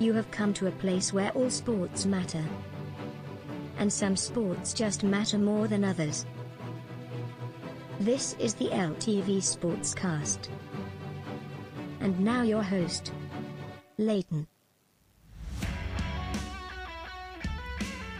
You 0.00 0.12
have 0.12 0.30
come 0.30 0.54
to 0.54 0.68
a 0.68 0.70
place 0.70 1.12
where 1.12 1.32
all 1.32 1.50
sports 1.50 2.06
matter. 2.06 2.44
And 3.78 3.92
some 3.92 4.14
sports 4.14 4.72
just 4.72 5.02
matter 5.02 5.38
more 5.38 5.66
than 5.66 5.84
others. 5.84 6.24
This 7.98 8.36
is 8.38 8.54
the 8.54 8.68
LTV 8.68 9.38
Sportscast. 9.38 10.50
And 11.98 12.20
now 12.20 12.42
your 12.42 12.62
host, 12.62 13.12
Leighton. 13.96 14.46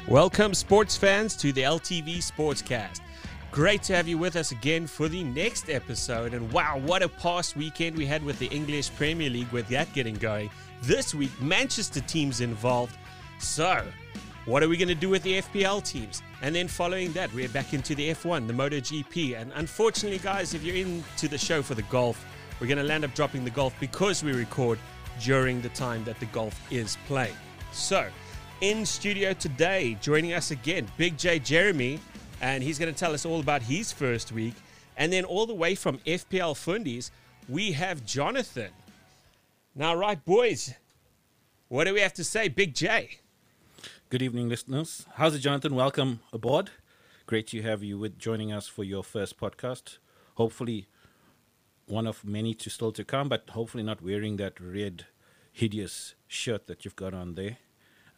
Welcome, 0.08 0.54
sports 0.54 0.96
fans, 0.96 1.36
to 1.36 1.52
the 1.52 1.62
LTV 1.62 2.16
Sportscast. 2.16 3.02
Great 3.52 3.84
to 3.84 3.95
have 3.95 4.08
you 4.08 4.18
with 4.18 4.34
us 4.34 4.50
again 4.50 4.88
for 4.88 5.08
the 5.08 5.22
next 5.22 5.70
episode. 5.70 6.34
And 6.34 6.50
wow, 6.52 6.80
what 6.84 7.04
a 7.04 7.08
past 7.08 7.56
weekend 7.56 7.96
we 7.96 8.04
had 8.04 8.24
with 8.24 8.40
the 8.40 8.46
English 8.46 8.92
Premier 8.96 9.30
League 9.30 9.52
with 9.52 9.68
that 9.68 9.92
getting 9.92 10.16
going. 10.16 10.51
This 10.82 11.14
week, 11.14 11.30
Manchester 11.42 12.00
teams 12.00 12.41
involved. 12.41 12.96
So, 13.41 13.84
what 14.45 14.62
are 14.62 14.68
we 14.68 14.77
going 14.77 14.88
to 14.88 14.95
do 14.95 15.09
with 15.09 15.23
the 15.24 15.42
FPL 15.42 15.84
teams? 15.84 16.23
And 16.41 16.54
then 16.54 16.68
following 16.68 17.12
that, 17.12 17.32
we're 17.34 17.48
back 17.48 17.74
into 17.74 17.96
the 17.96 18.10
F1, 18.10 18.46
the 18.46 18.52
MotoGP. 18.52 19.41
And 19.41 19.52
unfortunately, 19.56 20.18
guys, 20.18 20.54
if 20.54 20.62
you're 20.62 20.77
into 20.77 21.27
the 21.27 21.37
show 21.37 21.62
for 21.62 21.74
the 21.74 21.82
golf, 21.82 22.24
we're 22.60 22.68
going 22.68 22.78
to 22.78 22.84
land 22.84 23.04
up 23.04 23.12
dropping 23.14 23.45
the 23.45 23.51
golf 23.51 23.74
because 23.80 24.23
we 24.23 24.32
record 24.32 24.78
during 25.20 25.60
the 25.60 25.68
time 25.70 26.04
that 26.04 26.18
the 26.20 26.27
golf 26.27 26.59
is 26.73 26.96
playing. 27.06 27.34
So, 27.73 28.06
in 28.60 28.87
studio 28.87 29.32
today, 29.32 29.98
joining 30.01 30.32
us 30.32 30.52
again, 30.52 30.87
Big 30.96 31.18
J 31.18 31.40
Jeremy, 31.40 31.98
and 32.40 32.62
he's 32.62 32.79
going 32.79 32.92
to 32.92 32.98
tell 32.98 33.15
us 33.15 33.26
all 33.26 33.40
about 33.40 33.62
his 33.62 33.90
first 33.90 34.30
week. 34.30 34.54
And 34.96 35.12
then 35.12 35.24
all 35.24 35.45
the 35.45 35.54
way 35.54 35.74
from 35.74 35.98
FPL 35.98 36.54
Fundies, 36.54 37.10
we 37.48 37.73
have 37.73 38.04
Jonathan. 38.04 38.70
Now, 39.78 39.95
right, 39.95 40.23
boys, 40.24 40.74
what 41.68 41.84
do 41.84 41.95
we 41.95 42.01
have 42.01 42.12
to 42.15 42.24
say, 42.24 42.48
Big 42.48 42.74
J? 42.74 43.21
Good 44.10 44.23
evening, 44.23 44.48
listeners. 44.48 45.07
How's 45.15 45.37
it, 45.37 45.38
Jonathan? 45.38 45.76
Welcome 45.76 46.18
aboard. 46.32 46.71
Great 47.26 47.46
to 47.46 47.62
have 47.62 47.84
you 47.84 47.96
with 47.96 48.18
joining 48.18 48.52
us 48.52 48.66
for 48.66 48.82
your 48.82 49.04
first 49.04 49.38
podcast. 49.38 49.99
Hopefully, 50.34 50.88
one 51.87 52.09
of 52.09 52.24
many 52.24 52.54
to 52.54 52.68
still 52.68 52.90
to 52.90 53.04
come, 53.04 53.29
but 53.29 53.51
hopefully 53.51 53.84
not 53.84 54.02
wearing 54.02 54.37
that 54.38 54.59
red, 54.59 55.06
hideous 55.52 56.16
shirt 56.26 56.66
that 56.66 56.84
you've 56.84 56.96
got 56.96 57.15
on 57.15 57.37
there. 57.37 57.59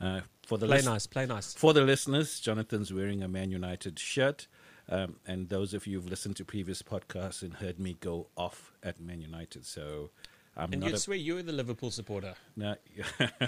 Uh, 0.00 0.22
for 0.46 0.56
the 0.56 0.66
play 0.66 0.80
nice, 0.80 1.06
play 1.06 1.26
nice. 1.26 1.52
For 1.52 1.74
the 1.74 1.82
listeners, 1.82 2.40
Jonathan's 2.40 2.90
wearing 2.90 3.22
a 3.22 3.28
Man 3.28 3.50
United 3.50 3.98
shirt, 3.98 4.46
um, 4.88 5.16
and 5.26 5.50
those 5.50 5.74
of 5.74 5.86
you 5.86 6.00
who've 6.00 6.08
listened 6.08 6.36
to 6.36 6.44
previous 6.46 6.80
podcasts 6.80 7.42
and 7.42 7.52
heard 7.52 7.78
me 7.78 7.98
go 8.00 8.28
off 8.34 8.72
at 8.82 8.98
Man 8.98 9.20
United, 9.20 9.66
so 9.66 10.08
I'm 10.56 10.72
and 10.72 10.84
you'd 10.84 10.94
a- 10.94 10.98
swear 10.98 11.16
you 11.16 11.34
were 11.34 11.42
the 11.42 11.52
Liverpool 11.52 11.90
supporter. 11.90 12.34
No, 12.56 12.74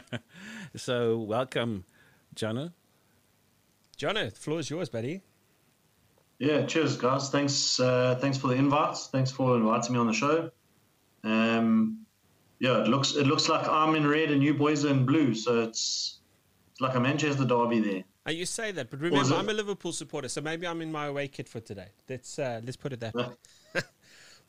so 0.76 1.18
welcome, 1.18 1.84
Jono. 2.34 2.72
Jono, 3.98 4.32
the 4.32 4.38
floor 4.38 4.60
is 4.60 4.70
yours, 4.70 4.88
buddy. 4.88 5.22
Yeah, 6.38 6.66
cheers, 6.66 6.96
guys. 6.96 7.30
Thanks, 7.30 7.78
uh, 7.78 8.16
thanks 8.20 8.36
for 8.38 8.48
the 8.48 8.54
invites. 8.54 9.08
Thanks 9.08 9.30
for 9.30 9.56
inviting 9.56 9.92
me 9.92 9.98
on 10.00 10.06
the 10.06 10.12
show. 10.12 10.50
Um, 11.22 12.04
yeah, 12.58 12.82
it 12.82 12.88
looks 12.88 13.14
it 13.14 13.26
looks 13.26 13.48
like 13.48 13.66
I'm 13.68 13.94
in 13.94 14.06
red 14.06 14.30
and 14.30 14.42
you 14.42 14.54
boys 14.54 14.84
are 14.84 14.90
in 14.90 15.04
blue, 15.04 15.34
so 15.34 15.60
it's 15.62 16.20
it's 16.70 16.80
like 16.80 16.94
a 16.94 17.00
Manchester 17.00 17.44
derby 17.44 17.80
there. 17.80 18.04
Uh, 18.26 18.30
you 18.30 18.46
say 18.46 18.70
that, 18.72 18.88
but 18.90 19.00
remember, 19.00 19.34
I'm 19.34 19.48
a 19.48 19.52
Liverpool 19.52 19.92
supporter, 19.92 20.28
so 20.28 20.40
maybe 20.40 20.66
I'm 20.66 20.80
in 20.80 20.92
my 20.92 21.06
away 21.06 21.28
kit 21.28 21.48
for 21.48 21.60
today. 21.60 21.88
Let's 22.08 22.38
uh, 22.38 22.60
let's 22.64 22.76
put 22.76 22.92
it 22.92 23.00
that 23.00 23.14
way. 23.14 23.26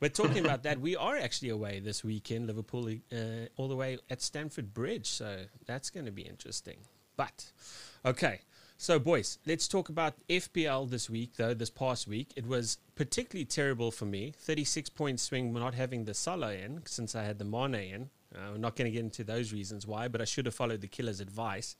We're 0.03 0.09
talking 0.09 0.43
about 0.43 0.63
that. 0.63 0.81
We 0.81 0.97
are 0.97 1.15
actually 1.15 1.47
away 1.47 1.79
this 1.79 2.03
weekend, 2.03 2.47
Liverpool, 2.47 2.89
uh, 2.89 3.15
all 3.55 3.69
the 3.69 3.75
way 3.77 3.97
at 4.09 4.21
Stamford 4.21 4.73
Bridge, 4.73 5.07
so 5.07 5.45
that's 5.65 5.89
going 5.89 6.05
to 6.05 6.11
be 6.11 6.23
interesting. 6.23 6.75
But 7.15 7.53
okay, 8.03 8.41
so 8.77 8.99
boys, 8.99 9.37
let's 9.45 9.65
talk 9.65 9.87
about 9.87 10.15
FPL 10.27 10.89
this 10.89 11.09
week. 11.09 11.37
Though 11.37 11.53
this 11.53 11.69
past 11.69 12.05
week, 12.05 12.33
it 12.35 12.45
was 12.45 12.79
particularly 12.95 13.45
terrible 13.45 13.91
for 13.91 14.03
me. 14.03 14.33
Thirty-six 14.37 14.89
point 14.89 15.21
swing, 15.21 15.53
not 15.53 15.73
having 15.73 16.03
the 16.03 16.13
Salah 16.13 16.51
in 16.51 16.81
since 16.85 17.15
I 17.15 17.23
had 17.23 17.39
the 17.39 17.45
Mane 17.45 17.73
in. 17.73 18.09
Uh, 18.35 18.51
we're 18.51 18.57
not 18.57 18.75
going 18.75 18.91
to 18.91 18.91
get 18.91 19.05
into 19.05 19.23
those 19.23 19.53
reasons 19.53 19.87
why, 19.87 20.09
but 20.09 20.19
I 20.19 20.25
should 20.25 20.47
have 20.47 20.55
followed 20.55 20.81
the 20.81 20.87
killer's 20.89 21.21
advice. 21.21 21.77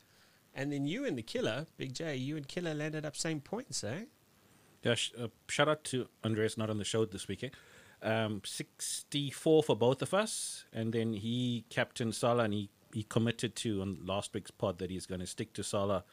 And 0.55 0.71
then 0.71 0.85
you 0.85 1.03
and 1.03 1.17
the 1.17 1.23
killer, 1.23 1.67
Big 1.75 1.93
J, 1.93 2.15
you 2.15 2.37
and 2.37 2.47
killer 2.47 2.73
landed 2.73 3.05
up 3.05 3.17
same 3.17 3.41
points, 3.41 3.83
eh? 3.83 4.03
Yeah, 4.81 4.95
sh- 4.95 5.11
uh, 5.19 5.27
shout 5.49 5.67
out 5.67 5.83
to 5.85 6.07
Andreas, 6.23 6.57
not 6.57 6.69
on 6.69 6.77
the 6.77 6.85
show 6.85 7.03
this 7.03 7.27
weekend. 7.27 7.51
Um, 8.03 8.41
64 8.43 9.63
for 9.63 9.75
both 9.77 10.01
of 10.01 10.13
us, 10.13 10.65
and 10.73 10.91
then 10.93 11.13
he 11.13 11.63
captained 11.69 12.15
Salah, 12.15 12.43
and 12.43 12.53
he, 12.53 12.69
he 12.93 13.03
committed 13.03 13.55
to 13.57 13.81
on 13.81 13.97
last 14.03 14.33
week's 14.33 14.51
pod 14.51 14.77
that 14.79 14.91
he's 14.91 15.05
going 15.05 15.21
to 15.21 15.27
stick 15.27 15.53
to 15.53 15.63
Salah, 15.63 16.03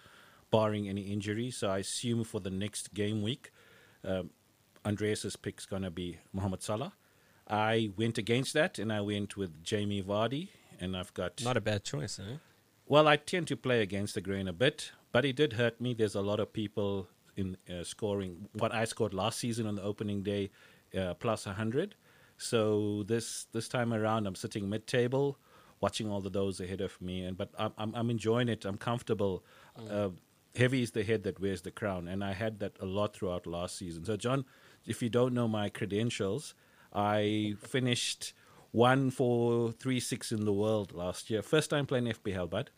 barring 0.53 0.89
any 0.89 1.03
injury. 1.03 1.51
So 1.51 1.69
I 1.69 1.79
assume 1.79 2.23
for 2.23 2.41
the 2.41 2.51
next 2.51 2.95
game 2.95 3.23
week, 3.23 3.51
um, 4.05 4.31
Andreas's 4.85 5.37
pick's 5.37 5.67
going 5.67 5.83
to 5.83 5.91
be 5.91 6.19
Mohamed 6.33 6.63
Salah. 6.63 6.93
I 7.49 7.91
went 7.97 8.19
against 8.19 8.55
that, 8.55 8.79
and 8.79 8.93
I 8.93 9.01
went 9.01 9.37
with 9.37 9.65
Jamie 9.65 10.03
Vardy, 10.03 10.49
and 10.79 10.97
I've 10.97 11.13
got 11.13 11.43
not 11.43 11.57
a 11.57 11.61
bad 11.61 11.83
choice, 11.85 12.21
eh? 12.21 12.37
Well, 12.87 13.07
I 13.07 13.17
tend 13.17 13.49
to 13.49 13.57
play 13.57 13.83
against 13.83 14.15
the 14.15 14.21
grain 14.21 14.49
a 14.49 14.53
bit, 14.53 14.93
but 15.13 15.25
it 15.25 15.37
did 15.37 15.55
hurt 15.55 15.81
me. 15.81 15.95
There's 15.95 16.15
a 16.15 16.21
lot 16.21 16.41
of 16.41 16.53
people 16.53 17.09
in 17.37 17.57
uh, 17.69 17.85
scoring 17.85 18.49
what 18.53 18.75
I 18.75 18.85
scored 18.85 19.15
last 19.15 19.39
season 19.39 19.67
on 19.67 19.75
the 19.75 19.83
opening 19.83 20.23
day, 20.23 20.51
uh, 20.97 21.15
plus 21.15 21.47
100. 21.47 21.95
So 22.39 23.03
this 23.03 23.47
this 23.53 23.69
time 23.69 23.93
around, 23.93 24.27
I'm 24.27 24.35
sitting 24.35 24.69
mid-table, 24.69 25.39
watching 25.81 26.11
all 26.11 26.21
the 26.21 26.31
those 26.31 26.61
ahead 26.61 26.81
of 26.81 27.01
me, 27.01 27.23
and 27.25 27.37
but 27.37 27.51
I'm 27.59 27.73
I'm, 27.77 27.95
I'm 27.95 28.11
enjoying 28.11 28.49
it. 28.49 28.65
I'm 28.65 28.79
comfortable. 28.79 29.45
Mm. 29.79 29.93
Uh, 29.93 30.11
heavy 30.57 30.83
is 30.83 30.93
the 30.93 31.03
head 31.05 31.23
that 31.25 31.41
wears 31.41 31.63
the 31.63 31.71
crown, 31.71 32.09
and 32.09 32.25
I 32.25 32.33
had 32.33 32.61
that 32.61 32.77
a 32.81 32.87
lot 32.87 33.15
throughout 33.15 33.47
last 33.47 33.77
season. 33.77 34.05
So, 34.05 34.17
John, 34.17 34.45
if 34.87 35.03
you 35.03 35.09
don't 35.09 35.35
know 35.35 35.49
my 35.49 35.69
credentials, 35.69 36.55
I 36.93 37.55
finished 37.61 38.33
one, 38.73 39.11
four, 39.11 39.73
three, 39.73 40.01
six 40.01 40.33
in 40.33 40.45
the 40.45 40.53
world 40.53 40.93
last 40.93 41.31
year. 41.31 41.43
First 41.43 41.71
time 41.71 41.87
playing 41.87 42.07
FPL, 42.07 42.49
bud. 42.49 42.71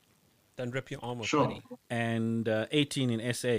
Then 0.57 0.71
rip 0.71 0.91
your 0.91 1.01
arm 1.03 1.21
off, 1.21 1.27
sure. 1.27 1.47
buddy. 1.47 1.63
And 1.89 2.49
uh, 2.49 2.67
18 2.71 3.11
in 3.11 3.35
SA. 3.35 3.59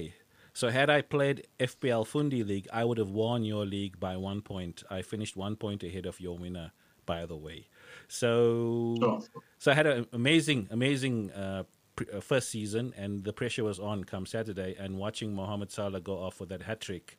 So 0.54 0.70
had 0.70 0.90
I 0.90 1.02
played 1.02 1.48
FPL 1.60 2.08
Fundi 2.08 2.46
League, 2.46 2.68
I 2.72 2.86
would 2.86 3.00
have 3.00 3.10
won 3.10 3.44
your 3.44 3.66
league 3.66 4.00
by 4.00 4.16
one 4.18 4.42
point. 4.42 4.84
I 4.90 5.02
finished 5.02 5.36
one 5.36 5.56
point 5.56 5.84
ahead 5.84 6.06
of 6.06 6.20
your 6.20 6.38
winner, 6.38 6.72
by 7.08 7.26
the 7.26 7.36
way. 7.36 7.68
So, 8.08 9.22
so 9.58 9.72
I 9.72 9.74
had 9.74 9.88
an 9.88 10.08
amazing, 10.14 10.68
amazing 10.70 11.32
uh, 11.32 11.64
uh, 12.00 12.20
first 12.22 12.50
season, 12.50 12.94
and 12.96 13.24
the 13.24 13.34
pressure 13.34 13.64
was 13.64 13.80
on 13.80 14.04
come 14.04 14.28
Saturday. 14.28 14.76
And 14.80 14.98
watching 14.98 15.34
Mohamed 15.34 15.72
Salah 15.72 16.02
go 16.02 16.18
off 16.20 16.40
with 16.40 16.50
that 16.50 16.62
hat 16.62 16.82
trick, 16.82 17.18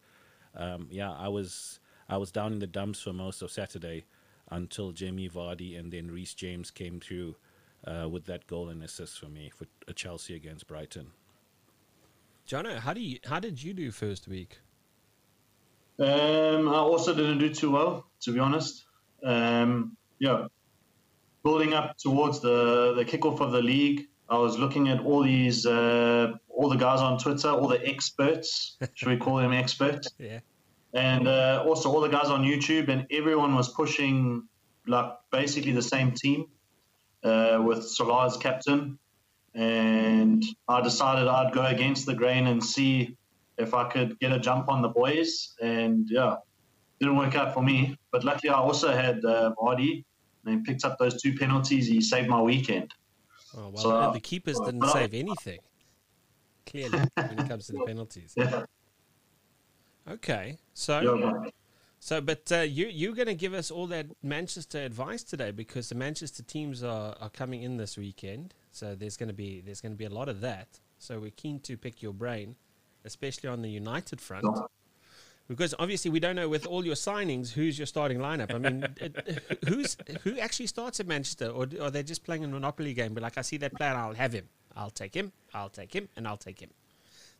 um, 0.56 0.86
yeah, 0.90 1.10
I 1.12 1.28
was 1.28 1.80
I 2.08 2.18
was 2.18 2.30
down 2.30 2.52
in 2.52 2.60
the 2.60 2.68
dumps 2.68 3.00
for 3.00 3.12
most 3.12 3.42
of 3.42 3.50
Saturday 3.50 4.04
until 4.50 4.92
Jamie 4.92 5.28
Vardy 5.28 5.78
and 5.78 5.92
then 5.92 6.10
Reece 6.10 6.34
James 6.34 6.70
came 6.70 7.00
through 7.00 7.34
uh, 7.86 8.08
with 8.08 8.26
that 8.26 8.46
goal 8.46 8.68
and 8.68 8.82
assist 8.82 9.18
for 9.18 9.26
me 9.26 9.50
for 9.50 9.66
Chelsea 9.94 10.34
against 10.34 10.66
Brighton. 10.66 11.12
Jono, 12.48 12.78
how 12.78 12.92
do 12.92 13.00
you 13.00 13.18
how 13.24 13.40
did 13.40 13.62
you 13.62 13.72
do 13.72 13.90
first 13.90 14.28
week? 14.28 14.58
Um, 15.98 16.68
I 16.68 16.76
also 16.76 17.14
didn't 17.14 17.38
do 17.38 17.54
too 17.54 17.70
well, 17.70 18.06
to 18.22 18.32
be 18.32 18.38
honest. 18.38 18.84
Um, 19.22 19.96
yeah, 20.18 20.48
building 21.42 21.72
up 21.72 21.96
towards 21.96 22.40
the 22.40 22.94
the 22.94 23.04
kickoff 23.04 23.40
of 23.40 23.52
the 23.52 23.62
league, 23.62 24.08
I 24.28 24.38
was 24.38 24.58
looking 24.58 24.88
at 24.88 25.00
all 25.00 25.22
these 25.22 25.64
uh, 25.64 26.32
all 26.48 26.68
the 26.68 26.76
guys 26.76 27.00
on 27.00 27.18
Twitter, 27.18 27.48
all 27.48 27.68
the 27.68 27.86
experts. 27.86 28.76
should 28.94 29.08
we 29.08 29.16
call 29.16 29.36
them 29.36 29.52
experts? 29.52 30.08
yeah. 30.18 30.40
And 30.92 31.26
uh, 31.26 31.64
also 31.66 31.90
all 31.92 32.00
the 32.00 32.08
guys 32.08 32.26
on 32.26 32.44
YouTube, 32.44 32.88
and 32.88 33.06
everyone 33.10 33.54
was 33.54 33.68
pushing 33.68 34.44
like 34.86 35.12
basically 35.32 35.72
the 35.72 35.82
same 35.82 36.12
team 36.12 36.46
uh, 37.24 37.60
with 37.64 37.84
Salah 37.84 38.26
as 38.26 38.36
captain. 38.36 38.98
And 39.54 40.42
I 40.68 40.80
decided 40.80 41.28
I'd 41.28 41.52
go 41.52 41.64
against 41.64 42.06
the 42.06 42.14
grain 42.14 42.46
and 42.48 42.62
see 42.62 43.16
if 43.56 43.72
I 43.72 43.88
could 43.88 44.18
get 44.18 44.32
a 44.32 44.38
jump 44.38 44.68
on 44.68 44.82
the 44.82 44.88
boys. 44.88 45.54
And 45.60 46.08
yeah, 46.10 46.36
didn't 46.98 47.16
work 47.16 47.34
out 47.34 47.54
for 47.54 47.62
me. 47.62 47.96
But 48.10 48.24
luckily, 48.24 48.50
I 48.50 48.58
also 48.58 48.92
had 48.92 49.24
uh, 49.24 49.52
Vardy, 49.58 50.04
and 50.44 50.58
he 50.58 50.60
picked 50.64 50.84
up 50.84 50.98
those 50.98 51.20
two 51.22 51.34
penalties. 51.34 51.86
He 51.86 52.00
saved 52.00 52.28
my 52.28 52.40
weekend. 52.40 52.92
Oh, 53.56 53.68
well, 53.68 53.82
so, 53.82 54.12
the 54.12 54.20
keepers 54.20 54.58
didn't 54.58 54.88
save 54.88 55.14
anything, 55.14 55.60
clearly, 56.66 56.98
when 57.14 57.38
it 57.38 57.48
comes 57.48 57.66
to 57.66 57.72
the 57.72 57.80
penalties. 57.86 58.34
Yeah. 58.36 58.64
Okay, 60.10 60.58
so 60.74 61.00
yeah, 61.00 61.50
so, 62.04 62.20
but 62.20 62.52
uh, 62.52 62.60
you 62.60 62.88
you're 62.88 63.14
going 63.14 63.28
to 63.28 63.34
give 63.34 63.54
us 63.54 63.70
all 63.70 63.86
that 63.86 64.04
Manchester 64.22 64.78
advice 64.78 65.22
today 65.22 65.52
because 65.52 65.88
the 65.88 65.94
Manchester 65.94 66.42
teams 66.42 66.82
are, 66.82 67.16
are 67.18 67.30
coming 67.30 67.62
in 67.62 67.78
this 67.78 67.96
weekend. 67.96 68.52
So 68.74 68.96
there's 68.96 69.16
going 69.16 69.28
to 69.28 69.34
be 69.34 69.60
there's 69.60 69.80
going 69.80 69.92
to 69.92 69.98
be 69.98 70.04
a 70.04 70.10
lot 70.10 70.28
of 70.28 70.40
that. 70.40 70.80
So 70.98 71.20
we're 71.20 71.30
keen 71.30 71.60
to 71.60 71.76
pick 71.76 72.02
your 72.02 72.12
brain, 72.12 72.56
especially 73.04 73.48
on 73.48 73.62
the 73.62 73.70
United 73.70 74.20
front. 74.20 74.44
Because 75.46 75.74
obviously 75.78 76.10
we 76.10 76.20
don't 76.20 76.36
know 76.36 76.48
with 76.48 76.66
all 76.66 76.84
your 76.84 76.94
signings 76.94 77.52
who's 77.52 77.78
your 77.78 77.86
starting 77.86 78.18
lineup. 78.18 78.52
I 78.52 78.58
mean, 78.58 78.84
who's 79.68 79.96
who 80.22 80.38
actually 80.38 80.66
starts 80.66 80.98
at 81.00 81.06
Manchester, 81.06 81.48
or 81.48 81.68
are 81.80 81.90
they 81.90 82.02
just 82.02 82.24
playing 82.24 82.44
a 82.44 82.48
monopoly 82.48 82.94
game? 82.94 83.14
But 83.14 83.22
like 83.22 83.38
I 83.38 83.42
see 83.42 83.58
that 83.58 83.74
player, 83.74 83.94
I'll 83.94 84.14
have 84.14 84.32
him. 84.32 84.48
I'll 84.74 84.90
take 84.90 85.14
him. 85.14 85.32
I'll 85.52 85.68
take 85.68 85.94
him, 85.94 86.08
and 86.16 86.26
I'll 86.26 86.36
take 86.36 86.60
him. 86.60 86.70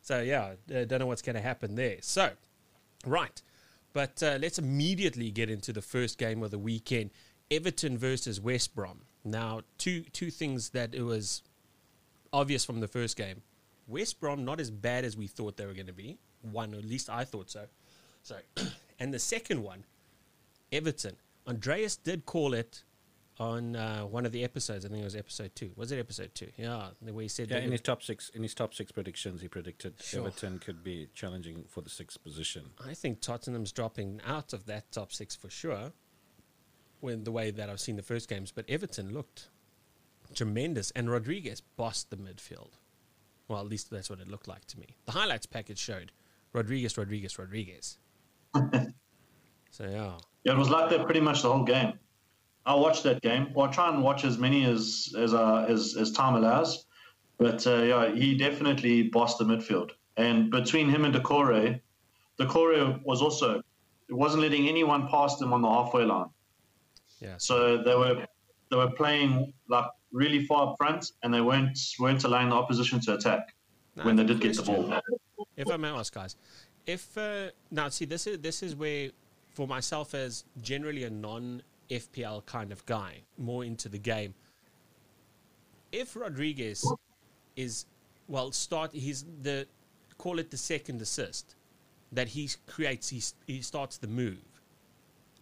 So 0.03 0.21
yeah, 0.21 0.53
uh, 0.73 0.85
don't 0.85 0.99
know 0.99 1.07
what's 1.07 1.23
going 1.23 1.35
to 1.35 1.41
happen 1.41 1.75
there. 1.75 1.97
So, 2.01 2.29
right, 3.05 3.41
but 3.91 4.21
uh, 4.23 4.37
let's 4.39 4.59
immediately 4.59 5.31
get 5.31 5.49
into 5.49 5.73
the 5.73 5.81
first 5.81 6.17
game 6.17 6.43
of 6.43 6.51
the 6.51 6.59
weekend: 6.59 7.09
Everton 7.49 7.97
versus 7.97 8.39
West 8.39 8.73
Brom. 8.75 9.01
Now, 9.25 9.61
two 9.77 10.01
two 10.13 10.29
things 10.29 10.69
that 10.69 10.93
it 10.93 11.01
was 11.01 11.41
obvious 12.31 12.63
from 12.63 12.79
the 12.79 12.87
first 12.87 13.17
game. 13.17 13.41
West 13.87 14.19
Brom 14.19 14.45
not 14.45 14.59
as 14.59 14.71
bad 14.71 15.03
as 15.03 15.17
we 15.17 15.27
thought 15.27 15.57
they 15.57 15.65
were 15.65 15.73
going 15.73 15.87
to 15.87 15.93
be. 15.93 16.17
One, 16.41 16.73
at 16.73 16.85
least 16.85 17.09
I 17.09 17.23
thought 17.23 17.49
so. 17.49 17.65
So, 18.23 18.37
and 18.99 19.13
the 19.13 19.19
second 19.19 19.61
one, 19.63 19.83
Everton. 20.71 21.17
Andreas 21.47 21.95
did 21.95 22.25
call 22.25 22.53
it 22.55 22.83
on 23.39 23.75
uh, 23.75 24.01
one 24.01 24.25
of 24.25 24.31
the 24.31 24.43
episodes. 24.43 24.85
I 24.85 24.89
think 24.89 25.01
it 25.01 25.05
was 25.05 25.15
episode 25.15 25.51
two. 25.55 25.71
Was 25.75 25.91
it 25.91 25.99
episode 25.99 26.33
two? 26.33 26.49
Yeah, 26.57 26.87
the 27.01 27.13
way 27.13 27.23
he 27.23 27.29
said 27.29 27.49
Yeah, 27.49 27.57
that 27.57 27.65
in 27.65 27.71
his 27.71 27.81
top 27.81 28.01
six, 28.01 28.29
in 28.29 28.41
his 28.41 28.53
top 28.53 28.73
six 28.73 28.91
predictions, 28.91 29.41
he 29.41 29.47
predicted 29.47 29.93
Sure. 30.01 30.21
Everton 30.21 30.59
could 30.59 30.83
be 30.83 31.07
challenging 31.13 31.65
for 31.67 31.81
the 31.81 31.89
sixth 31.89 32.23
position. 32.23 32.63
I 32.83 32.93
think 32.93 33.21
Tottenham's 33.21 33.71
dropping 33.71 34.21
out 34.25 34.53
of 34.53 34.65
that 34.65 34.91
top 34.91 35.11
six 35.11 35.35
for 35.35 35.49
sure. 35.49 35.91
When 37.05 37.23
the 37.23 37.31
way 37.31 37.51
that 37.51 37.69
I've 37.69 37.79
seen 37.79 37.97
the 37.97 38.01
first 38.01 38.27
games, 38.27 38.51
but 38.51 38.65
Everton 38.67 39.13
looked 39.13 39.49
tremendous, 40.33 40.89
and 40.95 41.07
Rodriguez 41.07 41.61
bossed 41.61 42.09
the 42.09 42.17
midfield. 42.17 42.71
Well, 43.47 43.59
at 43.59 43.67
least 43.67 43.91
that's 43.91 44.09
what 44.09 44.19
it 44.19 44.27
looked 44.27 44.47
like 44.47 44.65
to 44.65 44.79
me. 44.79 44.87
The 45.05 45.11
highlights 45.11 45.45
package 45.45 45.77
showed 45.77 46.11
Rodriguez, 46.51 46.97
Rodriguez, 46.97 47.37
Rodriguez. 47.37 47.99
so 49.69 49.83
yeah, 49.83 50.13
Yeah, 50.45 50.53
it 50.53 50.57
was 50.57 50.71
like 50.71 50.89
that 50.89 51.05
pretty 51.05 51.19
much 51.19 51.43
the 51.43 51.53
whole 51.53 51.63
game. 51.63 51.93
I 52.65 52.73
watched 52.73 53.03
that 53.03 53.21
game. 53.21 53.53
Well, 53.53 53.67
I 53.67 53.71
try 53.71 53.93
and 53.93 54.01
watch 54.01 54.25
as 54.25 54.39
many 54.39 54.65
as 54.65 55.13
as 55.15 55.35
uh, 55.35 55.67
as, 55.69 55.95
as 55.95 56.11
time 56.11 56.33
allows. 56.33 56.87
But 57.37 57.67
uh, 57.67 57.83
yeah, 57.83 58.15
he 58.15 58.35
definitely 58.35 59.03
bossed 59.09 59.37
the 59.37 59.45
midfield. 59.45 59.91
And 60.17 60.49
between 60.49 60.89
him 60.89 61.05
and 61.05 61.13
Doucouré, 61.13 61.81
Doucouré 62.39 62.99
was 63.03 63.21
also 63.21 63.61
it 64.09 64.13
wasn't 64.15 64.41
letting 64.41 64.67
anyone 64.67 65.07
past 65.07 65.39
him 65.39 65.53
on 65.53 65.61
the 65.61 65.69
halfway 65.69 66.03
line. 66.03 66.29
Yeah. 67.19 67.35
So 67.37 67.77
they 67.77 67.95
were 67.95 68.25
they 68.69 68.77
were 68.77 68.91
playing 68.91 69.53
like 69.69 69.85
really 70.11 70.45
far 70.45 70.69
up 70.69 70.75
front, 70.77 71.11
and 71.23 71.33
they 71.33 71.41
weren't 71.41 71.79
weren't 71.99 72.23
allowing 72.23 72.49
the 72.49 72.55
opposition 72.55 72.99
to 73.01 73.15
attack 73.15 73.53
when 74.03 74.15
they 74.15 74.23
did 74.23 74.41
get 74.41 74.55
the 74.55 74.63
ball. 74.63 74.99
if 75.57 75.69
I 75.69 75.77
may 75.77 75.89
ask, 75.89 76.13
guys, 76.13 76.35
if 76.85 77.17
uh, 77.17 77.49
now 77.71 77.89
see 77.89 78.05
this 78.05 78.27
is 78.27 78.39
this 78.39 78.63
is 78.63 78.75
where 78.75 79.09
for 79.53 79.67
myself 79.67 80.13
as 80.13 80.43
generally 80.61 81.03
a 81.03 81.09
non 81.09 81.61
FPL 81.89 82.45
kind 82.45 82.71
of 82.71 82.85
guy, 82.85 83.21
more 83.37 83.63
into 83.63 83.89
the 83.89 83.97
game. 83.97 84.33
If 85.91 86.15
Rodriguez 86.15 86.85
is 87.55 87.85
well, 88.27 88.51
start 88.51 88.91
he's 88.93 89.25
the 89.41 89.67
call 90.17 90.39
it 90.39 90.51
the 90.51 90.57
second 90.57 91.01
assist 91.01 91.55
that 92.11 92.29
he 92.29 92.49
creates. 92.67 93.09
He 93.09 93.21
he 93.47 93.61
starts 93.61 93.97
the 93.97 94.07
move, 94.07 94.61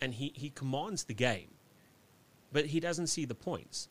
and 0.01 0.13
he 0.13 0.31
he 0.35 0.49
commands 0.49 1.05
the 1.05 1.13
game, 1.13 1.49
but 2.53 2.67
he 2.67 2.79
doesn't 2.79 3.07
see 3.07 3.25
the 3.25 3.35
points 3.35 3.89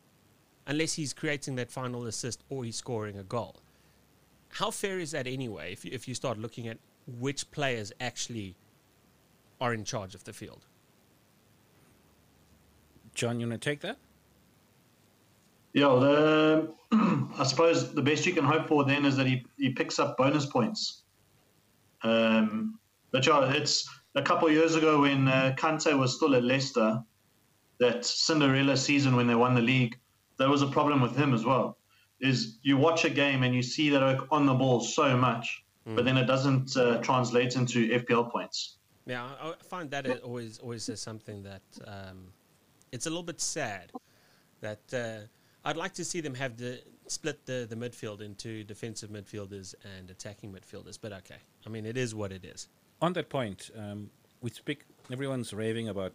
unless 0.66 0.94
he's 0.94 1.12
creating 1.12 1.56
that 1.56 1.70
final 1.70 2.06
assist 2.06 2.42
or 2.48 2.64
he's 2.64 2.76
scoring 2.76 3.18
a 3.18 3.24
goal 3.24 3.56
how 4.48 4.70
fair 4.70 4.98
is 4.98 5.10
that 5.10 5.26
anyway 5.26 5.72
if 5.72 5.84
you, 5.84 5.90
if 5.92 6.08
you 6.08 6.14
start 6.14 6.38
looking 6.38 6.68
at 6.68 6.78
which 7.18 7.50
players 7.50 7.92
actually 8.00 8.54
are 9.60 9.74
in 9.74 9.84
charge 9.84 10.14
of 10.14 10.24
the 10.24 10.32
field 10.32 10.64
John, 13.14 13.40
you 13.40 13.48
want 13.48 13.60
to 13.60 13.70
take 13.70 13.80
that? 13.80 13.98
Yeah, 15.74 15.88
the, 15.88 16.72
I 17.38 17.44
suppose 17.44 17.94
the 17.94 18.02
best 18.02 18.26
you 18.26 18.32
can 18.32 18.44
hope 18.44 18.68
for 18.68 18.84
then 18.84 19.04
is 19.04 19.16
that 19.16 19.26
he, 19.26 19.44
he 19.58 19.70
picks 19.70 19.98
up 19.98 20.16
bonus 20.16 20.46
points. 20.46 21.02
Um, 22.02 22.78
but 23.10 23.26
yeah, 23.26 23.52
it's 23.52 23.88
a 24.14 24.22
couple 24.22 24.48
of 24.48 24.54
years 24.54 24.74
ago 24.74 25.02
when 25.02 25.28
uh, 25.28 25.54
Kante 25.56 25.98
was 25.98 26.16
still 26.16 26.34
at 26.34 26.42
Leicester, 26.42 27.02
that 27.84 27.98
Cinderella 28.26 28.76
season 28.88 29.10
when 29.18 29.26
they 29.30 29.38
won 29.44 29.52
the 29.60 29.66
league, 29.74 29.94
there 30.38 30.50
was 30.54 30.62
a 30.68 30.70
problem 30.78 30.98
with 31.06 31.14
him 31.22 31.30
as 31.38 31.44
well. 31.50 31.66
Is 32.30 32.38
you 32.68 32.74
watch 32.88 33.00
a 33.10 33.10
game 33.24 33.40
and 33.44 33.52
you 33.58 33.62
see 33.62 33.86
that 33.94 34.02
Oak 34.10 34.20
on 34.36 34.42
the 34.50 34.54
ball 34.62 34.78
so 34.98 35.06
much, 35.28 35.46
but 35.96 36.02
then 36.06 36.16
it 36.22 36.26
doesn't 36.34 36.68
uh, 36.76 36.84
translate 37.08 37.52
into 37.60 37.78
FPL 38.02 38.24
points. 38.36 38.58
yeah 39.14 39.22
i, 39.44 39.48
I 39.50 39.54
find 39.74 39.86
that 39.94 40.04
it 40.12 40.20
always 40.28 40.52
always 40.64 40.84
is 40.94 41.00
something 41.10 41.38
that 41.52 41.66
um, 41.94 42.18
it's 42.94 43.06
a 43.08 43.10
little 43.14 43.28
bit 43.32 43.40
sad 43.58 43.86
that 44.66 44.84
uh, 45.04 45.20
i'd 45.68 45.80
like 45.84 45.94
to 46.00 46.04
see 46.10 46.20
them 46.26 46.34
have 46.44 46.52
the 46.64 46.72
split 47.16 47.38
the, 47.50 47.58
the 47.72 47.78
midfield 47.84 48.18
into 48.28 48.50
defensive 48.74 49.10
midfielders 49.18 49.68
and 49.92 50.04
attacking 50.16 50.48
midfielders 50.56 50.96
but 51.04 51.10
okay 51.20 51.40
i 51.66 51.68
mean 51.74 51.84
it 51.92 51.96
is 52.04 52.10
what 52.20 52.30
it 52.38 52.44
is 52.54 52.60
On 53.06 53.12
that 53.18 53.28
point, 53.38 53.60
um, 53.82 54.00
we 54.44 54.50
speak. 54.62 54.78
Everyone's 55.16 55.50
raving 55.64 55.86
about. 55.94 56.12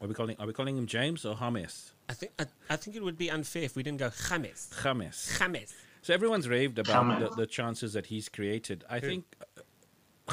Are 0.00 0.06
we 0.08 0.14
calling? 0.14 0.36
Are 0.38 0.46
we 0.46 0.52
calling 0.52 0.76
him 0.76 0.86
James 0.86 1.24
or 1.24 1.36
James? 1.36 1.92
i 2.08 2.14
think 2.14 2.32
I, 2.38 2.46
I 2.70 2.76
think 2.76 2.96
it 2.96 3.02
would 3.02 3.18
be 3.18 3.30
unfair 3.30 3.62
if 3.64 3.74
we 3.76 3.82
didn't 3.82 3.98
go 3.98 4.10
James. 4.28 4.70
James. 4.82 5.38
James. 5.38 5.74
So 6.02 6.14
everyone's 6.14 6.48
raved 6.48 6.78
about 6.78 7.18
the, 7.20 7.28
the 7.36 7.46
chances 7.46 7.92
that 7.94 8.06
he's 8.06 8.28
created. 8.28 8.84
I 8.88 9.00
think 9.00 9.24
uh, 9.58 9.62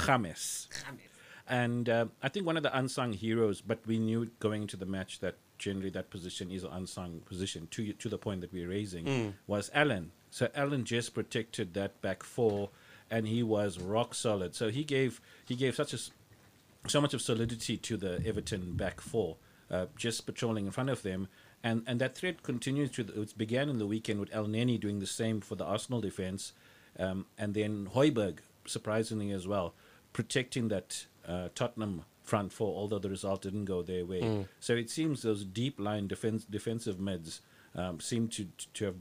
James. 0.06 0.70
James. 0.86 1.02
And 1.48 1.90
uh, 1.90 2.06
I 2.24 2.30
think 2.30 2.46
one 2.46 2.58
of 2.58 2.64
the 2.64 2.76
unsung 2.76 3.14
heroes, 3.14 3.62
but 3.62 3.80
we 3.86 4.00
knew 4.00 4.32
going 4.40 4.64
into 4.64 4.78
the 4.78 4.86
match 4.86 5.20
that 5.20 5.36
generally 5.60 5.92
that 5.92 6.10
position 6.10 6.50
is 6.52 6.64
an 6.64 6.72
unsung 6.74 7.22
position. 7.26 7.68
To 7.72 7.94
to 7.94 8.10
the 8.10 8.18
point 8.18 8.42
that 8.42 8.52
we're 8.54 8.70
raising 8.70 9.36
was 9.48 9.70
Allan. 9.74 10.12
So 10.32 10.50
Allan 10.56 10.86
just 10.86 11.14
protected 11.14 11.74
that 11.76 12.02
back 12.02 12.24
four, 12.24 12.70
and 13.12 13.28
he 13.28 13.42
was 13.44 13.80
rock 13.80 14.16
solid. 14.16 14.56
So 14.56 14.70
he 14.70 14.84
gave 14.84 15.22
he 15.48 15.56
gave 15.56 15.76
such 15.76 15.94
a 15.94 15.98
s- 15.98 16.12
so 16.88 17.00
much 17.02 17.14
of 17.14 17.22
solidity 17.22 17.78
to 17.78 17.96
the 17.98 18.22
Everton 18.26 18.74
back 18.74 19.00
four, 19.00 19.38
uh, 19.72 19.86
just 19.96 20.26
patrolling 20.26 20.66
in 20.66 20.72
front 20.72 20.90
of 20.90 21.02
them. 21.02 21.28
And, 21.64 21.84
and 21.88 22.00
that 22.00 22.16
threat 22.16 22.44
continues 22.44 22.92
to 22.92 23.04
the, 23.04 23.22
it 23.22 23.38
began 23.38 23.70
in 23.70 23.80
the 23.80 23.88
weekend 23.88 24.20
with 24.20 24.32
Elneny 24.32 24.80
doing 24.80 25.00
the 25.00 25.08
same 25.08 25.42
for 25.42 25.56
the 25.56 25.66
Arsenal 25.66 26.02
defense, 26.02 26.54
um, 27.00 27.26
and 27.38 27.54
then 27.54 27.90
Højbjerg 27.94 28.40
surprisingly 28.66 29.32
as 29.32 29.48
well 29.48 29.74
protecting 30.14 30.70
that 30.70 31.06
uh, 31.28 31.50
Tottenham 31.56 32.06
front 32.24 32.54
four, 32.54 32.76
although 32.78 33.00
the 33.00 33.10
result 33.10 33.42
didn't 33.42 33.66
go 33.66 33.84
their 33.84 34.06
way. 34.06 34.22
So 34.60 34.74
it 34.74 34.90
seems 34.90 35.22
those 35.22 35.44
deep 35.44 35.80
line 35.80 36.08
defense 36.08 36.46
defensive 36.46 37.00
mids 37.00 37.42
um, 37.76 38.00
seem 38.00 38.30
to 38.30 38.48
to 38.76 38.86
have, 38.86 38.96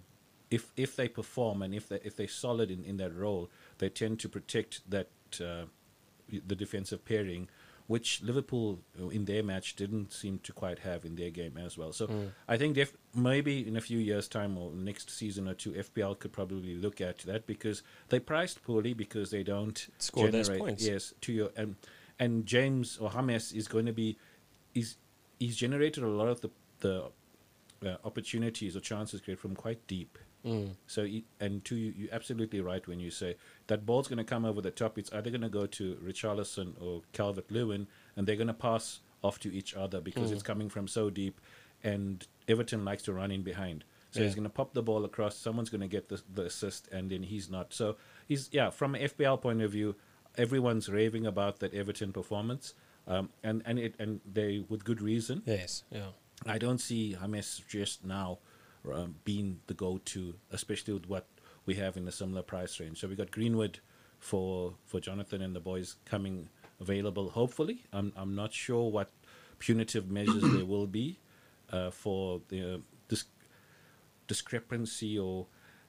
if 0.50 0.72
if 0.76 0.96
they 0.96 1.08
perform 1.08 1.62
and 1.62 1.72
if 1.74 1.88
they 1.88 2.00
if 2.02 2.16
they're 2.16 2.28
solid 2.28 2.70
in, 2.70 2.84
in 2.84 2.96
that 2.96 3.16
role, 3.16 3.48
they 3.78 3.88
tend 3.88 4.18
to 4.20 4.28
protect 4.28 4.80
that 4.90 5.08
uh, 5.40 5.66
the 6.28 6.56
defensive 6.56 7.04
pairing, 7.04 7.48
which 7.86 8.22
Liverpool 8.22 8.80
uh, 9.00 9.08
in 9.08 9.26
their 9.26 9.42
match 9.42 9.76
didn't 9.76 10.12
seem 10.12 10.38
to 10.38 10.52
quite 10.52 10.78
have 10.80 11.04
in 11.04 11.16
their 11.16 11.30
game 11.30 11.58
as 11.58 11.76
well. 11.76 11.92
So 11.92 12.08
I 12.48 12.56
think 12.56 12.74
def- 12.76 12.96
maybe 13.14 13.66
in 13.66 13.76
a 13.76 13.80
few 13.80 13.98
years' 13.98 14.26
time 14.26 14.56
or 14.56 14.72
next 14.72 15.10
season 15.10 15.46
or 15.48 15.54
two, 15.54 15.72
FPL 15.72 16.18
could 16.18 16.32
probably 16.32 16.76
look 16.76 17.00
at 17.00 17.18
that 17.20 17.46
because 17.46 17.82
they 18.08 18.18
priced 18.20 18.62
poorly 18.62 18.94
because 18.94 19.30
they 19.30 19.42
don't 19.42 19.86
Score 19.98 20.28
those 20.28 20.46
generate 20.48 20.60
points. 20.60 20.86
yes 20.86 21.12
to 21.22 21.32
your 21.32 21.50
and 21.56 21.76
and 22.18 22.46
James 22.46 22.96
or 22.98 23.10
James 23.10 23.52
is 23.52 23.68
going 23.68 23.86
to 23.86 23.92
be 23.92 24.16
is 24.74 24.96
he's 25.38 25.56
generated 25.56 26.02
a 26.04 26.08
lot 26.08 26.28
of 26.28 26.40
the 26.40 26.50
the 26.80 27.10
uh, 27.84 27.96
opportunities 28.04 28.76
or 28.76 28.80
chances 28.80 29.20
created 29.20 29.40
from 29.40 29.54
quite 29.54 29.86
deep. 29.86 30.18
So 30.86 31.04
he, 31.04 31.24
and 31.40 31.64
two, 31.64 31.76
you, 31.76 31.94
you're 31.96 32.14
absolutely 32.14 32.60
right 32.60 32.86
when 32.86 33.00
you 33.00 33.10
say 33.10 33.36
that 33.66 33.86
ball's 33.86 34.08
going 34.08 34.18
to 34.18 34.24
come 34.24 34.44
over 34.44 34.60
the 34.60 34.70
top. 34.70 34.98
It's 34.98 35.12
either 35.12 35.30
going 35.30 35.40
to 35.40 35.48
go 35.48 35.66
to 35.66 35.94
Richarlison 36.04 36.80
or 36.80 37.02
Calvert 37.12 37.50
Lewin, 37.50 37.86
and 38.16 38.26
they're 38.26 38.36
going 38.36 38.48
to 38.48 38.54
pass 38.54 39.00
off 39.22 39.38
to 39.40 39.52
each 39.54 39.74
other 39.74 40.00
because 40.00 40.30
it's 40.30 40.42
coming 40.42 40.68
from 40.68 40.86
so 40.86 41.08
deep. 41.10 41.40
And 41.82 42.26
Everton 42.48 42.84
likes 42.84 43.02
to 43.04 43.12
run 43.12 43.30
in 43.30 43.42
behind, 43.42 43.84
so 44.10 44.22
he's 44.22 44.34
going 44.34 44.44
to 44.44 44.50
pop 44.50 44.74
the 44.74 44.82
ball 44.82 45.04
across. 45.04 45.36
Someone's 45.36 45.70
going 45.70 45.80
to 45.80 45.88
get 45.88 46.08
the, 46.08 46.22
the 46.32 46.44
assist, 46.44 46.88
and 46.88 47.10
then 47.10 47.22
he's 47.22 47.50
not. 47.50 47.74
So 47.74 47.96
he's 48.26 48.48
yeah. 48.52 48.70
From 48.70 48.94
an 48.94 49.02
FPL 49.02 49.40
point 49.40 49.60
of 49.60 49.70
view, 49.70 49.96
everyone's 50.38 50.88
raving 50.88 51.26
about 51.26 51.58
that 51.60 51.74
Everton 51.74 52.12
performance, 52.12 52.74
um, 53.06 53.30
and 53.42 53.62
and 53.66 53.78
it 53.78 53.94
and 53.98 54.20
they 54.30 54.64
with 54.68 54.84
good 54.84 55.02
reason. 55.02 55.42
Yes. 55.46 55.84
Yeah. 55.90 56.08
I 56.46 56.58
don't 56.58 56.78
see 56.78 57.16
James 57.20 57.62
just 57.68 58.04
now 58.04 58.38
um, 58.92 59.16
being 59.24 59.60
the 59.66 59.74
go-to, 59.74 60.34
especially 60.50 60.94
with 60.94 61.08
what 61.08 61.26
we 61.66 61.74
have 61.74 61.96
in 61.96 62.06
a 62.06 62.12
similar 62.12 62.42
price 62.42 62.78
range. 62.80 63.00
So 63.00 63.08
we 63.08 63.16
got 63.16 63.30
Greenwood 63.30 63.80
for 64.18 64.74
for 64.84 65.00
Jonathan 65.00 65.42
and 65.42 65.54
the 65.54 65.60
boys 65.60 65.96
coming 66.04 66.48
available. 66.80 67.30
Hopefully, 67.30 67.84
I'm 67.92 68.12
I'm 68.16 68.34
not 68.34 68.52
sure 68.52 68.90
what 68.90 69.10
punitive 69.58 70.10
measures 70.10 70.42
there 70.42 70.64
will 70.64 70.86
be 70.86 71.18
uh, 71.70 71.90
for 71.90 72.40
the 72.48 72.74
uh, 72.74 72.78
dis- 73.08 73.24
discrepancy 74.26 75.18
or 75.18 75.46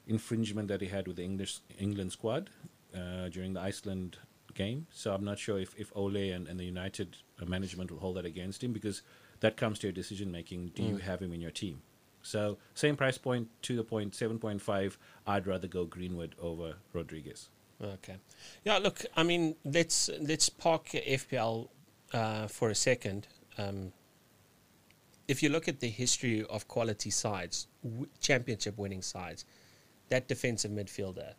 infringement 0.07 0.67
that 0.67 0.81
he 0.81 0.87
had 0.87 1.07
with 1.07 1.17
the 1.17 1.23
English 1.23 1.59
England 1.79 2.11
squad 2.11 2.49
uh, 2.95 3.29
during 3.29 3.53
the 3.53 3.61
Iceland 3.61 4.17
game. 4.53 4.87
So 4.91 5.13
I'm 5.13 5.23
not 5.25 5.39
sure 5.39 5.59
if, 5.59 5.75
if 5.77 5.91
Ole 5.95 6.31
and, 6.31 6.47
and 6.47 6.59
the 6.59 6.63
United 6.63 7.17
management 7.45 7.91
will 7.91 7.99
hold 7.99 8.15
that 8.17 8.25
against 8.25 8.63
him 8.63 8.71
because 8.71 9.01
that 9.41 9.57
comes 9.57 9.79
to 9.79 9.87
your 9.87 9.93
decision 9.93 10.31
making. 10.31 10.71
Do 10.75 10.83
you 10.83 10.97
have 10.97 11.21
him 11.21 11.33
in 11.33 11.41
your 11.41 11.51
team? 11.51 11.81
So 12.25 12.57
same 12.73 12.95
price 12.95 13.17
point, 13.17 13.47
to 13.63 13.75
the 13.75 13.83
point, 13.83 14.13
7.5. 14.13 14.97
I'd 15.27 15.47
rather 15.47 15.67
go 15.67 15.85
Greenwood 15.85 16.35
over 16.41 16.75
Rodriguez. 16.91 17.49
Okay. 17.81 18.15
Yeah. 18.63 18.79
Look, 18.79 19.05
I 19.15 19.23
mean, 19.23 19.55
let's 19.63 20.09
let's 20.19 20.49
park 20.49 20.87
FPL 20.87 21.69
uh, 22.13 22.47
for 22.47 22.69
a 22.69 22.75
second. 22.75 23.27
Um, 23.57 23.91
if 25.27 25.43
you 25.43 25.49
look 25.49 25.67
at 25.67 25.79
the 25.79 25.89
history 25.89 26.43
of 26.45 26.67
quality 26.67 27.09
sides, 27.09 27.67
w- 27.83 28.07
championship 28.19 28.77
winning 28.77 29.01
sides, 29.01 29.45
that 30.09 30.27
defensive 30.27 30.71
midfielder 30.71 31.33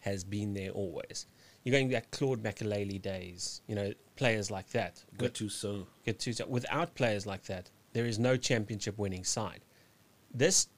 has 0.00 0.24
been 0.24 0.52
there 0.54 0.70
always. 0.70 1.26
You're 1.62 1.72
going 1.72 1.90
back 1.90 2.10
Claude 2.10 2.42
Makélélé 2.42 3.00
days, 3.00 3.62
you 3.68 3.74
know, 3.74 3.92
players 4.16 4.50
like 4.50 4.68
that. 4.70 5.04
Good 5.16 5.34
to 5.34 5.48
so. 5.48 5.86
Get 6.04 6.18
to 6.20 6.44
without 6.48 6.94
players 6.94 7.24
like 7.24 7.44
that, 7.44 7.70
there 7.92 8.06
is 8.06 8.18
no 8.18 8.36
championship 8.36 8.98
winning 8.98 9.24
side. 9.24 9.60
This 10.34 10.68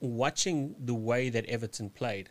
watching 0.00 0.74
the 0.78 0.94
way 0.94 1.28
that 1.28 1.44
Everton 1.46 1.90
played, 1.90 2.30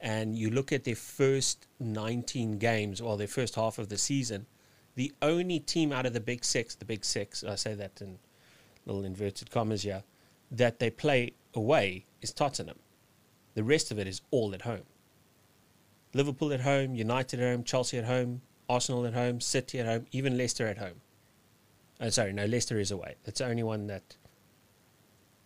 and 0.00 0.36
you 0.36 0.50
look 0.50 0.72
at 0.72 0.84
their 0.84 0.96
first 0.96 1.66
19 1.80 2.58
games, 2.58 3.00
or 3.00 3.16
their 3.16 3.28
first 3.28 3.54
half 3.54 3.78
of 3.78 3.88
the 3.88 3.98
season, 3.98 4.46
the 4.94 5.12
only 5.22 5.58
team 5.58 5.92
out 5.92 6.06
of 6.06 6.12
the 6.12 6.20
big 6.20 6.44
six, 6.44 6.74
the 6.74 6.84
big 6.84 7.04
six, 7.04 7.44
I 7.44 7.54
say 7.54 7.74
that 7.74 8.00
in 8.00 8.18
little 8.84 9.04
inverted 9.04 9.50
commas 9.50 9.82
here, 9.82 10.02
that 10.50 10.78
they 10.78 10.90
play 10.90 11.32
away 11.54 12.04
is 12.20 12.32
Tottenham. 12.32 12.78
The 13.54 13.64
rest 13.64 13.90
of 13.90 13.98
it 13.98 14.06
is 14.06 14.20
all 14.30 14.54
at 14.54 14.62
home. 14.62 14.84
Liverpool 16.14 16.52
at 16.52 16.60
home, 16.60 16.94
United 16.94 17.40
at 17.40 17.50
home, 17.52 17.64
Chelsea 17.64 17.98
at 17.98 18.04
home, 18.04 18.42
Arsenal 18.68 19.06
at 19.06 19.14
home, 19.14 19.40
City 19.40 19.78
at 19.78 19.86
home, 19.86 20.06
even 20.12 20.36
Leicester 20.36 20.66
at 20.66 20.78
home. 20.78 21.00
Oh, 22.00 22.10
sorry, 22.10 22.32
no, 22.32 22.44
Leicester 22.44 22.78
is 22.78 22.90
away. 22.90 23.16
That's 23.24 23.38
the 23.38 23.46
only 23.46 23.62
one 23.62 23.86
that. 23.86 24.16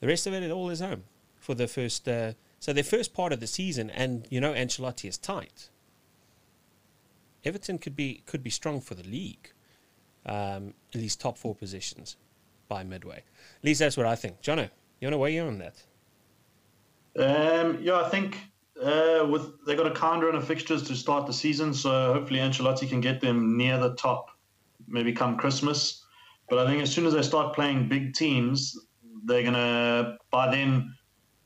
The 0.00 0.06
rest 0.06 0.26
of 0.26 0.34
it, 0.34 0.42
it 0.42 0.50
all 0.50 0.70
is 0.70 0.80
home 0.80 1.04
for 1.38 1.54
the 1.54 1.66
first. 1.66 2.08
Uh, 2.08 2.32
so 2.58 2.72
the 2.72 2.82
first 2.82 3.14
part 3.14 3.32
of 3.32 3.40
the 3.40 3.46
season, 3.46 3.90
and 3.90 4.26
you 4.30 4.40
know, 4.40 4.52
Ancelotti 4.52 5.08
is 5.08 5.18
tight. 5.18 5.70
Everton 7.44 7.78
could 7.78 7.96
be 7.96 8.22
could 8.26 8.42
be 8.42 8.50
strong 8.50 8.80
for 8.80 8.94
the 8.94 9.04
league, 9.04 9.52
um, 10.26 10.74
at 10.94 11.00
least 11.00 11.20
top 11.20 11.38
four 11.38 11.54
positions 11.54 12.16
by 12.68 12.82
midway. 12.82 13.18
At 13.18 13.64
least 13.64 13.80
that's 13.80 13.96
what 13.96 14.06
I 14.06 14.16
think. 14.16 14.42
Jono, 14.42 14.68
you 15.00 15.06
want 15.06 15.14
to 15.14 15.18
weigh 15.18 15.36
in 15.36 15.46
on 15.46 15.58
that? 15.58 15.82
Um, 17.18 17.78
yeah, 17.80 18.00
I 18.00 18.08
think 18.08 18.38
uh, 18.82 19.26
with 19.28 19.64
they 19.64 19.74
got 19.74 19.86
a 19.86 19.94
calendar 19.94 20.26
run 20.26 20.34
of 20.34 20.46
fixtures 20.46 20.82
to 20.88 20.94
start 20.94 21.26
the 21.26 21.32
season, 21.32 21.72
so 21.72 22.12
hopefully 22.12 22.40
Ancelotti 22.40 22.88
can 22.88 23.00
get 23.00 23.20
them 23.20 23.56
near 23.56 23.78
the 23.78 23.94
top, 23.94 24.30
maybe 24.86 25.12
come 25.12 25.36
Christmas. 25.36 26.04
But 26.48 26.58
I 26.58 26.66
think 26.66 26.82
as 26.82 26.92
soon 26.92 27.06
as 27.06 27.14
they 27.14 27.22
start 27.22 27.54
playing 27.54 27.88
big 27.88 28.14
teams, 28.14 28.76
they're 29.26 29.42
gonna. 29.42 30.16
By 30.30 30.50
then, 30.50 30.94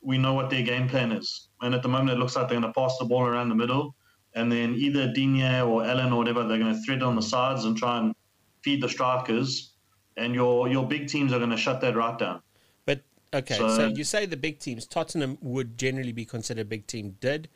we 0.03 0.19
know 0.19 0.35
what 0.35 0.51
their 0.51 0.63
game 0.63 0.89
plan 0.89 1.13
is, 1.13 1.49
and 1.61 1.75
at 1.75 1.83
the 1.83 1.89
moment, 1.89 2.11
it 2.11 2.19
looks 2.21 2.37
like 2.37 2.49
they're 2.49 2.61
gonna 2.61 2.73
pass 2.73 2.97
the 2.99 3.05
ball 3.05 3.23
around 3.27 3.49
the 3.49 3.55
middle, 3.55 3.95
and 4.35 4.51
then 4.51 4.75
either 4.75 5.13
Digne 5.13 5.61
or 5.63 5.85
Allan 5.85 6.13
or 6.13 6.17
whatever, 6.19 6.47
they're 6.47 6.59
gonna 6.59 6.81
thread 6.85 7.03
on 7.03 7.17
the 7.17 7.23
sides 7.23 7.65
and 7.65 7.77
try 7.77 7.99
and 7.99 8.15
feed 8.63 8.83
the 8.83 8.89
strikers, 8.89 9.73
and 10.17 10.35
your 10.35 10.69
your 10.69 10.87
big 10.87 11.09
teams 11.09 11.33
are 11.33 11.39
gonna 11.39 11.57
shut 11.57 11.81
that 11.81 11.97
right 11.97 12.19
down. 12.19 12.43
But 12.85 13.03
okay, 13.35 13.57
so, 13.57 13.69
So- 13.77 13.87
you 13.89 14.05
say 14.05 14.27
the 14.27 14.37
big 14.37 14.59
teams. 14.61 14.87
Tottenham 14.87 15.39
would 15.41 15.77
generally 15.79 16.13
be 16.13 16.25
considered 16.25 16.63
a 16.63 16.65
big 16.65 16.87
team. 16.87 17.17
Did 17.21 17.49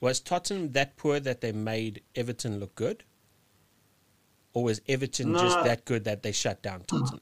was 0.00 0.20
Tottenham 0.20 0.72
that 0.72 0.96
poor 0.96 1.18
that 1.20 1.40
they 1.40 1.52
made 1.52 2.02
Everton 2.14 2.60
look 2.60 2.74
good, 2.74 3.04
or 4.52 4.64
was 4.64 4.80
Everton 4.88 5.32
just 5.34 5.62
that 5.64 5.84
good 5.84 6.04
that 6.04 6.22
they 6.22 6.32
shut 6.32 6.62
down 6.62 6.82
Tottenham? 6.82 7.20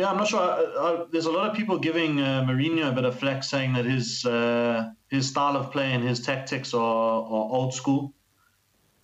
Yeah, 0.00 0.08
I'm 0.08 0.16
not 0.16 0.28
sure. 0.28 0.40
I, 0.40 0.62
I, 0.86 1.04
there's 1.12 1.26
a 1.26 1.30
lot 1.30 1.50
of 1.50 1.54
people 1.54 1.78
giving 1.78 2.22
uh, 2.22 2.46
Mourinho 2.48 2.88
a 2.88 2.92
bit 2.92 3.04
of 3.04 3.18
flack, 3.18 3.44
saying 3.44 3.74
that 3.74 3.84
his 3.84 4.24
uh, 4.24 4.88
his 5.08 5.28
style 5.28 5.58
of 5.58 5.72
play 5.72 5.92
and 5.92 6.02
his 6.02 6.20
tactics 6.20 6.72
are, 6.72 6.80
are 6.80 7.46
old 7.58 7.74
school. 7.74 8.14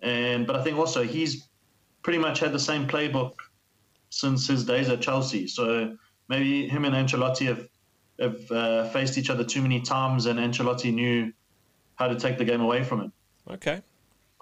And 0.01 0.47
but 0.47 0.57
I 0.57 0.65
think 0.65 0.79
also 0.79 1.03
he's 1.03 1.51
pretty 2.03 2.19
much 2.19 2.41
had 2.41 2.55
the 2.55 2.59
same 2.59 2.89
playbook 2.89 3.35
since 4.09 4.49
his 4.49 4.65
days 4.65 4.89
at 4.89 5.03
Chelsea. 5.03 5.49
So 5.49 5.99
maybe 6.31 6.67
him 6.67 6.87
and 6.87 6.95
Ancelotti 6.95 7.45
have 7.45 7.69
have 8.19 8.51
uh, 8.51 8.89
faced 8.89 9.19
each 9.19 9.29
other 9.29 9.45
too 9.45 9.61
many 9.61 9.83
times, 9.83 10.25
and 10.25 10.39
Ancelotti 10.39 10.95
knew 10.95 11.31
how 11.97 12.09
to 12.09 12.19
take 12.19 12.39
the 12.39 12.47
game 12.47 12.63
away 12.63 12.85
from 12.85 13.03
him. 13.03 13.13
Okay, 13.51 13.83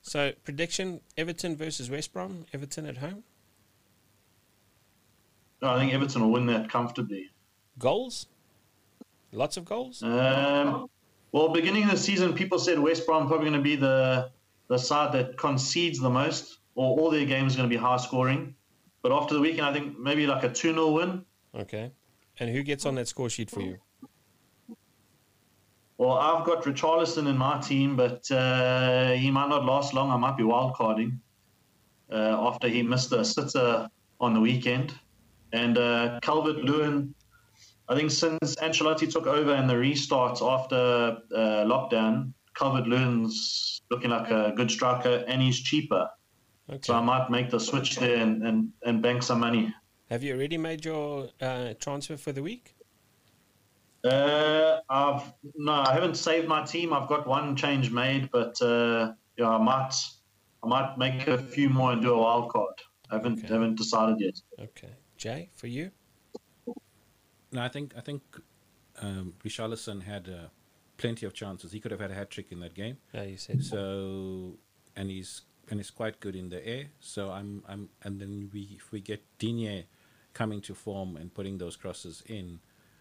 so 0.02 0.30
prediction: 0.44 1.00
Everton 1.18 1.56
versus 1.56 1.90
West 1.90 2.12
Brom. 2.12 2.46
Everton 2.52 2.86
at 2.86 2.98
home. 2.98 3.24
I 5.66 5.78
think 5.78 5.92
Everton 5.92 6.22
will 6.22 6.30
win 6.30 6.46
that 6.46 6.70
comfortably. 6.70 7.30
Goals. 7.78 8.26
Lots 9.32 9.56
of 9.56 9.64
goals. 9.64 10.02
Um, 10.02 10.88
well, 11.32 11.48
beginning 11.48 11.84
of 11.84 11.90
the 11.90 11.96
season, 11.96 12.32
people 12.34 12.58
said 12.58 12.78
West 12.78 13.06
Brom 13.06 13.26
probably 13.26 13.50
going 13.50 13.58
to 13.58 13.62
be 13.62 13.76
the 13.76 14.30
the 14.68 14.78
side 14.78 15.12
that 15.12 15.36
concedes 15.36 15.98
the 15.98 16.08
most, 16.08 16.58
or 16.74 16.98
all 16.98 17.10
their 17.10 17.26
games 17.26 17.54
are 17.54 17.58
going 17.58 17.68
to 17.68 17.76
be 17.76 17.80
high 17.80 17.96
scoring. 17.96 18.54
But 19.02 19.12
after 19.12 19.34
the 19.34 19.40
weekend, 19.40 19.66
I 19.66 19.72
think 19.72 19.98
maybe 19.98 20.26
like 20.26 20.44
a 20.44 20.48
2 20.48 20.72
0 20.72 20.90
win. 20.92 21.24
Okay, 21.54 21.90
and 22.38 22.50
who 22.50 22.62
gets 22.62 22.86
on 22.86 22.94
that 22.94 23.08
score 23.08 23.28
sheet 23.28 23.50
for 23.50 23.60
you? 23.60 23.78
Well, 25.98 26.12
I've 26.12 26.44
got 26.44 26.64
Richarlison 26.64 27.28
in 27.28 27.36
my 27.36 27.60
team, 27.60 27.96
but 27.96 28.28
uh, 28.30 29.12
he 29.12 29.30
might 29.30 29.48
not 29.48 29.64
last 29.64 29.94
long. 29.94 30.10
I 30.10 30.16
might 30.16 30.36
be 30.36 30.42
wildcarding 30.42 31.18
uh, 32.10 32.48
after 32.48 32.68
he 32.68 32.82
missed 32.82 33.12
a 33.12 33.24
sitter 33.24 33.88
on 34.20 34.34
the 34.34 34.40
weekend. 34.40 34.94
And 35.54 35.78
uh, 35.78 36.18
Calvert 36.20 36.56
Lewin, 36.64 37.14
I 37.88 37.94
think 37.94 38.10
since 38.10 38.56
Ancelotti 38.56 39.10
took 39.10 39.26
over 39.28 39.54
and 39.54 39.70
the 39.70 39.74
restarts 39.74 40.42
after 40.42 41.18
uh, 41.34 41.64
lockdown, 41.64 42.32
Calvert 42.56 42.88
Lewin's 42.88 43.80
looking 43.90 44.10
like 44.10 44.30
a 44.30 44.52
good 44.56 44.70
striker 44.70 45.24
and 45.28 45.40
he's 45.40 45.60
cheaper. 45.60 46.08
Okay. 46.68 46.80
So 46.82 46.94
I 46.94 47.00
might 47.00 47.30
make 47.30 47.50
the 47.50 47.60
switch 47.60 47.96
there 47.96 48.16
and, 48.16 48.42
and, 48.42 48.70
and 48.84 49.00
bank 49.00 49.22
some 49.22 49.38
money. 49.40 49.72
Have 50.10 50.24
you 50.24 50.34
already 50.34 50.58
made 50.58 50.84
your 50.84 51.28
uh, 51.40 51.74
transfer 51.78 52.16
for 52.16 52.32
the 52.32 52.42
week? 52.42 52.74
Uh, 54.02 54.80
I've 54.90 55.32
no, 55.54 55.72
I 55.72 55.92
haven't 55.92 56.16
saved 56.16 56.48
my 56.48 56.62
team. 56.64 56.92
I've 56.92 57.08
got 57.08 57.26
one 57.26 57.54
change 57.56 57.90
made, 57.90 58.28
but 58.30 58.60
uh, 58.60 59.12
yeah, 59.38 59.48
I 59.48 59.58
might, 59.58 59.94
I 60.62 60.66
might 60.66 60.98
make 60.98 61.26
a 61.28 61.38
few 61.38 61.68
more 61.70 61.92
and 61.92 62.02
do 62.02 62.12
a 62.12 62.18
wild 62.18 62.50
card. 62.50 62.74
I 63.10 63.14
haven't 63.16 63.38
Okay. 63.38 63.48
haven't 63.54 63.76
decided 63.76 64.20
yet. 64.20 64.34
Okay, 64.60 64.92
Jay, 65.24 65.48
for 65.54 65.68
you. 65.68 65.90
No, 67.50 67.62
I 67.62 67.68
think 67.68 67.94
I 67.96 68.02
think 68.02 68.20
um, 69.00 69.32
Richarlison 69.42 70.02
had 70.02 70.28
uh, 70.28 70.48
plenty 70.98 71.24
of 71.24 71.32
chances. 71.32 71.72
He 71.72 71.80
could 71.80 71.92
have 71.92 72.00
had 72.00 72.10
a 72.10 72.14
hat 72.14 72.30
trick 72.30 72.52
in 72.52 72.60
that 72.60 72.74
game. 72.74 72.98
Yeah, 73.14 73.22
you 73.22 73.38
said 73.38 73.64
So 73.64 74.58
and 74.94 75.08
he's 75.08 75.40
and 75.70 75.80
he's 75.80 75.90
quite 75.90 76.20
good 76.20 76.36
in 76.36 76.50
the 76.50 76.60
air. 76.66 76.90
So 77.00 77.30
I'm 77.30 77.62
I'm 77.66 77.88
and 78.02 78.20
then 78.20 78.50
we 78.52 78.76
if 78.76 78.92
we 78.92 79.00
get 79.00 79.22
Digne 79.38 79.86
coming 80.34 80.60
to 80.60 80.74
form 80.74 81.16
and 81.16 81.32
putting 81.32 81.56
those 81.56 81.76
crosses 81.76 82.22
in, 82.26 82.60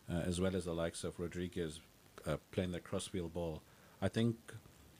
uh, 0.10 0.22
as 0.25 0.39
well 0.39 0.56
as 0.56 0.63
the 0.63 0.74
likes 0.74 1.03
of 1.03 1.20
Rodriguez 1.20 1.82
uh, 2.25 2.38
playing 2.51 2.72
the 2.72 2.80
crossfield 2.80 3.34
ball, 3.34 3.63
I 4.01 4.08
think 4.08 4.38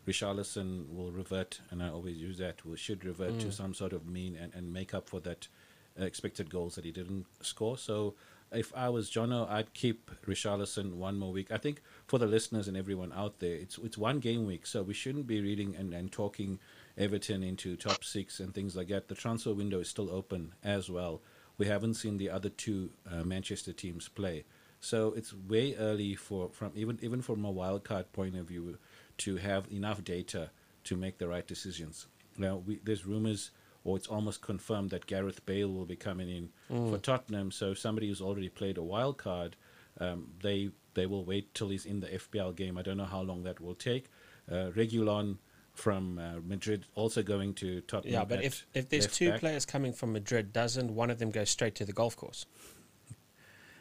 Richarlison 0.06 0.94
will 0.94 1.12
revert, 1.12 1.62
and 1.72 1.82
I 1.82 1.88
always 1.88 2.18
use 2.18 2.38
that. 2.40 2.66
Will 2.66 2.76
should 2.76 3.06
revert 3.06 3.40
to 3.40 3.52
some 3.54 3.74
sort 3.74 3.94
of 3.94 4.06
mean 4.06 4.36
and, 4.36 4.54
and 4.54 4.74
make 4.74 4.94
up 4.94 5.08
for 5.08 5.22
that 5.22 5.48
expected 5.98 6.50
goals 6.50 6.76
that 6.76 6.86
he 6.86 6.92
didn't 6.92 7.26
score. 7.42 7.78
So 7.78 8.16
if 8.52 8.72
I 8.76 8.90
was 8.90 9.10
Jono, 9.10 9.50
I'd 9.50 9.74
keep 9.74 10.12
Richarlison 10.28 10.94
one 10.94 11.18
more 11.18 11.32
week. 11.32 11.52
I 11.52 11.58
think 11.58 11.82
for 12.08 12.20
the 12.20 12.28
listeners 12.28 12.68
and 12.68 12.78
everyone 12.78 13.12
out 13.14 13.40
there, 13.40 13.56
it's 13.56 13.78
it's 13.80 13.98
one 13.98 14.20
game 14.20 14.46
week, 14.46 14.66
so 14.66 14.84
we 14.84 14.94
shouldn't 14.94 15.28
be 15.28 15.42
reading 15.42 15.76
and, 15.76 15.94
and 15.94 16.12
talking 16.12 16.60
Everton 16.98 17.44
into 17.44 17.76
top 17.76 18.04
six 18.04 18.40
and 18.40 18.54
things 18.54 18.76
like 18.76 18.90
that. 18.90 19.08
The 19.08 19.16
transfer 19.16 19.54
window 19.54 19.80
is 19.80 19.90
still 19.90 20.12
open 20.12 20.54
as 20.64 20.90
well. 20.90 21.22
We 21.58 21.68
haven't 21.68 21.96
seen 21.96 22.18
the 22.18 22.30
other 22.30 22.50
two 22.50 22.92
uh, 23.12 23.24
Manchester 23.24 23.74
teams 23.74 24.08
play, 24.08 24.46
so 24.80 25.14
it's 25.14 25.34
way 25.34 25.76
early 25.76 26.16
for 26.16 26.50
from 26.50 26.72
even 26.76 27.00
even 27.02 27.22
from 27.22 27.46
a 27.46 27.52
wild 27.52 27.84
card 27.84 28.12
point 28.14 28.36
of 28.36 28.48
view 28.48 28.78
to 29.18 29.38
have 29.38 29.72
enough 29.72 30.04
data 30.04 30.52
to 30.84 30.96
make 30.96 31.18
the 31.18 31.28
right 31.28 31.48
decisions. 31.48 32.08
Now, 32.38 32.58
we, 32.58 32.80
there's 32.84 33.06
rumors, 33.06 33.52
or 33.84 33.98
it's 33.98 34.08
almost 34.08 34.42
confirmed 34.42 34.90
that 34.92 35.06
Gareth 35.06 35.46
Bale 35.46 35.70
will 35.72 35.86
be 35.86 35.96
coming 35.96 36.30
in 36.30 36.50
for 36.90 36.98
Tottenham. 36.98 37.52
So 37.52 37.74
somebody 37.74 38.08
who's 38.08 38.22
already 38.22 38.50
played 38.50 38.78
a 38.78 38.84
wild 38.84 39.18
card, 39.18 39.56
um, 40.00 40.32
they 40.42 40.70
they 40.94 41.06
will 41.06 41.26
wait 41.26 41.54
till 41.54 41.70
he's 41.70 41.86
in 41.86 42.00
the 42.00 42.08
FPL 42.08 42.56
game. 42.56 42.78
I 42.78 42.82
don't 42.82 42.98
know 42.98 43.06
how 43.06 43.22
long 43.22 43.44
that 43.44 43.60
will 43.60 43.76
take. 43.76 44.10
Uh, 44.50 44.72
Reguilón 44.76 45.38
from 45.74 46.20
uh, 46.20 46.36
Madrid 46.46 46.86
also 46.96 47.24
going 47.24 47.54
to 47.56 47.82
Tottenham. 47.82 48.14
yeah. 48.14 48.26
But 48.26 48.44
if 48.44 48.66
if 48.74 48.90
there's 48.90 49.08
two 49.08 49.32
back. 49.32 49.40
players 49.40 49.66
coming 49.66 49.94
from 49.94 50.14
Madrid, 50.14 50.54
doesn't 50.54 50.94
one 50.94 51.10
of 51.10 51.20
them 51.20 51.32
go 51.32 51.44
straight 51.44 51.76
to 51.76 51.86
the 51.86 51.94
golf 51.94 52.16
course? 52.16 52.46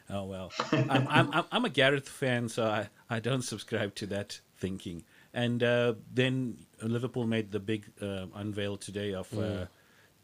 Oh 0.09 0.25
well, 0.25 0.51
I'm, 0.71 1.07
I'm 1.07 1.31
I'm 1.31 1.43
I'm 1.49 1.65
a 1.65 1.69
Gareth 1.69 2.09
fan, 2.09 2.49
so 2.49 2.65
I, 2.65 2.89
I 3.09 3.19
don't 3.19 3.41
subscribe 3.41 3.95
to 3.95 4.07
that 4.07 4.41
thinking. 4.57 5.05
And 5.33 5.63
uh, 5.63 5.93
then 6.13 6.57
Liverpool 6.81 7.25
made 7.25 7.51
the 7.51 7.59
big 7.61 7.85
uh, 8.01 8.25
unveil 8.35 8.75
today 8.75 9.13
of 9.13 9.33
uh, 9.39 9.65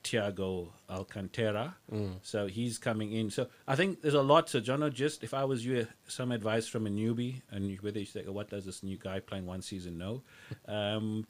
Thiago 0.04 0.70
Alcantara. 0.90 1.76
So 2.22 2.48
he's 2.48 2.78
coming 2.78 3.14
in. 3.14 3.30
So 3.30 3.48
I 3.68 3.76
think 3.76 4.02
there's 4.02 4.14
a 4.14 4.22
lot. 4.22 4.50
So 4.50 4.60
Jono, 4.62 4.92
just 4.92 5.24
if 5.24 5.34
I 5.34 5.44
was 5.46 5.66
you, 5.66 5.88
some 6.08 6.32
advice 6.32 6.68
from 6.68 6.88
a 6.88 6.90
newbie, 6.90 7.42
and 7.52 7.80
whether 7.82 8.00
you 8.00 8.06
say, 8.06 8.24
"What 8.28 8.50
does 8.50 8.66
this 8.66 8.84
new 8.84 8.98
guy 8.98 9.20
playing 9.20 9.46
one 9.46 9.62
season 9.62 9.98
know?" 9.98 10.22
Um, 10.68 11.28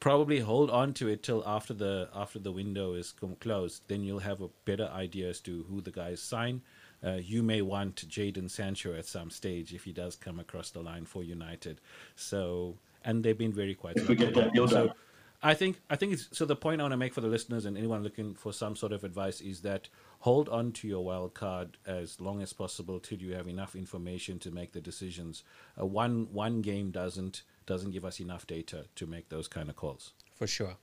probably 0.00 0.38
hold 0.38 0.70
on 0.70 0.94
to 0.94 1.08
it 1.08 1.22
till 1.22 1.42
after 1.46 1.74
the 1.74 2.08
after 2.14 2.38
the 2.38 2.52
window 2.52 2.94
is 2.94 3.12
com- 3.12 3.36
closed. 3.36 3.82
Then 3.88 4.02
you'll 4.02 4.20
have 4.20 4.40
a 4.40 4.48
better 4.64 4.88
idea 4.92 5.28
as 5.30 5.40
to 5.42 5.64
who 5.68 5.80
the 5.80 5.90
guys 5.90 6.20
sign. 6.22 6.62
Uh, 7.04 7.12
you 7.12 7.42
may 7.42 7.62
want 7.62 8.08
Jadon 8.08 8.50
Sancho 8.50 8.94
at 8.94 9.06
some 9.06 9.30
stage 9.30 9.72
if 9.72 9.84
he 9.84 9.92
does 9.92 10.16
come 10.16 10.40
across 10.40 10.70
the 10.70 10.80
line 10.80 11.04
for 11.04 11.22
United. 11.22 11.80
So, 12.16 12.76
and 13.04 13.22
they've 13.22 13.38
been 13.38 13.52
very 13.52 13.74
quiet. 13.76 13.98
If 13.98 14.08
we 14.08 14.16
get 14.16 14.34
that 14.34 14.52
deal 14.52 14.66
so, 14.66 14.86
done. 14.88 14.94
I 15.42 15.54
think 15.54 15.80
I 15.88 15.94
think 15.94 16.14
it's 16.14 16.28
so. 16.32 16.44
The 16.44 16.56
point 16.56 16.80
I 16.80 16.84
want 16.84 16.92
to 16.92 16.96
make 16.96 17.14
for 17.14 17.20
the 17.20 17.28
listeners 17.28 17.64
and 17.64 17.78
anyone 17.78 18.02
looking 18.02 18.34
for 18.34 18.52
some 18.52 18.74
sort 18.74 18.92
of 18.92 19.04
advice 19.04 19.40
is 19.40 19.62
that 19.62 19.88
hold 20.20 20.48
on 20.48 20.72
to 20.72 20.88
your 20.88 21.04
wild 21.04 21.34
card 21.34 21.76
as 21.86 22.20
long 22.20 22.42
as 22.42 22.52
possible 22.52 22.98
till 22.98 23.18
you 23.18 23.34
have 23.34 23.46
enough 23.46 23.76
information 23.76 24.40
to 24.40 24.50
make 24.50 24.72
the 24.72 24.80
decisions. 24.80 25.44
Uh, 25.80 25.86
one 25.86 26.28
one 26.32 26.60
game 26.60 26.90
doesn't 26.90 27.42
doesn't 27.66 27.92
give 27.92 28.04
us 28.04 28.18
enough 28.18 28.48
data 28.48 28.86
to 28.96 29.06
make 29.06 29.28
those 29.28 29.46
kind 29.46 29.68
of 29.68 29.76
calls. 29.76 30.12
For 30.34 30.48
sure. 30.48 30.76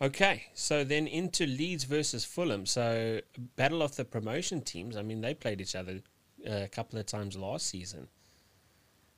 Okay, 0.00 0.46
so 0.54 0.82
then 0.82 1.06
into 1.06 1.46
Leeds 1.46 1.84
versus 1.84 2.24
Fulham. 2.24 2.66
So 2.66 3.20
battle 3.54 3.82
of 3.82 3.94
the 3.94 4.04
promotion 4.04 4.62
teams. 4.62 4.96
I 4.96 5.02
mean, 5.02 5.20
they 5.20 5.34
played 5.34 5.60
each 5.60 5.76
other 5.76 6.00
uh, 6.44 6.62
a 6.64 6.68
couple 6.68 6.98
of 6.98 7.06
times 7.06 7.36
last 7.36 7.66
season. 7.66 8.08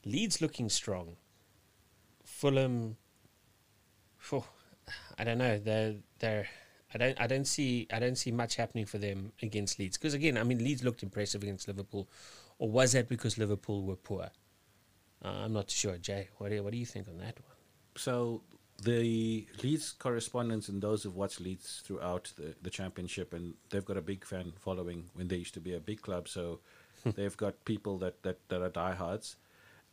Leeds 0.04 0.42
looking 0.42 0.68
strong. 0.68 1.16
Fulham. 2.22 2.98
Phew, 4.24 4.44
I 5.18 5.24
don't 5.24 5.38
know. 5.38 5.58
They're 5.58 5.96
they're. 6.18 6.48
I 6.94 6.98
don't. 6.98 7.20
I 7.20 7.26
don't 7.26 7.46
see. 7.46 7.86
I 7.92 7.98
don't 7.98 8.16
see 8.16 8.30
much 8.30 8.56
happening 8.56 8.86
for 8.86 8.98
them 8.98 9.32
against 9.42 9.78
Leeds. 9.78 9.98
Because 9.98 10.14
again, 10.14 10.38
I 10.38 10.44
mean, 10.44 10.58
Leeds 10.58 10.82
looked 10.82 11.02
impressive 11.02 11.42
against 11.42 11.68
Liverpool, 11.68 12.08
or 12.58 12.70
was 12.70 12.92
that 12.92 13.08
because 13.08 13.36
Liverpool 13.36 13.82
were 13.82 13.96
poor? 13.96 14.30
Uh, 15.24 15.28
I'm 15.28 15.52
not 15.52 15.70
sure. 15.70 15.96
Jay, 15.98 16.28
what 16.38 16.48
do 16.48 16.56
you, 16.56 16.62
what 16.62 16.72
do 16.72 16.78
you 16.78 16.86
think 16.86 17.08
on 17.08 17.18
that 17.18 17.38
one? 17.40 17.56
So 17.96 18.42
the 18.82 19.46
Leeds 19.62 19.92
correspondents 19.92 20.68
and 20.68 20.82
those 20.82 21.02
who've 21.02 21.14
watched 21.14 21.40
Leeds 21.40 21.82
throughout 21.84 22.32
the, 22.36 22.54
the 22.62 22.70
championship, 22.70 23.32
and 23.32 23.54
they've 23.70 23.84
got 23.84 23.96
a 23.96 24.02
big 24.02 24.24
fan 24.24 24.52
following 24.58 25.04
when 25.14 25.28
they 25.28 25.36
used 25.36 25.54
to 25.54 25.60
be 25.60 25.74
a 25.74 25.80
big 25.80 26.02
club. 26.02 26.28
So 26.28 26.60
they've 27.04 27.36
got 27.36 27.64
people 27.64 27.98
that, 27.98 28.22
that, 28.22 28.38
that 28.48 28.60
are 28.62 28.68
diehards. 28.68 29.36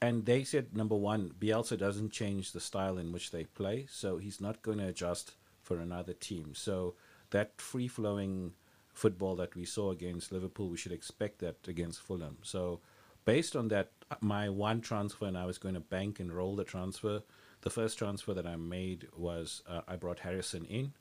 And 0.01 0.25
they 0.25 0.43
said, 0.43 0.75
number 0.75 0.95
one, 0.95 1.31
Bielsa 1.39 1.77
doesn't 1.77 2.11
change 2.11 2.51
the 2.51 2.59
style 2.59 2.97
in 2.97 3.11
which 3.11 3.31
they 3.31 3.43
play. 3.43 3.85
So 3.89 4.17
he's 4.17 4.41
not 4.41 4.61
going 4.61 4.79
to 4.79 4.87
adjust 4.87 5.33
for 5.61 5.77
another 5.77 6.13
team. 6.13 6.53
So 6.55 6.95
that 7.29 7.61
free 7.61 7.87
flowing 7.87 8.53
football 8.93 9.35
that 9.35 9.55
we 9.55 9.63
saw 9.63 9.91
against 9.91 10.31
Liverpool, 10.31 10.69
we 10.69 10.77
should 10.77 10.91
expect 10.91 11.39
that 11.39 11.67
against 11.67 12.01
Fulham. 12.01 12.37
So 12.41 12.79
based 13.25 13.55
on 13.55 13.67
that, 13.67 13.91
my 14.21 14.49
one 14.49 14.81
transfer, 14.81 15.25
and 15.25 15.37
I 15.37 15.45
was 15.45 15.59
going 15.59 15.75
to 15.75 15.81
bank 15.81 16.19
and 16.19 16.33
roll 16.33 16.55
the 16.55 16.63
transfer. 16.63 17.21
The 17.61 17.69
first 17.69 17.97
transfer 17.99 18.33
that 18.33 18.47
I 18.47 18.55
made 18.55 19.07
was 19.15 19.61
uh, 19.67 19.81
I 19.87 19.95
brought 19.95 20.19
Harrison 20.19 20.65
in 20.65 20.93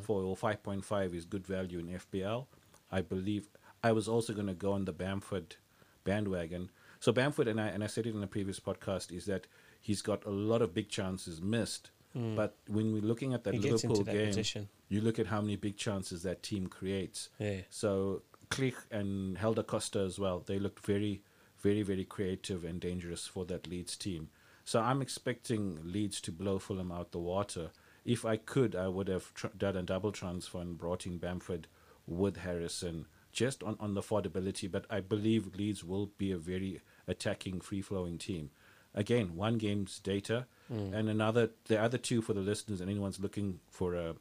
for 0.00 0.36
5.5 0.36 1.14
is 1.14 1.24
good 1.24 1.46
value 1.46 1.78
in 1.78 1.88
FPL. 1.88 2.46
I 2.90 3.02
believe 3.02 3.48
I 3.82 3.92
was 3.92 4.08
also 4.08 4.32
going 4.32 4.46
to 4.46 4.54
go 4.54 4.72
on 4.72 4.84
the 4.84 4.92
Bamford 4.92 5.56
bandwagon. 6.04 6.70
So 7.00 7.12
Bamford 7.12 7.48
and 7.48 7.60
I 7.60 7.68
and 7.68 7.84
I 7.84 7.86
said 7.86 8.06
it 8.06 8.14
in 8.14 8.22
a 8.22 8.26
previous 8.26 8.60
podcast 8.60 9.12
is 9.12 9.26
that 9.26 9.46
he's 9.80 10.02
got 10.02 10.24
a 10.24 10.30
lot 10.30 10.62
of 10.62 10.74
big 10.74 10.88
chances 10.88 11.40
missed. 11.40 11.90
Hmm. 12.12 12.34
But 12.34 12.56
when 12.66 12.92
we're 12.92 13.02
looking 13.02 13.34
at 13.34 13.44
that 13.44 13.54
He 13.54 13.60
Liverpool 13.60 14.02
that 14.04 14.12
game, 14.12 14.26
position. 14.28 14.68
you 14.88 15.00
look 15.00 15.18
at 15.18 15.26
how 15.26 15.40
many 15.40 15.56
big 15.56 15.76
chances 15.76 16.22
that 16.22 16.42
team 16.42 16.66
creates. 16.66 17.28
Yeah. 17.38 17.60
So 17.70 18.22
Klich 18.50 18.76
and 18.90 19.38
Helder 19.38 19.62
Costa 19.62 20.00
as 20.00 20.18
well, 20.18 20.42
they 20.44 20.58
looked 20.58 20.84
very, 20.86 21.22
very, 21.58 21.82
very 21.82 22.04
creative 22.04 22.64
and 22.64 22.80
dangerous 22.80 23.26
for 23.26 23.44
that 23.46 23.66
Leeds 23.66 23.96
team. 23.96 24.30
So 24.64 24.80
I'm 24.80 25.02
expecting 25.02 25.78
Leeds 25.84 26.20
to 26.22 26.32
blow 26.32 26.58
Fulham 26.58 26.90
out 26.90 27.12
the 27.12 27.18
water. 27.18 27.70
If 28.04 28.24
I 28.24 28.36
could, 28.36 28.74
I 28.74 28.88
would 28.88 29.08
have 29.08 29.34
tr- 29.34 29.48
done 29.56 29.76
a 29.76 29.82
double 29.82 30.12
transfer 30.12 30.58
and 30.58 30.78
brought 30.78 31.06
in 31.06 31.18
Bamford 31.18 31.66
with 32.06 32.38
Harrison 32.38 33.06
just 33.32 33.62
on, 33.62 33.76
on 33.78 33.94
the 33.94 34.00
affordability. 34.00 34.70
But 34.70 34.86
I 34.88 35.00
believe 35.00 35.54
Leeds 35.54 35.84
will 35.84 36.06
be 36.18 36.32
a 36.32 36.38
very 36.38 36.80
attacking, 37.08 37.60
free 37.60 37.82
flowing 37.82 38.18
team. 38.18 38.50
Again, 38.94 39.36
one 39.36 39.58
game's 39.58 39.98
data, 39.98 40.46
and 40.68 41.08
another. 41.08 41.50
The 41.66 41.80
other 41.80 41.98
two 41.98 42.22
for 42.22 42.32
the 42.32 42.40
listeners 42.40 42.80
and 42.80 42.90
anyone's 42.90 43.20
looking 43.20 43.60
for 43.70 43.94
a 43.94 44.14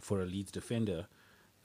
for 0.00 0.22
a 0.22 0.24
Leeds 0.24 0.52
defender, 0.52 1.06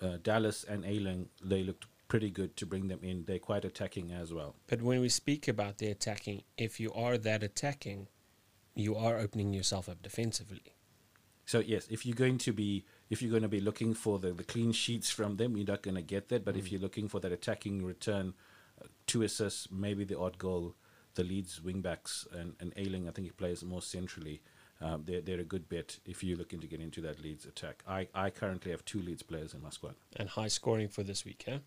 uh, 0.01 0.17
Dallas 0.21 0.63
and 0.63 0.83
Ayling, 0.83 1.29
they 1.43 1.63
looked 1.63 1.85
pretty 2.07 2.29
good 2.29 2.55
to 2.57 2.65
bring 2.65 2.87
them 2.87 2.99
in. 3.01 3.25
They're 3.25 3.39
quite 3.39 3.65
attacking 3.65 4.11
as 4.11 4.33
well. 4.33 4.55
But 4.67 4.81
when 4.81 4.99
we 5.01 5.09
speak 5.09 5.47
about 5.47 5.77
the 5.77 5.87
attacking, 5.87 6.43
if 6.57 6.79
you 6.79 6.91
are 6.93 7.17
that 7.17 7.43
attacking, 7.43 8.07
you 8.73 8.95
are 8.95 9.17
opening 9.17 9.53
yourself 9.53 9.87
up 9.87 10.01
defensively. 10.01 10.75
So 11.45 11.59
yes, 11.59 11.87
if 11.89 12.05
you're 12.05 12.15
going 12.15 12.39
to 12.39 12.53
be 12.53 12.85
if 13.09 13.21
you're 13.21 13.31
going 13.31 13.43
to 13.43 13.47
be 13.47 13.61
looking 13.61 13.93
for 13.93 14.17
the, 14.17 14.33
the 14.33 14.43
clean 14.43 14.71
sheets 14.71 15.11
from 15.11 15.37
them, 15.37 15.55
you're 15.55 15.67
not 15.67 15.83
going 15.83 15.95
to 15.95 16.01
get 16.01 16.29
that. 16.29 16.43
But 16.43 16.57
if 16.57 16.71
you're 16.71 16.81
looking 16.81 17.07
for 17.07 17.19
that 17.19 17.31
attacking 17.31 17.85
return, 17.85 18.33
two 19.07 19.23
assists, 19.23 19.69
maybe 19.71 20.03
the 20.03 20.19
odd 20.19 20.37
goal, 20.37 20.75
the 21.15 21.23
Leeds 21.23 21.61
wingbacks 21.63 22.25
and 22.33 22.55
and 22.59 22.73
Ayling, 22.75 23.07
I 23.07 23.11
think 23.11 23.27
he 23.27 23.31
plays 23.31 23.63
more 23.63 23.81
centrally. 23.81 24.41
Um, 24.81 25.03
they're 25.05 25.21
they're 25.21 25.39
a 25.39 25.45
good 25.45 25.69
bet 25.69 25.99
if 26.05 26.23
you're 26.23 26.37
looking 26.37 26.59
to 26.59 26.67
get 26.67 26.81
into 26.81 27.01
that 27.01 27.21
Leeds 27.21 27.45
attack. 27.45 27.83
I, 27.87 28.07
I 28.13 28.29
currently 28.29 28.71
have 28.71 28.83
two 28.83 29.01
Leeds 29.01 29.23
players 29.23 29.53
in 29.53 29.61
my 29.61 29.69
squad. 29.69 29.95
And 30.17 30.29
high 30.29 30.49
scoring 30.49 30.89
for 30.89 31.03
this 31.03 31.23
week, 31.23 31.45
huh? 31.47 31.59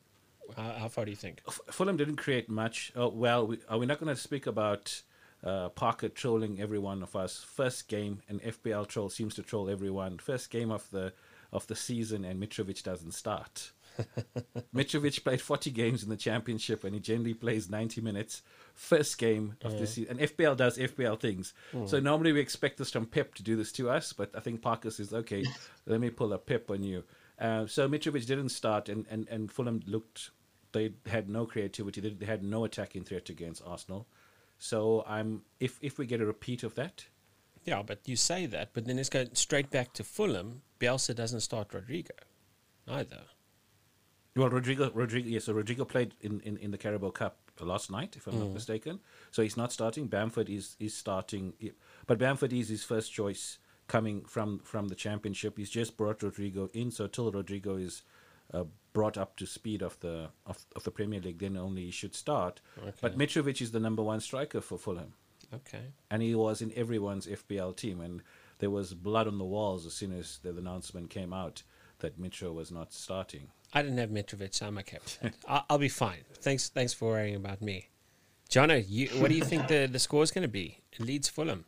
How, 0.57 0.72
how 0.72 0.88
far 0.88 1.05
do 1.05 1.11
you 1.11 1.16
think? 1.16 1.42
F- 1.46 1.61
Fulham 1.70 1.96
didn't 1.96 2.16
create 2.16 2.48
much. 2.48 2.92
Oh, 2.96 3.09
well, 3.09 3.46
we, 3.46 3.59
are 3.68 3.79
we 3.79 3.87
not 3.87 4.01
going 4.01 4.14
to 4.14 4.20
speak 4.20 4.46
about 4.46 5.03
uh, 5.44 5.68
Parker 5.70 6.09
trolling 6.09 6.61
every 6.61 6.79
one 6.79 7.03
of 7.03 7.14
us? 7.16 7.44
First 7.44 7.88
game, 7.88 8.22
an 8.29 8.40
FPL 8.40 8.87
troll 8.87 9.09
seems 9.09 9.35
to 9.37 9.42
troll 9.42 9.68
everyone. 9.68 10.18
First 10.18 10.51
game 10.51 10.70
of 10.70 10.88
the 10.90 11.12
of 11.51 11.66
the 11.66 11.77
season, 11.77 12.27
and 12.27 12.42
Mitrovic 12.42 12.83
doesn't 12.83 13.12
start. 13.12 13.72
Mitrovic 14.74 15.22
played 15.24 15.40
40 15.40 15.70
games 15.70 16.02
in 16.02 16.08
the 16.08 16.16
championship, 16.16 16.84
and 16.84 16.94
he 16.94 17.00
generally 17.00 17.34
plays 17.34 17.70
90 17.70 18.00
minutes. 18.00 18.42
First 18.74 19.18
game 19.18 19.56
of 19.62 19.76
the 19.76 19.87
season, 19.87 20.20
and 20.20 20.30
FPL 20.30 20.56
does 20.56 20.78
FPL 20.78 21.18
things. 21.18 21.52
So 21.87 21.98
normally 21.98 22.32
we 22.32 22.40
expect 22.40 22.78
this 22.78 22.92
from 22.92 23.06
Pep 23.06 23.34
to 23.34 23.42
do 23.42 23.56
this 23.56 23.72
to 23.72 23.90
us, 23.90 24.12
but 24.12 24.30
I 24.37 24.40
think 24.40 24.62
Parker 24.62 24.90
says, 24.90 25.12
"Okay, 25.12 25.44
let 25.87 26.00
me 26.00 26.11
pull 26.11 26.32
a 26.32 26.38
Pep 26.38 26.70
on 26.70 26.84
you." 26.84 27.02
Uh, 27.40 27.66
so 27.66 27.88
Mitrovic 27.88 28.26
didn't 28.26 28.50
start, 28.50 28.88
and, 28.88 29.04
and, 29.11 29.28
and 29.28 29.50
Fulham 29.50 29.80
looked 29.87 30.30
they 30.72 30.92
had 31.06 31.28
no 31.28 31.46
creativity. 31.46 32.00
They, 32.00 32.11
they 32.11 32.26
had 32.26 32.42
no 32.42 32.64
attacking 32.64 33.04
threat 33.04 33.28
against 33.30 33.62
Arsenal. 33.66 34.06
So 34.58 35.04
I'm 35.06 35.42
if 35.61 35.78
if 35.82 35.98
we 35.98 36.06
get 36.06 36.20
a 36.20 36.26
repeat 36.26 36.62
of 36.62 36.74
that, 36.74 37.06
Yeah, 37.64 37.82
but 37.82 38.00
you 38.06 38.16
say 38.16 38.46
that, 38.46 38.70
but 38.72 38.87
then 38.87 38.96
let's 38.96 39.08
go 39.08 39.26
straight 39.32 39.70
back 39.70 39.92
to 39.94 40.04
Fulham. 40.04 40.62
Bielsa 40.80 41.14
doesn't 41.14 41.40
start 41.40 41.72
Rodrigo 41.72 42.14
either. 42.87 43.22
Well, 44.36 44.50
Rodrigo 44.50 44.90
Rodrigo 44.92 45.28
yes, 45.28 45.44
so 45.44 45.52
Rodrigo 45.52 45.84
played 45.84 46.14
in, 46.20 46.40
in, 46.40 46.56
in 46.58 46.70
the 46.70 46.78
Carabao 46.78 47.10
Cup 47.10 47.38
last 47.60 47.90
night, 47.90 48.14
if 48.16 48.26
I'm 48.26 48.38
not 48.38 48.52
mistaken. 48.52 49.00
So 49.30 49.42
he's 49.42 49.56
not 49.56 49.72
starting. 49.72 50.06
Bamford 50.06 50.48
is 50.48 50.76
is 50.78 50.94
starting, 50.94 51.54
but 52.06 52.18
Bamford 52.18 52.52
is 52.52 52.68
his 52.68 52.84
first 52.84 53.12
choice 53.12 53.58
coming 53.88 54.22
from 54.24 54.60
from 54.60 54.88
the 54.88 54.94
championship. 54.94 55.58
He's 55.58 55.70
just 55.70 55.96
brought 55.96 56.22
Rodrigo 56.22 56.70
in, 56.72 56.90
so 56.90 57.06
till 57.08 57.32
Rodrigo 57.32 57.76
is 57.76 58.02
uh, 58.54 58.64
brought 58.92 59.18
up 59.18 59.36
to 59.36 59.46
speed 59.46 59.82
of 59.82 59.98
the 60.00 60.28
of, 60.46 60.64
of 60.76 60.84
the 60.84 60.90
Premier 60.92 61.20
League, 61.20 61.38
then 61.38 61.56
only 61.56 61.86
he 61.86 61.90
should 61.90 62.14
start. 62.14 62.60
But 63.00 63.18
Mitrovic 63.18 63.60
is 63.60 63.72
the 63.72 63.80
number 63.80 64.02
one 64.02 64.20
striker 64.20 64.60
for 64.60 64.78
Fulham. 64.78 65.14
Okay. 65.54 65.94
and 66.10 66.20
he 66.22 66.34
was 66.34 66.60
in 66.60 66.70
everyone's 66.76 67.26
FPL 67.26 67.74
team, 67.74 68.02
and 68.02 68.22
there 68.58 68.68
was 68.70 68.92
blood 68.92 69.26
on 69.26 69.38
the 69.38 69.46
walls 69.46 69.86
as 69.86 69.94
soon 69.94 70.12
as 70.12 70.38
the 70.42 70.50
announcement 70.50 71.08
came 71.08 71.32
out 71.32 71.62
that 72.00 72.20
Mitro 72.20 72.52
was 72.52 72.70
not 72.70 72.92
starting. 72.92 73.48
I 73.72 73.83
didn't 73.83 73.98
have 73.98 74.11
Mitrovic, 74.11 74.54
so 74.54 74.66
I'm 74.66 74.78
okay 74.78 74.98
with 75.02 75.20
that. 75.20 75.35
I'll, 75.48 75.64
I'll 75.70 75.78
be 75.78 75.88
fine. 75.88 76.24
Thanks 76.40 76.68
thanks 76.68 76.92
for 76.92 77.09
worrying 77.09 77.37
about 77.37 77.61
me. 77.61 77.88
Jono, 78.50 78.83
you, 78.88 79.09
what 79.20 79.28
do 79.28 79.35
you 79.35 79.44
think 79.44 79.68
the, 79.68 79.87
the 79.87 79.98
score 79.98 80.22
is 80.22 80.31
going 80.31 80.42
to 80.42 80.48
be? 80.48 80.78
Leeds 80.98 81.28
Fulham. 81.28 81.66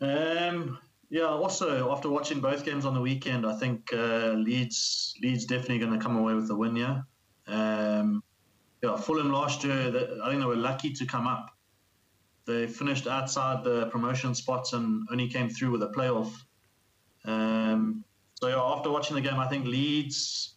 Um, 0.00 0.78
yeah. 1.10 1.26
Also, 1.26 1.92
after 1.92 2.08
watching 2.08 2.40
both 2.40 2.64
games 2.64 2.86
on 2.86 2.94
the 2.94 3.00
weekend, 3.00 3.46
I 3.46 3.56
think 3.56 3.92
uh, 3.92 4.32
Leeds 4.32 5.14
Leeds 5.22 5.44
definitely 5.44 5.78
going 5.78 5.92
to 5.92 5.98
come 5.98 6.16
away 6.16 6.34
with 6.34 6.48
the 6.48 6.56
win. 6.56 6.76
Yeah. 6.76 7.02
Um, 7.46 8.22
yeah. 8.82 8.96
Fulham 8.96 9.30
last 9.30 9.64
year, 9.64 9.88
I 10.22 10.28
think 10.30 10.40
they 10.40 10.46
were 10.46 10.56
lucky 10.56 10.92
to 10.94 11.04
come 11.04 11.26
up. 11.26 11.50
They 12.46 12.66
finished 12.66 13.06
outside 13.06 13.64
the 13.64 13.86
promotion 13.86 14.34
spots 14.34 14.72
and 14.72 15.06
only 15.10 15.28
came 15.28 15.50
through 15.50 15.72
with 15.72 15.82
a 15.82 15.88
playoff. 15.88 16.32
Um, 17.24 18.04
so 18.40 18.48
yeah, 18.48 18.60
after 18.60 18.90
watching 18.90 19.16
the 19.16 19.22
game, 19.22 19.38
I 19.38 19.48
think 19.48 19.66
Leeds 19.66 20.54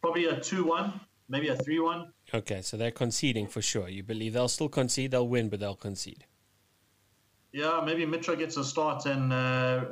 probably 0.00 0.26
a 0.26 0.38
two-one, 0.40 1.00
maybe 1.28 1.48
a 1.48 1.56
three-one. 1.56 2.12
Okay, 2.32 2.62
so 2.62 2.76
they're 2.76 2.90
conceding 2.90 3.46
for 3.46 3.62
sure. 3.62 3.88
You 3.88 4.02
believe 4.02 4.32
they'll 4.32 4.48
still 4.48 4.68
concede, 4.68 5.12
they'll 5.12 5.28
win, 5.28 5.48
but 5.48 5.60
they'll 5.60 5.74
concede. 5.74 6.24
yeah, 7.52 7.82
maybe 7.84 8.04
Mitra 8.06 8.36
gets 8.36 8.56
a 8.56 8.64
start 8.64 9.06
and 9.06 9.32
uh, 9.32 9.84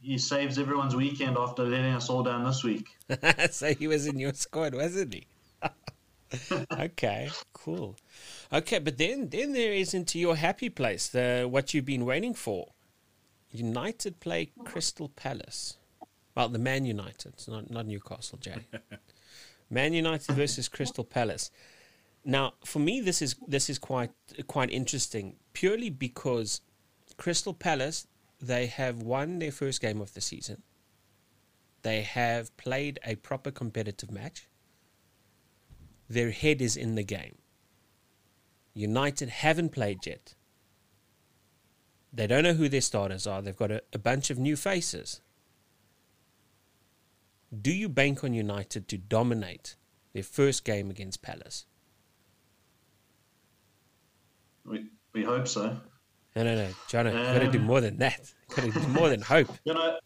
he 0.00 0.18
saves 0.18 0.58
everyone's 0.58 0.94
weekend 0.94 1.36
after 1.36 1.64
letting 1.64 1.94
us 1.94 2.08
all 2.08 2.22
down 2.22 2.44
this 2.44 2.62
week. 2.64 2.86
so 3.50 3.74
he 3.74 3.86
was 3.88 4.06
in 4.06 4.18
your 4.18 4.32
squad, 4.34 4.74
wasn't 4.74 5.14
he? 5.14 5.26
okay, 6.72 7.30
cool. 7.52 7.96
Okay, 8.52 8.78
but 8.78 8.98
then 8.98 9.28
then 9.30 9.52
there 9.52 9.72
is 9.72 9.94
into 9.94 10.18
your 10.18 10.36
happy 10.36 10.68
place, 10.68 11.08
the 11.08 11.46
what 11.50 11.74
you've 11.74 11.84
been 11.84 12.04
waiting 12.04 12.34
for. 12.34 12.68
United 13.52 14.20
play 14.20 14.52
Crystal 14.64 15.08
Palace. 15.08 15.76
Well, 16.40 16.48
the 16.48 16.58
Man 16.58 16.86
United, 16.86 17.34
not 17.48 17.70
not 17.70 17.86
Newcastle, 17.86 18.38
Jay. 18.38 18.66
Man 19.70 19.92
United 19.92 20.34
versus 20.34 20.70
Crystal 20.70 21.04
Palace. 21.04 21.50
Now, 22.24 22.54
for 22.64 22.78
me, 22.78 23.02
this 23.02 23.20
is 23.20 23.36
this 23.46 23.68
is 23.68 23.78
quite 23.78 24.12
quite 24.46 24.70
interesting, 24.70 25.36
purely 25.52 25.90
because 25.90 26.62
Crystal 27.18 27.52
Palace 27.52 28.06
they 28.40 28.68
have 28.68 29.02
won 29.02 29.38
their 29.38 29.52
first 29.52 29.82
game 29.82 30.00
of 30.00 30.14
the 30.14 30.22
season. 30.22 30.62
They 31.82 32.00
have 32.00 32.56
played 32.56 32.98
a 33.04 33.16
proper 33.16 33.50
competitive 33.50 34.10
match. 34.10 34.48
Their 36.08 36.30
head 36.30 36.62
is 36.62 36.74
in 36.74 36.94
the 36.94 37.04
game. 37.04 37.36
United 38.72 39.28
haven't 39.28 39.72
played 39.72 40.06
yet. 40.06 40.34
They 42.14 42.26
don't 42.26 42.44
know 42.44 42.54
who 42.54 42.70
their 42.70 42.80
starters 42.80 43.26
are. 43.26 43.42
They've 43.42 43.64
got 43.64 43.70
a, 43.70 43.82
a 43.92 43.98
bunch 43.98 44.30
of 44.30 44.38
new 44.38 44.56
faces. 44.56 45.20
Do 47.58 47.72
you 47.72 47.88
bank 47.88 48.22
on 48.22 48.32
United 48.32 48.88
to 48.88 48.98
dominate 48.98 49.74
their 50.12 50.22
first 50.22 50.64
game 50.64 50.90
against 50.90 51.22
Palace? 51.22 51.66
We, 54.64 54.86
we 55.12 55.24
hope 55.24 55.48
so. 55.48 55.76
No, 56.36 56.44
no, 56.44 56.54
no, 56.54 56.68
John, 56.88 57.06
you've 57.06 57.14
got 57.14 57.38
to 57.40 57.50
do 57.50 57.58
Um, 57.58 57.64
more 57.64 57.80
than 57.80 57.98
that. 57.98 58.32
You've 58.50 58.56
got 58.56 58.72
to 58.72 58.80
do 58.80 58.88
more 58.88 59.08
than 59.08 59.20
hope. 59.20 59.48
You 59.64 59.74
know, 59.74 59.98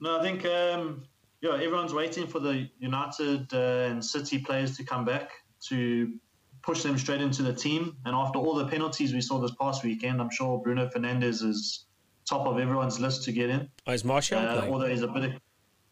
no, 0.00 0.18
I 0.18 0.22
think 0.22 0.44
um, 0.46 1.04
yeah, 1.42 1.54
everyone's 1.54 1.92
waiting 1.92 2.26
for 2.26 2.38
the 2.40 2.68
United 2.78 3.52
uh, 3.52 3.90
and 3.90 4.04
City 4.04 4.38
players 4.38 4.76
to 4.78 4.84
come 4.84 5.04
back 5.04 5.30
to 5.68 6.14
push 6.62 6.82
them 6.82 6.96
straight 6.96 7.20
into 7.20 7.42
the 7.42 7.52
team. 7.52 7.96
And 8.06 8.14
after 8.14 8.38
all 8.38 8.54
the 8.54 8.66
penalties 8.66 9.12
we 9.12 9.20
saw 9.20 9.38
this 9.38 9.54
past 9.60 9.84
weekend, 9.84 10.20
I'm 10.20 10.30
sure 10.30 10.58
Bruno 10.58 10.88
Fernandes 10.88 11.42
is 11.44 11.84
top 12.24 12.46
of 12.46 12.58
everyone's 12.58 12.98
list 12.98 13.24
to 13.24 13.32
get 13.32 13.50
in. 13.50 13.68
Oh, 13.86 13.92
is 13.92 14.04
Martial 14.04 14.38
Uh, 14.38 14.66
although 14.70 14.86
he's 14.86 15.02
a 15.02 15.08
bit 15.08 15.34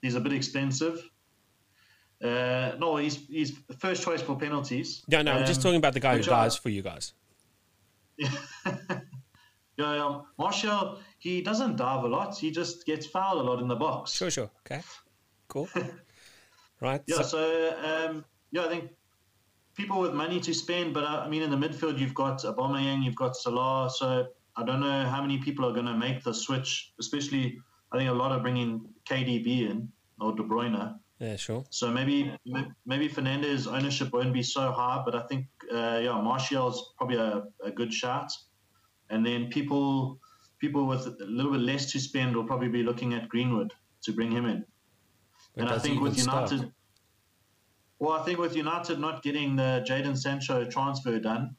he's 0.03 0.15
a 0.15 0.21
bit 0.21 0.33
expensive. 0.33 1.03
Uh, 2.23 2.73
no, 2.79 2.97
he's 2.97 3.17
he's 3.29 3.53
first 3.79 4.03
choice 4.03 4.21
for 4.23 4.37
penalties. 4.37 5.03
No, 5.09 5.23
no, 5.23 5.33
I'm 5.33 5.47
just 5.47 5.61
Um, 5.61 5.63
talking 5.65 5.79
about 5.79 5.95
the 5.95 6.01
guy 6.01 6.17
who 6.17 6.23
dies 6.23 6.57
for 6.57 6.69
you 6.69 6.83
guys. 6.83 7.13
Yeah, 9.79 9.95
yeah. 9.95 10.21
Martial, 10.39 10.99
he 11.19 11.41
doesn't 11.41 11.77
dive 11.77 12.05
a 12.05 12.09
lot. 12.09 12.37
He 12.37 12.51
just 12.51 12.85
gets 12.85 13.07
fouled 13.07 13.41
a 13.41 13.43
lot 13.43 13.61
in 13.61 13.69
the 13.69 13.77
box. 13.77 14.13
Sure, 14.13 14.31
sure. 14.31 14.51
Okay. 14.67 14.83
Cool. 15.49 15.71
right. 16.81 17.03
Yeah, 17.07 17.23
so- 17.23 17.23
so 17.23 18.11
um, 18.11 18.25
yeah, 18.53 18.67
I 18.67 18.69
think 18.69 18.91
people 19.75 20.01
with 20.01 20.13
money 20.13 20.39
to 20.41 20.53
spend, 20.53 20.93
but 20.93 21.05
uh, 21.05 21.23
I 21.25 21.29
mean, 21.31 21.41
in 21.43 21.51
the 21.51 21.57
midfield, 21.57 21.99
you've 21.99 22.13
got 22.15 22.41
Aubameyang, 22.43 23.03
you've 23.05 23.17
got 23.17 23.37
Salah. 23.37 23.89
So 23.91 24.27
I 24.55 24.65
don't 24.65 24.81
know 24.81 25.07
how 25.07 25.23
many 25.23 25.39
people 25.39 25.65
are 25.65 25.73
going 25.73 25.87
to 25.87 25.97
make 25.97 26.23
the 26.25 26.35
switch. 26.35 26.93
Especially, 27.01 27.59
I 27.93 27.99
think 27.99 28.11
a 28.11 28.15
lot 28.15 28.33
are 28.33 28.41
bringing 28.41 28.89
KDB 29.09 29.71
in 29.71 29.89
or 30.21 30.35
De 30.35 30.43
Bruyne. 30.43 30.99
yeah, 31.19 31.37
sure. 31.37 31.65
So 31.71 31.91
maybe 31.91 32.33
maybe 32.87 33.09
Fernandes 33.09 33.67
ownership 33.67 34.13
won't 34.13 34.33
be 34.33 34.43
so 34.43 34.71
high, 34.71 35.03
but 35.05 35.15
I 35.15 35.23
think 35.27 35.47
uh, 35.73 36.01
yeah, 36.03 36.21
Martial's 36.21 36.95
probably 36.97 37.17
a, 37.17 37.45
a 37.65 37.71
good 37.71 37.93
shot. 37.93 38.33
And 39.11 39.27
then 39.27 39.49
people 39.49 40.19
people 40.61 40.87
with 40.87 41.07
a 41.07 41.17
little 41.25 41.53
bit 41.53 41.63
less 41.63 41.91
to 41.93 41.99
spend 41.99 42.37
will 42.37 42.45
probably 42.45 42.69
be 42.69 42.83
looking 42.83 43.15
at 43.15 43.29
Greenwood 43.29 43.73
to 44.03 44.13
bring 44.13 44.31
him 44.31 44.47
in. 44.47 44.65
But 45.57 45.63
and 45.63 45.71
I 45.71 45.79
think 45.79 46.01
with 46.01 46.13
even 46.13 46.23
start? 46.23 46.51
United, 46.51 46.73
well, 47.99 48.13
I 48.13 48.25
think 48.25 48.39
with 48.39 48.55
United 48.55 49.01
not 49.01 49.23
getting 49.23 49.57
the 49.57 49.85
Jadon 49.89 50.17
Sancho 50.17 50.65
transfer 50.65 51.19
done, 51.19 51.57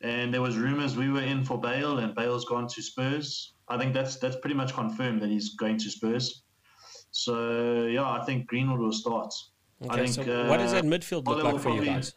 and 0.00 0.32
there 0.32 0.42
was 0.42 0.56
rumours 0.56 0.96
we 0.96 1.10
were 1.10 1.22
in 1.22 1.44
for 1.44 1.60
Bale, 1.60 1.98
and 1.98 2.14
Bale's 2.14 2.44
gone 2.44 2.68
to 2.68 2.82
Spurs. 2.82 3.53
I 3.68 3.78
think 3.78 3.94
that's 3.94 4.16
that's 4.16 4.36
pretty 4.36 4.54
much 4.54 4.74
confirmed 4.74 5.22
that 5.22 5.30
he's 5.30 5.54
going 5.54 5.78
to 5.78 5.90
Spurs. 5.90 6.42
So 7.10 7.86
yeah, 7.86 8.10
I 8.10 8.24
think 8.24 8.46
Greenwood 8.46 8.80
will 8.80 8.92
start. 8.92 9.32
I 9.82 9.94
Okay, 9.94 10.06
think, 10.06 10.26
so 10.26 10.48
what 10.48 10.58
does 10.58 10.72
uh, 10.72 10.80
that 10.80 10.84
midfield 10.84 11.26
look 11.26 11.42
like 11.42 11.60
for 11.60 11.70
you 11.70 11.84
guys? 11.84 12.14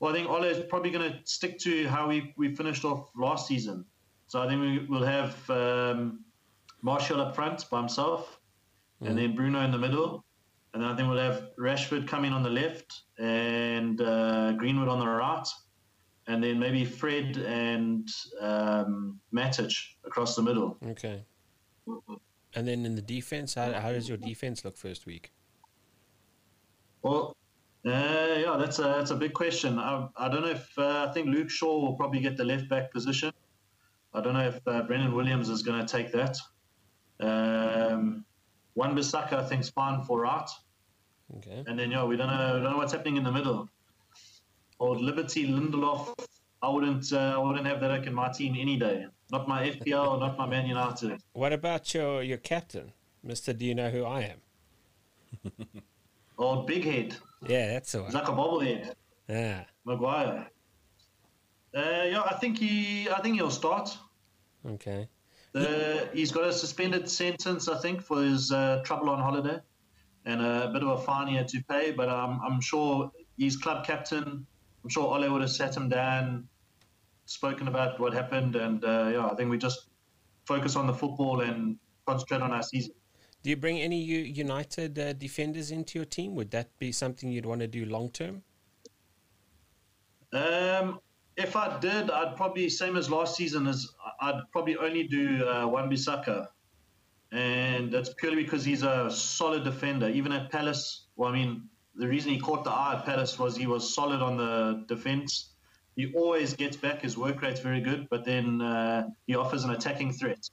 Well, 0.00 0.12
I 0.12 0.14
think 0.16 0.28
Ole 0.28 0.44
is 0.44 0.64
probably 0.68 0.90
going 0.90 1.12
to 1.12 1.18
stick 1.24 1.58
to 1.60 1.86
how 1.86 2.08
we, 2.08 2.34
we 2.36 2.56
finished 2.56 2.84
off 2.84 3.10
last 3.16 3.46
season. 3.46 3.84
So 4.26 4.42
I 4.42 4.48
think 4.48 4.60
we 4.60 4.86
will 4.86 5.04
have 5.04 5.48
um, 5.48 6.24
Martial 6.82 7.20
up 7.20 7.36
front 7.36 7.64
by 7.70 7.78
himself, 7.78 8.40
and 9.00 9.16
then 9.16 9.36
Bruno 9.36 9.60
in 9.60 9.70
the 9.70 9.78
middle, 9.78 10.24
and 10.74 10.82
then 10.82 10.90
I 10.90 10.96
think 10.96 11.08
we'll 11.08 11.18
have 11.18 11.50
Rashford 11.58 12.08
coming 12.08 12.32
on 12.32 12.42
the 12.42 12.50
left 12.50 13.02
and 13.18 14.00
uh, 14.00 14.52
Greenwood 14.52 14.88
on 14.88 14.98
the 14.98 15.06
right, 15.06 15.46
and 16.26 16.42
then 16.42 16.58
maybe 16.58 16.84
Fred 16.84 17.36
and 17.38 18.08
um, 18.40 19.18
Matic 19.34 19.74
across 20.04 20.36
the 20.36 20.42
middle. 20.42 20.78
Okay. 20.86 21.24
And 22.54 22.68
then 22.68 22.84
in 22.86 22.94
the 22.94 23.02
defense, 23.02 23.54
how, 23.54 23.72
how 23.72 23.92
does 23.92 24.08
your 24.08 24.18
defense 24.18 24.64
look 24.64 24.76
first 24.76 25.06
week? 25.06 25.32
Well, 27.02 27.36
uh, 27.84 27.90
yeah, 27.90 28.56
that's 28.58 28.78
a 28.78 28.82
that's 28.82 29.10
a 29.10 29.16
big 29.16 29.32
question. 29.32 29.78
I, 29.78 30.06
I 30.16 30.28
don't 30.28 30.42
know 30.42 30.50
if 30.50 30.78
uh, 30.78 31.06
I 31.08 31.12
think 31.12 31.26
Luke 31.26 31.50
Shaw 31.50 31.80
will 31.80 31.94
probably 31.94 32.20
get 32.20 32.36
the 32.36 32.44
left 32.44 32.68
back 32.68 32.92
position. 32.92 33.32
I 34.14 34.20
don't 34.20 34.34
know 34.34 34.46
if 34.46 34.60
uh, 34.68 34.82
Brandon 34.82 35.12
Williams 35.14 35.48
is 35.48 35.62
going 35.62 35.84
to 35.84 35.86
take 35.86 36.12
that. 36.12 36.36
Um, 37.18 38.24
Wan 38.76 38.94
Bissaka 38.96 39.32
I 39.32 39.44
think 39.44 39.62
is 39.62 39.70
fine 39.70 40.02
for 40.04 40.20
right, 40.20 40.48
Okay. 41.38 41.64
and 41.66 41.76
then 41.76 41.90
yeah, 41.90 42.04
we 42.04 42.16
don't 42.16 42.28
know 42.28 42.54
we 42.54 42.60
don't 42.62 42.70
know 42.70 42.76
what's 42.76 42.92
happening 42.92 43.16
in 43.16 43.24
the 43.24 43.32
middle. 43.32 43.68
Old 44.82 45.00
Liberty 45.00 45.46
Lindelof, 45.46 46.12
I 46.60 46.68
wouldn't 46.68 47.12
uh, 47.12 47.34
I 47.36 47.38
wouldn't 47.38 47.66
have 47.68 47.80
that 47.80 48.04
in 48.04 48.12
my 48.12 48.28
team 48.32 48.56
any 48.58 48.76
day. 48.76 49.06
Not 49.30 49.46
my 49.46 49.70
FPL, 49.70 50.18
not 50.18 50.36
my 50.36 50.46
Man 50.46 50.66
United. 50.66 51.22
What 51.34 51.52
about 51.52 51.94
your, 51.94 52.20
your 52.24 52.38
captain, 52.38 52.92
Mister? 53.22 53.52
Do 53.52 53.64
you 53.64 53.76
know 53.76 53.90
who 53.90 54.04
I 54.04 54.22
am? 54.32 54.40
Old 56.36 56.66
Big 56.66 56.84
Head, 56.84 57.14
Yeah, 57.46 57.68
that's 57.68 57.92
the 57.92 58.02
he's 58.04 58.12
one. 58.12 58.24
like 58.24 58.28
a 58.28 58.32
bobblehead. 58.32 58.94
Yeah. 59.28 59.64
Maguire. 59.84 60.48
Uh, 61.74 61.80
yeah, 62.12 62.22
I 62.28 62.34
think 62.40 62.58
he 62.58 63.08
I 63.08 63.20
think 63.20 63.36
he'll 63.36 63.50
start. 63.50 63.96
Okay. 64.66 65.08
The, 65.52 66.08
he's 66.12 66.32
got 66.32 66.44
a 66.48 66.52
suspended 66.52 67.08
sentence, 67.08 67.68
I 67.68 67.78
think, 67.78 68.00
for 68.02 68.22
his 68.22 68.50
uh, 68.50 68.80
trouble 68.84 69.10
on 69.10 69.20
holiday, 69.20 69.58
and 70.24 70.40
a 70.40 70.70
bit 70.72 70.82
of 70.82 70.88
a 70.88 70.98
fine 71.02 71.28
he 71.28 71.36
had 71.36 71.46
to 71.48 71.62
pay. 71.68 71.92
But 71.92 72.08
um, 72.08 72.40
I'm 72.44 72.60
sure 72.60 73.12
he's 73.36 73.56
club 73.56 73.84
captain. 73.86 74.44
I'm 74.82 74.90
sure 74.90 75.04
Ole 75.04 75.30
would 75.30 75.42
have 75.42 75.50
sat 75.50 75.76
him 75.76 75.88
down, 75.88 76.48
spoken 77.26 77.68
about 77.68 78.00
what 78.00 78.12
happened, 78.12 78.56
and 78.56 78.84
uh, 78.84 79.10
yeah, 79.12 79.26
I 79.26 79.34
think 79.34 79.50
we 79.50 79.58
just 79.58 79.88
focus 80.44 80.76
on 80.76 80.86
the 80.86 80.94
football 80.94 81.40
and 81.40 81.76
concentrate 82.06 82.42
on 82.42 82.50
our 82.52 82.62
season. 82.62 82.92
Do 83.42 83.50
you 83.50 83.56
bring 83.56 83.80
any 83.80 84.00
U- 84.00 84.18
United 84.18 84.98
uh, 84.98 85.12
defenders 85.12 85.70
into 85.70 85.98
your 85.98 86.04
team? 86.04 86.34
Would 86.34 86.50
that 86.52 86.76
be 86.78 86.92
something 86.92 87.30
you'd 87.30 87.46
want 87.46 87.60
to 87.60 87.68
do 87.68 87.84
long 87.84 88.10
term? 88.10 88.42
Um, 90.32 91.00
if 91.36 91.56
I 91.56 91.78
did, 91.80 92.10
I'd 92.10 92.36
probably 92.36 92.68
same 92.68 92.96
as 92.96 93.10
last 93.10 93.36
season. 93.36 93.66
As 93.66 93.88
I'd 94.20 94.40
probably 94.52 94.76
only 94.76 95.04
do 95.04 95.46
uh, 95.46 95.66
Wan 95.66 95.90
Bissaka, 95.90 96.48
and 97.32 97.90
that's 97.92 98.14
purely 98.14 98.42
because 98.42 98.64
he's 98.64 98.82
a 98.82 99.10
solid 99.10 99.64
defender. 99.64 100.08
Even 100.08 100.32
at 100.32 100.50
Palace, 100.50 101.06
well, 101.16 101.30
I 101.30 101.32
mean, 101.32 101.68
the 101.94 102.08
reason 102.08 102.32
he 102.32 102.38
caught 102.38 102.64
the 102.64 102.70
eye 102.70 102.96
at 102.98 103.04
Palace 103.04 103.38
was 103.38 103.56
he 103.56 103.66
was 103.66 103.94
solid 103.94 104.22
on 104.22 104.36
the 104.36 104.84
defense. 104.88 105.50
He 105.96 106.12
always 106.14 106.54
gets 106.54 106.76
back. 106.76 107.02
His 107.02 107.18
work 107.18 107.42
rate's 107.42 107.60
very 107.60 107.80
good, 107.80 108.08
but 108.08 108.24
then 108.24 108.62
uh, 108.62 109.08
he 109.26 109.34
offers 109.34 109.64
an 109.64 109.70
attacking 109.70 110.12
threat, 110.12 110.48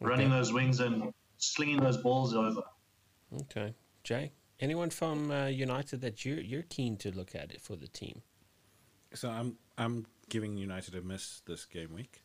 running 0.00 0.30
those 0.30 0.52
wings 0.52 0.78
and 0.80 1.12
slinging 1.38 1.78
those 1.78 1.96
balls 1.96 2.34
over. 2.34 2.62
Okay. 3.42 3.74
Jay, 4.04 4.30
anyone 4.60 4.90
from 4.90 5.30
uh, 5.30 5.46
United 5.46 6.00
that 6.02 6.24
you're 6.24 6.40
you're 6.40 6.62
keen 6.62 6.96
to 6.98 7.10
look 7.10 7.34
at 7.34 7.50
it 7.52 7.60
for 7.60 7.74
the 7.76 7.88
team? 7.88 8.22
So 9.12 9.28
I'm 9.28 9.56
I'm 9.76 10.06
giving 10.28 10.56
United 10.56 10.94
a 10.94 11.02
miss 11.02 11.42
this 11.46 11.64
game 11.64 11.92
week. 11.92 12.22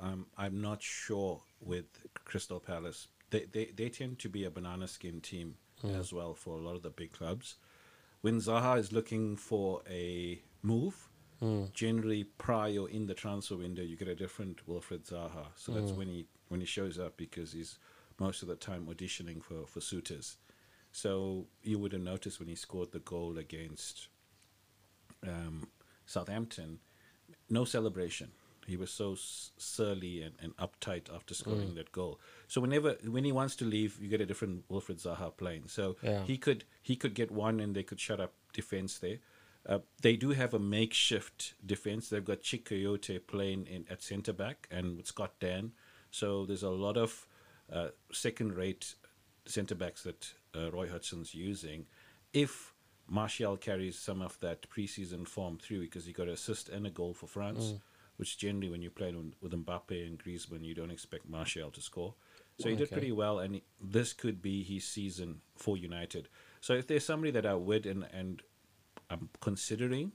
Um, 0.00 0.26
I'm 0.36 0.60
not 0.60 0.80
sure 0.80 1.42
with 1.60 1.86
Crystal 2.24 2.60
Palace. 2.60 3.08
They, 3.30 3.46
they 3.52 3.72
they 3.76 3.88
tend 3.88 4.20
to 4.20 4.28
be 4.28 4.44
a 4.44 4.50
banana 4.50 4.86
skin 4.86 5.20
team 5.20 5.56
as 5.84 6.12
well 6.12 6.34
for 6.34 6.58
a 6.58 6.60
lot 6.60 6.76
of 6.76 6.82
the 6.82 6.90
big 6.90 7.12
clubs. 7.12 7.56
When 8.20 8.40
Zaha 8.40 8.78
is 8.78 8.92
looking 8.92 9.36
for 9.36 9.82
a 9.88 10.40
move, 10.62 11.08
generally 11.72 12.24
prior 12.24 12.88
in 12.88 13.06
the 13.06 13.14
transfer 13.14 13.56
window, 13.56 13.82
you 13.82 13.96
get 13.96 14.08
a 14.08 14.14
different 14.14 14.66
Wilfried 14.68 15.08
Zaha. 15.08 15.46
So 15.54 15.72
that's 15.72 15.92
when 15.92 16.08
he 16.08 16.26
when 16.48 16.60
he 16.60 16.66
shows 16.66 16.98
up 16.98 17.16
because 17.16 17.52
he's 17.52 17.78
most 18.18 18.42
of 18.42 18.48
the 18.48 18.56
time 18.56 18.86
auditioning 18.86 19.42
for 19.42 19.66
for 19.66 19.80
suitors. 19.80 20.36
So 20.90 21.46
you 21.62 21.78
would 21.78 21.92
have 21.92 22.02
noticed 22.02 22.40
when 22.40 22.48
he 22.48 22.56
scored 22.56 22.90
the 22.92 22.98
goal 22.98 23.38
against 23.38 24.08
um, 25.26 25.68
Southampton, 26.06 26.80
no 27.48 27.64
celebration. 27.64 28.32
He 28.68 28.76
was 28.76 28.90
so 28.90 29.16
surly 29.56 30.22
and, 30.22 30.34
and 30.42 30.56
uptight 30.58 31.12
after 31.14 31.32
scoring 31.34 31.74
that 31.74 31.90
goal. 31.90 32.20
So 32.48 32.60
whenever 32.60 32.96
when 33.06 33.24
he 33.24 33.32
wants 33.32 33.56
to 33.56 33.64
leave, 33.64 33.98
you 34.00 34.08
get 34.08 34.20
a 34.20 34.26
different 34.26 34.68
Wilfried 34.68 35.02
Zaha 35.02 35.34
playing. 35.36 35.64
So 35.68 35.96
Yeah. 36.02 36.22
he 36.24 36.36
could 36.36 36.64
he 36.82 36.94
could 36.94 37.14
get 37.14 37.30
one 37.30 37.60
and 37.60 37.74
they 37.74 37.82
could 37.82 37.98
shut 38.00 38.20
up 38.20 38.34
defense 38.52 38.98
there. 38.98 39.18
Uh, 39.66 39.78
they 40.02 40.16
do 40.16 40.30
have 40.30 40.54
a 40.54 40.58
makeshift 40.58 41.54
defense. 41.64 42.08
They've 42.08 42.24
got 42.24 42.42
Cheikhou 42.42 42.82
Kouyaté 42.98 43.26
playing 43.26 43.66
in 43.66 43.86
at 43.90 44.02
centre 44.02 44.32
back 44.32 44.68
and 44.70 44.96
with 44.96 45.06
Scott 45.06 45.32
Dann. 45.40 45.72
So 46.10 46.46
there's 46.46 46.62
a 46.62 46.70
lot 46.70 46.96
of 46.96 47.26
uh, 47.72 47.88
second 48.12 48.54
rate 48.54 48.94
centre 49.46 49.74
backs 49.74 50.02
that 50.04 50.32
uh, 50.54 50.70
Roy 50.70 50.88
Hodgson's 50.88 51.34
using. 51.34 51.86
If 52.32 52.74
Martial 53.06 53.56
carries 53.56 53.98
some 53.98 54.20
of 54.22 54.38
that 54.40 54.68
preseason 54.70 55.26
form 55.26 55.58
through, 55.58 55.80
because 55.80 56.04
he 56.06 56.12
got 56.12 56.28
an 56.28 56.34
assist 56.34 56.68
and 56.68 56.86
a 56.86 56.90
goal 56.90 57.14
for 57.14 57.26
France, 57.26 57.74
which 58.18 58.36
generally 58.36 58.68
when 58.68 58.82
you 58.82 58.90
play 58.90 59.12
with, 59.12 59.32
with 59.40 59.52
Mbappe 59.52 60.06
and 60.06 60.18
Griezmann, 60.22 60.64
you 60.64 60.74
don't 60.74 60.90
expect 60.90 61.28
Martial 61.28 61.70
to 61.70 61.80
score. 61.80 62.14
So 62.60 62.68
he 62.68 62.74
did 62.74 62.90
pretty 62.90 63.12
well, 63.12 63.38
and 63.38 63.60
this 63.80 64.12
could 64.12 64.42
be 64.42 64.64
his 64.64 64.84
season 64.84 65.40
for 65.54 65.76
United. 65.76 66.28
So 66.60 66.74
if 66.74 66.88
there's 66.88 67.04
somebody 67.04 67.30
that 67.30 67.46
I 67.46 67.54
would 67.54 67.86
and 67.86 68.04
and 68.12 68.42
I'm 69.08 69.28
considering, 69.40 70.10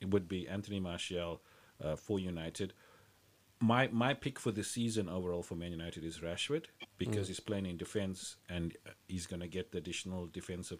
it 0.00 0.10
would 0.10 0.28
be 0.28 0.48
Anthony 0.48 0.78
Martial 0.78 1.42
uh, 1.82 1.96
for 1.96 2.20
United. 2.20 2.72
My 3.58 3.88
my 3.88 4.14
pick 4.14 4.38
for 4.38 4.52
the 4.52 4.62
season 4.62 5.08
overall 5.08 5.42
for 5.42 5.56
Man 5.56 5.72
United 5.72 6.04
is 6.04 6.18
Rashford 6.18 6.66
because 6.96 7.26
he's 7.26 7.40
playing 7.40 7.66
in 7.66 7.76
defense 7.76 8.36
and 8.48 8.76
uh, 8.86 8.90
he's 9.08 9.26
going 9.26 9.40
to 9.40 9.48
get 9.48 9.72
the 9.72 9.78
additional 9.78 10.26
defensive 10.26 10.78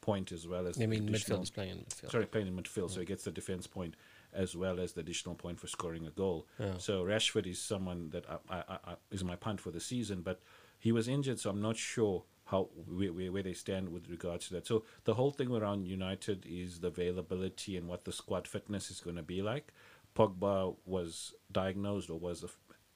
point 0.00 0.32
as 0.32 0.48
well 0.48 0.66
as 0.66 0.80
I 0.80 0.86
mean, 0.86 1.06
midfield 1.06 1.52
playing 1.52 1.70
in 1.72 1.78
midfield. 1.84 2.10
Sorry, 2.10 2.26
playing 2.26 2.46
in 2.46 2.56
midfield, 2.56 2.90
so 2.90 3.00
he 3.00 3.06
gets 3.06 3.24
the 3.24 3.30
defense 3.30 3.66
point 3.66 3.94
as 4.32 4.56
well 4.56 4.80
as 4.80 4.92
the 4.92 5.00
additional 5.00 5.34
point 5.34 5.58
for 5.58 5.66
scoring 5.66 6.06
a 6.06 6.10
goal. 6.10 6.46
Yeah. 6.58 6.78
So 6.78 7.04
Rashford 7.04 7.46
is 7.46 7.60
someone 7.60 8.10
that 8.10 8.24
I, 8.28 8.56
I, 8.56 8.78
I, 8.84 8.94
is 9.10 9.24
my 9.24 9.36
punt 9.36 9.60
for 9.60 9.70
the 9.70 9.80
season, 9.80 10.22
but 10.22 10.40
he 10.78 10.92
was 10.92 11.08
injured, 11.08 11.38
so 11.38 11.50
I'm 11.50 11.60
not 11.60 11.76
sure 11.76 12.24
how 12.46 12.68
where, 12.86 13.12
where, 13.12 13.32
where 13.32 13.42
they 13.42 13.52
stand 13.52 13.90
with 13.90 14.08
regards 14.08 14.48
to 14.48 14.54
that. 14.54 14.66
So 14.66 14.84
the 15.04 15.14
whole 15.14 15.30
thing 15.30 15.52
around 15.52 15.86
United 15.86 16.44
is 16.48 16.80
the 16.80 16.88
availability 16.88 17.76
and 17.76 17.86
what 17.86 18.04
the 18.04 18.12
squad 18.12 18.48
fitness 18.48 18.90
is 18.90 19.00
going 19.00 19.16
to 19.16 19.22
be 19.22 19.42
like. 19.42 19.72
Pogba 20.16 20.74
was 20.84 21.34
diagnosed 21.52 22.10
or 22.10 22.18
was 22.18 22.44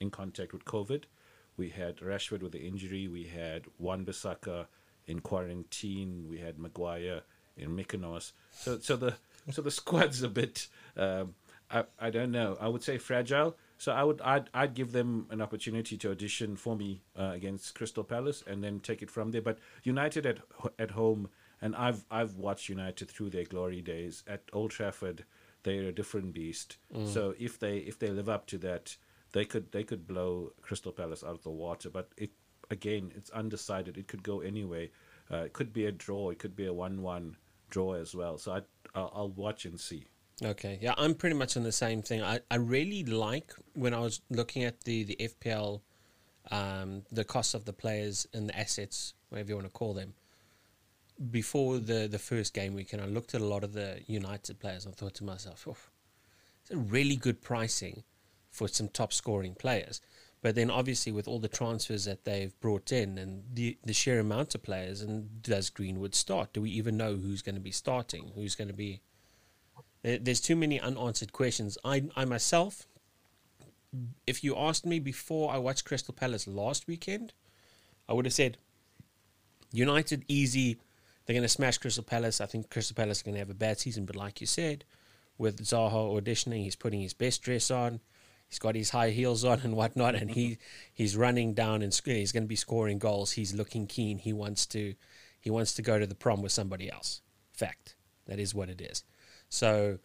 in 0.01 0.11
contact 0.11 0.53
with 0.53 0.65
COVID. 0.65 1.05
We 1.57 1.69
had 1.71 1.99
Rashford 1.99 2.43
with 2.43 2.53
the 2.53 2.67
injury. 2.67 3.07
We 3.07 3.25
had 3.25 3.67
Wan 3.79 4.05
Bissaka 4.05 4.67
in 5.07 5.21
quarantine. 5.21 6.27
We 6.29 6.39
had 6.39 6.59
Maguire 6.59 7.23
in 7.57 7.77
Mykonos. 7.77 8.33
So, 8.53 8.79
so 8.79 8.97
the 8.97 9.15
so 9.51 9.63
the 9.63 9.71
squad's 9.83 10.23
a 10.23 10.29
bit. 10.29 10.67
Um, 10.97 11.35
I 11.71 11.85
I 11.99 12.11
don't 12.11 12.31
know. 12.33 12.57
I 12.61 12.69
would 12.69 12.83
say 12.83 12.99
fragile. 12.99 13.57
So 13.79 13.93
I 13.93 14.05
would 14.05 14.21
I'd 14.21 14.49
I'd 14.55 14.75
give 14.75 14.93
them 14.93 15.27
an 15.31 15.41
opportunity 15.41 15.97
to 15.99 16.11
audition 16.11 16.57
for 16.57 16.77
me 16.77 17.03
uh, 17.19 17.33
against 17.35 17.75
Crystal 17.75 18.05
Palace 18.05 18.43
and 18.47 18.63
then 18.63 18.81
take 18.81 19.03
it 19.03 19.11
from 19.11 19.31
there. 19.31 19.43
But 19.43 19.59
United 19.83 20.27
at 20.27 20.39
at 20.79 20.93
home, 20.93 21.29
and 21.61 21.75
I've 21.75 22.05
I've 22.11 22.35
watched 22.37 22.69
United 22.69 23.11
through 23.11 23.31
their 23.31 23.45
glory 23.45 23.83
days 23.83 24.23
at 24.27 24.43
Old 24.53 24.71
Trafford. 24.71 25.25
They're 25.65 25.89
a 25.89 25.93
different 25.93 26.33
beast. 26.35 26.77
So 27.07 27.35
if 27.39 27.59
they 27.59 27.79
if 27.79 27.99
they 27.99 28.11
live 28.11 28.29
up 28.29 28.47
to 28.49 28.59
that, 28.59 28.97
they 29.33 29.45
could 29.45 29.73
they 29.73 29.83
could 29.83 30.07
blow 30.07 30.53
Crystal 30.63 30.93
Palace 30.93 31.25
out 31.25 31.35
of 31.35 31.43
the 31.43 31.51
water. 31.51 31.91
But 31.91 32.13
it 32.17 32.31
again, 32.71 33.13
it's 33.17 33.31
undecided. 33.31 33.97
It 33.97 34.07
could 34.07 34.23
go 34.23 34.41
anyway. 34.41 34.91
Uh, 35.31 35.39
it 35.39 35.53
could 35.55 35.73
be 35.73 35.87
a 35.87 35.93
draw. 35.93 36.31
It 36.31 36.39
could 36.39 36.55
be 36.55 36.67
a 36.67 36.73
one-one 36.73 37.37
draw 37.71 37.95
as 37.95 38.15
well. 38.15 38.39
So 38.39 38.53
I 38.53 38.63
I'll, 38.95 39.13
I'll 39.15 39.31
watch 39.31 39.65
and 39.65 39.81
see. 39.81 40.07
Okay, 40.43 40.79
yeah, 40.83 40.95
I'm 40.99 41.15
pretty 41.15 41.37
much 41.37 41.57
on 41.57 41.63
the 41.63 41.73
same 41.73 42.03
thing. 42.03 42.23
I, 42.23 42.41
I 42.51 42.57
really 42.57 43.05
like 43.05 43.53
when 43.75 43.95
I 43.95 44.01
was 44.01 44.21
looking 44.31 44.65
at 44.65 44.81
the 44.83 45.05
the 45.05 45.17
FPL, 45.21 45.81
um, 46.51 47.03
the 47.13 47.25
cost 47.25 47.55
of 47.55 47.65
the 47.65 47.73
players 47.73 48.27
and 48.35 48.49
the 48.49 48.59
assets, 48.59 49.15
whatever 49.29 49.51
you 49.51 49.55
want 49.55 49.67
to 49.67 49.73
call 49.73 49.95
them. 49.95 50.15
Before 51.31 51.79
the 51.79 52.09
the 52.09 52.19
first 52.19 52.53
game 52.53 52.75
week, 52.75 52.93
and 52.93 53.01
I 53.01 53.07
looked 53.07 53.35
at 53.35 53.41
a 53.41 53.47
lot 53.47 53.63
of 53.63 53.75
the 53.75 54.01
United 54.07 54.59
players. 54.59 54.87
I 54.87 54.91
thought 54.91 55.15
to 55.15 55.25
myself, 55.25 55.69
it's 56.63 56.71
a 56.73 56.77
really 56.77 57.15
good 57.15 57.41
pricing 57.41 58.03
for 58.51 58.67
some 58.67 58.89
top 58.89 59.13
scoring 59.13 59.55
players. 59.55 60.01
But 60.43 60.57
then, 60.57 60.71
obviously, 60.71 61.11
with 61.11 61.27
all 61.27 61.39
the 61.39 61.49
transfers 61.49 62.05
that 62.05 62.25
they've 62.25 62.59
brought 62.61 62.91
in 62.91 63.19
and 63.19 63.45
the 63.55 63.79
the 63.85 63.93
sheer 63.93 64.19
amount 64.19 64.57
of 64.57 64.65
players, 64.65 65.01
and 65.01 65.41
does 65.43 65.71
Greenwood 65.71 66.17
start? 66.17 66.53
Do 66.53 66.63
we 66.63 66.71
even 66.71 66.97
know 66.97 67.15
who's 67.15 67.41
going 67.41 67.55
to 67.55 67.61
be 67.61 67.71
starting? 67.71 68.33
Who's 68.35 68.57
going 68.57 68.69
to 68.69 68.75
be 68.75 69.01
There's 70.05 70.41
too 70.41 70.55
many 70.55 70.79
unanswered 70.79 71.33
questions. 71.33 71.79
I, 71.83 72.05
I 72.15 72.27
myself, 72.27 72.87
if 74.27 74.45
you 74.45 74.55
asked 74.55 74.85
me 74.85 74.99
before 74.99 75.51
I 75.51 75.57
watched 75.57 75.87
Crystal 75.87 76.13
Palace 76.13 76.47
last 76.47 76.87
weekend, 76.87 77.33
I 78.07 78.13
would 78.13 78.27
have 78.27 78.35
said 78.35 78.59
United 79.73 80.25
easy. 80.29 80.77
They're 81.25 81.33
going 81.33 81.43
to 81.43 81.49
smash 81.49 81.79
Crystal 81.79 82.05
Palace. 82.05 82.43
I 82.43 82.47
think 82.47 82.69
Crystal 82.69 82.95
Palace 82.95 83.23
are 83.23 83.25
going 83.25 83.37
to 83.37 83.39
have 83.39 83.49
a 83.49 83.55
bad 83.55 83.79
season, 83.79 84.05
but 84.05 84.15
like 84.15 84.43
you 84.43 84.47
said, 84.47 84.85
with 85.39 85.65
Zaha 85.65 86.21
auditioning, 86.21 86.65
he's 86.65 86.77
putting 86.77 87.01
his 87.01 87.15
best 87.15 87.43
dress 87.43 87.71
on. 87.71 88.01
He's 88.47 88.59
got 88.59 88.75
his 88.75 88.91
high 88.91 89.11
heels 89.11 89.43
on 89.43 89.61
and 89.65 89.75
whatnot, 89.75 90.15
and 90.15 90.31
he 90.31 90.59
he's 90.93 91.17
running 91.17 91.55
down 91.55 91.81
and 91.81 91.95
sc- 91.95 92.09
he's 92.09 92.31
going 92.31 92.45
to 92.45 92.49
be 92.49 92.57
scoring 92.57 92.99
goals. 92.99 93.33
He's 93.33 93.55
looking 93.55 93.87
keen. 93.87 94.19
He 94.19 94.35
wants 94.35 94.67
to 94.67 94.95
he 95.41 95.51
wants 95.51 95.73
to 95.75 95.83
go 95.83 95.99
to 95.99 96.07
the 96.07 96.15
prom 96.15 96.43
with 96.43 96.53
somebody 96.53 96.91
else. 96.91 97.23
Fact. 97.55 97.97
That 98.27 98.39
is 98.39 98.55
what 98.55 98.69
it 98.69 98.81
is. 98.81 99.03
So 99.55 99.99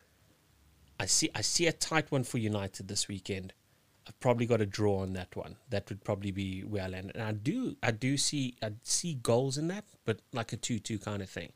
I 0.99 1.07
see 1.07 1.31
I 1.33 1.41
see 1.41 1.65
a 1.65 1.71
tight 1.71 2.11
one 2.11 2.23
for 2.23 2.37
United 2.37 2.87
this 2.87 3.07
weekend. 3.07 3.53
I've 4.07 4.19
probably 4.19 4.45
got 4.45 4.61
a 4.61 4.65
draw 4.65 4.99
on 4.99 5.13
that 5.13 5.35
one. 5.35 5.55
That 5.69 5.89
would 5.89 6.03
probably 6.03 6.29
be 6.29 6.61
where 6.61 6.83
I 6.83 6.87
land. 6.87 7.11
And 7.15 7.23
I 7.23 7.31
do 7.31 7.75
I 7.81 7.89
do 7.89 8.15
see 8.15 8.55
I 8.61 8.73
see 8.83 9.15
goals 9.15 9.57
in 9.57 9.67
that, 9.69 9.85
but 10.05 10.19
like 10.33 10.53
a 10.53 10.57
two 10.57 10.77
two 10.77 10.99
kind 10.99 11.23
of 11.23 11.29
thing. 11.29 11.51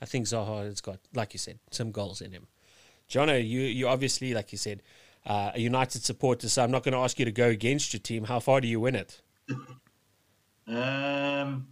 I 0.00 0.04
think 0.04 0.26
Zaha 0.26 0.64
has 0.64 0.80
got, 0.80 0.98
like 1.14 1.32
you 1.32 1.38
said, 1.38 1.58
some 1.70 1.90
goals 1.90 2.20
in 2.20 2.30
him. 2.32 2.46
Jono, 3.10 3.36
you 3.36 3.60
you 3.62 3.88
obviously, 3.88 4.34
like 4.34 4.52
you 4.52 4.58
said, 4.58 4.82
uh, 5.26 5.50
a 5.54 5.60
United 5.60 6.04
supporter, 6.04 6.48
so 6.48 6.62
I'm 6.62 6.70
not 6.70 6.84
going 6.84 6.92
to 6.92 6.98
ask 6.98 7.18
you 7.18 7.24
to 7.24 7.32
go 7.32 7.48
against 7.48 7.92
your 7.92 8.00
team. 8.00 8.24
How 8.24 8.38
far 8.38 8.60
do 8.60 8.68
you 8.68 8.80
win 8.80 8.94
it? 8.94 9.20
Um, 10.64 11.66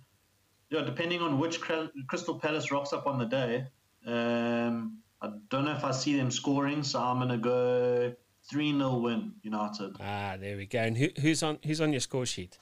yeah, 0.69 0.83
depending 0.83 1.21
on 1.21 1.39
which 1.39 1.61
Crystal 1.61 2.35
Palace 2.41 2.73
rocks 2.73 2.93
up 2.93 3.07
on 3.07 3.21
the 3.21 3.25
day, 3.25 3.67
um, 4.05 4.99
I 5.23 5.31
don't 5.49 5.65
know 5.65 5.73
if 5.73 5.85
I 5.85 5.91
see 5.91 6.17
them 6.17 6.31
scoring, 6.31 6.83
so 6.83 7.01
I'm 7.01 7.19
gonna 7.19 7.39
go 7.39 8.15
three 8.49 8.73
0 8.73 8.99
win 8.99 9.33
United. 9.43 9.97
Ah, 10.01 10.37
there 10.41 10.57
we 10.57 10.67
go. 10.67 10.79
And 10.79 10.97
who, 10.97 11.09
who's 11.21 11.43
on 11.43 11.59
who's 11.65 11.81
on 11.81 11.93
your 11.93 12.01
score 12.01 12.27
sheet? 12.27 12.59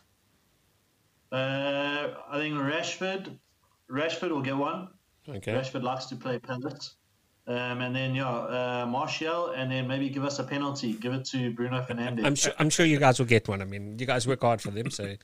Uh, 1.30 2.08
I 2.30 2.38
think 2.38 2.54
Rashford, 2.54 3.38
Rashford 3.90 4.30
will 4.30 4.42
get 4.42 4.56
one. 4.56 4.88
Okay. 5.28 5.52
Rashford 5.52 5.82
likes 5.82 6.06
to 6.06 6.16
play 6.16 6.38
Palace. 6.38 6.94
Um, 7.46 7.80
and 7.80 7.96
then 7.96 8.14
yeah, 8.14 8.28
uh, 8.28 8.86
Martial, 8.86 9.50
and 9.52 9.70
then 9.70 9.86
maybe 9.88 10.10
give 10.10 10.24
us 10.24 10.38
a 10.38 10.44
penalty. 10.44 10.92
Give 10.92 11.14
it 11.14 11.24
to 11.26 11.50
Bruno 11.52 11.80
Fernandes. 11.82 12.24
I'm 12.24 12.34
sure 12.34 12.52
I'm 12.58 12.68
sure 12.70 12.84
you 12.84 12.98
guys 12.98 13.18
will 13.18 13.26
get 13.26 13.48
one. 13.48 13.62
I 13.62 13.64
mean, 13.64 13.98
you 13.98 14.04
guys 14.04 14.26
work 14.26 14.42
hard 14.42 14.60
for 14.60 14.70
them, 14.70 14.90
so 14.90 15.14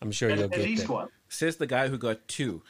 I'm 0.00 0.12
sure 0.12 0.30
at, 0.30 0.36
you'll 0.36 0.44
at 0.44 0.52
get 0.52 0.60
least 0.60 0.84
them. 0.86 0.92
one. 0.92 1.08
Says 1.28 1.56
the 1.56 1.66
guy 1.66 1.88
who 1.88 1.98
got 1.98 2.28
two 2.28 2.62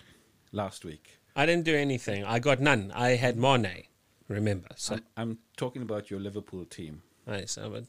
last 0.50 0.84
week. 0.84 1.18
I 1.36 1.44
didn't 1.44 1.64
do 1.64 1.74
anything. 1.74 2.24
I 2.24 2.38
got 2.38 2.60
none. 2.60 2.90
I 2.94 3.10
had 3.10 3.36
Mane. 3.36 3.84
Remember, 4.28 4.68
so 4.76 4.94
I'm, 4.94 5.02
I'm 5.16 5.38
talking 5.56 5.82
about 5.82 6.10
your 6.10 6.20
Liverpool 6.20 6.64
team. 6.64 7.02
I 7.26 7.44
so, 7.44 7.70
but, 7.70 7.84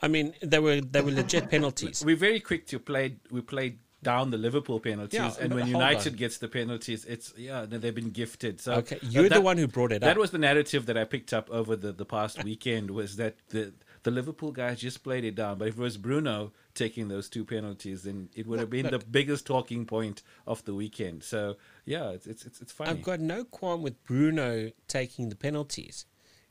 I 0.00 0.08
mean, 0.08 0.34
they 0.42 0.58
were 0.58 0.80
they 0.80 1.00
were 1.02 1.12
legit 1.12 1.50
penalties. 1.50 2.02
We're 2.06 2.16
very 2.16 2.40
quick 2.40 2.66
to 2.68 2.78
play. 2.78 3.16
We 3.30 3.40
played 3.40 3.78
down 4.02 4.30
the 4.32 4.36
Liverpool 4.38 4.80
penalties, 4.80 5.20
Yeah, 5.20 5.32
and 5.40 5.54
when 5.54 5.68
United 5.68 6.12
on. 6.14 6.18
gets 6.18 6.38
the 6.38 6.48
penalties, 6.48 7.04
it's 7.04 7.32
yeah, 7.36 7.64
they've 7.68 7.94
been 7.94 8.10
gifted. 8.10 8.60
So 8.60 8.72
Okay, 8.74 8.98
you're 9.02 9.28
the 9.28 9.40
one 9.40 9.56
who 9.58 9.68
brought 9.68 9.92
it 9.92 10.00
That 10.00 10.12
up. 10.12 10.16
was 10.16 10.32
the 10.32 10.38
narrative 10.38 10.86
that 10.86 10.96
I 10.96 11.04
picked 11.04 11.32
up 11.32 11.48
over 11.50 11.76
the, 11.76 11.92
the 11.92 12.04
past 12.04 12.42
weekend 12.42 12.90
was 12.90 13.14
that 13.16 13.36
the 13.50 13.72
the 14.02 14.10
Liverpool 14.10 14.52
guys 14.52 14.80
just 14.80 15.04
played 15.04 15.24
it 15.24 15.34
down. 15.34 15.58
But 15.58 15.68
if 15.68 15.78
it 15.78 15.80
was 15.80 15.96
Bruno 15.96 16.52
taking 16.74 17.08
those 17.08 17.28
two 17.28 17.44
penalties, 17.44 18.02
then 18.02 18.28
it 18.34 18.46
would 18.46 18.58
have 18.58 18.70
been 18.70 18.90
the 18.90 18.98
biggest 18.98 19.46
talking 19.46 19.86
point 19.86 20.22
of 20.46 20.64
the 20.64 20.74
weekend. 20.74 21.22
So 21.22 21.56
yeah, 21.84 22.10
it's 22.10 22.26
it's 22.26 22.44
it's, 22.44 22.60
it's 22.60 22.72
funny. 22.72 22.90
I've 22.90 23.02
got 23.02 23.20
no 23.20 23.44
qualm 23.44 23.82
with 23.82 24.02
Bruno 24.04 24.72
taking 24.88 25.28
the 25.28 25.36
penalties. 25.36 26.06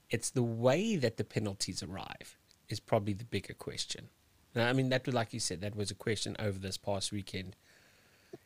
It's 0.10 0.30
the 0.30 0.44
way 0.44 0.96
that 0.98 1.18
the 1.18 1.24
penalties 1.24 1.82
arrive 1.84 2.38
is 2.70 2.80
probably 2.80 3.14
the 3.14 3.26
bigger 3.26 3.54
question. 3.54 4.10
Now, 4.56 4.68
I 4.68 4.74
mean, 4.74 4.90
that 4.90 5.06
was 5.06 5.16
like 5.16 5.34
you 5.34 5.40
said, 5.40 5.62
that 5.62 5.76
was 5.76 5.92
a 5.92 5.96
question 5.96 6.36
over 6.40 6.60
this 6.60 6.78
past 6.78 7.12
weekend, 7.12 7.56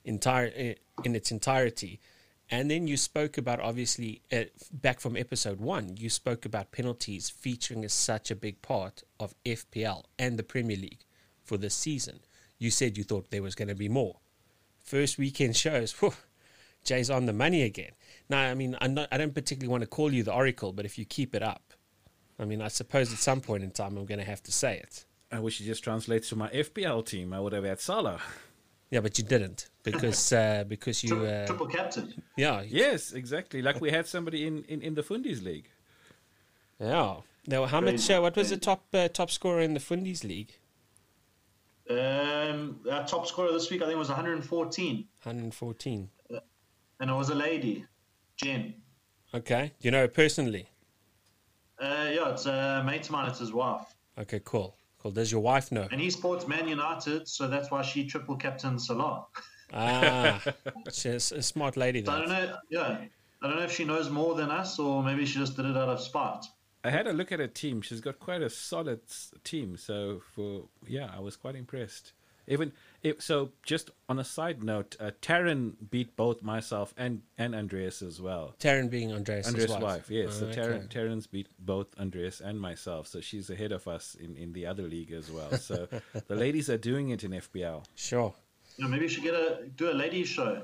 entire 0.03 0.51
eh, 0.55 0.75
in 1.03 1.15
its 1.15 1.31
entirety. 1.31 1.99
And 2.49 2.69
then 2.69 2.87
you 2.87 2.95
spoke 2.95 3.37
about 3.37 3.59
obviously 3.59 4.21
uh, 4.31 4.43
back 4.71 4.99
from 4.99 5.17
episode 5.17 5.59
one, 5.59 5.97
you 5.97 6.09
spoke 6.09 6.45
about 6.45 6.71
penalties 6.71 7.29
featuring 7.29 7.83
as 7.83 7.93
such 7.93 8.29
a 8.29 8.35
big 8.35 8.61
part 8.61 9.03
of 9.19 9.33
FPL 9.45 10.03
and 10.19 10.37
the 10.37 10.43
Premier 10.43 10.77
League 10.77 11.05
for 11.43 11.57
this 11.57 11.73
season. 11.73 12.19
You 12.59 12.69
said 12.69 12.97
you 12.97 13.03
thought 13.03 13.31
there 13.31 13.41
was 13.41 13.55
going 13.55 13.67
to 13.67 13.75
be 13.75 13.89
more. 13.89 14.17
First 14.77 15.17
weekend 15.17 15.55
shows, 15.55 15.91
whew, 15.99 16.13
Jay's 16.83 17.09
on 17.09 17.25
the 17.25 17.33
money 17.33 17.63
again. 17.63 17.91
Now, 18.29 18.41
I 18.41 18.53
mean, 18.53 18.77
not, 18.89 19.07
I 19.11 19.17
don't 19.17 19.33
particularly 19.33 19.71
want 19.71 19.81
to 19.81 19.87
call 19.87 20.13
you 20.13 20.21
the 20.23 20.33
oracle, 20.33 20.71
but 20.71 20.85
if 20.85 20.99
you 20.99 21.05
keep 21.05 21.33
it 21.33 21.41
up, 21.41 21.73
I 22.39 22.45
mean, 22.45 22.61
I 22.61 22.67
suppose 22.67 23.11
at 23.11 23.19
some 23.19 23.41
point 23.41 23.63
in 23.63 23.71
time 23.71 23.97
I'm 23.97 24.05
going 24.05 24.19
to 24.19 24.25
have 24.25 24.43
to 24.43 24.51
say 24.51 24.77
it. 24.77 25.05
I 25.31 25.39
wish 25.39 25.59
it 25.59 25.63
just 25.63 25.83
translates 25.83 26.29
to 26.29 26.35
my 26.35 26.49
FPL 26.49 27.05
team. 27.05 27.33
I 27.33 27.39
would 27.39 27.53
have 27.53 27.63
had 27.63 27.79
Salah. 27.79 28.21
Yeah, 28.91 29.01
but 29.01 29.17
you 29.17 29.23
didn't 29.23 29.69
because 29.83 30.31
uh, 30.41 30.63
because 30.67 31.03
you 31.03 31.15
Tri- 31.15 31.27
uh, 31.27 31.45
triple 31.47 31.67
captain. 31.67 32.13
yeah 32.37 32.61
Yes, 32.67 33.13
exactly. 33.13 33.61
Like 33.61 33.81
we 33.81 33.91
had 33.91 34.07
somebody 34.07 34.45
in, 34.47 34.63
in, 34.65 34.81
in 34.81 34.95
the 34.95 35.01
Fundies 35.03 35.43
League. 35.43 35.69
yeah. 36.79 37.17
Now, 37.47 37.65
how 37.67 37.79
much? 37.79 38.09
Uh, 38.09 38.19
what 38.21 38.35
was 38.35 38.49
the 38.49 38.57
top 38.57 38.85
uh, 38.93 39.07
top 39.07 39.29
scorer 39.29 39.61
in 39.61 39.73
the 39.75 39.79
Fundies 39.79 40.23
league? 40.23 40.53
Um, 41.89 42.79
our 42.91 43.05
top 43.05 43.27
scorer 43.27 43.51
this 43.51 43.69
week, 43.69 43.83
I 43.83 43.85
think, 43.85 43.99
was 43.99 44.07
114, 44.09 44.95
114. 45.21 46.09
and 46.99 47.09
it 47.09 47.13
was 47.13 47.29
a 47.29 47.35
lady, 47.35 47.85
Jen. 48.37 48.73
Okay. 49.33 49.71
Do 49.79 49.87
you 49.87 49.91
know 49.91 49.99
her 50.01 50.07
personally? 50.07 50.69
Uh, 51.79 52.09
yeah, 52.11 52.31
it's 52.31 52.47
a 52.47 52.81
mate 52.83 53.05
of 53.05 53.11
mine. 53.11 53.29
It's 53.29 53.37
his 53.39 53.53
wife, 53.53 53.93
Okay, 54.17 54.41
cool. 54.43 54.75
Cool. 55.05 55.11
Does 55.11 55.31
your 55.31 55.41
wife 55.41 55.71
know? 55.71 55.87
and 55.91 56.01
he 56.01 56.09
supports 56.09 56.47
Man 56.47 56.67
United, 56.67 57.27
so 57.27 57.47
that's 57.47 57.69
why 57.69 57.83
she 57.83 58.07
triple 58.07 58.35
captain 58.35 58.79
Salah. 58.79 59.27
Ah, 59.71 60.41
she's 60.91 61.31
a 61.31 61.43
smart 61.43 61.77
lady. 61.77 62.03
So 62.03 62.11
I 62.11 62.19
don't 62.19 62.29
know. 62.29 62.57
Yeah, 62.71 62.97
I 63.39 63.47
don't 63.47 63.57
know 63.57 63.63
if 63.63 63.71
she 63.71 63.83
knows 63.83 64.09
more 64.09 64.33
than 64.33 64.49
us, 64.49 64.79
or 64.79 65.03
maybe 65.03 65.27
she 65.27 65.37
just 65.37 65.55
did 65.55 65.67
it 65.67 65.77
out 65.77 65.89
of 65.89 66.01
spite. 66.01 66.45
I 66.83 66.89
had 66.89 67.05
a 67.05 67.13
look 67.13 67.31
at 67.31 67.39
her 67.39 67.47
team. 67.47 67.83
She's 67.83 68.01
got 68.01 68.19
quite 68.19 68.41
a 68.41 68.49
solid 68.49 69.01
team. 69.43 69.77
So 69.77 70.21
for 70.33 70.69
yeah, 70.87 71.11
I 71.15 71.19
was 71.19 71.35
quite 71.35 71.55
impressed. 71.55 72.13
Even 72.47 72.71
if, 73.05 73.21
so, 73.21 73.51
just 73.63 73.91
on 74.09 74.17
a 74.19 74.23
side 74.23 74.63
note, 74.63 74.95
uh, 74.99 75.11
Taryn 75.21 75.73
beat 75.91 76.15
both 76.15 76.41
myself 76.41 76.93
and 76.97 77.21
and 77.37 77.53
Andreas 77.55 78.01
as 78.01 78.19
well. 78.19 78.55
Taryn 78.59 78.89
being 78.89 79.13
Andreas' 79.13 79.47
Andreas' 79.47 79.71
wife. 79.71 79.81
wife, 79.81 80.09
yes. 80.09 80.39
so 80.39 80.47
Oh, 80.47 80.51
Taryn, 80.51 80.85
okay. 80.85 80.99
Taryn's 80.99 81.27
beat 81.27 81.47
both 81.59 81.87
Andreas 81.99 82.41
and 82.41 82.59
myself. 82.59 83.07
So 83.07 83.21
she's 83.21 83.49
ahead 83.49 83.71
of 83.71 83.87
us 83.87 84.15
in, 84.15 84.35
in 84.35 84.53
the 84.53 84.65
other 84.65 84.83
league 84.83 85.11
as 85.11 85.29
well. 85.31 85.51
So 85.57 85.87
the 86.27 86.35
ladies 86.35 86.69
are 86.69 86.77
doing 86.79 87.09
it 87.09 87.23
in 87.23 87.31
FPL. 87.31 87.85
Sure. 87.95 88.33
You 88.77 88.83
know, 88.83 88.89
maybe 88.89 89.03
we 89.03 89.07
should 89.07 89.23
get 89.23 89.35
a 89.35 89.67
do 89.75 89.91
a 89.91 89.93
ladies 90.03 90.27
show. 90.27 90.63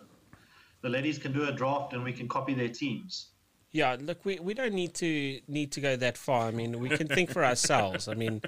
The 0.82 0.90
ladies 0.90 1.20
can 1.20 1.32
do 1.32 1.44
a 1.48 1.52
draft, 1.52 1.94
and 1.94 2.04
we 2.04 2.12
can 2.12 2.28
copy 2.28 2.54
their 2.56 2.70
teams. 2.70 3.28
Yeah, 3.74 3.96
look, 4.02 4.26
we, 4.26 4.40
we 4.40 4.54
don't 4.54 4.74
need 4.74 4.94
to 4.96 5.40
need 5.48 5.72
to 5.74 5.80
go 5.80 5.96
that 5.96 6.18
far. 6.18 6.48
I 6.48 6.52
mean, 6.52 6.80
we 6.80 6.90
can 6.90 7.08
think 7.08 7.30
for 7.32 7.46
ourselves. 7.46 8.08
I 8.08 8.16
mean, 8.16 8.42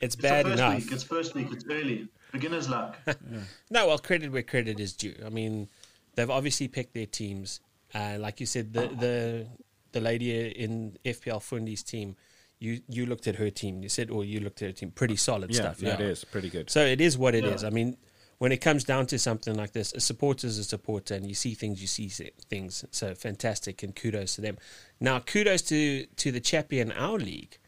it's 0.00 0.14
It's 0.14 0.16
bad 0.16 0.46
first 0.46 0.58
enough. 0.58 0.76
week. 0.76 0.92
It's 0.92 1.02
first 1.02 1.34
week. 1.34 1.48
It's 1.50 1.64
early. 1.68 2.08
Beginner's 2.32 2.68
luck. 2.68 2.96
No, 3.70 3.86
well, 3.88 3.98
credit 3.98 4.32
where 4.32 4.42
credit 4.42 4.80
is 4.80 4.92
due. 4.94 5.14
I 5.24 5.28
mean, 5.28 5.68
they've 6.14 6.30
obviously 6.30 6.68
picked 6.68 6.94
their 6.94 7.06
teams. 7.06 7.60
Uh, 7.94 8.16
like 8.18 8.40
you 8.40 8.46
said, 8.46 8.72
the 8.72 8.88
the 8.88 9.46
the 9.92 10.00
lady 10.00 10.48
in 10.48 10.96
FPL 11.04 11.42
Fundy's 11.42 11.82
team, 11.82 12.16
you 12.58 12.80
you 12.88 13.06
looked 13.06 13.26
at 13.26 13.36
her 13.36 13.50
team. 13.50 13.82
You 13.82 13.88
said, 13.88 14.10
or 14.10 14.24
you 14.24 14.40
looked 14.40 14.62
at 14.62 14.66
her 14.68 14.72
team. 14.72 14.90
Pretty 14.90 15.16
solid 15.16 15.50
Yeah, 15.50 15.56
stuff. 15.56 15.82
yeah, 15.82 15.94
it 15.94 16.00
is 16.00 16.24
pretty 16.24 16.50
good. 16.50 16.70
So 16.70 16.84
it 16.84 17.00
is 17.00 17.16
what 17.18 17.34
it 17.34 17.44
is. 17.44 17.62
Yeah. 17.62 17.68
I 17.68 17.70
mean, 17.70 17.96
when 18.38 18.52
it 18.52 18.58
comes 18.58 18.84
down 18.84 19.06
to 19.06 19.18
something 19.18 19.54
like 19.54 19.72
this, 19.72 19.92
a 19.92 20.00
supporter 20.00 20.46
is 20.46 20.58
a 20.58 20.64
supporter, 20.64 21.14
and 21.14 21.26
you 21.26 21.34
see 21.34 21.54
things, 21.54 21.80
you 21.80 21.86
see 21.88 22.08
things. 22.08 22.84
So 22.90 23.14
fantastic, 23.14 23.82
and 23.82 23.94
kudos 23.94 24.34
to 24.36 24.40
them. 24.40 24.58
Now, 25.00 25.20
kudos 25.20 25.62
to 25.62 26.06
to 26.06 26.32
the 26.32 26.40
chappie 26.40 26.80
in 26.80 26.90
our 26.92 27.18
league, 27.18 27.58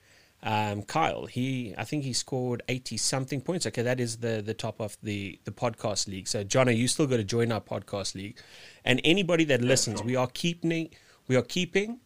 um, 0.43 0.83
Kyle. 0.83 1.27
He, 1.27 1.75
I 1.79 1.85
think 1.85 2.05
he 2.05 2.13
scored 2.13 2.63
eighty 2.69 2.97
something 2.97 3.41
points. 3.41 3.67
Okay, 3.67 3.83
that 3.83 4.01
is 4.01 4.19
the 4.19 4.43
the 4.45 4.55
top 4.55 4.81
of 4.81 4.97
the 5.03 5.39
the 5.45 5.53
podcast 5.53 6.09
league. 6.09 6.29
So, 6.29 6.45
Jono, 6.45 6.77
you 6.77 6.89
still 6.89 7.07
got 7.07 7.19
to 7.19 7.25
join 7.25 7.53
our 7.53 7.61
podcast 7.61 8.15
league, 8.15 8.39
and 8.85 9.01
anybody 9.05 9.45
that 9.45 9.63
listens, 9.63 10.03
we 10.03 10.17
are 10.17 10.29
keeping 10.33 10.91
we 11.29 11.37
are 11.37 11.43
keeping 11.43 12.01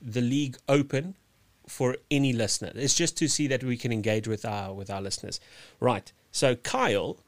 the 0.00 0.20
league 0.20 0.56
open 0.68 1.16
for 1.66 1.96
any 2.10 2.32
listener. 2.32 2.72
It's 2.74 2.94
just 2.94 3.16
to 3.18 3.28
see 3.28 3.46
that 3.48 3.62
we 3.62 3.76
can 3.76 3.92
engage 3.92 4.26
with 4.28 4.44
our 4.44 4.72
with 4.72 4.90
our 4.90 5.00
listeners. 5.00 5.40
Right. 5.80 6.12
So 6.32 6.54
Kyle, 6.54 7.18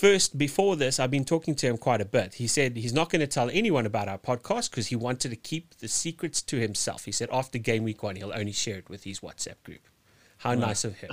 first 0.00 0.38
before 0.38 0.76
this, 0.76 0.98
I've 0.98 1.10
been 1.10 1.26
talking 1.26 1.54
to 1.56 1.66
him 1.66 1.76
quite 1.76 2.00
a 2.00 2.06
bit. 2.06 2.34
He 2.34 2.46
said 2.46 2.76
he's 2.76 2.94
not 2.94 3.10
going 3.10 3.20
to 3.20 3.26
tell 3.26 3.50
anyone 3.50 3.84
about 3.84 4.08
our 4.08 4.16
podcast 4.16 4.70
because 4.70 4.86
he 4.86 4.96
wanted 4.96 5.28
to 5.28 5.36
keep 5.36 5.76
the 5.76 5.88
secrets 5.88 6.40
to 6.42 6.56
himself. 6.56 7.04
He 7.04 7.12
said 7.12 7.28
after 7.30 7.58
game 7.58 7.84
week 7.84 8.02
one, 8.02 8.16
he'll 8.16 8.32
only 8.32 8.52
share 8.52 8.78
it 8.78 8.88
with 8.88 9.04
his 9.04 9.20
WhatsApp 9.20 9.62
group. 9.62 9.82
How 10.38 10.54
nice 10.54 10.84
of 10.84 10.96
him. 10.96 11.10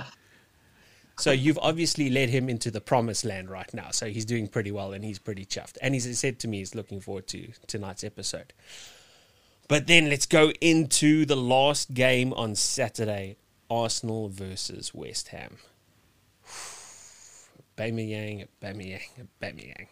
So 1.18 1.32
you've 1.32 1.58
obviously 1.60 2.08
led 2.08 2.30
him 2.30 2.48
into 2.48 2.70
the 2.70 2.80
promised 2.80 3.24
land 3.26 3.50
right 3.50 3.72
now. 3.74 3.90
So 3.90 4.06
he's 4.06 4.24
doing 4.24 4.48
pretty 4.48 4.70
well 4.70 4.92
and 4.92 5.04
he's 5.04 5.18
pretty 5.18 5.44
chuffed. 5.44 5.76
And 5.82 5.92
he's 5.92 6.18
said 6.18 6.38
to 6.38 6.48
me 6.48 6.58
he's 6.58 6.74
looking 6.74 7.00
forward 7.00 7.26
to 7.28 7.48
tonight's 7.66 8.04
episode. 8.04 8.54
But 9.68 9.86
then 9.86 10.08
let's 10.08 10.26
go 10.26 10.50
into 10.62 11.26
the 11.26 11.36
last 11.36 11.92
game 11.92 12.32
on 12.32 12.54
Saturday 12.54 13.36
Arsenal 13.68 14.30
versus 14.30 14.94
West 14.94 15.28
Ham. 15.28 15.58
Aubameyang, 17.78 18.48
Aubameyang, 18.62 19.28
Aubameyang. 19.40 19.86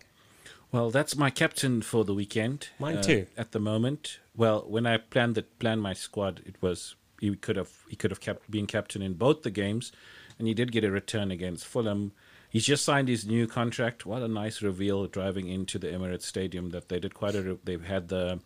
Well, 0.73 0.91
that's 0.91 1.17
my 1.17 1.31
captain 1.31 1.81
for 1.83 2.05
the 2.05 2.15
weekend. 2.15 2.69
Mine 2.79 2.99
uh, 2.99 3.03
too. 3.03 3.27
At 3.37 3.53
the 3.53 3.61
moment, 3.61 4.19
well, 4.37 4.65
when 4.67 4.87
I 4.87 4.99
planned 4.99 5.37
the 5.37 5.43
planned 5.43 5.83
my 5.83 5.93
squad, 5.93 6.43
it 6.45 6.57
was 6.61 6.97
he 7.21 7.35
could 7.37 7.57
have 7.57 7.85
he 7.89 7.97
could 7.97 8.11
have 8.11 8.21
kept 8.21 8.51
been 8.51 8.67
captain 8.67 9.03
in 9.03 9.15
both 9.15 9.43
the 9.43 9.51
games, 9.51 9.93
and 10.39 10.49
he 10.49 10.55
did 10.55 10.73
get 10.73 10.85
a 10.85 10.91
return 10.91 11.31
against 11.31 11.67
Fulham. 11.67 12.13
He's 12.51 12.67
just 12.67 12.85
signed 12.85 13.09
his 13.09 13.27
new 13.27 13.47
contract. 13.47 14.07
What 14.07 14.23
a 14.23 14.29
nice 14.29 14.63
reveal 14.63 15.07
driving 15.07 15.49
into 15.49 15.79
the 15.79 15.89
Emirates 15.89 16.23
Stadium 16.23 16.71
that 16.71 16.89
they 16.89 16.99
did 16.99 17.15
quite 17.15 17.35
a. 17.35 17.59
They've 17.65 17.85
had 17.85 18.09
the 18.09 18.41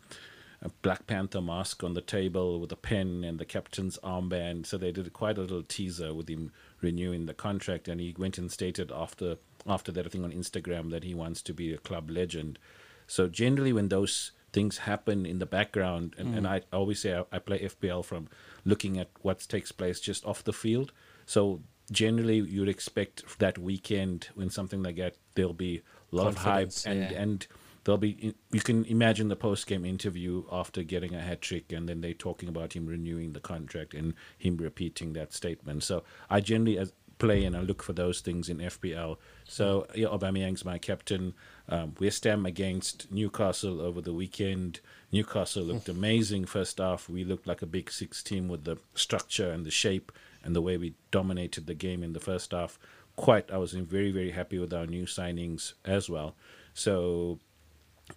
a 0.62 0.68
Black 0.83 1.07
Panther 1.07 1.40
mask 1.40 1.83
on 1.83 1.94
the 1.94 2.03
table 2.03 2.61
with 2.61 2.70
a 2.70 2.76
pen 2.76 3.24
and 3.24 3.38
the 3.38 3.46
captain's 3.46 3.98
armband. 4.05 4.66
So 4.66 4.76
they 4.76 4.92
did 4.92 5.11
quite 5.12 5.38
a 5.38 5.40
little 5.40 5.62
teaser 5.62 6.12
with 6.12 6.29
him 6.29 6.53
renewing 6.80 7.26
the 7.26 7.34
contract, 7.34 7.88
and 7.88 8.00
he 8.00 8.14
went 8.18 8.38
and 8.38 8.50
stated 8.50 8.90
after 8.92 9.36
after 9.66 9.92
that 9.92 10.06
I 10.06 10.08
think 10.08 10.24
on 10.24 10.32
Instagram 10.32 10.90
that 10.90 11.04
he 11.04 11.14
wants 11.14 11.42
to 11.42 11.52
be 11.52 11.72
a 11.72 11.78
club 11.78 12.10
legend. 12.10 12.58
So 13.06 13.28
generally, 13.28 13.72
when 13.72 13.88
those 13.88 14.32
things 14.52 14.78
happen 14.78 15.26
in 15.26 15.38
the 15.38 15.46
background, 15.46 16.14
and, 16.18 16.34
and 16.34 16.46
mm. 16.46 16.50
I 16.50 16.62
always 16.72 17.00
say 17.00 17.14
I, 17.14 17.24
I 17.32 17.38
play 17.38 17.60
FPL 17.60 18.04
from 18.04 18.28
looking 18.64 18.98
at 18.98 19.08
what 19.22 19.40
takes 19.40 19.72
place 19.72 20.00
just 20.00 20.24
off 20.24 20.44
the 20.44 20.52
field. 20.52 20.92
So 21.26 21.60
generally, 21.90 22.38
you'd 22.38 22.68
expect 22.68 23.38
that 23.38 23.58
weekend 23.58 24.28
when 24.34 24.50
something 24.50 24.82
like 24.82 24.96
that, 24.96 25.16
there'll 25.34 25.52
be 25.52 25.82
a 26.12 26.16
lot 26.16 26.26
of 26.26 26.36
hype 26.38 26.72
and 26.86 27.00
yeah. 27.00 27.22
and 27.22 27.46
there'll 27.84 27.98
be 27.98 28.34
you 28.52 28.60
can 28.60 28.84
imagine 28.84 29.28
the 29.28 29.36
post 29.36 29.66
game 29.66 29.84
interview 29.84 30.44
after 30.50 30.82
getting 30.82 31.14
a 31.14 31.20
hat 31.20 31.40
trick 31.40 31.72
and 31.72 31.88
then 31.88 32.00
they 32.00 32.12
talking 32.12 32.48
about 32.48 32.74
him 32.74 32.86
renewing 32.86 33.32
the 33.32 33.40
contract 33.40 33.94
and 33.94 34.14
him 34.38 34.56
repeating 34.56 35.12
that 35.14 35.32
statement. 35.32 35.82
So 35.82 36.02
I 36.28 36.40
generally 36.40 36.78
as 36.78 36.92
play 37.20 37.44
and 37.44 37.56
I 37.56 37.60
look 37.60 37.82
for 37.82 37.92
those 37.92 38.20
things 38.20 38.48
in 38.48 38.58
FPL. 38.58 39.18
So 39.44 39.86
yeah, 39.94 40.08
Aubameyang's 40.08 40.64
my 40.64 40.78
captain. 40.78 41.34
Um, 41.68 41.94
West 42.00 42.24
Ham 42.24 42.46
against 42.46 43.12
Newcastle 43.12 43.80
over 43.80 44.00
the 44.00 44.14
weekend. 44.14 44.80
Newcastle 45.12 45.62
looked 45.62 45.88
amazing 45.88 46.46
first 46.46 46.78
half. 46.78 47.08
We 47.08 47.22
looked 47.22 47.46
like 47.46 47.62
a 47.62 47.66
big 47.66 47.92
six 47.92 48.24
team 48.24 48.48
with 48.48 48.64
the 48.64 48.78
structure 48.94 49.52
and 49.52 49.64
the 49.64 49.70
shape 49.70 50.10
and 50.42 50.56
the 50.56 50.62
way 50.62 50.76
we 50.76 50.94
dominated 51.12 51.66
the 51.66 51.74
game 51.74 52.02
in 52.02 52.14
the 52.14 52.20
first 52.20 52.50
half. 52.50 52.78
Quite, 53.14 53.50
I 53.52 53.58
was 53.58 53.72
very 53.72 54.10
very 54.10 54.30
happy 54.30 54.58
with 54.58 54.72
our 54.72 54.86
new 54.86 55.04
signings 55.04 55.74
as 55.84 56.08
well. 56.08 56.34
So 56.72 57.38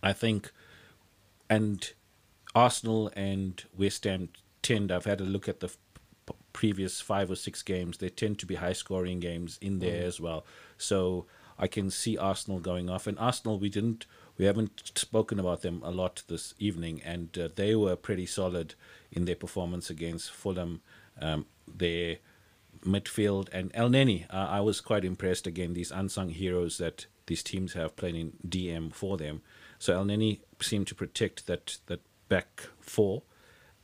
I 0.02 0.14
think, 0.14 0.52
and 1.50 1.92
Arsenal 2.56 3.12
and 3.16 3.64
West 3.78 4.04
Ham 4.06 4.30
tend. 4.62 4.92
I've 4.92 5.06
had 5.06 5.22
a 5.22 5.26
look 5.26 5.48
at 5.48 5.60
the 5.60 5.70
p- 6.26 6.34
previous 6.54 7.02
five 7.02 7.30
or 7.30 7.36
six 7.36 7.62
games. 7.62 7.98
They 7.98 8.10
tend 8.10 8.40
to 8.40 8.46
be 8.46 8.56
high 8.56 8.74
scoring 8.74 9.20
games 9.20 9.58
in 9.62 9.80
there 9.80 10.06
as 10.06 10.20
well. 10.20 10.46
So 10.78 11.26
I 11.58 11.68
can 11.68 11.90
see 11.90 12.18
Arsenal 12.18 12.60
going 12.60 12.90
off. 12.90 13.08
And 13.08 13.18
Arsenal, 13.20 13.60
we 13.60 13.70
didn't, 13.70 14.06
we 14.38 14.46
haven't 14.46 14.92
spoken 14.96 15.40
about 15.40 15.62
them 15.62 15.82
a 15.84 15.92
lot 15.92 16.24
this 16.28 16.54
evening, 16.60 17.02
and 17.04 17.38
uh, 17.38 17.50
they 17.56 17.76
were 17.76 17.96
pretty 17.96 18.26
solid 18.26 18.76
in 19.12 19.26
their 19.26 19.36
performance 19.36 19.90
against 19.90 20.32
Fulham. 20.32 20.82
Um, 21.22 21.46
their 21.68 22.18
midfield 22.84 23.48
and 23.52 23.72
Elneny, 23.74 24.26
uh, 24.30 24.48
I 24.50 24.60
was 24.62 24.82
quite 24.82 25.06
impressed 25.06 25.48
again. 25.48 25.74
These 25.74 25.92
unsung 25.92 26.30
heroes 26.30 26.78
that 26.78 27.06
these 27.28 27.44
teams 27.44 27.74
have 27.74 27.96
playing 27.96 28.16
in 28.16 28.34
DM 28.48 28.94
for 28.94 29.18
them. 29.18 29.41
So 29.84 29.94
Elneny 30.02 30.40
seemed 30.62 30.88
to 30.88 30.96
protect 30.96 31.46
that 31.48 31.78
that 31.88 32.00
back 32.30 32.70
four. 32.80 33.24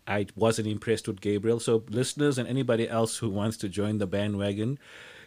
I 0.08 0.28
wasn't 0.34 0.70
impressed 0.70 1.08
with 1.10 1.20
Gabriel. 1.20 1.60
So 1.60 1.84
listeners 1.90 2.38
and 2.38 2.48
anybody 2.48 2.88
else 2.88 3.18
who 3.18 3.30
wants 3.30 3.58
to 3.58 3.68
join 3.68 3.98
the 3.98 4.08
bandwagon, 4.08 4.80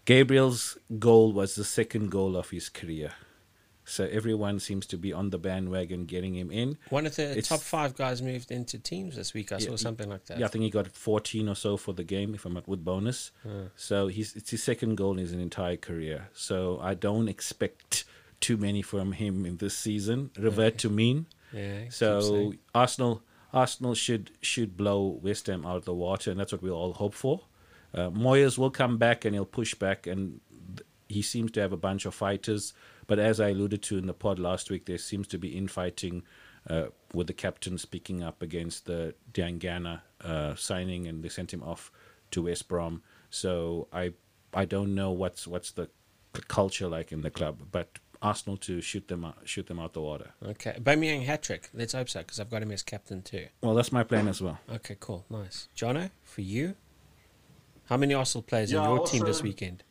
Gabriel's 0.06 0.78
goal 0.98 1.32
was 1.32 1.56
the 1.56 1.64
second 1.64 2.10
goal 2.10 2.36
of 2.38 2.48
his 2.50 2.70
career. 2.70 3.12
So 3.84 4.04
everyone 4.10 4.60
seems 4.60 4.86
to 4.86 4.96
be 4.96 5.12
on 5.12 5.28
the 5.28 5.38
bandwagon 5.38 6.06
getting 6.06 6.34
him 6.36 6.50
in. 6.50 6.78
One 6.88 7.04
of 7.04 7.16
the 7.16 7.24
It's- 7.32 7.48
top 7.48 7.60
five 7.60 7.94
guys 7.94 8.22
moved 8.22 8.50
into 8.50 8.78
teams 8.78 9.16
this 9.16 9.34
week. 9.34 9.52
I 9.52 9.58
saw 9.58 9.76
something 9.76 10.08
like 10.08 10.24
that. 10.26 10.38
Yeah, 10.38 10.46
I 10.46 10.48
think 10.48 10.64
he 10.64 10.70
got 10.70 10.88
14 10.96 11.48
or 11.50 11.54
so 11.56 11.76
for 11.76 11.92
the 11.92 12.04
game, 12.04 12.34
if 12.34 12.46
I'm 12.46 12.54
not 12.54 12.66
with 12.66 12.82
bonus. 12.82 13.30
So 13.76 14.06
he's 14.06 14.34
it's 14.36 14.50
his 14.52 14.62
second 14.62 14.94
goal 14.96 15.12
in 15.12 15.18
his 15.18 15.32
entire 15.32 15.76
career. 15.76 16.28
So 16.32 16.78
I 16.80 16.94
don't 16.94 17.28
expect 17.28 18.04
too 18.42 18.56
many 18.56 18.82
from 18.82 19.12
him 19.12 19.46
in 19.46 19.56
this 19.56 19.76
season. 19.76 20.30
Revert 20.38 20.78
to 20.78 20.90
mean. 20.90 21.26
Yeah, 21.52 21.88
So. 21.90 22.52
Arsenal 22.74 23.22
Arsenal 23.52 23.94
should 23.94 24.30
should 24.40 24.76
blow 24.76 25.20
West 25.22 25.46
Ham 25.46 25.66
out 25.66 25.76
of 25.76 25.84
the 25.84 25.94
water, 25.94 26.30
and 26.30 26.40
that's 26.40 26.52
what 26.52 26.62
we 26.62 26.70
all 26.70 26.94
hope 26.94 27.14
for. 27.14 27.42
Uh, 27.94 28.08
Moyes 28.08 28.56
will 28.56 28.70
come 28.70 28.96
back 28.96 29.24
and 29.24 29.34
he'll 29.34 29.44
push 29.44 29.74
back, 29.74 30.06
and 30.06 30.40
he 31.08 31.20
seems 31.20 31.50
to 31.52 31.60
have 31.60 31.72
a 31.72 31.76
bunch 31.76 32.06
of 32.06 32.14
fighters. 32.14 32.72
But 33.06 33.18
as 33.18 33.40
I 33.40 33.50
alluded 33.50 33.82
to 33.82 33.98
in 33.98 34.06
the 34.06 34.14
pod 34.14 34.38
last 34.38 34.70
week, 34.70 34.86
there 34.86 34.96
seems 34.96 35.26
to 35.28 35.38
be 35.38 35.48
infighting 35.48 36.22
uh, 36.70 36.86
with 37.12 37.26
the 37.26 37.34
captain 37.34 37.76
speaking 37.76 38.22
up 38.22 38.40
against 38.40 38.86
the 38.86 39.14
Diangana 39.32 40.00
uh, 40.24 40.54
signing, 40.54 41.06
and 41.06 41.22
they 41.22 41.28
sent 41.28 41.52
him 41.52 41.62
off 41.62 41.92
to 42.30 42.44
West 42.44 42.68
Brom. 42.68 43.02
So 43.28 43.88
I 43.92 44.14
I 44.54 44.64
don't 44.64 44.94
know 44.94 45.10
what's 45.10 45.46
what's 45.46 45.72
the 45.72 45.90
culture 46.48 46.88
like 46.88 47.12
in 47.12 47.20
the 47.20 47.30
club, 47.30 47.60
but 47.70 47.98
Arsenal 48.22 48.56
to 48.58 48.80
shoot 48.80 49.08
them 49.08 49.24
out, 49.24 49.36
shoot 49.44 49.66
them 49.66 49.80
out 49.80 49.92
the 49.92 50.00
water. 50.00 50.30
Okay, 50.44 50.74
Aubameyang 50.78 51.24
hat 51.24 51.42
trick. 51.42 51.68
Let's 51.74 51.92
hope 51.92 52.08
so, 52.08 52.20
because 52.20 52.38
I've 52.38 52.50
got 52.50 52.62
him 52.62 52.70
as 52.70 52.82
captain 52.82 53.20
too. 53.22 53.46
Well, 53.60 53.74
that's 53.74 53.90
my 53.92 54.04
plan 54.04 54.28
as 54.28 54.40
well. 54.40 54.58
Okay, 54.72 54.96
cool, 55.00 55.24
nice. 55.28 55.68
Jono, 55.76 56.10
for 56.22 56.40
you, 56.42 56.76
how 57.86 57.96
many 57.96 58.14
Arsenal 58.14 58.42
players 58.42 58.70
Yeah, 58.72 58.78
in 58.84 58.90
your 58.90 58.98
also- 59.00 59.12
team 59.12 59.24
this 59.26 59.42
weekend? 59.42 59.82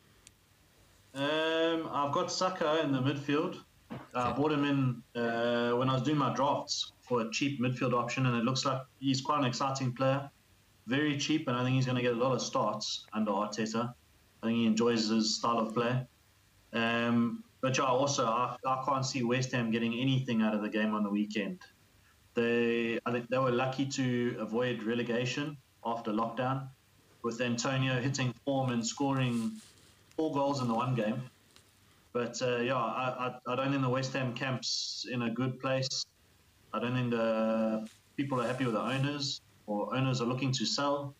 Um, 1.14 1.88
I've 1.92 2.12
got 2.12 2.32
Saka 2.32 2.80
in 2.82 2.92
the 2.92 3.00
midfield. 3.02 3.58
I 4.14 4.32
bought 4.32 4.50
him 4.52 4.64
in 4.64 5.02
uh, 5.22 5.72
when 5.76 5.90
I 5.90 5.94
was 5.94 6.02
doing 6.02 6.16
my 6.16 6.32
drafts 6.34 6.92
for 7.02 7.20
a 7.20 7.30
cheap 7.30 7.60
midfield 7.60 7.92
option, 7.92 8.24
and 8.24 8.34
it 8.36 8.44
looks 8.44 8.64
like 8.64 8.80
he's 8.98 9.20
quite 9.20 9.38
an 9.40 9.44
exciting 9.44 9.92
player. 9.92 10.30
Very 10.86 11.18
cheap, 11.18 11.48
and 11.48 11.56
I 11.56 11.62
think 11.62 11.76
he's 11.76 11.84
going 11.84 11.96
to 11.96 12.02
get 12.02 12.12
a 12.14 12.16
lot 12.16 12.32
of 12.32 12.40
starts 12.40 13.06
under 13.12 13.30
Arteta. 13.30 13.92
I 14.42 14.46
think 14.46 14.56
he 14.58 14.66
enjoys 14.66 15.08
his 15.08 15.36
style 15.36 15.58
of 15.58 15.74
play. 15.74 16.06
Um, 16.72 17.44
but 17.62 17.78
yeah, 17.78 17.84
also 17.84 18.26
I, 18.26 18.56
I 18.66 18.82
can't 18.86 19.06
see 19.06 19.22
West 19.22 19.52
Ham 19.52 19.70
getting 19.70 19.94
anything 19.94 20.42
out 20.42 20.52
of 20.54 20.60
the 20.60 20.68
game 20.68 20.94
on 20.94 21.02
the 21.04 21.08
weekend. 21.08 21.60
They 22.34 22.98
I 23.06 23.12
think 23.12 23.28
they 23.28 23.38
were 23.38 23.52
lucky 23.52 23.86
to 23.86 24.36
avoid 24.38 24.82
relegation 24.82 25.56
after 25.84 26.10
lockdown, 26.12 26.68
with 27.22 27.40
Antonio 27.40 28.00
hitting 28.00 28.34
form 28.44 28.70
and 28.70 28.86
scoring 28.86 29.52
four 30.16 30.34
goals 30.34 30.60
in 30.60 30.68
the 30.68 30.74
one 30.74 30.94
game. 30.94 31.22
But 32.12 32.40
uh, 32.42 32.58
yeah, 32.58 32.76
I, 32.76 33.38
I, 33.46 33.52
I 33.52 33.56
don't 33.56 33.70
think 33.70 33.82
the 33.82 33.88
West 33.88 34.12
Ham 34.12 34.34
camp's 34.34 35.06
in 35.10 35.22
a 35.22 35.30
good 35.30 35.58
place. 35.60 36.04
I 36.74 36.78
don't 36.80 36.94
think 36.94 37.10
the 37.10 37.88
people 38.16 38.40
are 38.40 38.46
happy 38.46 38.64
with 38.64 38.74
the 38.74 38.80
owners, 38.82 39.40
or 39.66 39.94
owners 39.96 40.20
are 40.20 40.26
looking 40.26 40.52
to 40.52 40.66
sell. 40.66 41.14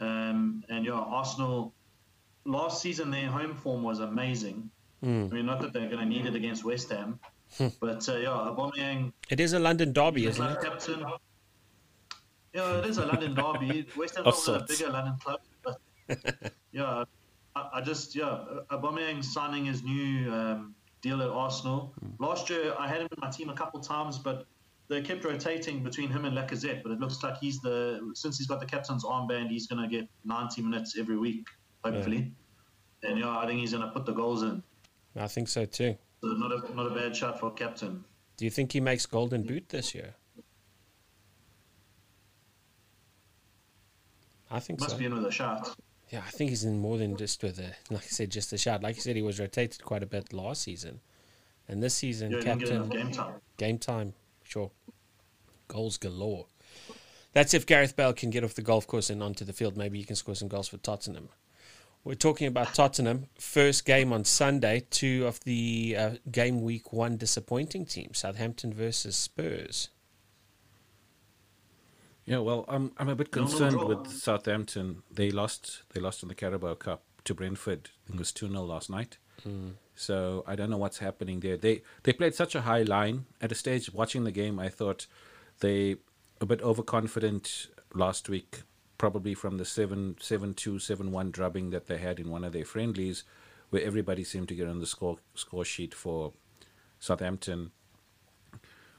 Um, 0.00 0.64
and 0.68 0.84
yeah, 0.84 0.92
Arsenal 0.92 1.72
last 2.44 2.82
season 2.82 3.10
their 3.10 3.28
home 3.28 3.54
form 3.54 3.82
was 3.82 4.00
amazing. 4.00 4.70
I 5.02 5.06
mean, 5.06 5.46
not 5.46 5.60
that 5.60 5.72
they're 5.72 5.88
going 5.88 6.00
to 6.00 6.06
need 6.06 6.26
it 6.26 6.34
against 6.34 6.64
West 6.64 6.90
Ham, 6.90 7.20
but 7.80 8.08
uh, 8.08 8.16
yeah, 8.16 8.28
Aubameyang 8.28 9.12
It 9.30 9.40
is 9.40 9.52
a 9.52 9.58
London 9.58 9.92
derby, 9.92 10.26
isn't 10.26 10.44
it? 10.44 10.60
captain. 10.60 11.04
Yeah, 12.52 12.78
it 12.78 12.86
is 12.86 12.98
a 12.98 13.06
London 13.06 13.34
derby. 13.34 13.86
West 13.96 14.16
Ham 14.16 14.26
is 14.28 14.48
a 14.48 14.64
bigger 14.68 14.90
London 14.90 15.16
club, 15.22 15.40
but 15.62 15.80
yeah, 16.72 17.04
I, 17.54 17.68
I 17.74 17.80
just 17.80 18.16
yeah, 18.16 18.44
Aubameyang 18.70 19.24
signing 19.24 19.66
his 19.66 19.82
new 19.82 20.32
um, 20.32 20.74
deal 21.00 21.22
at 21.22 21.30
Arsenal. 21.30 21.94
Last 22.18 22.50
year, 22.50 22.74
I 22.78 22.88
had 22.88 23.00
him 23.00 23.08
in 23.12 23.18
my 23.20 23.30
team 23.30 23.50
a 23.50 23.54
couple 23.54 23.80
times, 23.80 24.18
but 24.18 24.46
they 24.88 25.02
kept 25.02 25.24
rotating 25.24 25.82
between 25.82 26.10
him 26.10 26.24
and 26.24 26.36
Lacazette. 26.36 26.82
But 26.82 26.92
it 26.92 27.00
looks 27.00 27.22
like 27.22 27.38
he's 27.38 27.60
the 27.60 28.10
since 28.14 28.38
he's 28.38 28.46
got 28.46 28.60
the 28.60 28.66
captain's 28.66 29.04
armband, 29.04 29.50
he's 29.50 29.66
going 29.66 29.82
to 29.82 29.88
get 29.88 30.08
90 30.24 30.62
minutes 30.62 30.96
every 30.98 31.16
week, 31.18 31.46
hopefully. 31.84 32.32
And 33.02 33.18
yeah, 33.18 33.38
I 33.38 33.46
think 33.46 33.60
he's 33.60 33.72
going 33.72 33.84
to 33.84 33.90
put 33.90 34.06
the 34.06 34.12
goals 34.12 34.42
in. 34.42 34.62
I 35.18 35.28
think 35.28 35.48
so 35.48 35.64
too. 35.64 35.96
So 36.20 36.28
not 36.28 36.52
a 36.52 36.74
not 36.74 36.86
a 36.86 36.94
bad 36.94 37.14
shot 37.16 37.38
for 37.40 37.50
captain. 37.52 38.04
Do 38.36 38.44
you 38.44 38.50
think 38.50 38.72
he 38.72 38.80
makes 38.80 39.06
Golden 39.06 39.42
Boot 39.42 39.68
this 39.68 39.94
year? 39.94 40.14
I 44.50 44.60
think 44.60 44.80
so. 44.80 44.84
Must 44.84 44.94
so. 44.94 44.98
be 44.98 45.04
in 45.04 45.14
with 45.14 45.26
a 45.26 45.32
shot. 45.32 45.76
Yeah, 46.10 46.22
I 46.26 46.30
think 46.30 46.50
he's 46.50 46.64
in 46.64 46.78
more 46.78 46.96
than 46.96 47.16
just 47.16 47.42
with 47.42 47.58
a, 47.58 47.74
like 47.90 48.04
I 48.04 48.06
said, 48.06 48.30
just 48.30 48.52
a 48.54 48.58
shot. 48.58 48.82
Like 48.82 48.96
you 48.96 49.02
said, 49.02 49.14
he 49.16 49.22
was 49.22 49.38
rotated 49.38 49.84
quite 49.84 50.02
a 50.02 50.06
bit 50.06 50.32
last 50.32 50.62
season, 50.62 51.00
and 51.68 51.82
this 51.82 51.94
season, 51.94 52.30
Yeah, 52.30 52.38
he 52.38 52.44
didn't 52.44 52.58
get 52.60 52.68
enough 52.70 52.88
captain 52.88 53.06
game 53.06 53.12
time. 53.12 53.34
game 53.58 53.78
time, 53.78 54.14
sure, 54.42 54.70
goals 55.66 55.98
galore. 55.98 56.46
That's 57.34 57.52
if 57.52 57.66
Gareth 57.66 57.94
Bale 57.94 58.14
can 58.14 58.30
get 58.30 58.42
off 58.42 58.54
the 58.54 58.62
golf 58.62 58.86
course 58.86 59.10
and 59.10 59.22
onto 59.22 59.44
the 59.44 59.52
field. 59.52 59.76
Maybe 59.76 59.98
he 59.98 60.04
can 60.04 60.16
score 60.16 60.34
some 60.34 60.48
goals 60.48 60.68
for 60.68 60.78
Tottenham. 60.78 61.28
We're 62.04 62.14
talking 62.14 62.46
about 62.46 62.74
Tottenham. 62.74 63.26
First 63.38 63.84
game 63.84 64.12
on 64.12 64.24
Sunday. 64.24 64.86
Two 64.90 65.26
of 65.26 65.40
the 65.40 65.96
uh, 65.98 66.10
game 66.30 66.62
week 66.62 66.92
one 66.92 67.16
disappointing 67.16 67.86
teams: 67.86 68.18
Southampton 68.18 68.72
versus 68.72 69.16
Spurs. 69.16 69.90
Yeah, 72.24 72.38
well, 72.38 72.64
I'm 72.68 72.92
I'm 72.98 73.08
a 73.08 73.16
bit 73.16 73.34
No, 73.34 73.42
no 73.42 73.48
concerned 73.48 73.82
with 73.82 74.06
Southampton. 74.10 75.02
They 75.10 75.30
lost 75.30 75.82
they 75.94 76.00
lost 76.00 76.22
in 76.22 76.28
the 76.28 76.34
Carabao 76.34 76.74
Cup 76.74 77.02
to 77.24 77.34
Brentford. 77.34 77.90
I 78.04 78.06
think 78.06 78.16
it 78.16 78.20
was 78.20 78.32
two 78.32 78.48
0 78.48 78.62
last 78.62 78.90
night. 78.90 79.18
So 79.94 80.44
I 80.46 80.54
don't 80.56 80.68
know 80.68 80.76
what's 80.76 80.98
happening 80.98 81.40
there. 81.40 81.56
They 81.56 81.82
they 82.02 82.12
played 82.12 82.34
such 82.34 82.54
a 82.54 82.62
high 82.62 82.82
line 82.82 83.26
at 83.40 83.50
a 83.50 83.54
stage. 83.54 83.92
Watching 83.92 84.24
the 84.24 84.30
game, 84.32 84.58
I 84.58 84.68
thought 84.68 85.06
they 85.60 85.96
a 86.40 86.46
bit 86.46 86.60
overconfident 86.62 87.68
last 87.94 88.28
week, 88.28 88.62
probably 88.98 89.34
from 89.34 89.56
the 89.56 89.64
7 89.64 90.16
7 90.20 90.54
2 90.54 90.78
7 90.78 91.12
1 91.12 91.30
drubbing 91.30 91.70
that 91.70 91.86
they 91.86 91.98
had 91.98 92.18
in 92.18 92.30
one 92.30 92.44
of 92.44 92.52
their 92.52 92.64
friendlies, 92.64 93.24
where 93.70 93.82
everybody 93.82 94.24
seemed 94.24 94.48
to 94.48 94.54
get 94.54 94.68
on 94.68 94.80
the 94.80 94.86
score 94.86 95.18
score 95.34 95.64
sheet 95.64 95.94
for 95.94 96.32
Southampton. 96.98 97.70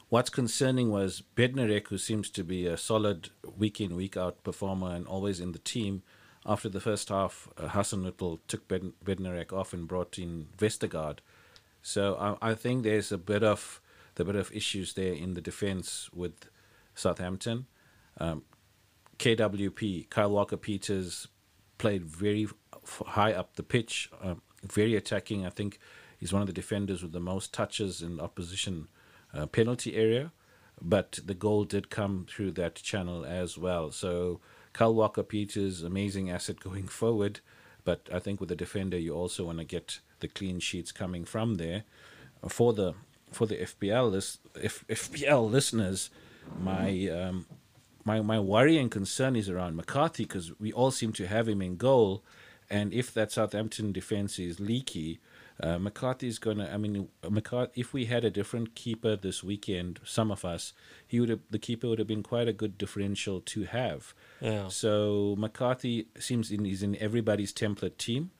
What's 0.08 0.32
concerning 0.32 0.90
was 0.90 1.22
Bednarek, 1.36 1.90
who 1.90 2.00
seems 2.00 2.32
to 2.32 2.44
be 2.44 2.66
a 2.66 2.78
solid 2.78 3.30
week 3.58 3.80
in, 3.80 3.96
week 3.96 4.18
out 4.18 4.44
performer 4.44 4.96
and 4.96 5.06
always 5.06 5.40
in 5.40 5.52
the 5.52 5.60
team. 5.60 6.02
After 6.46 6.68
the 6.68 6.80
first 6.80 7.10
half, 7.10 7.48
uh, 7.58 7.68
Hasenhüttl 7.68 8.40
took 8.48 8.68
Bed- 8.68 8.94
Bednarek 9.06 9.54
off 9.54 9.72
and 9.72 9.88
brought 9.88 10.18
in 10.18 10.48
Vestergaard. 10.58 11.20
So 11.84 12.16
I, 12.42 12.52
I 12.52 12.54
think 12.56 12.84
there's 12.84 13.12
a 13.12 13.20
bit 13.20 13.44
of 13.44 13.82
the 14.16 14.26
bit 14.26 14.36
of 14.36 14.52
issues 14.52 14.94
there 14.94 15.14
in 15.14 15.36
the 15.36 15.42
defense 15.42 16.10
with 16.14 16.50
Southampton. 16.96 17.68
Um, 18.18 18.44
KWP, 19.20 20.10
Kyle 20.10 20.32
Walker 20.32 20.58
Peters, 20.58 21.28
played 21.78 22.06
very 22.06 22.48
high 23.08 23.34
up 23.34 23.56
the 23.56 23.64
pitch, 23.64 24.10
um, 24.22 24.42
very 24.64 24.96
attacking. 24.96 25.46
I 25.46 25.50
think 25.50 25.78
he's 26.18 26.34
one 26.34 26.42
of 26.42 26.48
the 26.48 26.54
defenders 26.54 27.04
with 27.04 27.12
the 27.12 27.20
most 27.20 27.54
touches 27.54 28.02
in 28.02 28.20
opposition 28.20 28.88
uh, 29.34 29.46
penalty 29.46 29.96
area, 29.96 30.32
but 30.82 31.20
the 31.24 31.34
goal 31.34 31.66
did 31.66 31.90
come 31.90 32.26
through 32.30 32.52
that 32.52 32.76
channel 32.76 33.26
as 33.26 33.58
well. 33.58 33.92
So 33.92 34.40
Kyle 34.74 34.94
Walker 34.94 35.24
Peters, 35.24 35.84
amazing 35.84 36.30
asset 36.30 36.60
going 36.64 36.88
forward, 36.88 37.42
but 37.84 38.08
I 38.14 38.20
think 38.20 38.40
with 38.40 38.50
the 38.50 38.56
defender 38.56 38.98
you 38.98 39.14
also 39.14 39.46
want 39.46 39.60
to 39.60 39.66
get 39.66 40.00
the 40.20 40.28
clean 40.28 40.60
sheets 40.60 40.92
coming 40.92 41.26
from 41.26 41.56
there. 41.56 41.84
For 42.48 42.72
the 42.72 42.94
for 43.32 43.46
the 43.46 43.58
FPL 43.58 44.12
list, 44.12 44.40
F, 44.62 44.86
FPL 44.88 45.52
listeners, 45.52 46.10
my 46.62 47.08
um, 47.10 47.46
my 48.06 48.22
my 48.22 48.40
worry 48.40 48.78
and 48.78 48.90
concern 48.90 49.36
is 49.36 49.50
around 49.50 49.76
McCarthy 49.76 50.24
because 50.24 50.58
we 50.60 50.72
all 50.72 50.92
seem 50.92 51.14
to 51.14 51.28
have 51.28 51.48
him 51.48 51.62
in 51.62 51.78
goal, 51.78 52.24
and 52.70 52.94
if 52.94 53.14
that 53.14 53.32
Southampton 53.32 53.92
defense 53.92 54.40
is 54.40 54.60
leaky, 54.60 55.20
uh, 55.62 55.78
McCarthy 55.78 56.28
is 56.28 56.40
gonna. 56.40 56.70
I 56.74 56.78
mean, 56.78 57.10
McCarthy. 57.30 57.82
If 57.82 57.94
we 57.94 58.06
had 58.06 58.24
a 58.24 58.30
different 58.30 58.76
keeper 58.76 59.16
this 59.16 59.44
weekend, 59.44 60.00
some 60.06 60.32
of 60.32 60.46
us, 60.46 60.74
he 61.06 61.20
would 61.20 61.30
have. 61.30 61.42
The 61.50 61.60
keeper 61.60 61.88
would 61.88 62.00
have 62.00 62.08
been 62.08 62.24
quite 62.24 62.48
a 62.48 62.54
good 62.54 62.78
differential 62.78 63.42
to 63.42 63.64
have. 63.66 64.14
Yeah. 64.40 64.70
So 64.70 65.36
McCarthy 65.38 66.08
seems 66.18 66.52
in, 66.52 66.64
he's 66.66 66.84
in 66.84 66.96
everybody's 66.98 67.54
template 67.54 67.98
team. 67.98 68.32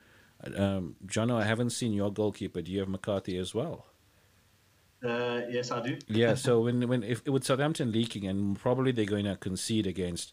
Um, 0.56 0.96
Jono, 1.06 1.38
I 1.40 1.44
haven't 1.44 1.70
seen 1.70 1.92
your 1.92 2.10
goalkeeper. 2.10 2.62
Do 2.62 2.72
you 2.72 2.80
have 2.80 2.88
McCarthy 2.88 3.36
as 3.36 3.54
well? 3.54 3.89
Uh, 5.04 5.42
yes, 5.48 5.70
I 5.70 5.80
do. 5.82 5.98
Yeah, 6.08 6.34
so 6.34 6.60
when 6.64 6.86
when 6.88 7.02
if 7.02 7.24
with 7.26 7.44
Southampton 7.44 7.92
leaking 7.92 8.26
and 8.26 8.58
probably 8.58 8.92
they're 8.92 9.04
going 9.06 9.24
to 9.24 9.36
concede 9.36 9.86
against 9.86 10.32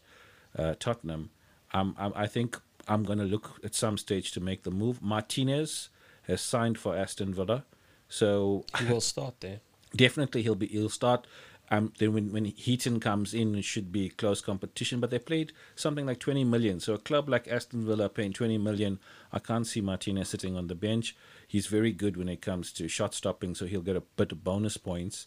uh, 0.58 0.74
Tottenham, 0.78 1.30
um, 1.72 1.94
I, 1.98 2.24
I 2.24 2.26
think 2.26 2.60
I'm 2.86 3.04
going 3.04 3.18
to 3.18 3.24
look 3.24 3.60
at 3.64 3.74
some 3.74 3.96
stage 3.98 4.32
to 4.32 4.40
make 4.40 4.62
the 4.64 4.70
move. 4.70 5.00
Martinez 5.02 5.88
has 6.22 6.40
signed 6.40 6.78
for 6.78 6.94
Aston 6.96 7.32
Villa, 7.32 7.64
so 8.08 8.64
He 8.78 8.84
will 8.86 9.00
start 9.00 9.40
there. 9.40 9.60
definitely 9.94 10.42
he'll 10.42 10.54
be 10.54 10.66
he'll 10.66 10.88
start. 10.90 11.26
Um, 11.70 11.92
then 11.98 12.14
when 12.14 12.32
when 12.32 12.44
Heaton 12.46 12.98
comes 12.98 13.34
in, 13.34 13.54
it 13.54 13.64
should 13.64 13.92
be 13.92 14.08
close 14.08 14.40
competition. 14.40 15.00
But 15.00 15.10
they 15.10 15.18
played 15.18 15.52
something 15.76 16.06
like 16.06 16.18
20 16.18 16.44
million. 16.44 16.80
So 16.80 16.94
a 16.94 16.98
club 16.98 17.28
like 17.28 17.46
Aston 17.48 17.84
Villa 17.86 18.08
paying 18.08 18.32
20 18.32 18.56
million, 18.58 18.98
I 19.32 19.38
can't 19.38 19.66
see 19.66 19.80
Martinez 19.82 20.28
sitting 20.30 20.56
on 20.56 20.66
the 20.68 20.74
bench. 20.74 21.14
He's 21.48 21.66
very 21.66 21.92
good 21.92 22.18
when 22.18 22.28
it 22.28 22.42
comes 22.42 22.72
to 22.74 22.88
shot 22.88 23.14
stopping, 23.14 23.54
so 23.54 23.64
he'll 23.64 23.80
get 23.80 23.96
a 23.96 24.02
bit 24.16 24.32
of 24.32 24.44
bonus 24.44 24.76
points. 24.76 25.26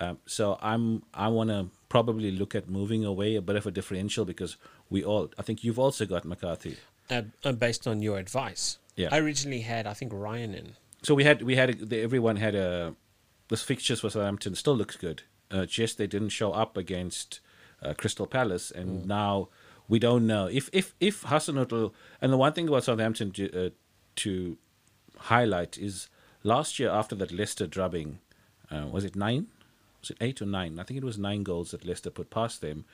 Um, 0.00 0.18
so 0.24 0.58
I'm 0.62 1.02
I 1.12 1.26
want 1.26 1.50
to 1.50 1.68
probably 1.88 2.30
look 2.30 2.54
at 2.54 2.68
moving 2.68 3.04
away 3.04 3.34
a 3.34 3.42
bit 3.42 3.56
of 3.56 3.66
a 3.66 3.72
differential 3.72 4.24
because 4.24 4.56
we 4.88 5.02
all. 5.02 5.30
I 5.36 5.42
think 5.42 5.64
you've 5.64 5.80
also 5.80 6.06
got 6.06 6.24
McCarthy. 6.24 6.76
Uh, 7.10 7.22
uh, 7.44 7.52
based 7.52 7.86
on 7.86 8.00
your 8.00 8.18
advice. 8.18 8.78
Yeah. 8.94 9.08
I 9.10 9.18
originally 9.18 9.60
had, 9.60 9.86
I 9.86 9.92
think, 9.92 10.12
Ryan 10.14 10.54
in. 10.54 10.72
So 11.02 11.14
we 11.14 11.24
had 11.24 11.42
we 11.42 11.56
had 11.56 11.90
the, 11.90 12.00
everyone 12.00 12.36
had 12.36 12.54
a 12.54 12.94
this 13.48 13.62
fixtures 13.62 14.00
for 14.00 14.10
Southampton 14.10 14.54
still 14.54 14.76
looks 14.76 14.96
good. 14.96 15.22
Uh, 15.50 15.66
just 15.66 15.98
they 15.98 16.06
didn't 16.06 16.30
show 16.30 16.52
up 16.52 16.76
against 16.76 17.40
uh, 17.82 17.94
Crystal 17.94 18.26
Palace, 18.26 18.70
and 18.70 19.06
now 19.06 19.48
we 19.88 19.98
don't 19.98 20.26
know 20.26 20.46
if 20.46 20.68
if 20.72 20.94
if 21.00 21.22
Hasenhüttl. 21.24 21.92
And 22.20 22.32
the 22.32 22.36
one 22.36 22.52
thing 22.52 22.68
about 22.68 22.84
Southampton 22.84 23.30
to, 23.32 23.66
uh, 23.66 23.70
to 24.16 24.58
highlight 25.18 25.78
is 25.78 26.08
last 26.42 26.78
year 26.78 26.90
after 26.90 27.14
that 27.16 27.32
Leicester 27.32 27.66
drubbing, 27.66 28.18
uh, 28.70 28.86
was 28.90 29.04
it 29.04 29.16
nine? 29.16 29.46
Was 30.00 30.10
it 30.10 30.18
eight 30.20 30.40
or 30.42 30.46
nine? 30.46 30.78
I 30.78 30.84
think 30.84 30.98
it 30.98 31.04
was 31.04 31.18
nine 31.18 31.42
goals 31.42 31.70
that 31.72 31.84
Leicester 31.84 32.10
put 32.10 32.30
past 32.30 32.60
them, 32.60 32.84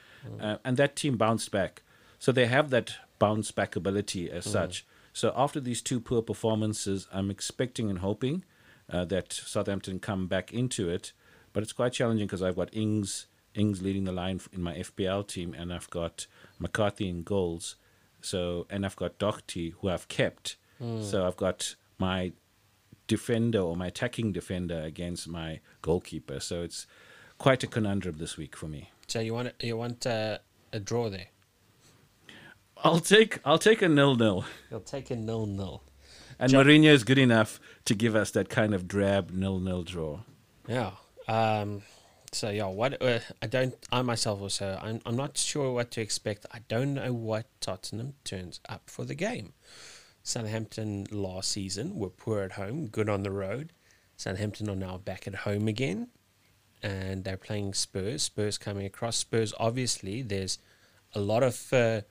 uh, 0.41 0.57
and 0.65 0.77
that 0.77 0.97
team 0.97 1.17
bounced 1.17 1.51
back. 1.51 1.83
So 2.19 2.33
they 2.33 2.47
have 2.47 2.71
that 2.71 2.95
bounce 3.19 3.51
back 3.51 3.77
ability 3.77 4.31
as 4.31 4.45
such. 4.45 4.87
So 5.13 5.33
after 5.37 5.61
these 5.61 5.83
two 5.83 6.01
poor 6.01 6.23
performances, 6.23 7.07
I'm 7.13 7.31
expecting 7.31 7.91
and 7.91 7.99
hoping 7.99 8.45
uh, 8.91 9.05
that 9.07 9.33
Southampton 9.33 9.99
come 9.99 10.27
back 10.27 10.53
into 10.53 10.89
it. 10.89 11.13
But 11.53 11.63
it's 11.63 11.73
quite 11.75 11.93
challenging 11.93 12.27
because 12.27 12.43
I've 12.43 12.57
got 12.57 12.71
Ings 12.75 13.27
Ings 13.55 13.83
leading 13.83 14.05
the 14.05 14.13
line 14.13 14.41
in 14.53 14.63
my 14.63 14.75
FPL 14.75 15.27
team, 15.27 15.53
and 15.53 15.71
I've 15.75 15.91
got 15.91 16.27
McCarthy 16.59 17.09
in 17.09 17.23
goals. 17.23 17.77
So 18.23 18.67
and 18.71 18.87
I've 18.87 18.97
got 18.97 19.19
Doherty 19.19 19.75
who 19.81 19.89
I've 19.91 20.09
kept. 20.09 20.57
So 21.03 21.27
I've 21.27 21.37
got 21.37 21.75
my 22.11 22.33
defender 23.07 23.61
or 23.69 23.75
my 23.77 23.89
attacking 23.93 24.33
defender 24.33 24.81
against 24.93 25.29
my 25.29 25.61
goalkeeper. 25.83 26.39
So 26.41 26.63
it's 26.67 26.87
quite 27.39 27.63
a 27.63 27.69
conundrum 27.77 28.17
this 28.19 28.37
week 28.37 28.57
for 28.57 28.69
me. 28.69 28.91
So 29.07 29.21
you 29.21 29.35
want 29.35 29.53
you 29.61 29.77
want 29.77 30.07
uh, 30.07 30.39
a 30.73 30.81
draw 30.81 31.11
there? 31.11 31.29
I'll 32.85 33.05
take 33.15 33.33
I'll 33.45 33.65
take 33.71 33.81
a 33.83 33.89
nil 33.89 34.15
nil. 34.17 34.45
You'll 34.71 34.89
take 34.97 35.11
a 35.11 35.17
nil 35.17 35.47
nil. 35.47 35.83
And 36.39 36.51
Ja- 36.51 36.63
Mourinho 36.63 36.93
is 36.99 37.05
good 37.05 37.19
enough 37.19 37.61
to 37.85 37.95
give 37.95 38.15
us 38.23 38.31
that 38.33 38.49
kind 38.49 38.75
of 38.75 38.89
drab 38.89 39.31
nil 39.31 39.59
nil 39.61 39.83
draw. 39.83 40.21
Yeah. 40.69 40.93
Um, 41.29 41.83
so 42.33 42.49
yeah, 42.51 42.67
what 42.67 43.01
uh, 43.03 43.21
I 43.43 43.47
don't, 43.47 43.75
I 43.93 44.03
myself 44.03 44.41
also, 44.41 44.79
I'm, 44.83 45.01
I'm 45.05 45.17
not 45.17 45.37
sure 45.37 45.73
what 45.73 45.91
to 45.93 46.01
expect. 46.01 46.47
I 46.51 46.61
don't 46.67 46.95
know 46.95 47.13
what 47.13 47.47
Tottenham 47.61 48.15
turns 48.25 48.61
up 48.69 48.89
for 48.89 49.05
the 49.05 49.15
game. 49.15 49.53
Southampton 50.23 51.07
last 51.11 51.51
season 51.51 51.97
were 51.97 52.11
poor 52.11 52.41
at 52.41 52.53
home, 52.53 52.87
good 52.87 53.09
on 53.09 53.23
the 53.23 53.31
road. 53.31 53.73
Southampton 54.17 54.71
are 54.71 54.77
now 54.77 54.99
back 54.99 55.27
at 55.27 55.35
home 55.35 55.67
again, 55.67 56.09
and 56.83 57.25
they're 57.25 57.37
playing 57.37 57.75
Spurs. 57.75 58.23
Spurs 58.23 58.59
coming 58.59 58.87
across. 58.87 59.17
Spurs, 59.17 59.53
obviously, 59.59 60.23
there's 60.23 60.59
a 61.15 61.21
lot 61.21 61.43
of 61.43 61.73
uh, 61.73 62.03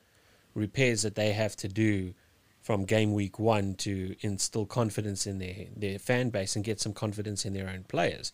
repairs 0.54 1.02
that 1.02 1.14
they 1.14 1.32
have 1.32 1.56
to 1.56 1.68
do 1.68 2.14
from 2.60 2.84
game 2.84 3.12
week 3.12 3.38
one 3.38 3.74
to 3.74 4.14
instill 4.20 4.66
confidence 4.66 5.26
in 5.26 5.38
their, 5.38 5.66
their 5.74 5.98
fan 5.98 6.30
base 6.30 6.54
and 6.54 6.64
get 6.64 6.80
some 6.80 6.92
confidence 6.92 7.44
in 7.44 7.54
their 7.54 7.68
own 7.68 7.84
players. 7.84 8.32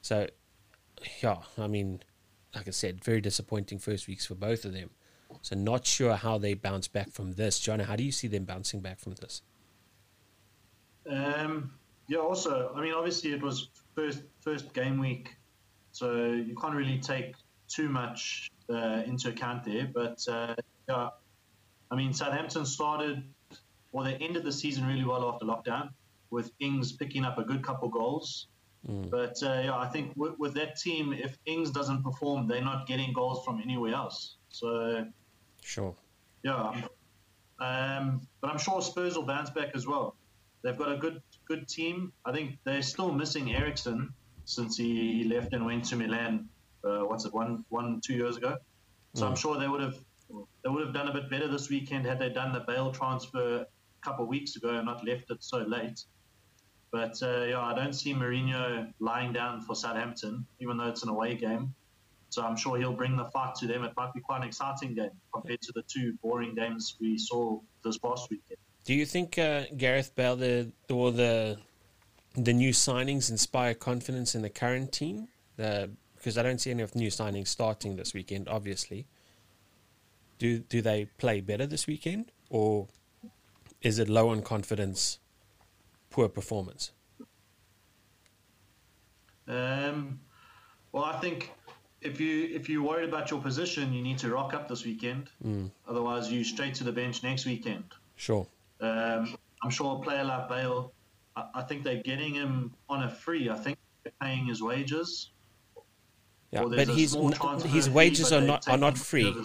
So, 0.00 0.28
yeah, 1.22 1.38
I 1.58 1.66
mean, 1.66 2.02
like 2.54 2.68
I 2.68 2.70
said, 2.70 3.02
very 3.02 3.20
disappointing 3.20 3.78
first 3.78 4.06
weeks 4.06 4.26
for 4.26 4.34
both 4.34 4.64
of 4.64 4.72
them. 4.72 4.90
So, 5.42 5.56
not 5.56 5.86
sure 5.86 6.14
how 6.14 6.38
they 6.38 6.54
bounce 6.54 6.88
back 6.88 7.10
from 7.10 7.32
this. 7.32 7.58
John, 7.60 7.80
how 7.80 7.96
do 7.96 8.04
you 8.04 8.12
see 8.12 8.28
them 8.28 8.44
bouncing 8.44 8.80
back 8.80 8.98
from 8.98 9.14
this? 9.14 9.42
Um, 11.10 11.72
yeah. 12.08 12.18
Also, 12.18 12.72
I 12.74 12.80
mean, 12.80 12.94
obviously 12.94 13.32
it 13.32 13.42
was 13.42 13.68
first 13.94 14.22
first 14.40 14.72
game 14.72 14.98
week, 14.98 15.36
so 15.92 16.26
you 16.26 16.54
can't 16.54 16.74
really 16.74 16.98
take 16.98 17.34
too 17.68 17.88
much 17.88 18.50
uh, 18.70 19.02
into 19.06 19.28
account 19.28 19.64
there. 19.64 19.88
But 19.92 20.26
uh, 20.28 20.54
yeah, 20.88 21.10
I 21.90 21.96
mean, 21.96 22.12
Southampton 22.12 22.64
started 22.64 23.22
or 23.92 24.02
they 24.02 24.14
ended 24.16 24.44
the 24.44 24.52
season 24.52 24.86
really 24.86 25.04
well 25.04 25.32
after 25.32 25.46
lockdown, 25.46 25.88
with 26.30 26.50
Ings 26.58 26.92
picking 26.92 27.24
up 27.24 27.38
a 27.38 27.44
good 27.44 27.62
couple 27.62 27.88
goals. 27.88 28.48
But 28.86 29.42
uh, 29.42 29.62
yeah, 29.64 29.78
I 29.78 29.88
think 29.88 30.12
with, 30.14 30.38
with 30.38 30.52
that 30.54 30.76
team, 30.76 31.14
if 31.14 31.38
Ings 31.46 31.70
doesn't 31.70 32.02
perform, 32.02 32.46
they're 32.46 32.64
not 32.64 32.86
getting 32.86 33.14
goals 33.14 33.42
from 33.44 33.60
anywhere 33.62 33.94
else. 33.94 34.36
So 34.50 35.06
Sure. 35.64 35.94
yeah, 36.42 36.82
um, 37.58 38.20
but 38.40 38.50
I'm 38.50 38.58
sure 38.58 38.82
Spurs 38.82 39.16
will 39.16 39.24
bounce 39.24 39.50
back 39.50 39.70
as 39.74 39.86
well. 39.86 40.14
They've 40.62 40.76
got 40.76 40.92
a 40.92 40.96
good 40.96 41.22
good 41.46 41.66
team. 41.68 42.12
I 42.24 42.32
think 42.32 42.58
they're 42.64 42.82
still 42.82 43.12
missing 43.12 43.54
Eriksen 43.54 44.12
since 44.44 44.76
he, 44.76 45.22
he 45.22 45.24
left 45.24 45.52
and 45.52 45.64
went 45.64 45.84
to 45.86 45.96
Milan. 45.96 46.48
Uh, 46.84 47.00
what's 47.00 47.24
it 47.24 47.32
one 47.32 47.64
one 47.70 48.00
two 48.04 48.14
years 48.14 48.36
ago? 48.36 48.56
So 49.14 49.26
I'm 49.28 49.36
sure 49.36 49.58
they 49.58 49.68
would 49.68 49.80
have 49.80 49.96
they 50.62 50.70
would 50.70 50.84
have 50.84 50.92
done 50.92 51.08
a 51.08 51.12
bit 51.12 51.30
better 51.30 51.48
this 51.48 51.70
weekend 51.70 52.04
had 52.04 52.18
they 52.18 52.30
done 52.30 52.52
the 52.52 52.60
Bale 52.60 52.90
transfer 52.90 53.60
a 53.60 53.66
couple 54.02 54.24
of 54.24 54.28
weeks 54.28 54.56
ago 54.56 54.70
and 54.70 54.86
not 54.86 55.04
left 55.06 55.30
it 55.30 55.42
so 55.42 55.58
late. 55.58 56.04
But 56.90 57.22
uh, 57.22 57.44
yeah, 57.44 57.60
I 57.60 57.74
don't 57.74 57.92
see 57.92 58.12
Mourinho 58.12 58.92
lying 59.00 59.32
down 59.32 59.60
for 59.62 59.74
Southampton, 59.74 60.46
even 60.60 60.76
though 60.76 60.88
it's 60.88 61.02
an 61.02 61.08
away 61.08 61.36
game. 61.36 61.74
So 62.34 62.42
I'm 62.42 62.56
sure 62.56 62.76
he'll 62.76 62.92
bring 62.92 63.16
the 63.16 63.26
fight 63.26 63.54
to 63.56 63.66
them. 63.68 63.84
It 63.84 63.92
might 63.96 64.12
be 64.12 64.20
quite 64.20 64.38
an 64.38 64.48
exciting 64.48 64.92
game 64.94 65.12
compared 65.32 65.62
to 65.62 65.72
the 65.72 65.82
two 65.82 66.14
boring 66.20 66.56
games 66.56 66.96
we 67.00 67.16
saw 67.16 67.60
this 67.84 67.96
past 67.96 68.28
weekend. 68.28 68.58
Do 68.84 68.92
you 68.92 69.06
think 69.06 69.38
uh, 69.38 69.66
Gareth 69.76 70.16
Bale 70.16 70.34
the, 70.34 70.72
or 70.90 71.12
the 71.12 71.58
the 72.34 72.52
new 72.52 72.70
signings 72.70 73.30
inspire 73.30 73.72
confidence 73.72 74.34
in 74.34 74.42
the 74.42 74.50
current 74.50 74.90
team? 74.90 75.28
The, 75.56 75.90
because 76.16 76.36
I 76.36 76.42
don't 76.42 76.60
see 76.60 76.72
any 76.72 76.82
of 76.82 76.90
the 76.90 76.98
new 76.98 77.08
signings 77.10 77.46
starting 77.46 77.94
this 77.94 78.12
weekend. 78.12 78.48
Obviously, 78.48 79.06
do 80.38 80.58
do 80.58 80.82
they 80.82 81.04
play 81.18 81.40
better 81.40 81.66
this 81.66 81.86
weekend, 81.86 82.32
or 82.50 82.88
is 83.80 84.00
it 84.00 84.08
low 84.08 84.30
on 84.30 84.42
confidence, 84.42 85.20
poor 86.10 86.28
performance? 86.28 86.90
Um, 89.46 90.18
well, 90.90 91.04
I 91.04 91.20
think 91.20 91.52
if 92.04 92.20
you 92.20 92.48
if 92.52 92.68
you're 92.68 92.82
worried 92.82 93.08
about 93.08 93.30
your 93.30 93.40
position, 93.40 93.92
you 93.92 94.02
need 94.02 94.18
to 94.18 94.30
rock 94.30 94.54
up 94.54 94.68
this 94.68 94.84
weekend. 94.84 95.30
Otherwise, 95.88 96.30
you 96.30 96.44
straight 96.44 96.74
to 96.76 96.84
the 96.84 96.92
bench 96.92 97.22
next 97.22 97.46
weekend. 97.46 97.84
Sure. 98.16 98.46
Um, 98.80 99.36
I'm 99.62 99.70
sure 99.70 99.96
a 99.96 100.02
player 100.04 100.24
like 100.24 100.48
Bale, 100.48 100.92
I, 101.36 101.44
I 101.54 101.62
think 101.62 101.84
they're 101.84 102.02
getting 102.02 102.34
him 102.34 102.74
on 102.88 103.02
a 103.04 103.10
free. 103.10 103.48
I 103.50 103.56
think 103.56 103.78
they're 104.02 104.12
paying 104.20 104.46
his 104.46 104.62
wages. 104.62 105.30
Yeah, 106.50 106.64
but 106.64 106.86
his 106.88 107.16
his 107.64 107.86
fee, 107.86 107.92
wages 107.92 108.30
but 108.30 108.42
are 108.42 108.46
not 108.46 108.68
are 108.68 108.76
not 108.78 108.96
free. 108.98 109.34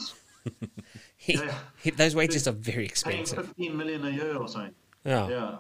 He, 1.18 1.34
Yeah. 1.34 1.54
he- 1.84 1.92
those 1.92 2.16
wages 2.16 2.48
are 2.48 2.54
very 2.54 2.86
expensive. 2.86 3.36
Paying. 3.38 3.48
15 3.48 3.78
million 3.78 4.06
a 4.06 4.10
year 4.10 4.38
or 4.38 4.48
something. 4.48 4.74
Yeah, 5.04 5.28
Yeah. 5.28 5.58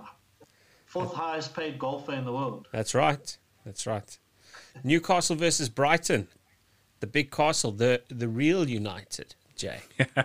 Fourth 0.85 1.13
highest 1.13 1.53
paid 1.53 1.77
golfer 1.77 2.13
in 2.13 2.23
the 2.25 2.31
world. 2.31 2.67
that's 2.71 2.95
right. 2.95 3.37
That's 3.65 3.85
right. 3.85 4.17
Newcastle 4.83 5.35
versus 5.35 5.67
Brighton, 5.69 6.29
the 6.99 7.07
big 7.07 7.31
castle, 7.31 7.71
the 7.71 8.01
the 8.09 8.27
real 8.27 8.67
United. 8.69 9.35
Jay. 9.55 9.81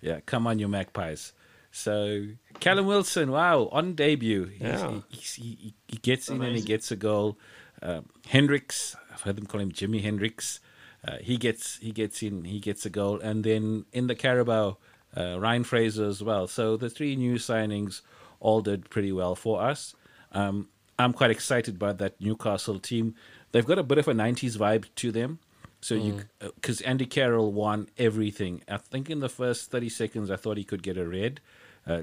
Yeah, 0.00 0.20
come 0.24 0.46
on, 0.46 0.58
you 0.58 0.66
magpies. 0.68 1.32
So 1.72 2.24
Callum 2.58 2.86
Wilson, 2.86 3.30
wow, 3.30 3.68
on 3.70 3.94
debut, 3.94 4.46
He's- 4.46 4.80
Yeah. 4.80 5.00
he, 5.10 5.18
he, 5.20 5.48
he, 5.56 5.74
he 5.88 5.96
gets 5.98 6.28
in 6.30 6.42
and 6.42 6.56
he 6.56 6.62
gets 6.62 6.90
a 6.90 6.96
goal. 6.96 7.38
Um, 7.82 8.06
Hendricks, 8.28 8.96
I've 9.12 9.20
heard 9.20 9.36
them 9.36 9.46
call 9.46 9.60
him 9.60 9.70
Jimi 9.72 10.02
Hendrix. 10.02 10.60
Uh, 11.06 11.16
he 11.20 11.36
gets 11.36 11.76
he 11.78 11.92
gets 11.92 12.22
in, 12.22 12.44
he 12.44 12.60
gets 12.60 12.84
a 12.86 12.90
goal, 12.90 13.20
and 13.20 13.44
then 13.44 13.84
in 13.92 14.06
the 14.06 14.14
Carabao, 14.14 14.78
uh, 15.16 15.38
Ryan 15.38 15.64
Fraser 15.64 16.06
as 16.06 16.22
well. 16.22 16.46
So 16.46 16.76
the 16.76 16.90
three 16.90 17.14
new 17.16 17.34
signings 17.34 18.00
all 18.38 18.60
did 18.62 18.88
pretty 18.90 19.12
well 19.12 19.34
for 19.34 19.62
us. 19.62 19.94
Um, 20.32 20.68
I'm 20.98 21.12
quite 21.12 21.30
excited 21.30 21.78
by 21.78 21.92
that 21.94 22.20
Newcastle 22.20 22.78
team. 22.78 23.14
They've 23.52 23.64
got 23.66 23.78
a 23.78 23.82
bit 23.82 23.98
of 23.98 24.08
a 24.08 24.12
'90s 24.14 24.56
vibe 24.58 24.86
to 24.96 25.10
them. 25.12 25.38
So 25.80 25.94
you, 25.94 26.22
because 26.38 26.80
Andy 26.82 27.06
Carroll 27.06 27.52
won 27.52 27.88
everything. 27.96 28.62
I 28.68 28.76
think 28.76 29.08
in 29.08 29.20
the 29.20 29.28
first 29.30 29.70
30 29.70 29.88
seconds, 29.88 30.30
I 30.30 30.36
thought 30.36 30.58
he 30.58 30.64
could 30.64 30.82
get 30.82 30.98
a 30.98 31.08
red, 31.08 31.40
uh, 31.86 32.02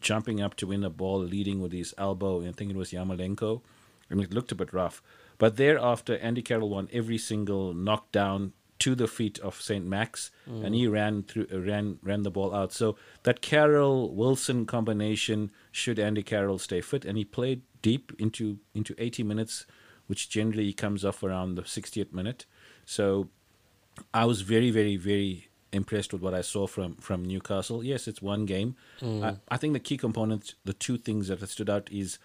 jumping 0.00 0.40
up 0.40 0.54
to 0.56 0.66
win 0.66 0.80
the 0.80 0.90
ball, 0.90 1.20
leading 1.20 1.60
with 1.60 1.72
his 1.72 1.94
elbow. 1.96 2.46
I 2.46 2.52
think 2.52 2.70
it 2.70 2.76
was 2.76 2.90
Yarmolenko, 2.90 3.62
and 4.10 4.20
it 4.20 4.32
looked 4.34 4.52
a 4.52 4.56
bit 4.56 4.72
rough. 4.72 5.00
But 5.38 5.56
thereafter, 5.56 6.18
Andy 6.18 6.42
Carroll 6.42 6.70
won 6.70 6.88
every 6.92 7.18
single 7.18 7.72
knockdown 7.72 8.52
to 8.80 8.94
the 8.94 9.08
feet 9.08 9.38
of 9.40 9.60
Saint 9.60 9.86
Max, 9.86 10.30
and 10.46 10.74
he 10.74 10.86
ran 10.86 11.22
through, 11.24 11.46
uh, 11.52 11.58
ran 11.60 11.98
ran 12.02 12.22
the 12.22 12.30
ball 12.30 12.54
out. 12.54 12.72
So 12.72 12.96
that 13.24 13.40
Carroll 13.40 14.14
Wilson 14.14 14.66
combination 14.66 15.50
should 15.72 15.98
Andy 15.98 16.22
Carroll 16.22 16.58
stay 16.58 16.80
fit, 16.80 17.04
and 17.04 17.16
he 17.18 17.24
played 17.24 17.62
deep 17.82 18.12
into 18.18 18.58
into 18.74 18.94
80 18.98 19.22
minutes, 19.22 19.66
which 20.06 20.28
generally 20.28 20.72
comes 20.72 21.04
off 21.04 21.22
around 21.22 21.54
the 21.54 21.62
60th 21.62 22.12
minute. 22.12 22.46
So 22.88 23.28
I 24.14 24.24
was 24.24 24.40
very, 24.40 24.70
very, 24.70 24.96
very 24.96 25.48
impressed 25.72 26.14
with 26.14 26.22
what 26.22 26.32
I 26.32 26.40
saw 26.40 26.66
from 26.66 26.94
from 26.96 27.22
Newcastle. 27.22 27.84
Yes, 27.84 28.08
it's 28.08 28.22
one 28.22 28.46
game. 28.46 28.76
I, 29.22 29.36
I 29.50 29.56
think 29.58 29.74
the 29.74 29.80
key 29.88 29.98
components, 29.98 30.54
the 30.64 30.72
two 30.72 30.96
things 30.96 31.28
that 31.28 31.40
have 31.40 31.50
stood 31.50 31.68
out 31.68 31.90
is 31.92 32.18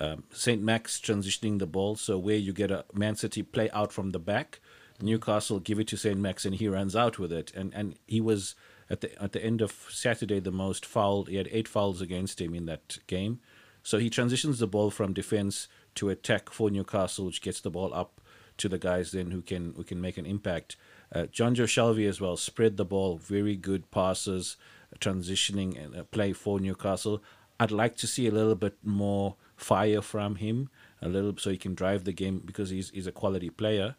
um, 0.00 0.24
Saint 0.32 0.60
Max 0.60 0.98
transitioning 0.98 1.60
the 1.60 1.66
ball. 1.66 1.94
So 1.94 2.18
where 2.18 2.36
you 2.36 2.52
get 2.52 2.72
a 2.72 2.84
Man 2.92 3.14
City 3.14 3.44
play 3.44 3.70
out 3.70 3.92
from 3.92 4.10
the 4.10 4.18
back, 4.18 4.58
Newcastle 5.00 5.60
give 5.60 5.78
it 5.78 5.86
to 5.88 5.96
Saint 5.96 6.18
Max 6.18 6.44
and 6.44 6.56
he 6.56 6.66
runs 6.66 6.96
out 6.96 7.20
with 7.20 7.32
it. 7.32 7.52
And 7.54 7.72
and 7.72 7.94
he 8.08 8.20
was 8.20 8.56
at 8.90 9.00
the 9.02 9.22
at 9.22 9.30
the 9.30 9.44
end 9.44 9.60
of 9.62 9.86
Saturday 9.88 10.40
the 10.40 10.50
most 10.50 10.84
fouled. 10.84 11.28
He 11.28 11.36
had 11.36 11.48
eight 11.52 11.68
fouls 11.68 12.00
against 12.00 12.40
him 12.40 12.56
in 12.56 12.66
that 12.66 12.98
game. 13.06 13.38
So 13.84 13.98
he 13.98 14.10
transitions 14.10 14.58
the 14.58 14.66
ball 14.66 14.90
from 14.90 15.12
defense 15.12 15.68
to 15.94 16.10
attack 16.10 16.50
for 16.50 16.70
Newcastle, 16.70 17.26
which 17.26 17.40
gets 17.40 17.60
the 17.60 17.70
ball 17.70 17.94
up 17.94 18.20
to 18.58 18.68
the 18.68 18.78
guys 18.78 19.12
then 19.12 19.30
who 19.30 19.42
can 19.42 19.74
who 19.76 19.84
can 19.84 20.00
make 20.00 20.18
an 20.18 20.26
impact. 20.26 20.76
Uh, 21.14 21.20
Jonjo 21.32 21.64
Shelvey 21.66 22.08
as 22.08 22.20
well 22.20 22.36
spread 22.36 22.76
the 22.76 22.84
ball, 22.84 23.16
very 23.16 23.56
good 23.56 23.90
passes, 23.90 24.56
transitioning 25.00 25.82
and 25.82 25.96
uh, 25.96 26.04
play 26.04 26.32
for 26.32 26.60
Newcastle. 26.60 27.22
I'd 27.60 27.70
like 27.72 27.96
to 27.96 28.06
see 28.06 28.26
a 28.26 28.30
little 28.30 28.54
bit 28.54 28.76
more 28.84 29.36
fire 29.56 30.00
from 30.02 30.36
him, 30.36 30.70
a 31.02 31.08
little 31.08 31.34
so 31.36 31.50
he 31.50 31.56
can 31.56 31.74
drive 31.74 32.04
the 32.04 32.12
game 32.12 32.40
because 32.44 32.70
he's 32.70 32.90
he's 32.90 33.06
a 33.06 33.12
quality 33.12 33.50
player. 33.50 33.96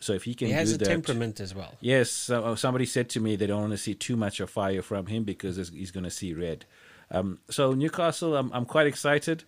So 0.00 0.12
if 0.14 0.24
he 0.24 0.34
can 0.34 0.48
He 0.48 0.52
has 0.54 0.70
do 0.70 0.74
a 0.76 0.78
that, 0.78 0.84
temperament 0.86 1.40
as 1.40 1.54
well. 1.54 1.74
Yes, 1.80 2.10
so, 2.10 2.54
somebody 2.54 2.86
said 2.86 3.08
to 3.10 3.20
me 3.20 3.36
they 3.36 3.46
don't 3.46 3.60
want 3.60 3.72
to 3.72 3.78
see 3.78 3.94
too 3.94 4.16
much 4.16 4.40
of 4.40 4.48
fire 4.50 4.82
from 4.82 5.06
him 5.06 5.24
because 5.24 5.56
he's- 5.56 5.70
he's 5.70 5.90
going 5.90 6.04
to 6.04 6.10
see 6.10 6.32
red. 6.32 6.64
Um, 7.10 7.40
so 7.50 7.72
Newcastle, 7.74 8.34
I'm 8.36 8.50
I'm 8.54 8.64
quite 8.64 8.86
excited. 8.86 9.44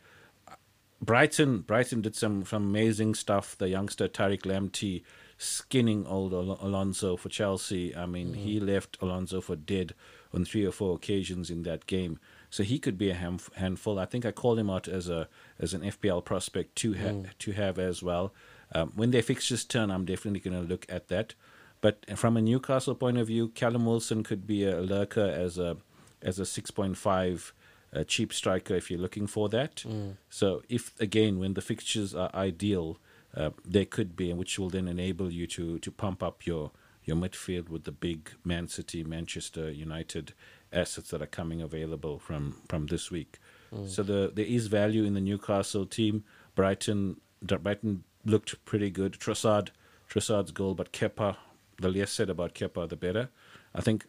Brighton, 1.05 1.61
Brighton 1.61 2.02
did 2.02 2.14
some, 2.16 2.44
some 2.44 2.64
amazing 2.64 3.14
stuff. 3.14 3.57
The 3.57 3.68
youngster 3.68 4.09
Tariq 4.09 4.42
Lamptey 4.42 5.02
skinning 5.38 6.07
old 6.07 6.32
Al- 6.32 6.59
Alonso 6.61 7.16
for 7.16 7.28
Chelsea. 7.28 7.94
I 7.94 8.07
mean, 8.07 8.34
mm. 8.34 8.36
he 8.36 8.61
left 8.61 8.98
Alonso 9.00 9.40
for 9.40 9.57
dead 9.57 9.94
on 10.32 10.44
three 10.44 10.64
or 10.64 10.72
four 10.72 10.94
occasions 10.94 11.50
in 11.50 11.62
that 11.62 11.86
game. 11.86 12.18
So 12.50 12.62
he 12.62 12.78
could 12.78 12.96
be 12.96 13.11
a 13.11 13.14
ham- 13.14 13.38
handful. 13.57 13.98
I 13.98 14.05
think 14.05 14.24
I 14.24 14.30
called 14.30 14.59
him 14.59 14.70
out 14.70 14.86
as 14.86 15.09
a 15.09 15.28
as 15.59 15.74
an 15.74 15.82
FPL 15.82 16.24
prospect 16.24 16.76
to 16.76 16.94
ha- 16.94 17.09
mm. 17.09 17.26
to 17.38 17.52
have 17.52 17.78
as 17.78 18.02
well. 18.02 18.32
Um, 18.72 18.92
when 18.94 19.11
their 19.11 19.22
fixtures 19.22 19.64
turn, 19.64 19.90
I'm 19.90 20.05
definitely 20.05 20.40
going 20.40 20.61
to 20.61 20.68
look 20.68 20.86
at 20.88 21.09
that. 21.09 21.34
But 21.80 22.07
from 22.16 22.36
a 22.36 22.42
Newcastle 22.42 22.94
point 22.94 23.18
of 23.18 23.26
view, 23.26 23.48
Callum 23.48 23.84
Wilson 23.84 24.22
could 24.22 24.46
be 24.46 24.64
a 24.64 24.80
lurker 24.80 25.24
as 25.24 25.59
a 25.59 25.76
as 26.22 26.38
a 26.38 26.44
6.5 26.44 27.52
a 27.95 28.05
cheap 28.05 28.32
striker 28.32 28.74
if 28.74 28.90
you're 28.90 29.01
looking 29.01 29.26
for 29.26 29.49
that. 29.49 29.76
Mm. 29.76 30.16
So 30.28 30.62
if 30.68 30.92
again 31.01 31.38
when 31.38 31.55
the 31.55 31.62
fixtures 31.62 32.14
are 32.14 32.30
ideal, 32.34 32.99
uh, 33.36 33.51
they 33.64 33.84
could 33.84 34.16
be, 34.16 34.32
which 34.32 34.59
will 34.59 34.70
then 34.70 34.88
enable 34.88 35.30
you 35.30 35.47
to 35.49 35.78
to 35.78 35.90
pump 35.90 36.22
up 36.22 36.47
your 36.47 36.72
your 37.05 37.16
midfield 37.16 37.68
with 37.68 37.84
the 37.84 37.92
big 37.92 38.30
Man 38.45 38.66
City, 38.68 39.05
Manchester 39.05 39.70
United 39.70 40.32
assets 40.72 41.11
that 41.11 41.22
are 41.22 41.26
coming 41.26 41.62
available 41.62 42.18
from 42.18 42.57
from 42.68 42.86
this 42.86 43.11
week. 43.11 43.38
Mm. 43.72 43.88
So 43.88 44.03
the, 44.03 44.32
there 44.34 44.45
is 44.45 44.66
value 44.66 45.05
in 45.05 45.14
the 45.14 45.20
Newcastle 45.20 45.86
team. 45.86 46.24
Brighton 46.55 47.20
Brighton 47.42 48.05
looked 48.24 48.64
pretty 48.64 48.90
good. 48.90 49.14
Trossard 49.14 49.68
Trossard's 50.09 50.51
goal, 50.51 50.74
but 50.74 50.92
Kepa. 50.92 51.36
The 51.76 51.88
less 51.88 52.12
said 52.12 52.30
about 52.30 52.55
Kepa, 52.55 52.88
the 52.88 52.97
better. 52.97 53.30
I 53.74 53.80
think 53.80 54.07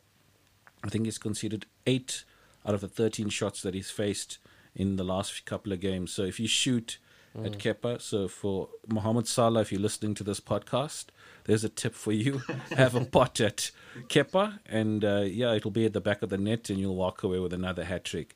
I 0.84 0.90
think 0.90 1.06
he's 1.06 1.18
conceded 1.18 1.66
eight 1.88 2.24
out 2.66 2.74
of 2.76 2.82
the 2.82 2.88
13 2.88 3.30
shots 3.30 3.61
that 3.61 3.74
he's 3.74 3.91
faced 3.91 4.38
in 4.76 4.95
the 4.97 5.03
last 5.03 5.45
couple 5.45 5.72
of 5.72 5.80
games. 5.80 6.11
So 6.11 6.24
if 6.24 6.39
you 6.39 6.47
shoot 6.47 6.97
at 7.43 7.57
Kepa, 7.57 8.01
so 8.01 8.28
for 8.30 8.70
Mohamed 8.88 9.28
Salah, 9.28 9.59
if 9.61 9.70
you're 9.72 9.82
listening 9.82 10.13
to 10.16 10.24
this 10.24 10.39
podcast, 10.39 11.05
there's 11.43 11.66
a 11.66 11.70
tip 11.70 11.93
for 11.93 12.13
you. 12.13 12.41
Have 12.78 12.95
a 12.95 13.03
pot 13.03 13.41
at 13.41 13.72
Kepa, 14.07 14.59
and 14.66 15.03
uh, 15.03 15.24
yeah, 15.26 15.53
it'll 15.53 15.70
be 15.72 15.86
at 15.86 15.91
the 15.93 15.99
back 16.01 16.22
of 16.22 16.30
the 16.30 16.38
net, 16.38 16.70
and 16.70 16.80
you'll 16.80 16.95
walk 16.95 17.24
away 17.24 17.39
with 17.39 17.51
another 17.51 17.84
hat 17.84 18.05
trick. 18.05 18.36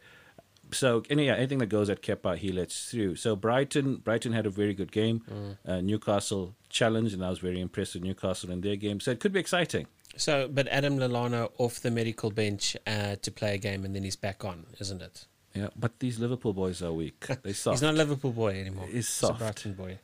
So 0.72 1.04
any 1.10 1.26
yeah, 1.28 1.36
anything 1.36 1.60
that 1.60 1.68
goes 1.68 1.90
at 1.90 2.02
Kepa, 2.02 2.38
he 2.38 2.52
lets 2.52 2.92
through. 2.92 3.16
So 3.16 3.36
Brighton, 3.36 3.98
Brighton 3.98 4.34
had 4.34 4.46
a 4.46 4.50
very 4.52 4.74
good 4.74 4.92
game. 4.92 5.24
Uh, 5.66 5.80
Newcastle 5.82 6.56
challenged, 6.70 7.14
and 7.14 7.24
I 7.26 7.30
was 7.30 7.40
very 7.40 7.60
impressed 7.62 7.94
with 7.96 8.04
Newcastle 8.04 8.52
in 8.52 8.62
their 8.62 8.76
game. 8.76 9.00
So 9.00 9.12
it 9.12 9.20
could 9.20 9.32
be 9.34 9.40
exciting. 9.40 9.88
So, 10.18 10.50
but 10.52 10.68
Adam 10.68 10.98
Lallana 10.98 11.50
off 11.58 11.80
the 11.80 11.92
medical 11.92 12.32
bench 12.32 12.76
uh, 12.86 13.16
to 13.22 13.32
play 13.32 13.56
a 13.56 13.58
game, 13.58 13.86
and 13.86 13.96
then 13.96 14.04
he's 14.04 14.16
back 14.16 14.44
on, 14.44 14.66
isn't 14.80 15.02
it? 15.02 15.26
Yeah, 15.54 15.70
but 15.76 16.00
these 16.00 16.20
Liverpool 16.20 16.54
boys 16.54 16.82
are 16.82 16.94
weak. 16.94 17.26
They 17.44 17.54
soft. 17.54 17.76
He's 17.76 17.82
not 17.82 17.94
a 17.94 17.98
Liverpool 17.98 18.32
boy 18.32 18.60
anymore. 18.60 18.88
He's 18.88 19.08
a 19.08 19.12
soft. 19.12 19.40
Brighton 19.40 19.74
boy. 19.74 20.00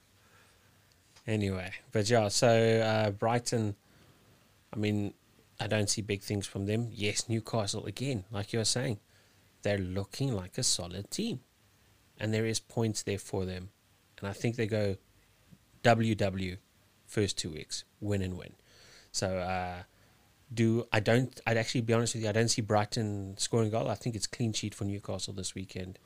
Anyway, 1.27 1.71
but 1.91 2.09
yeah, 2.09 2.27
so 2.27 2.47
uh, 2.47 3.09
Brighton, 3.11 3.75
I 4.71 4.77
mean, 4.77 5.13
I 5.59 5.67
don't 5.67 5.89
see 5.89 6.01
big 6.01 6.21
things 6.21 6.45
from 6.45 6.65
them. 6.67 6.89
Yes, 6.91 7.27
Newcastle 7.27 7.85
again, 7.85 8.25
like 8.31 8.53
you 8.53 8.59
were 8.59 8.65
saying, 8.65 8.99
they're 9.63 9.79
looking 9.79 10.35
like 10.35 10.57
a 10.59 10.63
solid 10.63 11.09
team, 11.09 11.39
and 12.19 12.31
there 12.33 12.45
is 12.45 12.59
points 12.59 13.01
there 13.01 13.17
for 13.17 13.43
them, 13.45 13.69
and 14.19 14.27
I 14.27 14.33
think 14.33 14.55
they 14.55 14.67
go 14.67 14.97
WW 15.83 16.57
first 17.07 17.37
two 17.37 17.49
weeks, 17.49 17.83
win 17.99 18.21
and 18.21 18.37
win. 18.37 18.53
So 19.11 19.37
uh, 19.37 19.83
do 20.53 20.85
I 20.91 20.99
don't 20.99 21.39
I'd 21.47 21.57
actually 21.57 21.81
be 21.81 21.93
honest 21.93 22.13
with 22.15 22.23
you, 22.23 22.29
I 22.29 22.33
don't 22.33 22.49
see 22.49 22.61
Brighton 22.61 23.35
scoring 23.37 23.67
a 23.69 23.71
goal. 23.71 23.89
I 23.89 23.95
think 23.95 24.15
it's 24.15 24.27
clean 24.27 24.53
sheet 24.53 24.75
for 24.75 24.85
Newcastle 24.85 25.33
this 25.33 25.55
weekend. 25.55 25.99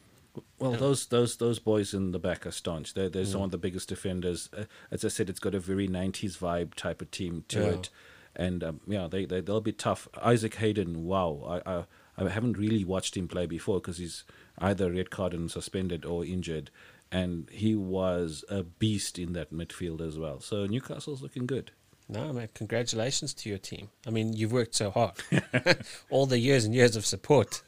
Well, 0.59 0.71
those 0.73 1.07
those 1.07 1.37
those 1.37 1.59
boys 1.59 1.93
in 1.93 2.11
the 2.11 2.19
back 2.19 2.45
are 2.45 2.51
staunch. 2.51 2.93
They're, 2.93 3.09
they're 3.09 3.25
some 3.25 3.41
of 3.41 3.51
the 3.51 3.57
biggest 3.57 3.89
defenders. 3.89 4.49
Uh, 4.55 4.65
as 4.91 5.03
I 5.03 5.07
said, 5.09 5.29
it's 5.29 5.39
got 5.39 5.55
a 5.55 5.59
very 5.59 5.87
'90s 5.87 6.37
vibe 6.37 6.75
type 6.75 7.01
of 7.01 7.11
team 7.11 7.43
to 7.49 7.59
Yeah. 7.59 7.65
it, 7.71 7.89
and 8.35 8.63
um, 8.63 8.79
yeah, 8.87 9.07
they 9.09 9.25
they 9.25 9.41
they'll 9.41 9.59
be 9.59 9.73
tough. 9.73 10.07
Isaac 10.21 10.55
Hayden, 10.55 11.03
wow, 11.03 11.61
I 11.65 11.71
I, 11.79 11.83
I 12.25 12.29
haven't 12.29 12.57
really 12.57 12.85
watched 12.85 13.17
him 13.17 13.27
play 13.27 13.47
before 13.47 13.79
because 13.81 13.97
he's 13.97 14.23
either 14.59 14.91
red 14.91 15.09
card 15.09 15.33
and 15.33 15.49
suspended 15.49 16.05
or 16.05 16.23
injured, 16.23 16.69
and 17.11 17.49
he 17.51 17.75
was 17.75 18.45
a 18.49 18.63
beast 18.63 19.17
in 19.17 19.33
that 19.33 19.51
midfield 19.51 19.99
as 19.99 20.17
well. 20.19 20.39
So 20.39 20.65
Newcastle's 20.67 21.21
looking 21.23 21.47
good. 21.47 21.71
No, 22.11 22.33
man, 22.33 22.49
congratulations 22.55 23.35
to 23.35 23.49
your 23.49 23.59
team. 23.59 23.89
I 24.07 24.09
mean, 24.09 24.33
you've 24.33 24.51
worked 24.51 24.73
so 24.73 24.89
hard. 24.89 25.13
All 26.09 26.25
the 26.25 26.39
years 26.39 26.65
and 26.65 26.73
years 26.73 26.95
of 26.95 27.05
support. 27.05 27.61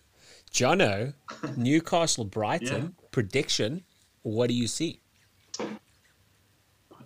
Jono, 0.52 1.14
Newcastle 1.56 2.26
Brighton, 2.26 2.96
prediction. 3.12 3.84
What 4.24 4.48
do 4.48 4.56
you 4.56 4.68
see? 4.68 5.00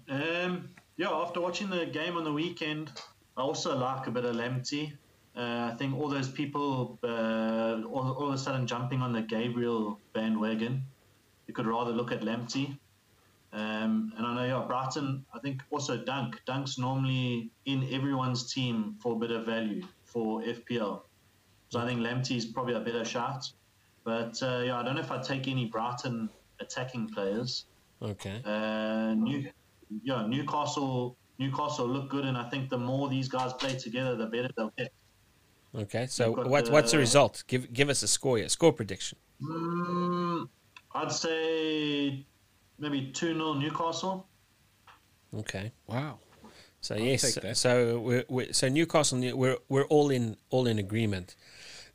Um, 0.09 0.69
yeah, 0.97 1.09
after 1.09 1.41
watching 1.41 1.69
the 1.69 1.85
game 1.85 2.15
on 2.15 2.23
the 2.23 2.33
weekend, 2.33 2.91
I 3.37 3.41
also 3.41 3.77
like 3.77 4.07
a 4.07 4.11
bit 4.11 4.25
of 4.25 4.35
Lamptey. 4.35 4.93
Uh, 5.35 5.69
I 5.71 5.75
think 5.77 5.93
all 5.95 6.07
those 6.07 6.29
people 6.29 6.97
uh, 7.03 7.81
all, 7.91 8.13
all 8.13 8.29
of 8.29 8.33
a 8.33 8.37
sudden 8.37 8.65
jumping 8.65 9.01
on 9.01 9.11
the 9.11 9.21
Gabriel 9.21 9.99
bandwagon. 10.13 10.83
You 11.47 11.53
could 11.53 11.67
rather 11.67 11.91
look 11.91 12.11
at 12.11 12.21
Lamptey. 12.21 12.77
Um, 13.55 14.11
and 14.17 14.27
I 14.27 14.35
know, 14.35 14.43
yeah, 14.43 14.65
Brighton, 14.67 15.25
I 15.33 15.39
think 15.39 15.61
also 15.71 15.95
Dunk. 15.95 16.41
Dunk's 16.45 16.77
normally 16.77 17.49
in 17.65 17.87
everyone's 17.89 18.51
team 18.53 18.97
for 19.01 19.13
a 19.13 19.15
bit 19.15 19.31
of 19.31 19.45
value 19.45 19.81
for 20.03 20.41
FPL. 20.41 21.03
So 21.69 21.79
I 21.79 21.85
think 21.85 22.01
Lamptey's 22.01 22.45
probably 22.45 22.73
a 22.73 22.81
better 22.81 23.05
shot. 23.05 23.49
But 24.03 24.37
uh, 24.43 24.61
yeah, 24.65 24.77
I 24.77 24.83
don't 24.83 24.95
know 24.95 25.01
if 25.01 25.09
I'd 25.09 25.23
take 25.23 25.47
any 25.47 25.67
Brighton 25.67 26.29
attacking 26.59 27.07
players. 27.07 27.65
Okay. 28.01 28.41
Uh, 28.43 29.13
New, 29.13 29.49
yeah, 30.03 30.27
Newcastle. 30.27 31.15
Newcastle 31.39 31.87
look 31.87 32.09
good, 32.09 32.25
and 32.25 32.37
I 32.37 32.49
think 32.49 32.69
the 32.69 32.77
more 32.77 33.09
these 33.09 33.29
guys 33.29 33.53
play 33.53 33.75
together, 33.77 34.15
the 34.15 34.25
better 34.25 34.49
they'll 34.57 34.73
get. 34.77 34.91
Okay. 35.73 36.07
So 36.07 36.31
what, 36.31 36.69
what's 36.69 36.91
the 36.91 36.97
the- 36.97 37.01
result? 37.01 37.43
Give 37.47 37.71
give 37.71 37.89
us 37.89 38.03
a 38.03 38.07
score 38.07 38.37
here. 38.37 38.49
Score 38.49 38.73
prediction. 38.73 39.17
Mm, 39.41 40.47
I'd 40.93 41.11
say 41.11 42.25
maybe 42.79 43.11
two 43.11 43.33
0 43.33 43.53
Newcastle. 43.53 44.27
Okay. 45.39 45.71
Wow. 45.87 46.19
So 46.81 46.95
yes, 46.95 47.33
take 47.33 47.43
that. 47.43 47.57
so 47.57 47.99
we're, 47.99 48.25
we're 48.29 48.53
so 48.53 48.69
Newcastle, 48.69 49.19
we're 49.35 49.57
we're 49.69 49.85
all 49.85 50.11
in 50.11 50.37
all 50.51 50.67
in 50.67 50.77
agreement. 50.77 51.35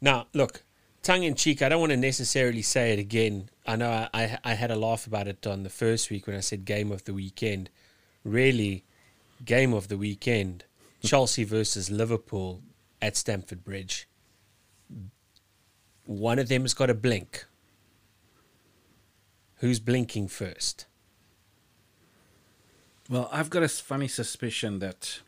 Now, 0.00 0.26
look, 0.34 0.64
tongue 1.02 1.22
in 1.22 1.36
cheek, 1.36 1.62
I 1.62 1.68
don't 1.68 1.78
want 1.78 1.90
to 1.90 1.96
necessarily 1.96 2.62
say 2.62 2.92
it 2.92 2.98
again. 2.98 3.50
I 3.66 3.76
know 3.76 3.88
I, 3.88 4.08
I 4.12 4.38
I 4.42 4.54
had 4.54 4.72
a 4.72 4.76
laugh 4.76 5.06
about 5.06 5.28
it 5.28 5.46
on 5.46 5.62
the 5.62 5.70
first 5.70 6.10
week 6.10 6.26
when 6.26 6.34
I 6.34 6.40
said 6.40 6.64
game 6.64 6.90
of 6.90 7.04
the 7.04 7.14
weekend. 7.14 7.70
Really, 8.24 8.84
game 9.44 9.72
of 9.72 9.86
the 9.86 9.96
weekend: 9.96 10.64
Chelsea 11.04 11.44
versus 11.44 11.88
Liverpool 11.88 12.60
at 13.00 13.16
Stamford 13.16 13.64
Bridge. 13.64 14.08
One 16.04 16.40
of 16.40 16.48
them 16.48 16.62
has 16.62 16.74
got 16.74 16.90
a 16.90 16.94
blink. 16.94 17.46
Who's 19.60 19.78
blinking 19.78 20.28
first? 20.28 20.86
Well, 23.10 23.28
I've 23.30 23.50
got 23.50 23.62
a 23.62 23.68
funny 23.68 24.08
suspicion 24.08 24.78
that 24.78 25.20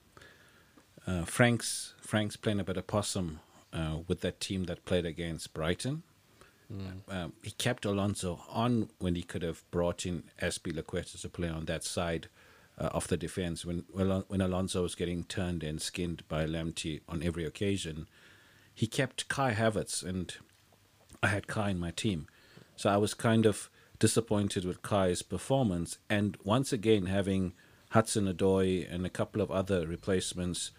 uh, 1.07 1.25
Frank's 1.25 1.95
Frank's 2.01 2.37
playing 2.37 2.61
a 2.61 2.65
bit 2.65 2.79
of 2.79 2.87
possum 2.87 3.41
uh, 3.73 3.99
with 4.09 4.21
that 4.23 4.41
team 4.41 4.65
that 4.65 4.85
played 4.85 5.05
against 5.05 5.53
Brighton. 5.53 6.03
Um, 7.11 7.33
he 7.43 7.51
kept 7.51 7.85
Alonso 7.85 8.41
on 8.49 8.89
when 8.99 9.15
he 9.15 9.23
could 9.23 9.43
have 9.43 9.71
brought 9.71 10.07
in 10.07 10.25
Azpilicueta 10.41 11.21
to 11.21 11.29
play 11.29 11.49
on 11.49 11.67
that 11.67 11.85
side 11.85 12.29
uh, 12.79 12.87
of 12.87 13.09
the 13.09 13.19
defense 13.19 13.67
when 13.67 13.85
when 13.93 14.09
when 14.29 14.41
Alonso 14.41 14.83
was 14.83 14.95
getting 14.95 15.25
turned 15.25 15.63
and 15.63 15.83
skinned 15.83 16.27
by 16.29 16.47
Lamptey 16.47 17.01
on 17.07 17.23
every 17.23 17.45
occasion. 17.45 18.09
He 18.75 18.87
kept 18.87 19.29
Kai 19.29 19.53
Havertz, 19.53 20.03
and 20.03 20.35
I 21.23 21.27
had 21.27 21.47
Kai 21.47 21.71
in 21.71 21.79
my 21.79 21.91
team, 21.91 22.27
so 22.77 22.89
I 22.89 22.97
was 22.97 23.13
kind 23.13 23.45
of 23.45 23.69
disappointed 24.03 24.65
with 24.65 24.83
Kai's 24.83 25.23
performance. 25.23 25.99
And 26.11 26.37
once 26.43 26.73
again, 26.73 27.07
having 27.07 27.53
Hudson 27.91 28.27
Odoi 28.27 28.93
and 28.93 29.07
a 29.07 29.09
couple 29.09 29.41
of 29.41 29.53
other 29.53 29.87
replacements, 29.87 30.73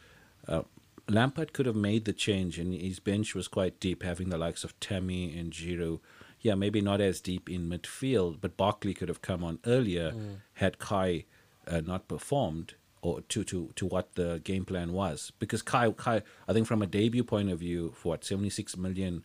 uh, 0.46 0.64
Lampard 1.08 1.54
could 1.54 1.66
have 1.66 1.86
made 1.90 2.04
the 2.04 2.12
change, 2.12 2.60
and 2.60 2.74
his 2.74 3.00
bench 3.00 3.34
was 3.34 3.48
quite 3.48 3.80
deep, 3.80 4.04
having 4.04 4.28
the 4.28 4.38
likes 4.38 4.66
of 4.66 4.78
Tammy 4.82 5.38
and 5.38 5.54
Giroud. 5.54 6.02
Yeah, 6.42 6.56
maybe 6.56 6.82
not 6.82 7.00
as 7.00 7.22
deep 7.22 7.50
in 7.50 7.70
midfield, 7.70 8.40
but 8.42 8.58
Barkley 8.58 8.94
could 8.94 9.08
have 9.08 9.22
come 9.22 9.42
on 9.42 9.60
earlier 9.66 10.12
had 10.56 10.78
Kai 10.78 11.24
uh, 11.66 11.80
not 11.80 12.10
performed 12.10 12.74
or 13.02 13.22
to, 13.22 13.46
to, 13.46 13.70
to 13.78 13.86
what 13.86 14.16
the 14.16 14.42
game 14.44 14.66
plan 14.66 14.92
was. 14.92 15.32
Because 15.40 15.62
Kai, 15.62 15.90
Kai, 15.92 16.24
I 16.46 16.52
think 16.52 16.68
from 16.68 16.82
a 16.82 16.88
debut 16.88 17.24
point 17.24 17.50
of 17.50 17.60
view, 17.60 17.94
for 17.96 18.10
what, 18.10 18.26
76 18.26 18.76
million 18.76 19.24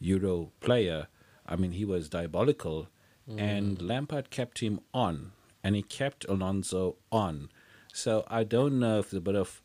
euro 0.00 0.50
player, 0.58 1.06
I 1.46 1.54
mean, 1.54 1.70
he 1.70 1.84
was 1.84 2.08
diabolical, 2.08 2.88
Mm. 3.28 3.40
and 3.40 3.82
Lampard 3.82 4.30
kept 4.30 4.60
him 4.60 4.80
on, 4.94 5.32
and 5.64 5.74
he 5.74 5.82
kept 5.82 6.24
Alonso 6.28 6.96
on. 7.10 7.48
So 7.92 8.24
I 8.28 8.44
don't 8.44 8.78
know 8.78 9.00
if 9.00 9.10
there's 9.10 9.18
a 9.18 9.20
bit 9.20 9.34
of 9.34 9.62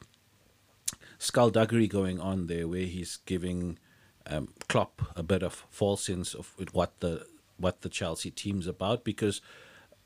skullduggery 1.20 1.88
going 1.88 2.20
on 2.20 2.47
there, 2.47 2.68
where 2.68 2.86
he's 2.86 3.18
giving 3.26 3.78
um, 4.26 4.49
Klopp 4.68 5.01
a 5.16 5.22
bit 5.22 5.43
of 5.43 5.66
false 5.70 6.05
sense 6.05 6.34
of 6.34 6.55
what 6.72 6.99
the 7.01 7.28
what 7.57 7.82
the 7.82 7.89
Chelsea 7.89 8.32
team's 8.32 8.66
about, 8.66 9.03
because 9.03 9.41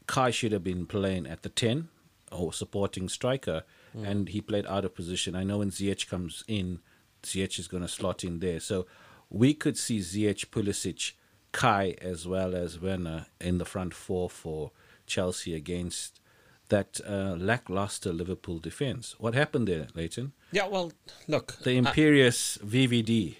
Kai 0.08 0.32
should 0.32 0.52
have 0.52 0.64
been 0.64 0.86
playing 0.86 1.26
at 1.26 1.44
the 1.44 1.50
ten 1.50 1.88
or 2.32 2.52
supporting 2.52 3.08
striker, 3.08 3.64
and 3.94 4.28
he 4.30 4.42
played 4.42 4.66
out 4.66 4.84
of 4.84 4.94
position. 4.94 5.36
I 5.36 5.46
know 5.46 5.60
when 5.60 5.72
Ziyech 5.72 6.10
comes 6.10 6.44
in, 6.50 6.80
Ziyech 7.24 7.58
is 7.58 7.70
going 7.70 7.84
to 7.84 7.88
slot 7.88 8.26
in 8.26 8.40
there. 8.40 8.60
So 8.60 8.86
we 9.30 9.54
could 9.54 9.78
see 9.78 10.00
Ziyech, 10.00 10.48
Pulisic, 10.48 11.14
Kai, 11.56 11.96
as 12.02 12.28
well 12.28 12.54
as 12.54 12.82
Werner 12.82 13.28
in 13.40 13.60
the 13.60 13.66
front 13.66 13.94
four 13.94 14.30
for 14.30 14.72
Chelsea 15.08 15.56
against 15.56 16.20
that 16.68 17.00
uh, 17.08 17.36
lackluster 17.38 18.12
Liverpool 18.12 18.60
defense. 18.60 19.16
What 19.20 19.36
happened 19.36 19.70
there, 19.70 19.88
Leighton? 19.94 20.34
Yeah, 20.52 20.68
well, 20.68 20.92
look, 21.30 21.58
The 21.64 21.78
imperious 21.78 22.58
VVD. 22.58 23.38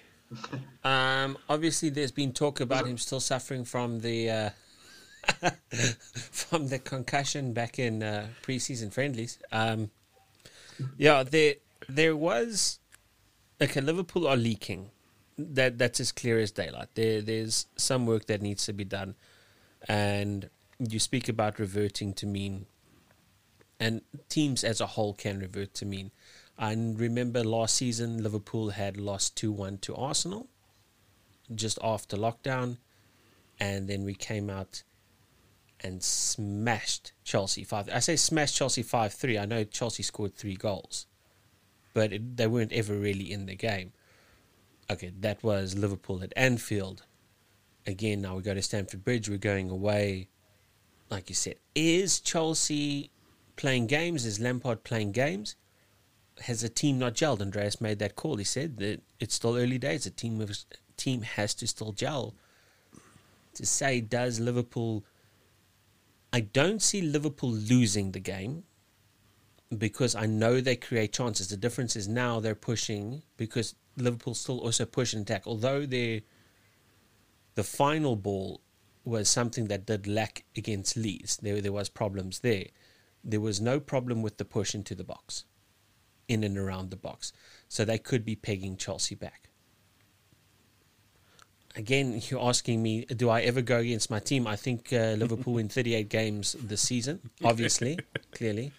Um, 0.86 1.38
obviously, 1.50 1.90
there's 1.90 2.12
been 2.12 2.32
talk 2.32 2.62
about 2.62 2.88
him 2.88 2.98
still 2.98 3.20
suffering 3.20 3.66
from 3.66 4.00
the 4.00 4.30
uh, 4.30 4.50
from 6.32 6.70
the 6.70 6.80
concussion 6.80 7.52
back 7.52 7.80
in 7.80 8.02
uh, 8.02 8.28
preseason 8.44 8.94
friendlies. 8.94 9.40
Um, 9.52 9.92
yeah, 10.98 11.24
there 11.24 11.56
there 11.90 12.16
was 12.16 12.80
okay. 13.62 13.82
Liverpool 13.82 14.26
are 14.26 14.38
leaking. 14.38 14.92
That 15.38 15.78
that's 15.78 16.00
as 16.00 16.12
clear 16.14 16.40
as 16.40 16.52
daylight. 16.52 16.90
There 16.94 17.22
there's 17.22 17.68
some 17.76 18.06
work 18.06 18.28
that 18.28 18.42
needs 18.42 18.66
to 18.68 18.74
be 18.74 18.86
done, 18.86 19.16
and 19.88 20.50
you 20.80 21.00
speak 21.00 21.28
about 21.28 21.60
reverting 21.60 22.14
to 22.14 22.26
mean, 22.26 22.68
and 23.80 24.02
teams 24.30 24.64
as 24.64 24.80
a 24.80 24.86
whole 24.86 25.14
can 25.14 25.40
revert 25.40 25.74
to 25.76 25.86
mean. 25.86 26.12
I 26.58 26.72
remember 26.74 27.44
last 27.44 27.76
season 27.76 28.24
Liverpool 28.24 28.70
had 28.70 28.96
lost 28.96 29.36
two 29.36 29.52
one 29.52 29.78
to 29.80 29.94
Arsenal, 29.96 30.48
just 31.54 31.78
after 31.84 32.16
lockdown, 32.16 32.78
and 33.60 33.90
then 33.90 34.06
we 34.06 34.14
came 34.14 34.50
out 34.50 34.84
and 35.82 36.02
smashed 36.02 37.12
Chelsea 37.26 37.66
five. 37.66 37.90
I 37.92 38.00
say 38.00 38.16
smashed 38.16 38.56
Chelsea 38.56 38.84
five 38.84 39.14
three. 39.14 39.38
I 39.38 39.46
know 39.46 39.66
Chelsea 39.66 40.04
scored 40.04 40.34
three 40.34 40.56
goals, 40.56 41.08
but 41.94 42.14
it, 42.14 42.38
they 42.38 42.48
weren't 42.48 42.72
ever 42.72 42.96
really 42.96 43.30
in 43.30 43.48
the 43.48 43.56
game. 43.56 43.92
Okay, 44.90 45.12
that 45.20 45.44
was 45.44 45.76
Liverpool 45.76 46.22
at 46.24 46.34
Anfield. 46.36 47.04
Again, 47.88 48.22
now 48.22 48.36
we 48.36 48.44
go 48.44 48.54
to 48.54 48.62
Stamford 48.62 49.04
Bridge. 49.04 49.30
We're 49.30 49.38
going 49.38 49.70
away. 49.70 50.30
Like 51.10 51.30
you 51.30 51.36
said, 51.36 51.56
is 51.74 52.20
Chelsea 52.20 53.12
playing 53.56 53.88
games? 53.88 54.26
Is 54.26 54.40
Lampard 54.40 54.84
playing 54.84 55.12
games? 55.12 55.56
Has 56.42 56.62
the 56.62 56.70
team 56.70 57.00
not 57.00 57.14
gelled? 57.14 57.42
Andreas 57.42 57.80
made 57.80 58.00
that 58.00 58.16
call. 58.16 58.38
He 58.38 58.44
said 58.44 58.78
that 58.78 59.02
it's 59.20 59.36
still 59.36 59.56
early 59.56 59.78
days. 59.78 60.04
The 60.04 60.10
team 60.10 60.46
team 60.98 61.22
has 61.22 61.54
to 61.56 61.68
still 61.68 61.92
gel. 61.92 62.36
To 63.56 63.66
say 63.66 64.02
does 64.02 64.40
Liverpool 64.40 65.06
I 66.34 66.42
don't 66.42 66.82
see 66.82 67.02
Liverpool 67.02 67.50
losing 67.52 68.12
the 68.12 68.20
game 68.20 68.64
because 69.78 70.16
I 70.16 70.26
know 70.26 70.62
they 70.62 70.76
create 70.76 71.14
chances. 71.14 71.48
The 71.48 71.58
difference 71.58 71.96
is 71.96 72.08
now 72.08 72.40
they're 72.40 72.56
pushing 72.56 73.24
because 73.38 73.76
Liverpool 73.98 74.34
still 74.34 74.60
also 74.60 74.86
push 74.86 75.14
and 75.14 75.24
attack. 75.24 75.44
Although 75.46 75.86
they 75.86 76.24
the 77.56 77.64
final 77.64 78.16
ball 78.16 78.62
was 79.04 79.30
something 79.30 79.68
that 79.68 79.86
did 79.86 80.08
lack 80.08 80.44
against 80.56 80.98
Leeds. 80.98 81.38
There 81.38 81.62
there 81.62 81.72
was 81.72 81.90
problems 81.90 82.40
there. 82.40 82.66
There 83.24 83.42
was 83.42 83.60
no 83.60 83.80
problem 83.80 84.22
with 84.22 84.38
the 84.38 84.46
push 84.46 84.76
into 84.76 84.94
the 84.94 85.04
box, 85.04 85.46
in 86.28 86.44
and 86.44 86.58
around 86.58 86.92
the 86.92 86.98
box. 86.98 87.34
So 87.68 87.86
they 87.86 87.98
could 87.98 88.24
be 88.24 88.36
pegging 88.36 88.78
Chelsea 88.78 89.16
back 89.16 89.50
again, 91.76 92.22
you're 92.30 92.42
asking 92.42 92.82
me, 92.82 93.06
do 93.06 93.30
I 93.30 93.42
ever 93.42 93.62
go 93.62 93.78
against 93.78 94.10
my 94.10 94.20
team? 94.20 94.48
I 94.48 94.56
think 94.56 94.92
uh, 94.92 95.16
Liverpool 95.18 95.54
win 95.54 95.70
38 95.70 96.10
games 96.10 96.56
this 96.60 96.82
season, 96.82 97.20
obviously, 97.44 98.00
clearly. 98.32 98.72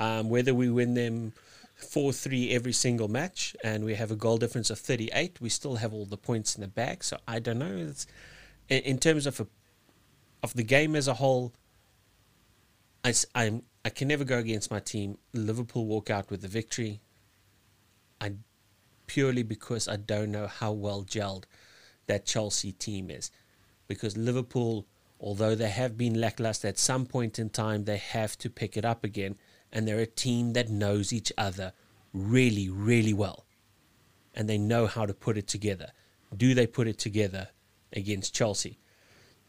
Um, 0.00 0.30
whether 0.30 0.54
we 0.54 0.70
win 0.70 0.94
them 0.94 1.32
4 1.76 2.12
3 2.12 2.50
every 2.50 2.72
single 2.72 3.08
match 3.08 3.54
and 3.62 3.84
we 3.84 3.94
have 3.94 4.10
a 4.10 4.16
goal 4.16 4.38
difference 4.38 4.70
of 4.70 4.78
38, 4.78 5.40
we 5.40 5.48
still 5.48 5.76
have 5.76 5.92
all 5.92 6.06
the 6.06 6.16
points 6.16 6.56
in 6.56 6.62
the 6.62 6.68
bag. 6.68 7.04
So 7.04 7.18
I 7.28 7.38
don't 7.38 7.58
know. 7.58 7.76
It's, 7.76 8.06
in, 8.68 8.82
in 8.82 8.98
terms 8.98 9.26
of 9.26 9.40
a, 9.40 9.46
of 10.42 10.54
the 10.54 10.64
game 10.64 10.96
as 10.96 11.06
a 11.06 11.14
whole, 11.14 11.52
I, 13.04 13.14
I'm, 13.34 13.62
I 13.84 13.90
can 13.90 14.08
never 14.08 14.24
go 14.24 14.38
against 14.38 14.70
my 14.70 14.80
team. 14.80 15.18
Liverpool 15.32 15.86
walk 15.86 16.10
out 16.10 16.30
with 16.30 16.42
the 16.42 16.48
victory. 16.48 17.00
I 18.20 18.32
purely 19.06 19.42
because 19.42 19.88
I 19.88 19.96
don't 19.96 20.30
know 20.30 20.46
how 20.46 20.72
well 20.72 21.02
gelled 21.02 21.44
that 22.06 22.26
Chelsea 22.26 22.72
team 22.72 23.10
is. 23.10 23.30
Because 23.88 24.16
Liverpool, 24.16 24.86
although 25.18 25.54
they 25.54 25.70
have 25.70 25.96
been 25.96 26.20
lackluster 26.20 26.68
at 26.68 26.78
some 26.78 27.06
point 27.06 27.38
in 27.38 27.50
time, 27.50 27.84
they 27.84 27.96
have 27.96 28.36
to 28.38 28.50
pick 28.50 28.76
it 28.76 28.84
up 28.84 29.02
again. 29.02 29.36
And 29.72 29.86
they're 29.86 30.00
a 30.00 30.06
team 30.06 30.52
that 30.54 30.68
knows 30.68 31.12
each 31.12 31.32
other 31.38 31.72
really, 32.12 32.68
really 32.68 33.12
well. 33.12 33.46
And 34.34 34.48
they 34.48 34.58
know 34.58 34.86
how 34.86 35.06
to 35.06 35.14
put 35.14 35.36
it 35.36 35.46
together. 35.46 35.92
Do 36.36 36.54
they 36.54 36.66
put 36.66 36.86
it 36.86 36.98
together 36.98 37.48
against 37.92 38.34
Chelsea? 38.34 38.78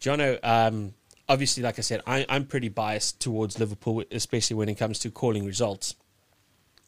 Jono, 0.02 0.40
um, 0.44 0.94
obviously, 1.30 1.64
like 1.64 1.78
I 1.78 1.82
said, 1.82 2.02
I, 2.08 2.26
I'm 2.28 2.46
pretty 2.46 2.70
biased 2.70 3.20
towards 3.20 3.60
Liverpool, 3.60 4.04
especially 4.12 4.56
when 4.56 4.70
it 4.70 4.76
comes 4.76 5.00
to 5.00 5.12
calling 5.12 5.46
results. 5.46 5.96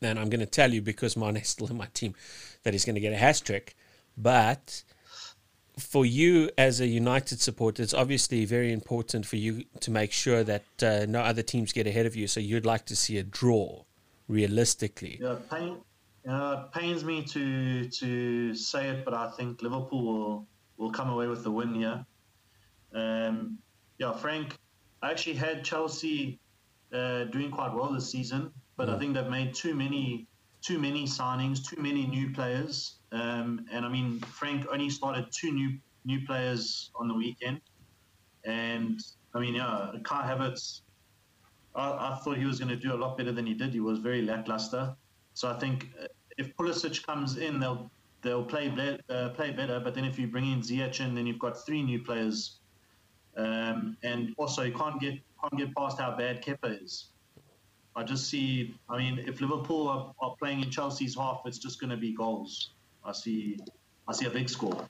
And 0.02 0.20
I'm 0.20 0.30
going 0.30 0.40
to 0.40 0.46
tell 0.46 0.74
you 0.74 0.82
because 0.82 1.16
Mane's 1.18 1.50
still 1.50 1.68
in 1.68 1.78
my 1.78 1.88
team 1.94 2.16
that 2.64 2.74
he's 2.74 2.86
going 2.86 2.96
to 2.96 3.02
get 3.02 3.14
a 3.14 3.18
hat 3.18 3.42
trick. 3.46 3.76
But 4.18 4.84
for 5.78 6.06
you 6.06 6.50
as 6.58 6.80
a 6.80 6.88
United 6.88 7.42
supporter, 7.42 7.82
it's 7.82 7.94
obviously 7.94 8.46
very 8.46 8.72
important 8.72 9.26
for 9.26 9.38
you 9.38 9.64
to 9.80 9.92
make 9.92 10.12
sure 10.12 10.44
that 10.44 10.64
uh, 10.82 11.06
no 11.08 11.22
other 11.22 11.42
teams 11.42 11.74
get 11.74 11.88
ahead 11.88 12.06
of 12.06 12.16
you. 12.16 12.28
So 12.28 12.40
you'd 12.40 12.66
like 12.66 12.86
to 12.86 12.96
see 12.96 13.18
a 13.18 13.24
draw, 13.24 13.84
realistically. 14.28 15.20
Yeah, 15.22 15.36
pain, 15.50 15.78
uh, 16.28 16.64
pains 16.74 17.04
me 17.04 17.24
to 17.24 17.90
to 17.90 18.54
say 18.56 18.90
it, 18.90 19.06
but 19.06 19.14
I 19.14 19.32
think 19.32 19.62
Liverpool 19.62 20.04
will 20.06 20.48
will 20.78 20.92
come 20.92 21.10
away 21.10 21.28
with 21.28 21.44
the 21.44 21.52
win 21.52 21.74
here. 21.74 22.06
Um, 22.94 23.58
yeah, 23.98 24.14
Frank, 24.14 24.58
I 25.02 25.12
actually 25.12 25.36
had 25.36 25.64
Chelsea 25.64 26.40
uh, 26.94 27.26
doing 27.26 27.52
quite 27.52 27.74
well 27.74 27.92
this 27.92 28.10
season, 28.10 28.52
but 28.78 28.90
I 28.90 29.00
think 29.00 29.16
they've 29.16 29.28
made 29.28 29.54
too 29.54 29.74
many 29.74 30.28
too 30.62 30.80
many 30.80 31.06
signings, 31.06 31.66
too 31.68 31.82
many 31.82 32.06
new 32.08 32.32
players. 32.32 33.00
Um, 33.14 33.66
and 33.72 33.86
I 33.86 33.90
mean, 33.90 34.20
Frank 34.20 34.66
only 34.72 34.90
started 34.90 35.28
two 35.32 35.52
new 35.52 35.78
new 36.06 36.26
players 36.26 36.92
on 36.96 37.08
the 37.08 37.14
weekend, 37.14 37.62
and 38.44 39.00
I 39.36 39.40
mean, 39.40 39.56
yeah, 39.56 39.92
Kai 40.04 40.24
Havertz. 40.28 40.82
I, 41.76 42.14
I 42.14 42.20
thought 42.24 42.38
he 42.38 42.46
was 42.46 42.60
going 42.60 42.70
to 42.70 42.76
do 42.76 42.94
a 42.94 42.98
lot 42.98 43.18
better 43.18 43.32
than 43.32 43.46
he 43.46 43.54
did. 43.54 43.74
He 43.74 43.80
was 43.80 44.00
very 44.00 44.22
lackluster. 44.22 44.96
So 45.34 45.50
I 45.50 45.58
think 45.60 45.90
uh, 46.02 46.06
if 46.38 46.56
Pulisic 46.56 47.04
comes 47.06 47.38
in, 47.38 47.60
they'll 47.60 47.90
they'll 48.22 48.44
play 48.44 48.98
uh, 49.10 49.30
play 49.30 49.52
better. 49.52 49.80
But 49.80 49.94
then 49.94 50.06
if 50.06 50.18
you 50.18 50.28
bring 50.28 50.52
in 50.52 50.62
Ziyech 50.62 50.98
then 50.98 51.26
you've 51.28 51.40
got 51.40 51.66
three 51.66 51.84
new 51.84 52.02
players, 52.02 52.60
um, 53.38 53.96
and 54.04 54.34
also 54.38 54.64
you 54.64 54.74
can't 54.74 55.00
get 55.00 55.20
can't 55.40 55.58
get 55.58 55.76
past 55.76 56.00
how 56.00 56.16
bad 56.18 56.44
Kepa 56.44 56.84
is. 56.84 57.10
I 57.96 58.04
just 58.04 58.28
see. 58.28 58.76
I 58.90 58.98
mean, 58.98 59.20
if 59.20 59.40
Liverpool 59.40 59.88
are, 59.88 60.14
are 60.20 60.36
playing 60.40 60.64
in 60.64 60.72
Chelsea's 60.72 61.16
half, 61.16 61.42
it's 61.46 61.60
just 61.60 61.80
going 61.80 61.92
to 61.92 61.98
be 61.98 62.16
goals. 62.16 62.72
I 63.06 63.12
see. 63.12 63.60
I 64.08 64.14
see 64.14 64.26
a 64.26 64.30
big 64.30 64.50
score. 64.50 64.88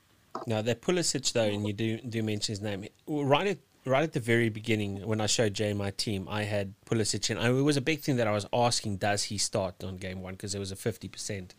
Now 0.47 0.61
that 0.61 0.81
Pulisic 0.81 1.31
though, 1.33 1.43
and 1.43 1.65
you 1.67 1.73
do 1.73 1.97
do 1.97 2.23
mention 2.23 2.53
his 2.53 2.61
name 2.61 2.85
right 3.07 3.47
at 3.47 3.57
right 3.85 4.03
at 4.03 4.13
the 4.13 4.19
very 4.19 4.49
beginning 4.49 5.05
when 5.05 5.19
I 5.21 5.25
showed 5.27 5.53
Jay 5.53 5.73
my 5.73 5.91
team, 5.91 6.27
I 6.29 6.43
had 6.43 6.73
Pulisic, 6.85 7.29
and 7.29 7.39
I, 7.39 7.49
it 7.49 7.61
was 7.61 7.77
a 7.77 7.81
big 7.81 8.01
thing 8.01 8.15
that 8.17 8.27
I 8.27 8.31
was 8.31 8.45
asking: 8.53 8.97
Does 8.97 9.23
he 9.23 9.37
start 9.37 9.83
on 9.83 9.97
game 9.97 10.21
one? 10.21 10.33
Because 10.33 10.55
it 10.55 10.59
was 10.59 10.71
a 10.71 10.75
fifty 10.75 11.07
percent, 11.07 11.53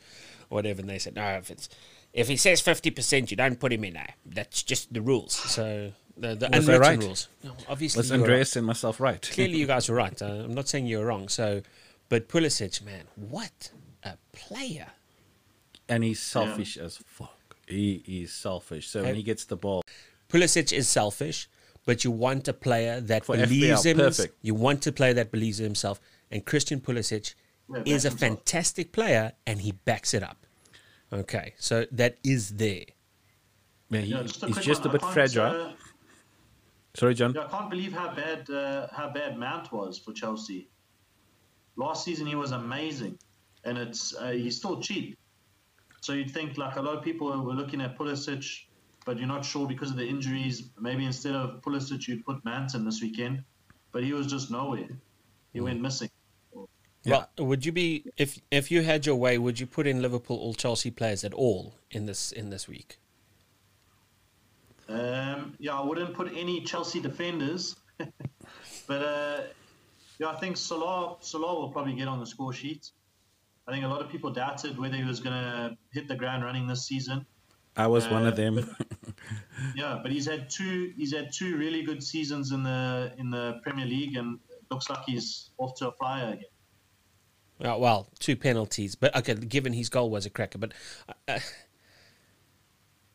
or 0.50 0.56
whatever, 0.56 0.80
and 0.80 0.90
they 0.90 0.98
said 0.98 1.14
no. 1.14 1.24
If 1.36 1.50
it's 1.50 1.68
if 2.12 2.28
he 2.28 2.36
says 2.36 2.60
fifty 2.60 2.90
percent, 2.90 3.30
you 3.30 3.36
don't 3.36 3.60
put 3.60 3.72
him 3.72 3.84
in 3.84 3.94
there. 3.94 4.14
That's 4.26 4.62
just 4.62 4.92
the 4.92 5.02
rules. 5.02 5.34
So 5.34 5.92
the, 6.16 6.34
the 6.34 6.48
Was 6.52 6.68
unwritten 6.68 6.80
right? 6.80 6.98
rules. 6.98 7.28
No, 7.42 7.52
obviously, 7.68 8.00
Was 8.00 8.10
you 8.10 8.18
were 8.18 8.22
Andreas 8.24 8.56
and 8.56 8.66
myself 8.66 9.00
right? 9.00 9.22
clearly 9.32 9.58
you 9.58 9.66
guys 9.66 9.88
were 9.88 9.96
right. 9.96 10.20
Uh, 10.20 10.26
I'm 10.26 10.54
not 10.54 10.68
saying 10.68 10.86
you're 10.86 11.04
wrong. 11.06 11.28
So, 11.28 11.62
but 12.08 12.28
Pulisic, 12.28 12.82
man, 12.84 13.04
what 13.16 13.70
a 14.02 14.14
player! 14.32 14.86
And 15.88 16.04
he's 16.04 16.20
selfish 16.20 16.76
as 16.76 16.98
fuck. 17.06 17.56
He 17.66 18.02
is 18.06 18.32
selfish. 18.32 18.88
So 18.88 19.02
when 19.02 19.14
he 19.14 19.22
gets 19.22 19.44
the 19.44 19.56
ball, 19.56 19.82
Pulisic 20.28 20.72
is 20.72 20.88
selfish, 20.88 21.48
but 21.86 22.04
you 22.04 22.10
want 22.10 22.48
a 22.48 22.52
player 22.52 23.00
that 23.00 23.24
For 23.24 23.36
believes 23.36 23.82
FPL, 23.84 23.86
in 23.90 23.96
perfect. 23.96 24.34
You 24.42 24.54
want 24.54 24.86
a 24.86 24.92
player 24.92 25.14
that 25.14 25.30
believes 25.30 25.60
in 25.60 25.64
himself, 25.64 26.00
and 26.30 26.44
Christian 26.44 26.80
Pulisic 26.80 27.34
Yeah, 27.68 27.78
is 27.86 28.04
a 28.04 28.10
backs 28.10 28.20
himself. 28.20 28.20
fantastic 28.20 28.92
player, 28.92 29.32
and 29.46 29.60
he 29.62 29.72
backs 29.72 30.12
it 30.14 30.22
up. 30.22 30.46
Okay, 31.12 31.54
so 31.58 31.86
that 31.92 32.18
is 32.24 32.56
there. 32.56 32.84
man, 33.90 34.04
he, 34.04 34.10
Yeah, 34.10 34.22
just 34.22 34.44
he's 34.44 34.58
just 34.58 34.80
one. 34.84 34.88
a 34.96 34.98
bit 34.98 35.02
fragile. 35.12 35.44
uh, 35.68 35.72
Sorry, 36.94 37.14
John. 37.14 37.32
Yeah, 37.34 37.42
I 37.46 37.48
can't 37.48 37.70
believe 37.70 37.92
how 37.92 38.14
bad 38.14 38.48
uh, 38.50 38.86
how 38.92 39.10
bad 39.10 39.36
Mount 39.38 39.72
was 39.72 39.98
for 39.98 40.12
Chelsea. 40.12 40.68
Last 41.76 42.04
season 42.04 42.26
he 42.26 42.34
was 42.36 42.52
amazing, 42.52 43.18
and 43.64 43.76
it's 43.78 44.14
uh, 44.14 44.30
he's 44.30 44.56
still 44.56 44.80
cheap. 44.80 45.16
So 46.04 46.12
you'd 46.12 46.30
think 46.30 46.58
like 46.58 46.76
a 46.76 46.82
lot 46.82 46.98
of 46.98 47.02
people 47.02 47.28
were 47.42 47.54
looking 47.54 47.80
at 47.80 47.96
Pulisic, 47.96 48.64
but 49.06 49.16
you're 49.16 49.26
not 49.26 49.42
sure 49.42 49.66
because 49.66 49.90
of 49.90 49.96
the 49.96 50.06
injuries. 50.06 50.64
Maybe 50.78 51.06
instead 51.06 51.34
of 51.34 51.62
Pulisic, 51.62 52.06
you'd 52.06 52.26
put 52.26 52.44
Mount 52.44 52.74
in 52.74 52.84
this 52.84 53.00
weekend, 53.00 53.42
but 53.90 54.04
he 54.04 54.12
was 54.12 54.26
just 54.26 54.50
nowhere. 54.50 54.90
He 55.54 55.62
went 55.62 55.80
missing. 55.80 56.10
Well, 57.06 57.30
would 57.38 57.64
you 57.64 57.72
be 57.72 58.04
if 58.18 58.38
if 58.50 58.70
you 58.70 58.82
had 58.82 59.06
your 59.06 59.16
way? 59.16 59.38
Would 59.38 59.58
you 59.58 59.66
put 59.66 59.86
in 59.86 60.02
Liverpool 60.02 60.36
or 60.36 60.54
Chelsea 60.54 60.90
players 60.90 61.24
at 61.24 61.32
all 61.32 61.74
in 61.90 62.04
this 62.04 62.32
in 62.32 62.50
this 62.50 62.68
week? 62.68 62.98
Um, 64.90 65.54
yeah, 65.58 65.80
I 65.80 65.82
wouldn't 65.82 66.12
put 66.12 66.30
any 66.36 66.60
Chelsea 66.60 67.00
defenders, 67.00 67.76
but 68.86 69.02
uh, 69.02 69.40
yeah, 70.18 70.28
I 70.28 70.36
think 70.36 70.58
Salah 70.58 71.16
Salah 71.20 71.54
will 71.58 71.70
probably 71.70 71.94
get 71.94 72.08
on 72.08 72.20
the 72.20 72.26
score 72.26 72.52
sheet. 72.52 72.90
I 73.66 73.72
think 73.72 73.84
a 73.84 73.88
lot 73.88 74.00
of 74.02 74.10
people 74.10 74.30
doubted 74.30 74.78
whether 74.78 74.96
he 74.96 75.04
was 75.04 75.20
going 75.20 75.34
to 75.34 75.76
hit 75.92 76.06
the 76.08 76.14
ground 76.16 76.44
running 76.44 76.66
this 76.66 76.86
season. 76.86 77.24
I 77.76 77.86
was 77.88 78.06
one 78.08 78.26
of 78.26 78.34
Uh, 78.34 78.36
them. 78.36 78.76
Yeah, 79.74 79.98
but 80.02 80.10
he's 80.12 80.26
had 80.26 80.50
two 80.50 80.92
he's 80.96 81.14
had 81.14 81.32
two 81.32 81.56
really 81.56 81.82
good 81.82 82.02
seasons 82.02 82.52
in 82.52 82.62
the 82.62 83.12
in 83.18 83.30
the 83.30 83.60
Premier 83.62 83.86
League, 83.86 84.16
and 84.16 84.38
looks 84.70 84.90
like 84.90 84.98
he's 85.06 85.50
off 85.58 85.74
to 85.76 85.88
a 85.88 85.92
flyer 85.92 86.34
again. 86.34 86.44
Uh, 87.72 87.78
well, 87.78 88.08
two 88.18 88.36
penalties, 88.36 88.94
but 88.96 89.14
okay. 89.16 89.34
Given 89.34 89.72
his 89.72 89.88
goal 89.88 90.10
was 90.10 90.26
a 90.26 90.30
cracker, 90.30 90.58
but 90.58 90.72
uh, 91.28 91.38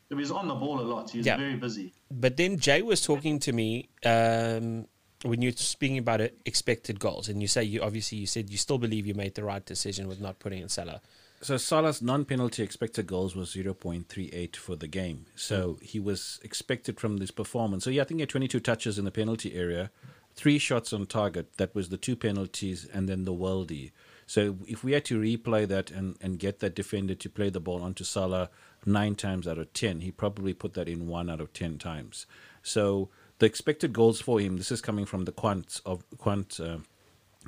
So 0.09 0.17
he's 0.17 0.31
on 0.31 0.47
the 0.47 0.55
ball 0.55 0.79
a 0.79 0.81
lot. 0.81 1.09
He's 1.11 1.25
Yeah. 1.25 1.37
very 1.37 1.55
busy. 1.55 1.93
but 2.09 2.35
then 2.37 2.57
Jay 2.57 2.81
was 2.81 3.01
talking 3.01 3.37
to 3.39 3.51
me 3.53 3.89
um, 4.05 4.87
when 5.23 5.41
you're 5.41 5.51
speaking 5.53 5.97
about 5.97 6.21
it, 6.21 6.39
expected 6.45 6.99
goals, 6.99 7.27
and 7.27 7.41
you 7.41 7.47
say 7.47 7.63
you 7.63 7.81
obviously 7.81 8.19
you 8.19 8.27
said 8.27 8.49
you 8.49 8.57
still 8.57 8.77
believe 8.77 9.05
you 9.05 9.13
made 9.13 9.35
the 9.35 9.43
right 9.43 9.65
decision 9.65 10.07
with 10.07 10.21
not 10.21 10.39
putting 10.39 10.61
in 10.61 10.69
Salah. 10.69 11.01
So 11.41 11.55
Salah's 11.55 12.01
non-penalty 12.01 12.63
expected 12.63 13.07
goals 13.07 13.33
was 13.33 13.55
0.38 13.55 14.55
for 14.57 14.75
the 14.75 14.87
game. 14.87 15.25
So 15.35 15.73
hmm. 15.73 15.85
he 15.85 15.99
was 15.99 16.39
expected 16.43 16.99
from 16.99 17.17
this 17.17 17.31
performance. 17.31 17.85
So 17.85 17.89
yeah, 17.89 18.01
I 18.01 18.05
think 18.05 18.17
he 18.19 18.21
had 18.21 18.29
22 18.29 18.59
touches 18.59 18.99
in 18.99 19.05
the 19.05 19.11
penalty 19.11 19.55
area, 19.55 19.89
three 20.35 20.57
shots 20.57 20.91
on 20.91 21.05
target. 21.05 21.57
That 21.57 21.73
was 21.73 21.89
the 21.89 21.97
two 21.97 22.15
penalties 22.15 22.85
and 22.93 23.07
then 23.07 23.23
the 23.23 23.33
worldie. 23.33 23.91
So 24.27 24.57
if 24.67 24.83
we 24.83 24.91
had 24.91 25.05
to 25.05 25.19
replay 25.19 25.67
that 25.67 25.91
and, 25.91 26.15
and 26.21 26.37
get 26.37 26.59
that 26.59 26.75
defender 26.75 27.15
to 27.15 27.29
play 27.29 27.49
the 27.49 27.59
ball 27.59 27.81
onto 27.81 28.03
Salah 28.03 28.49
nine 28.85 29.15
times 29.15 29.47
out 29.47 29.57
of 29.57 29.73
10, 29.73 30.01
he 30.01 30.11
probably 30.11 30.53
put 30.53 30.73
that 30.73 30.87
in 30.87 31.07
one 31.07 31.29
out 31.29 31.41
of 31.41 31.53
10 31.53 31.77
times. 31.79 32.25
So 32.61 33.09
the 33.39 33.45
expected 33.45 33.93
goals 33.93 34.21
for 34.21 34.39
him, 34.39 34.57
this 34.57 34.71
is 34.71 34.81
coming 34.81 35.05
from 35.05 35.25
the 35.25 35.31
quant 35.31 35.81
of 35.85 36.03
quant 36.17 36.59
uh, 36.59 36.77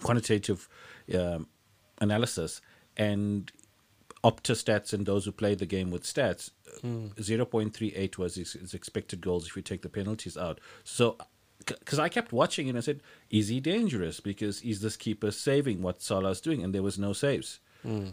quantitative 0.02 0.68
um, 1.14 1.48
analysis 2.00 2.62
and 2.98 3.52
Opta 4.24 4.54
stats 4.54 4.94
and 4.94 5.06
those 5.06 5.26
who 5.26 5.32
play 5.32 5.56
the 5.56 5.66
game 5.66 5.90
with 5.90 6.04
stats, 6.04 6.52
uh, 6.84 6.88
0.38 7.20 8.18
was 8.18 8.36
his, 8.36 8.54
his 8.54 8.74
expected 8.74 9.20
goals 9.22 9.48
if 9.48 9.56
you 9.56 9.62
take 9.64 9.82
the 9.82 9.90
penalties 9.90 10.38
out. 10.38 10.60
So, 10.84 11.18
because 11.66 11.98
I 12.00 12.08
kept 12.10 12.32
watching 12.32 12.70
and 12.70 12.78
I 12.78 12.82
said, 12.82 13.02
is 13.30 13.48
he 13.48 13.60
dangerous? 13.60 14.20
Because 14.20 14.62
is 14.62 14.82
this 14.82 14.96
keeper 14.96 15.32
saving 15.32 15.82
what 15.82 16.02
Salah's 16.02 16.40
doing? 16.42 16.64
And 16.64 16.74
there 16.74 16.84
was 16.84 17.00
no 17.00 17.14
saves. 17.14 17.60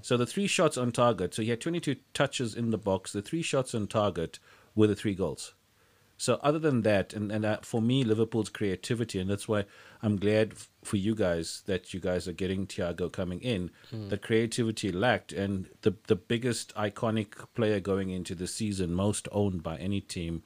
So 0.01 0.17
the 0.17 0.25
three 0.27 0.47
shots 0.47 0.79
on 0.79 0.93
target, 0.93 1.35
so 1.35 1.43
he 1.43 1.51
had 1.51 1.61
22 1.61 1.97
touches 2.15 2.55
in 2.55 2.71
the 2.71 2.79
box. 2.79 3.13
The 3.13 3.21
three 3.21 3.43
shots 3.43 3.75
on 3.75 3.87
target 3.87 4.39
were 4.75 4.87
the 4.87 4.97
three 4.97 5.15
goals. 5.15 5.53
So 6.21 6.41
other 6.43 6.59
than 6.59 6.83
that, 6.83 7.15
and 7.15 7.31
and 7.31 7.45
uh, 7.47 7.59
for 7.63 7.81
me, 7.81 8.03
Liverpool's 8.03 8.49
creativity, 8.51 9.21
and 9.21 9.31
that's 9.31 9.47
why 9.47 9.65
I'm 10.03 10.17
glad 10.17 10.53
f- 10.53 10.69
for 10.83 10.97
you 10.97 11.15
guys 11.15 11.63
that 11.67 11.95
you 11.95 12.01
guys 12.01 12.27
are 12.27 12.33
getting 12.33 12.67
Thiago 12.67 13.11
coming 13.11 13.41
in. 13.41 13.71
The 13.93 14.19
creativity 14.19 14.91
lacked, 14.91 15.33
and 15.33 15.69
the 15.83 15.95
the 16.09 16.17
biggest 16.17 16.75
iconic 16.75 17.35
player 17.55 17.79
going 17.79 18.11
into 18.11 18.35
the 18.35 18.49
season, 18.49 18.93
most 18.93 19.29
owned 19.31 19.63
by 19.63 19.77
any 19.77 20.01
team, 20.01 20.43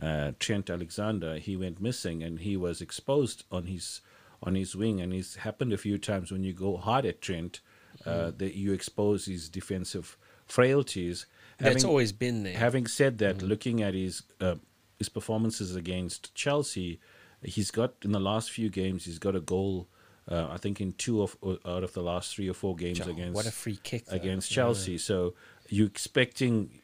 uh, 0.00 0.32
Trent 0.38 0.70
Alexander, 0.70 1.36
he 1.38 1.54
went 1.54 1.82
missing, 1.82 2.22
and 2.22 2.40
he 2.40 2.56
was 2.56 2.80
exposed 2.80 3.44
on 3.52 3.66
his 3.66 4.00
on 4.42 4.54
his 4.54 4.74
wing, 4.74 5.02
and 5.02 5.12
it's 5.12 5.36
happened 5.36 5.74
a 5.74 5.76
few 5.78 5.98
times 5.98 6.32
when 6.32 6.42
you 6.44 6.54
go 6.54 6.78
hard 6.78 7.04
at 7.04 7.20
Trent, 7.20 7.60
uh, 8.06 8.30
that 8.38 8.54
you 8.56 8.72
expose 8.72 9.26
his 9.26 9.50
defensive 9.50 10.16
frailties. 10.46 11.26
That's 11.58 11.74
Having- 11.82 11.88
always 11.90 12.12
been 12.12 12.42
there. 12.42 12.56
Having 12.56 12.86
said 12.86 13.18
that, 13.18 13.42
looking 13.42 13.82
at 13.82 13.92
his 13.92 14.22
uh, 14.40 14.54
his 15.00 15.08
performances 15.08 15.74
against 15.74 16.32
Chelsea, 16.36 17.00
he's 17.42 17.70
got 17.72 17.94
in 18.04 18.12
the 18.12 18.20
last 18.20 18.50
few 18.52 18.68
games 18.70 19.04
he's 19.06 19.18
got 19.18 19.34
a 19.34 19.40
goal. 19.40 19.88
Uh, 20.30 20.46
I 20.50 20.58
think 20.58 20.80
in 20.80 20.92
two 20.92 21.22
of 21.22 21.36
uh, 21.42 21.56
out 21.66 21.82
of 21.82 21.92
the 21.94 22.02
last 22.02 22.34
three 22.36 22.48
or 22.48 22.54
four 22.54 22.76
games 22.76 23.00
Oh, 23.00 23.10
against 23.10 23.34
what 23.34 23.46
a 23.46 23.50
free 23.50 23.80
kick 23.82 24.04
though. 24.06 24.14
against 24.16 24.50
Yeah. 24.50 24.56
Chelsea. 24.56 24.98
So 24.98 25.34
you're 25.68 25.86
expecting 25.88 26.80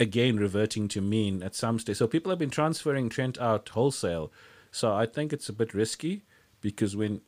again 0.00 0.36
reverting 0.38 0.88
to 0.88 1.00
mean 1.00 1.42
at 1.42 1.54
some 1.54 1.78
stage. 1.78 1.96
So 1.98 2.06
people 2.08 2.30
have 2.30 2.38
been 2.38 2.50
transferring 2.50 3.08
Trent 3.10 3.38
out 3.38 3.68
wholesale. 3.68 4.32
So 4.72 4.92
I 4.94 5.06
think 5.06 5.32
it's 5.32 5.48
a 5.48 5.52
bit 5.52 5.74
risky 5.74 6.22
because 6.60 6.96
when 6.96 7.20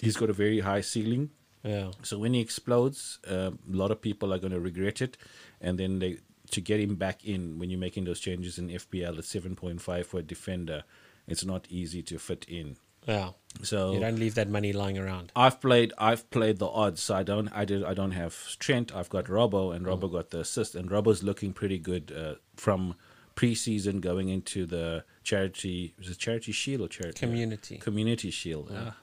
he's 0.00 0.16
got 0.16 0.30
a 0.30 0.32
very 0.32 0.60
high 0.60 0.80
ceiling, 0.80 1.30
Yeah. 1.64 1.90
so 2.02 2.18
when 2.18 2.32
he 2.34 2.40
explodes, 2.40 3.18
um, 3.28 3.58
a 3.72 3.76
lot 3.82 3.90
of 3.90 4.00
people 4.00 4.32
are 4.32 4.38
going 4.38 4.52
to 4.52 4.60
regret 4.70 5.00
it, 5.02 5.16
and 5.60 5.78
then 5.78 5.98
they 6.00 6.18
to 6.52 6.60
get 6.60 6.80
him 6.80 6.94
back 6.94 7.24
in 7.24 7.58
when 7.58 7.68
you're 7.70 7.80
making 7.80 8.04
those 8.04 8.20
changes 8.20 8.58
in 8.58 8.68
FPL 8.68 9.18
at 9.18 9.24
7.5 9.24 10.06
for 10.06 10.18
a 10.20 10.22
defender, 10.22 10.84
it's 11.26 11.44
not 11.44 11.66
easy 11.68 12.02
to 12.04 12.18
fit 12.18 12.44
in. 12.48 12.76
Yeah. 13.06 13.30
So 13.62 13.92
You 13.94 14.00
don't 14.00 14.18
leave 14.18 14.36
that 14.36 14.48
money 14.48 14.72
lying 14.72 14.96
around. 14.96 15.32
I've 15.34 15.60
played 15.60 15.92
I've 15.98 16.30
played 16.30 16.58
the 16.58 16.68
odds. 16.68 17.02
So 17.02 17.16
I 17.16 17.24
don't 17.24 17.48
I 17.48 17.64
did 17.64 17.82
I 17.84 17.94
don't 17.94 18.12
have 18.12 18.56
Trent. 18.58 18.94
I've 18.94 19.08
got 19.10 19.24
Robbo, 19.24 19.74
and 19.74 19.84
Robbo 19.84 20.10
got 20.10 20.30
the 20.30 20.40
assist, 20.40 20.74
and 20.76 20.88
Robbo's 20.88 21.22
looking 21.24 21.52
pretty 21.52 21.78
good 21.78 22.12
uh, 22.16 22.34
from 22.56 22.94
preseason 23.34 24.00
going 24.00 24.28
into 24.28 24.66
the 24.66 25.04
charity 25.24 25.94
was 25.98 26.08
it 26.10 26.18
charity 26.18 26.52
shield 26.52 26.82
or 26.82 26.88
charity 26.88 27.18
Community. 27.18 27.78
community 27.78 28.30
shield. 28.30 28.70
Ah. 28.72 28.96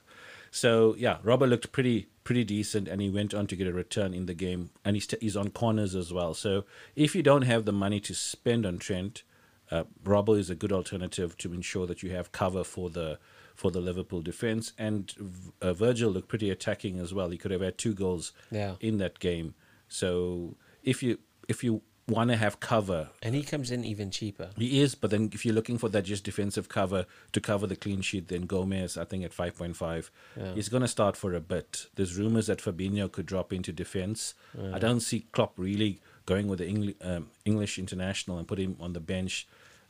So 0.50 0.94
yeah, 0.98 1.18
Robbo 1.24 1.48
looked 1.48 1.72
pretty 1.72 2.08
pretty 2.24 2.44
decent, 2.44 2.88
and 2.88 3.00
he 3.00 3.08
went 3.10 3.34
on 3.34 3.46
to 3.48 3.56
get 3.56 3.66
a 3.66 3.72
return 3.72 4.12
in 4.14 4.26
the 4.26 4.34
game, 4.34 4.70
and 4.84 4.96
he's 4.96 5.08
he's 5.20 5.36
on 5.36 5.50
corners 5.50 5.94
as 5.94 6.12
well. 6.12 6.34
So 6.34 6.64
if 6.96 7.14
you 7.14 7.22
don't 7.22 7.42
have 7.42 7.64
the 7.64 7.72
money 7.72 8.00
to 8.00 8.14
spend 8.14 8.66
on 8.66 8.78
Trent, 8.78 9.22
uh, 9.70 9.84
Robbo 10.04 10.38
is 10.38 10.50
a 10.50 10.54
good 10.54 10.72
alternative 10.72 11.36
to 11.38 11.52
ensure 11.52 11.86
that 11.86 12.02
you 12.02 12.10
have 12.10 12.32
cover 12.32 12.64
for 12.64 12.90
the 12.90 13.18
for 13.54 13.70
the 13.70 13.80
Liverpool 13.80 14.22
defense. 14.22 14.72
And 14.78 15.12
uh, 15.60 15.72
Virgil 15.74 16.10
looked 16.10 16.28
pretty 16.28 16.50
attacking 16.50 16.98
as 16.98 17.12
well. 17.14 17.28
He 17.30 17.38
could 17.38 17.50
have 17.50 17.60
had 17.60 17.76
two 17.78 17.94
goals 17.94 18.32
Yeah. 18.50 18.74
in 18.80 18.98
that 18.98 19.18
game. 19.20 19.54
So 19.86 20.56
if 20.82 21.02
you 21.02 21.18
if 21.48 21.62
you 21.62 21.82
want 22.10 22.30
to 22.30 22.36
have 22.36 22.60
cover 22.60 23.08
And 23.22 23.34
he 23.34 23.42
comes 23.42 23.70
in 23.70 23.84
even 23.84 24.10
cheaper. 24.10 24.50
he 24.56 24.80
is, 24.82 24.94
but 24.94 25.10
then 25.10 25.30
if 25.32 25.44
you're 25.44 25.54
looking 25.54 25.78
for 25.78 25.88
that 25.90 26.02
just 26.04 26.24
defensive 26.24 26.68
cover 26.68 27.06
to 27.32 27.40
cover 27.40 27.66
the 27.66 27.76
clean 27.76 28.00
sheet, 28.02 28.28
then 28.28 28.42
Gomez, 28.42 28.96
I 28.98 29.04
think 29.04 29.24
at 29.24 29.32
5.5, 29.32 30.10
he's 30.54 30.68
going 30.68 30.82
to 30.82 30.88
start 30.88 31.16
for 31.16 31.34
a 31.34 31.40
bit. 31.40 31.86
There's 31.94 32.16
rumors 32.18 32.46
that 32.48 32.58
Fabinho 32.58 33.10
could 33.10 33.26
drop 33.26 33.52
into 33.52 33.72
defense. 33.72 34.34
I 34.72 34.78
don't 34.78 35.00
see 35.00 35.26
Klopp 35.32 35.54
really 35.58 36.00
going 36.26 36.48
with 36.48 36.58
the 36.58 36.66
Engli- 36.66 36.96
um, 37.00 37.30
English 37.44 37.78
international 37.78 38.38
and 38.38 38.46
put 38.46 38.58
him 38.58 38.76
on 38.80 38.92
the 38.92 39.00
bench 39.00 39.48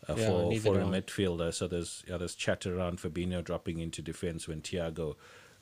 uh, 0.09 0.15
Yeah, 0.17 0.27
for, 0.27 0.55
for 0.61 0.81
a 0.81 0.85
midfielder. 0.85 1.53
So 1.53 1.67
there's 1.69 2.03
yeah, 2.09 2.17
there's 2.17 2.35
chatter 2.35 2.79
around 2.79 2.99
Fabinho 2.99 3.45
dropping 3.45 3.79
into 3.81 4.01
defense 4.01 4.49
when 4.49 4.63
Thiago 4.63 5.17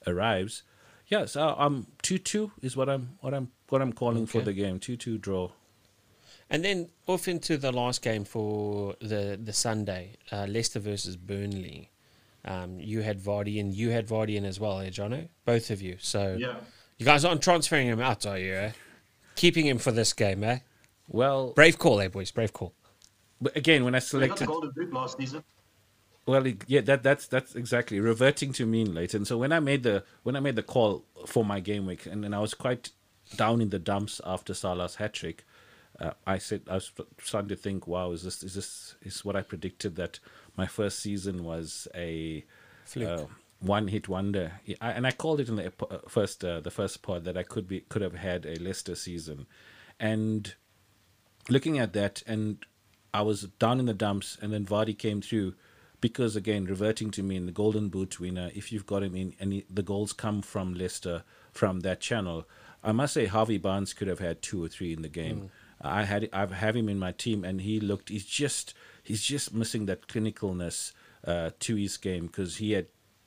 arrives. 0.06 0.62
Yeah, 1.06 1.24
so 1.24 1.54
I'm 1.58 1.86
two 2.02 2.18
two 2.18 2.52
is 2.62 2.76
what 2.76 2.88
I'm 2.88 3.18
what 3.20 3.34
I'm 3.34 3.50
what 3.70 3.80
I'm 3.82 3.92
calling 3.92 4.26
for 4.26 4.42
the 4.42 4.52
game. 4.52 4.78
Two 4.78 4.96
two 4.96 5.18
draw. 5.18 5.50
And 6.50 6.64
then 6.64 6.88
off 7.06 7.28
into 7.28 7.56
the 7.58 7.72
last 7.72 8.00
game 8.02 8.24
for 8.24 8.94
the 9.00 9.38
the 9.42 9.52
Sunday, 9.52 10.16
uh, 10.32 10.46
Leicester 10.48 10.80
versus 10.80 11.16
Burnley. 11.16 11.90
Um, 12.44 12.78
you 12.80 13.02
had 13.02 13.20
Vardy 13.20 13.60
and 13.60 13.74
you 13.74 13.90
had 13.90 14.06
Vardy 14.08 14.36
in 14.36 14.44
as 14.46 14.58
well, 14.58 14.78
eh, 14.80 14.88
Jono? 14.88 15.28
Both 15.44 15.70
of 15.70 15.82
you. 15.82 15.96
So 16.00 16.36
Yeah. 16.38 16.60
you 16.96 17.04
guys 17.04 17.24
aren't 17.24 17.42
transferring 17.42 17.88
him 17.88 18.00
out, 18.00 18.24
are 18.24 18.38
you? 18.38 18.54
Eh? 18.54 18.72
Keeping 19.34 19.66
him 19.66 19.78
for 19.78 19.92
this 19.92 20.12
game, 20.14 20.42
eh? 20.44 20.60
Well, 21.08 21.52
Brave 21.52 21.78
call, 21.78 22.00
eh, 22.00 22.08
boys? 22.08 22.30
Brave 22.30 22.52
call. 22.52 22.72
but 23.40 23.54
again, 23.56 23.84
when 23.84 23.94
I 23.94 23.98
They 23.98 24.00
got 24.00 24.04
the 24.04 24.08
selected 24.08 24.46
golden 24.46 24.70
boot 24.70 24.92
last 24.92 25.18
season. 25.18 25.44
Well, 26.26 26.46
yeah, 26.66 26.80
that 26.82 27.02
that's 27.02 27.26
that's 27.26 27.54
exactly 27.54 28.00
reverting 28.00 28.52
to 28.54 28.66
mean, 28.66 28.94
Leighton. 28.94 29.24
So 29.24 29.36
when 29.38 29.52
I 29.52 29.60
made 29.60 29.82
the 29.82 30.04
when 30.22 30.36
I 30.36 30.40
made 30.40 30.56
the 30.56 30.62
call 30.62 31.04
for 31.26 31.44
my 31.44 31.60
game 31.60 31.86
week, 31.86 32.06
and, 32.06 32.24
and 32.24 32.34
I 32.34 32.38
was 32.40 32.54
quite 32.54 32.90
down 33.36 33.60
in 33.60 33.70
the 33.70 33.78
dumps 33.78 34.20
after 34.24 34.52
Salah's 34.54 34.96
hat 34.96 35.12
trick, 35.14 35.44
uh, 36.00 36.12
I 36.26 36.38
said 36.38 36.62
I 36.68 36.74
was 36.74 36.92
starting 37.22 37.48
to 37.48 37.56
think, 37.56 37.86
wow, 37.86 38.12
is 38.12 38.22
this 38.22 38.42
is 38.42 38.54
this 38.54 38.94
is 39.02 39.24
what 39.24 39.36
I 39.36 39.42
predicted 39.42 39.96
that 39.96 40.20
my 40.56 40.66
first 40.66 41.00
season 41.00 41.44
was 41.44 41.88
a 41.94 42.44
uh, 43.04 43.24
one 43.60 43.88
hit 43.88 44.08
wonder, 44.08 44.52
I, 44.80 44.92
and 44.92 45.06
I 45.06 45.10
called 45.10 45.40
it 45.40 45.48
in 45.48 45.56
the 45.56 45.72
uh, 45.90 45.98
first 46.08 46.44
uh, 46.44 46.60
the 46.60 46.70
first 46.70 47.02
pod 47.02 47.24
that 47.24 47.36
I 47.36 47.42
could 47.42 47.66
be 47.66 47.80
could 47.88 48.02
have 48.02 48.14
had 48.14 48.46
a 48.46 48.56
Leicester 48.56 48.94
season, 48.94 49.46
and 49.98 50.54
looking 51.48 51.78
at 51.78 51.92
that, 51.94 52.22
and 52.26 52.64
I 53.12 53.22
was 53.22 53.42
down 53.58 53.80
in 53.80 53.86
the 53.86 53.94
dumps, 53.94 54.38
and 54.40 54.52
then 54.52 54.64
Vardy 54.64 54.96
came 54.96 55.20
through. 55.20 55.54
because 56.00 56.36
again, 56.36 56.64
reverting 56.64 57.10
to 57.10 57.22
me 57.22 57.36
in 57.36 57.46
the 57.46 57.52
Golden 57.52 57.88
Boot 57.88 58.20
winner, 58.20 58.50
if 58.54 58.70
you've 58.72 58.86
got 58.86 59.02
him 59.02 59.16
in, 59.16 59.34
and 59.40 59.62
the 59.68 59.82
goals 59.82 60.12
come 60.12 60.42
from 60.42 60.74
Leicester 60.74 61.24
from 61.52 61.80
that 61.80 62.00
channel, 62.00 62.46
I 62.84 62.92
must 62.92 63.14
say 63.14 63.26
Harvey 63.26 63.58
Barnes 63.58 63.92
could 63.92 64.06
have 64.08 64.20
had 64.20 64.40
two 64.40 64.62
or 64.62 64.68
three 64.68 64.92
in 64.92 65.02
the 65.02 65.08
game. 65.08 65.50
I 65.80 66.04
had 66.04 66.28
I 66.32 66.46
have 66.46 66.76
him 66.76 66.88
in 66.88 66.98
my 66.98 67.12
team, 67.12 67.44
and 67.44 67.60
he 67.60 67.80
looked 67.80 68.08
he's 68.08 68.26
just 68.26 68.74
he's 69.02 69.22
just 69.22 69.54
missing 69.54 69.86
that 69.86 70.08
clinicalness 70.08 70.92
uh, 71.26 71.50
to 71.60 71.76
his 71.76 71.96
game 71.96 72.26
because 72.26 72.56
he 72.56 72.72
had 72.72 72.86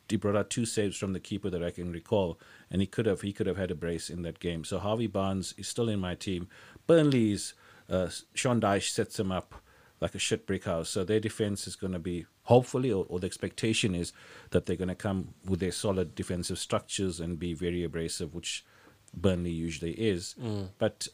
he 0.10 0.18
brought 0.18 0.36
out 0.36 0.49
two 0.49 0.66
saves 0.66 0.97
from 0.97 1.14
the 1.14 1.20
keeper 1.20 1.49
that 1.49 1.64
I 1.64 1.72
can 1.72 1.91
recall, 1.91 2.39
and 2.70 2.82
he 2.82 2.88
could 2.88 3.06
have 3.06 3.22
he 3.22 3.34
could 3.34 3.47
have 3.47 3.58
had 3.58 3.72
a 3.72 3.76
brace 3.76 4.10
in 4.10 4.24
that 4.24 4.39
game. 4.39 4.64
So 4.64 4.80
Harvey 4.80 5.08
Barnes 5.08 5.54
is 5.58 5.68
still 5.68 5.89
in 5.89 5.99
my 5.99 6.16
team. 6.16 6.47
Burnley's 6.88 7.54
uh, 7.89 8.10
Sean 8.34 8.60
Dyche 8.60 8.89
sets 8.89 9.20
him 9.20 9.32
up 9.32 9.56
like 9.99 10.16
a 10.16 10.20
shit 10.20 10.47
brick 10.47 10.66
house. 10.66 10.89
So 10.89 11.04
their 11.04 11.20
defense 11.20 11.68
is 11.68 11.76
going 11.76 11.93
to 11.93 11.99
be 11.99 12.26
hopefully, 12.43 12.91
or, 12.91 13.06
or 13.08 13.20
the 13.20 13.28
expectation 13.28 13.93
is 13.93 14.14
that 14.49 14.66
they're 14.66 14.76
going 14.76 14.88
to 14.88 14.95
come 14.95 15.36
with 15.45 15.60
their 15.60 15.72
solid 15.72 16.16
defensive 16.16 16.58
structures 16.58 17.20
and 17.20 17.38
be 17.39 17.54
very 17.54 17.84
abrasive, 17.84 18.34
which 18.34 18.66
Burnley 19.14 19.52
usually 19.52 19.91
is. 19.91 20.36
But 20.80 21.08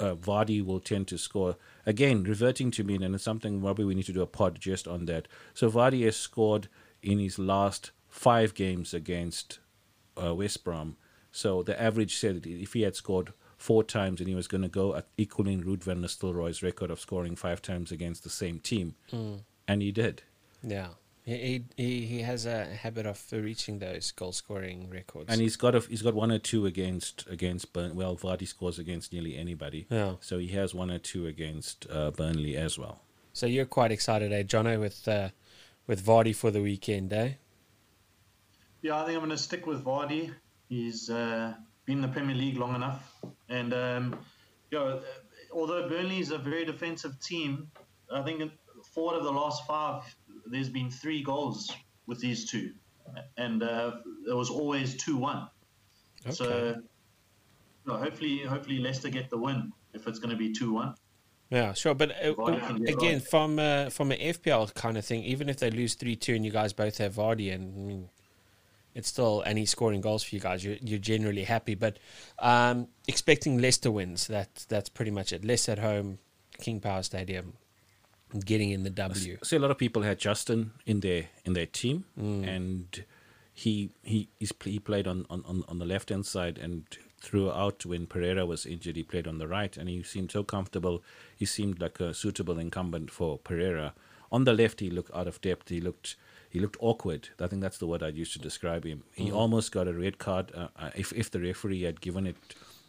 uh, 0.00 0.14
Vardy 0.14 0.64
will 0.64 0.80
tend 0.80 1.06
to 1.08 1.18
score. 1.18 1.56
Again, 1.86 2.24
reverting 2.24 2.70
to 2.72 2.84
me, 2.84 2.96
and 2.96 3.14
it's 3.14 3.22
something 3.22 3.60
probably 3.60 3.84
we 3.84 3.94
need 3.94 4.06
to 4.06 4.12
do 4.12 4.22
a 4.22 4.26
pod 4.26 4.58
just 4.58 4.88
on 4.88 5.04
that. 5.06 5.28
So 5.54 5.70
Vardy 5.70 6.04
has 6.06 6.16
scored 6.16 6.68
in 7.02 7.18
his 7.18 7.38
last 7.38 7.92
five 8.08 8.54
games 8.54 8.92
against 8.92 9.60
uh, 10.20 10.34
West 10.34 10.64
Brom. 10.64 10.96
So 11.30 11.62
the 11.62 11.80
average 11.80 12.16
said 12.16 12.42
that 12.42 12.46
if 12.46 12.72
he 12.72 12.82
had 12.82 12.96
scored 12.96 13.32
four 13.56 13.84
times 13.84 14.20
and 14.20 14.28
he 14.28 14.34
was 14.34 14.48
going 14.48 14.62
to 14.62 14.68
go 14.68 14.96
at 14.96 15.06
equaling 15.16 15.62
Ruud 15.62 15.84
van 15.84 16.00
Nistelrooy's 16.02 16.62
record 16.62 16.90
of 16.90 16.98
scoring 16.98 17.36
five 17.36 17.60
times 17.62 17.92
against 17.92 18.24
the 18.24 18.30
same 18.30 18.58
team, 18.58 18.94
and 19.68 19.82
he 19.82 19.92
did. 19.92 20.22
Yeah. 20.62 20.88
He, 21.24 21.64
he 21.76 22.06
he 22.06 22.22
has 22.22 22.46
a 22.46 22.64
habit 22.64 23.06
of 23.06 23.22
reaching 23.30 23.78
those 23.78 24.10
goal 24.10 24.32
scoring 24.32 24.88
records. 24.90 25.30
And 25.30 25.40
he's 25.40 25.56
got 25.56 25.74
a, 25.74 25.80
he's 25.80 26.02
got 26.02 26.14
one 26.14 26.32
or 26.32 26.38
two 26.38 26.66
against 26.66 27.26
against 27.28 27.72
Burn. 27.72 27.94
Well, 27.94 28.16
Vardy 28.16 28.48
scores 28.48 28.78
against 28.78 29.12
nearly 29.12 29.36
anybody. 29.36 29.86
Yeah. 29.90 30.14
So 30.20 30.38
he 30.38 30.48
has 30.48 30.74
one 30.74 30.90
or 30.90 30.98
two 30.98 31.26
against 31.26 31.86
uh, 31.90 32.10
Burnley 32.10 32.56
as 32.56 32.78
well. 32.78 33.02
so 33.32 33.46
you're 33.46 33.66
quite 33.66 33.92
excited, 33.92 34.32
eh, 34.32 34.42
Jono, 34.42 34.80
with 34.80 35.06
uh, 35.06 35.28
with 35.86 36.04
Vardy 36.04 36.34
for 36.34 36.50
the 36.50 36.62
weekend, 36.62 37.12
eh? 37.12 37.32
Yeah, 38.82 38.96
I 38.96 39.04
think 39.04 39.16
I'm 39.16 39.20
going 39.20 39.30
to 39.30 39.38
stick 39.38 39.66
with 39.66 39.84
Vardy. 39.84 40.32
He's 40.68 41.10
uh, 41.10 41.54
been 41.84 41.96
in 41.96 42.02
the 42.02 42.08
Premier 42.08 42.34
League 42.34 42.56
long 42.56 42.74
enough, 42.74 43.14
and 43.48 43.74
um, 43.74 44.18
you 44.70 44.78
know, 44.78 44.86
uh, 44.86 45.00
although 45.52 45.88
Burnley 45.88 46.20
is 46.20 46.30
a 46.30 46.38
very 46.38 46.64
defensive 46.64 47.20
team, 47.20 47.70
I 48.10 48.22
think 48.22 48.50
four 48.94 49.12
out 49.12 49.18
of 49.18 49.24
the 49.24 49.32
last 49.32 49.66
five, 49.66 50.02
there's 50.50 50.68
been 50.68 50.90
three 50.90 51.22
goals 51.22 51.72
with 52.06 52.20
these 52.20 52.50
two, 52.50 52.72
and 53.36 53.62
uh, 53.62 53.92
it 54.28 54.34
was 54.34 54.50
always 54.50 54.96
two-one. 54.96 55.48
So, 56.30 56.44
Okay. 56.44 56.80
know, 57.86 57.96
hopefully, 57.96 58.38
hopefully 58.38 58.78
Leicester 58.78 59.08
get 59.08 59.30
the 59.30 59.38
win 59.38 59.72
if 59.94 60.06
it's 60.06 60.18
going 60.18 60.30
to 60.30 60.36
be 60.36 60.52
two-one. 60.52 60.94
Yeah, 61.50 61.72
sure. 61.72 61.94
But 61.94 62.12
uh, 62.12 62.34
Vardy 62.34 62.66
can 62.66 62.76
get 62.84 62.94
again, 62.94 63.18
right. 63.18 63.28
from 63.28 63.58
uh, 63.58 63.90
from 63.90 64.12
an 64.12 64.18
FPL 64.18 64.72
kind 64.74 64.96
of 64.96 65.04
thing, 65.04 65.24
even 65.24 65.48
if 65.48 65.56
they 65.56 65.70
lose 65.70 65.94
three 65.94 66.14
two 66.14 66.34
and 66.34 66.44
you 66.44 66.52
guys 66.52 66.72
both 66.72 66.98
have 66.98 67.14
Vardy, 67.14 67.52
and 67.52 67.74
I 67.76 67.80
mean, 67.80 68.08
it's 68.94 69.08
still 69.08 69.40
and 69.42 69.58
he's 69.58 69.70
scoring 69.70 70.00
goals 70.00 70.22
for 70.22 70.36
you 70.36 70.40
guys, 70.40 70.64
you're, 70.64 70.76
you're 70.80 71.00
generally 71.00 71.42
happy. 71.42 71.74
But 71.74 71.98
um, 72.38 72.86
expecting 73.08 73.58
Leicester 73.58 73.90
wins, 73.90 74.28
that 74.28 74.64
that's 74.68 74.88
pretty 74.88 75.10
much 75.10 75.32
it. 75.32 75.44
Leicester 75.44 75.72
at 75.72 75.80
home, 75.80 76.18
King 76.58 76.78
Power 76.78 77.02
Stadium, 77.02 77.54
getting 78.44 78.70
in 78.70 78.82
the 78.82 78.90
W. 78.90 79.38
see 79.42 79.56
a 79.56 79.58
lot 79.58 79.70
of 79.70 79.78
people 79.78 80.02
had 80.02 80.18
Justin 80.18 80.72
in 80.86 81.00
their 81.00 81.28
in 81.44 81.52
their 81.54 81.66
team, 81.66 82.04
Mm. 82.18 82.46
and 82.56 83.04
he 83.52 83.90
he 84.02 84.28
he 84.64 84.78
played 84.78 85.06
on 85.06 85.26
on, 85.30 85.42
on- 85.46 85.64
on 85.68 85.78
the 85.78 85.86
left 85.86 86.08
hand 86.10 86.26
side, 86.26 86.58
and 86.58 86.84
throughout 87.20 87.84
when 87.84 88.06
Pereira 88.06 88.46
was 88.46 88.64
injured, 88.64 88.96
he 88.96 89.02
played 89.02 89.26
on 89.26 89.38
the 89.38 89.46
right, 89.48 89.76
and 89.76 89.88
he 89.88 90.02
seemed 90.02 90.30
so 90.30 90.42
comfortable. 90.42 91.02
He 91.36 91.44
seemed 91.44 91.80
like 91.80 92.00
a 92.00 92.14
suitable 92.14 92.58
incumbent 92.58 93.10
for 93.10 93.38
Pereira. 93.38 93.92
On 94.32 94.44
the 94.44 94.52
left, 94.54 94.80
he 94.80 94.88
looked 94.90 95.14
out 95.14 95.26
of 95.26 95.40
depth. 95.40 95.68
He 95.68 95.80
looked 95.80 96.16
he 96.48 96.58
looked 96.60 96.76
awkward. 96.80 97.28
I 97.40 97.46
think 97.48 97.62
that's 97.62 97.78
the 97.78 97.86
word 97.86 98.02
I'd 98.02 98.16
use 98.16 98.32
to 98.32 98.38
describe 98.38 98.84
him. 98.84 99.02
He 99.14 99.30
almost 99.30 99.70
got 99.72 99.86
a 99.88 99.92
red 99.92 100.18
card. 100.18 100.52
Uh, 100.54 100.68
uh, 100.76 100.90
if 100.96 101.12
if 101.12 101.30
the 101.30 101.40
referee 101.40 101.82
had 101.82 102.00
given 102.00 102.26
it 102.26 102.36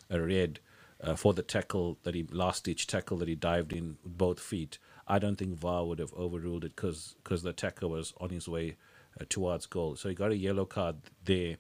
a 0.10 0.20
red 0.22 0.60
uh, 1.04 1.16
for 1.16 1.34
the 1.34 1.44
tackle 1.44 1.98
that 2.04 2.14
he 2.16 2.24
last 2.32 2.64
ditch 2.66 2.86
tackle 2.88 3.18
that 3.18 3.28
he 3.28 3.36
dived 3.36 3.74
in 3.74 3.98
with 4.04 4.18
both 4.18 4.40
feet, 4.40 4.78
I 5.12 5.20
don't 5.20 5.36
think 5.36 5.56
VAR 5.56 5.86
would 5.86 6.00
have 6.00 6.14
overruled 6.14 6.64
it 6.64 6.74
because 6.74 7.16
the 7.26 7.50
attacker 7.50 7.90
was 7.90 8.14
on 8.22 8.30
his 8.30 8.48
way 8.48 8.78
uh, 9.20 9.26
towards 9.28 9.66
goal. 9.66 9.98
So 9.98 10.08
he 10.08 10.16
got 10.16 10.32
a 10.32 10.38
yellow 10.38 10.64
card 10.64 10.96
there, 11.26 11.58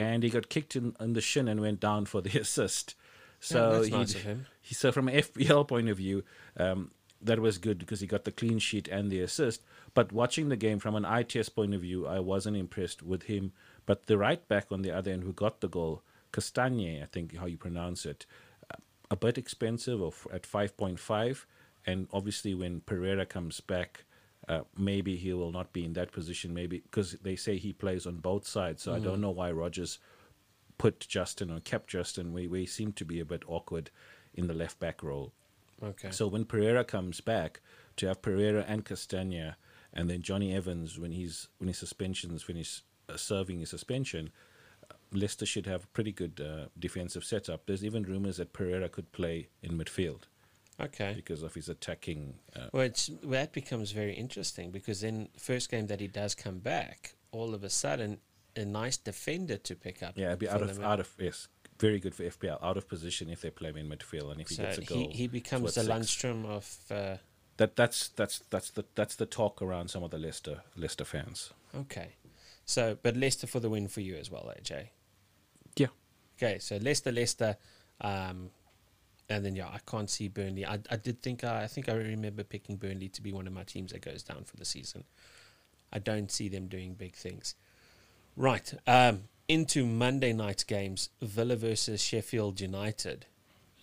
and 0.00 0.24
he 0.24 0.30
got 0.30 0.48
kicked 0.48 0.74
in, 0.74 0.96
in 0.98 1.12
the 1.12 1.20
shin 1.20 1.46
and 1.46 1.60
went 1.60 1.78
down 1.78 2.06
for 2.06 2.20
the 2.20 2.36
assist. 2.40 2.96
So 3.38 3.78
that's 3.78 3.90
nice 3.90 4.14
of 4.16 4.22
him. 4.22 4.46
he 4.60 4.74
so 4.74 4.90
from 4.90 5.06
an 5.06 5.14
FPL 5.14 5.68
point 5.68 5.88
of 5.88 5.96
view, 5.96 6.24
um, 6.56 6.90
that 7.22 7.38
was 7.38 7.58
good 7.58 7.78
because 7.78 8.00
he 8.00 8.08
got 8.08 8.24
the 8.24 8.32
clean 8.32 8.58
sheet 8.58 8.88
and 8.88 9.12
the 9.12 9.20
assist. 9.20 9.62
But 9.94 10.10
watching 10.10 10.48
the 10.48 10.56
game 10.56 10.80
from 10.80 10.96
an 10.96 11.04
ITS 11.04 11.50
point 11.50 11.74
of 11.74 11.82
view, 11.82 12.04
I 12.04 12.18
wasn't 12.18 12.56
impressed 12.56 13.04
with 13.04 13.24
him. 13.24 13.52
But 13.86 14.06
the 14.06 14.18
right 14.18 14.46
back 14.48 14.72
on 14.72 14.82
the 14.82 14.90
other 14.90 15.12
end 15.12 15.22
who 15.22 15.32
got 15.32 15.60
the 15.60 15.68
goal, 15.68 16.02
Castagne, 16.32 17.00
I 17.00 17.06
think 17.06 17.36
how 17.36 17.46
you 17.46 17.58
pronounce 17.58 18.04
it, 18.04 18.26
uh, 18.72 18.76
a 19.08 19.14
bit 19.14 19.38
expensive 19.38 20.02
of 20.02 20.26
at 20.32 20.44
five 20.44 20.76
point 20.76 20.98
five, 20.98 21.46
and 21.88 22.06
obviously 22.12 22.54
when 22.54 22.80
Pereira 22.80 23.26
comes 23.26 23.60
back. 23.60 24.04
Uh, 24.46 24.62
maybe 24.78 25.14
he 25.16 25.30
will 25.34 25.52
not 25.52 25.74
be 25.74 25.84
in 25.84 25.92
that 25.92 26.10
position. 26.10 26.54
Maybe 26.54 26.78
because 26.78 27.12
they 27.22 27.36
say 27.36 27.58
he 27.58 27.74
plays 27.74 28.06
on 28.06 28.16
both 28.16 28.46
sides, 28.46 28.82
so 28.82 28.94
I 28.94 28.98
don't 28.98 29.20
know 29.20 29.30
why 29.30 29.50
Rodgers 29.50 29.98
put 30.78 31.00
Justin 31.00 31.50
or 31.50 31.60
kept 31.60 31.90
Justin. 31.90 32.32
We 32.32 32.46
we 32.46 32.64
seem 32.64 32.92
to 32.92 33.04
be 33.04 33.20
a 33.20 33.26
bit 33.26 33.42
awkward 33.46 33.90
in 34.32 34.46
the 34.46 34.54
left 34.54 34.78
back 34.78 35.02
role. 35.02 35.34
Okay. 35.82 36.10
So 36.10 36.28
when 36.28 36.46
Pereira 36.46 36.82
comes 36.82 37.20
back, 37.20 37.60
to 37.96 38.06
have 38.06 38.22
Pereira 38.22 38.64
and 38.66 38.84
Castagne, 38.84 39.54
and 39.92 40.08
then 40.08 40.22
Jonny 40.22 40.54
Evans 40.54 40.98
when 40.98 41.12
he's 41.12 41.48
when 41.58 41.68
his 41.68 41.78
suspensions 41.78 42.42
finish 42.42 42.82
uh, 43.08 43.16
serving 43.16 43.60
his 43.60 43.70
suspension, 43.70 44.30
uh, 44.90 44.94
Leicester 45.12 45.44
should 45.44 45.66
have 45.66 45.84
a 45.84 45.88
pretty 45.88 46.12
good 46.12 46.40
uh, 46.40 46.68
defensive 46.78 47.24
setup. 47.24 47.66
There's 47.66 47.84
even 47.84 48.04
rumors 48.04 48.38
that 48.38 48.52
Pereira 48.52 48.88
could 48.88 49.12
play 49.12 49.48
in 49.62 49.76
midfield 49.76 50.22
okay. 50.80 51.12
because 51.14 51.42
of 51.42 51.54
his 51.54 51.68
attacking. 51.68 52.34
Uh, 52.54 52.68
Well, 52.72 52.84
it's, 52.84 53.10
well, 53.22 53.40
that 53.40 53.52
becomes 53.52 53.92
very 53.92 54.14
interesting 54.14 54.70
because 54.70 55.00
then 55.00 55.28
first 55.38 55.70
game 55.70 55.86
that 55.88 56.00
he 56.00 56.08
does 56.08 56.34
come 56.34 56.58
back, 56.58 57.14
all 57.32 57.54
of 57.54 57.64
a 57.64 57.70
sudden, 57.70 58.18
a 58.56 58.64
nice 58.64 58.96
defender 58.96 59.56
to 59.56 59.74
pick 59.74 60.02
up. 60.02 60.14
yeah, 60.16 60.28
it'd 60.28 60.38
be 60.40 60.48
out 60.48 60.62
of 60.62 60.82
out 60.82 61.00
of 61.00 61.08
yes, 61.18 61.48
very 61.78 62.00
good 62.00 62.14
for 62.14 62.24
FPL. 62.24 62.62
Out 62.62 62.76
of 62.76 62.88
position 62.88 63.28
if 63.30 63.40
they 63.40 63.50
play 63.50 63.70
him 63.70 63.76
in 63.76 63.88
midfield, 63.88 64.32
and 64.32 64.40
if 64.40 64.48
he 64.48 64.56
gets 64.56 64.78
a 64.78 64.82
goal, 64.82 64.98
he, 64.98 65.06
he 65.16 65.26
becomes 65.28 65.74
the 65.74 65.82
six. 65.82 65.88
Lundstram 65.88 66.44
of. 66.46 66.76
Uh, 66.90 67.16
That 67.58 67.74
that's 67.76 68.08
that's 68.08 68.40
that's 68.50 68.70
the 68.70 68.84
that's 68.94 69.16
the 69.16 69.26
talk 69.26 69.60
around 69.62 69.88
some 69.90 70.02
of 70.04 70.10
the 70.10 70.18
Leicester 70.18 70.62
Leicester 70.76 71.04
fans. 71.04 71.52
okay. 71.74 72.16
So, 72.64 72.98
but 73.02 73.16
Leicester 73.16 73.46
for 73.46 73.60
the 73.60 73.70
win 73.70 73.88
for 73.88 74.00
you 74.02 74.16
as 74.16 74.30
well, 74.30 74.52
AJ. 74.60 74.88
Yeah. 75.76 75.86
Okay, 76.36 76.58
so 76.58 76.76
Leicester, 76.76 77.10
Leicester, 77.10 77.56
um, 78.00 78.50
and 79.28 79.44
then 79.44 79.54
yeah, 79.56 79.68
I 79.68 79.78
can't 79.86 80.08
see 80.08 80.28
Burnley. 80.28 80.64
I, 80.64 80.78
I 80.90 80.96
did 80.96 81.20
think 81.22 81.44
I, 81.44 81.64
I 81.64 81.66
think 81.66 81.88
I 81.88 81.94
remember 81.94 82.44
picking 82.44 82.76
Burnley 82.76 83.08
to 83.10 83.22
be 83.22 83.32
one 83.32 83.46
of 83.46 83.52
my 83.52 83.64
teams 83.64 83.92
that 83.92 84.02
goes 84.02 84.22
down 84.22 84.44
for 84.44 84.56
the 84.56 84.64
season. 84.64 85.04
I 85.92 85.98
don't 85.98 86.30
see 86.30 86.48
them 86.48 86.66
doing 86.66 86.94
big 86.94 87.14
things. 87.14 87.54
Right, 88.36 88.72
um, 88.86 89.24
into 89.48 89.84
Monday 89.84 90.32
night 90.32 90.64
games: 90.66 91.10
Villa 91.20 91.56
versus 91.56 92.00
Sheffield 92.02 92.60
United, 92.60 93.26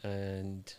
and 0.04 0.74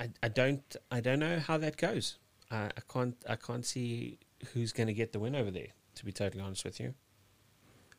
I, 0.00 0.10
I 0.22 0.28
don't 0.28 0.76
I 0.90 1.00
don't 1.00 1.18
know 1.18 1.38
how 1.38 1.58
that 1.58 1.76
goes. 1.76 2.16
I, 2.50 2.66
I 2.66 2.80
can't 2.92 3.16
I 3.28 3.36
can't 3.36 3.66
see 3.66 4.18
who's 4.52 4.72
going 4.72 4.86
to 4.86 4.94
get 4.94 5.12
the 5.12 5.18
win 5.18 5.34
over 5.34 5.50
there. 5.50 5.68
To 5.96 6.04
be 6.04 6.12
totally 6.12 6.42
honest 6.42 6.64
with 6.64 6.80
you, 6.80 6.94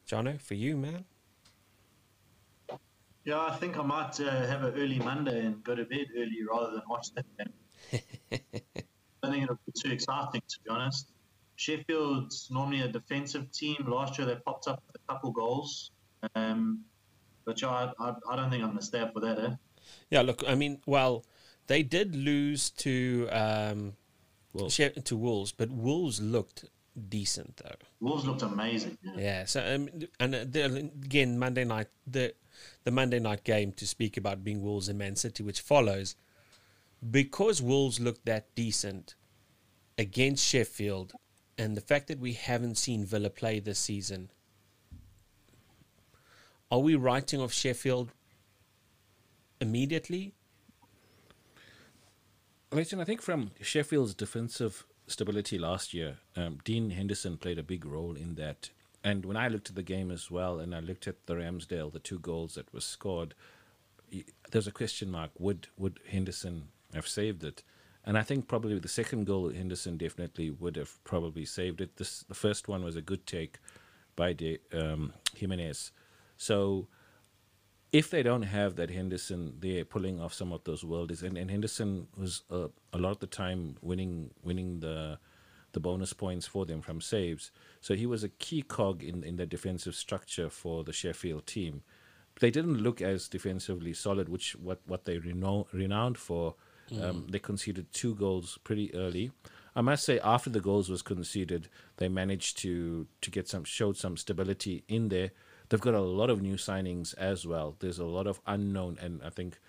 Jono, 0.07 0.39
for 0.41 0.53
you, 0.53 0.75
man. 0.75 1.05
Yeah, 3.25 3.41
I 3.41 3.55
think 3.55 3.77
I 3.77 3.81
might 3.81 4.19
uh, 4.19 4.45
have 4.45 4.63
an 4.63 4.75
early 4.75 4.99
Monday 4.99 5.45
and 5.45 5.63
go 5.63 5.73
to 5.75 5.83
bed 5.83 6.07
early 6.15 6.37
rather 6.49 6.71
than 6.71 6.83
watch 6.87 7.07
that 7.15 7.25
game. 7.37 7.53
I 9.23 9.29
think 9.31 9.43
it'll 9.43 9.59
be 9.65 9.73
too 9.75 9.91
exciting, 9.91 10.41
to 10.47 10.59
be 10.63 10.69
honest. 10.69 11.11
Sheffield's 11.55 12.49
normally 12.51 12.81
a 12.81 12.87
defensive 12.87 13.51
team. 13.51 13.77
Last 13.87 14.19
year 14.19 14.27
they 14.27 14.35
popped 14.35 14.67
up 14.67 14.83
with 14.85 15.01
a 15.01 15.11
couple 15.11 15.31
goals. 15.31 15.91
Um, 16.35 16.81
but 17.45 17.59
yeah, 17.61 17.69
I, 17.69 17.93
I, 17.99 18.13
I 18.29 18.35
don't 18.35 18.51
think 18.51 18.63
I'm 18.63 18.69
going 18.69 18.79
to 18.79 18.85
stay 18.85 18.99
up 18.99 19.13
for 19.13 19.21
that, 19.21 19.39
eh? 19.39 19.55
Yeah, 20.11 20.21
look, 20.21 20.43
I 20.47 20.53
mean, 20.53 20.81
well, 20.85 21.25
they 21.67 21.81
did 21.81 22.15
lose 22.15 22.69
to 22.71 23.27
um, 23.31 23.93
Wolves. 24.53 24.75
She- 24.75 24.89
to 24.89 25.17
Wolves, 25.17 25.51
but 25.51 25.71
Wolves 25.71 26.21
looked 26.21 26.65
decent 27.09 27.57
though. 27.57 27.75
Wolves 27.99 28.25
looked 28.25 28.41
amazing. 28.41 28.97
Yeah. 29.03 29.11
Yeah. 29.17 29.45
So 29.45 29.75
um, 29.75 29.89
and 30.19 30.35
uh, 30.35 30.59
again, 30.59 31.37
Monday 31.37 31.65
night 31.65 31.87
the 32.07 32.33
the 32.83 32.91
Monday 32.91 33.19
night 33.19 33.43
game 33.43 33.71
to 33.73 33.87
speak 33.87 34.17
about 34.17 34.43
being 34.43 34.61
Wolves 34.61 34.89
and 34.89 34.99
Man 34.99 35.15
City, 35.15 35.43
which 35.43 35.61
follows, 35.61 36.15
because 37.11 37.61
Wolves 37.61 37.99
looked 37.99 38.25
that 38.25 38.53
decent. 38.55 39.15
against 39.97 40.45
Sheffield 40.45 41.13
and 41.57 41.77
the 41.77 41.81
fact 41.81 42.07
that 42.07 42.19
we 42.19 42.33
haven't 42.33 42.75
seen 42.75 43.05
Villa 43.05 43.29
play 43.29 43.59
this 43.59 43.79
season, 43.79 44.29
are 46.69 46.79
we 46.79 46.95
writing 46.95 47.39
off 47.39 47.53
Sheffield 47.53 48.11
immediately? 49.61 50.33
Listen, 52.71 52.99
I 52.99 53.05
think 53.05 53.21
from 53.21 53.51
Sheffield's 53.61 54.13
defensive 54.13 54.85
stability 55.07 55.57
last 55.57 55.93
year, 55.93 56.17
um, 56.35 56.59
Dean 56.65 56.89
Henderson 56.89 57.37
played 57.37 57.57
a 57.59 57.63
big 57.63 57.85
role 57.85 58.15
in 58.15 58.35
that. 58.35 58.69
And 59.05 59.23
when 59.23 59.37
I 59.37 59.49
looked 59.49 59.69
at 59.69 59.75
the 59.75 59.83
game 59.83 60.09
as 60.09 60.31
well, 60.31 60.59
and 60.59 60.73
I 60.73 60.79
looked 60.79 61.07
at 61.07 61.27
the 61.27 61.35
Ramsdale, 61.35 61.93
the 61.93 61.99
two 61.99 62.17
goals 62.17 62.55
that 62.55 62.73
were 62.73 62.81
scored, 62.81 63.35
there's 64.49 64.65
a 64.65 64.71
question 64.71 65.11
mark: 65.11 65.29
Would 65.37 65.67
would 65.77 65.99
Henderson 66.09 66.69
have 66.95 67.07
saved 67.07 67.43
it? 67.43 67.61
And 68.03 68.17
I 68.17 68.23
think 68.23 68.47
probably 68.47 68.79
the 68.79 68.87
second 68.87 69.25
goal, 69.25 69.51
Henderson 69.51 69.97
definitely 69.97 70.49
would 70.49 70.75
have 70.75 71.03
probably 71.03 71.45
saved 71.45 71.81
it. 71.81 71.97
This 71.97 72.25
the 72.27 72.33
first 72.33 72.67
one 72.67 72.83
was 72.83 72.95
a 72.95 73.01
good 73.01 73.27
take 73.27 73.59
by 74.15 74.33
De, 74.33 74.57
um, 74.73 75.13
Jimenez. 75.35 75.91
So 76.35 76.87
if 77.91 78.09
they 78.09 78.23
don't 78.23 78.43
have 78.43 78.75
that 78.77 78.89
Henderson, 78.89 79.53
they're 79.59 79.85
pulling 79.85 80.19
off 80.19 80.33
some 80.33 80.51
of 80.51 80.63
those 80.63 80.83
worldies. 80.83 81.21
And, 81.21 81.37
and 81.37 81.51
Henderson 81.51 82.07
was 82.17 82.41
uh, 82.49 82.69
a 82.91 82.97
lot 82.97 83.11
of 83.11 83.19
the 83.19 83.27
time 83.27 83.77
winning 83.81 84.31
winning 84.43 84.79
the 84.79 85.19
the 85.75 85.79
bonus 85.79 86.13
points 86.13 86.47
for 86.47 86.65
them 86.65 86.81
from 86.81 86.99
saves. 86.99 87.51
So 87.81 87.93
he 87.93 88.07
was 88.07 88.23
a 88.23 88.29
key 88.29 88.63
cog 88.63 89.03
in 89.03 89.23
in 89.23 89.35
the 89.35 89.45
defensive 89.45 89.95
structure 89.95 90.49
for 90.49 90.83
the 90.83 90.93
Sheffield 90.93 91.45
team. 91.45 91.83
They 92.39 92.49
didn't 92.49 92.81
look 92.81 92.99
as 93.01 93.29
defensively 93.29 93.93
solid, 93.93 94.27
which 94.27 94.55
what 94.55 94.79
what 94.87 95.05
they 95.05 95.19
reno- 95.19 95.67
renowned 95.71 96.17
for 96.17 96.55
um, 96.91 97.23
mm. 97.23 97.31
They 97.31 97.39
conceded 97.39 97.91
two 97.91 98.15
goals 98.15 98.59
pretty 98.63 98.93
early. 98.93 99.31
I 99.75 99.81
must 99.81 100.05
say, 100.05 100.19
after 100.19 100.49
the 100.49 100.61
goals 100.61 100.89
was 100.89 101.01
conceded, 101.01 101.67
they 101.97 102.07
managed 102.07 102.57
to 102.59 103.07
to 103.21 103.31
get 103.31 103.47
some 103.47 103.63
showed 103.63 103.97
some 103.97 104.17
stability 104.17 104.83
in 104.87 105.09
there. 105.09 105.31
They've 105.67 105.81
got 105.81 105.95
a 105.95 106.01
lot 106.01 106.29
of 106.29 106.41
new 106.41 106.55
signings 106.55 107.17
as 107.17 107.45
well. 107.45 107.75
There's 107.79 107.99
a 107.99 108.05
lot 108.05 108.27
of 108.27 108.39
unknown, 108.45 108.97
and 109.01 109.21
I 109.23 109.29
think 109.29 109.59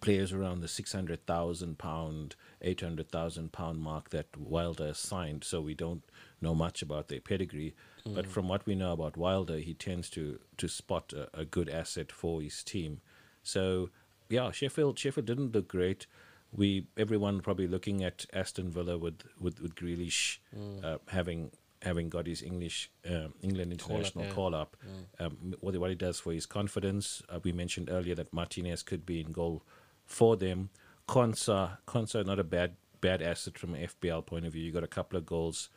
players 0.00 0.32
around 0.32 0.60
the 0.60 0.68
six 0.68 0.92
hundred 0.92 1.26
thousand 1.26 1.78
pound, 1.78 2.36
eight 2.62 2.80
hundred 2.80 3.10
thousand 3.10 3.52
pound 3.52 3.80
mark 3.80 4.10
that 4.10 4.36
Wilder 4.36 4.94
signed. 4.94 5.44
So 5.44 5.60
we 5.60 5.74
don't 5.74 6.02
know 6.40 6.54
much 6.54 6.82
about 6.82 7.08
their 7.08 7.20
pedigree, 7.20 7.74
mm. 8.06 8.14
but 8.14 8.26
from 8.26 8.48
what 8.48 8.66
we 8.66 8.74
know 8.74 8.92
about 8.92 9.16
Wilder, 9.16 9.58
he 9.58 9.74
tends 9.74 10.10
to 10.10 10.38
to 10.56 10.68
spot 10.68 11.12
a, 11.12 11.40
a 11.40 11.44
good 11.44 11.68
asset 11.68 12.12
for 12.12 12.40
his 12.40 12.62
team. 12.62 13.00
So 13.42 13.90
yeah, 14.28 14.50
Sheffield 14.50 14.98
Sheffield 14.98 15.26
didn't 15.26 15.54
look 15.54 15.68
great. 15.68 16.06
We 16.52 16.86
everyone 16.96 17.40
probably 17.40 17.66
looking 17.66 18.04
at 18.04 18.26
Aston 18.32 18.70
Villa 18.70 18.98
with 18.98 19.22
with, 19.40 19.60
with 19.60 19.74
Grealish 19.74 20.38
mm. 20.56 20.84
uh, 20.84 20.98
having 21.08 21.50
having 21.82 22.08
got 22.08 22.26
his 22.26 22.42
English 22.42 22.90
uh, 23.08 23.28
England 23.42 23.72
international 23.72 24.24
call 24.32 24.54
up. 24.54 24.76
Yeah. 24.82 24.88
Call 25.20 25.20
up. 25.20 25.20
Mm. 25.20 25.26
Um, 25.26 25.54
what 25.60 25.76
what 25.76 25.90
he 25.90 25.96
does 25.96 26.20
for 26.20 26.32
his 26.32 26.46
confidence. 26.46 27.22
Uh, 27.28 27.40
we 27.42 27.52
mentioned 27.52 27.90
earlier 27.90 28.14
that 28.14 28.32
Martinez 28.32 28.82
could 28.82 29.04
be 29.04 29.20
in 29.20 29.32
goal 29.32 29.62
for 30.06 30.36
them. 30.36 30.70
Konsa 31.08 31.78
Konsa 31.86 32.24
not 32.24 32.38
a 32.38 32.44
bad 32.44 32.76
bad 33.00 33.22
asset 33.22 33.58
from 33.58 33.74
an 33.74 33.86
FPL 33.86 34.24
point 34.24 34.46
of 34.46 34.52
view. 34.52 34.64
You 34.64 34.72
got 34.72 34.82
a 34.82 34.88
couple 34.88 35.18
of 35.18 35.26
goals 35.26 35.68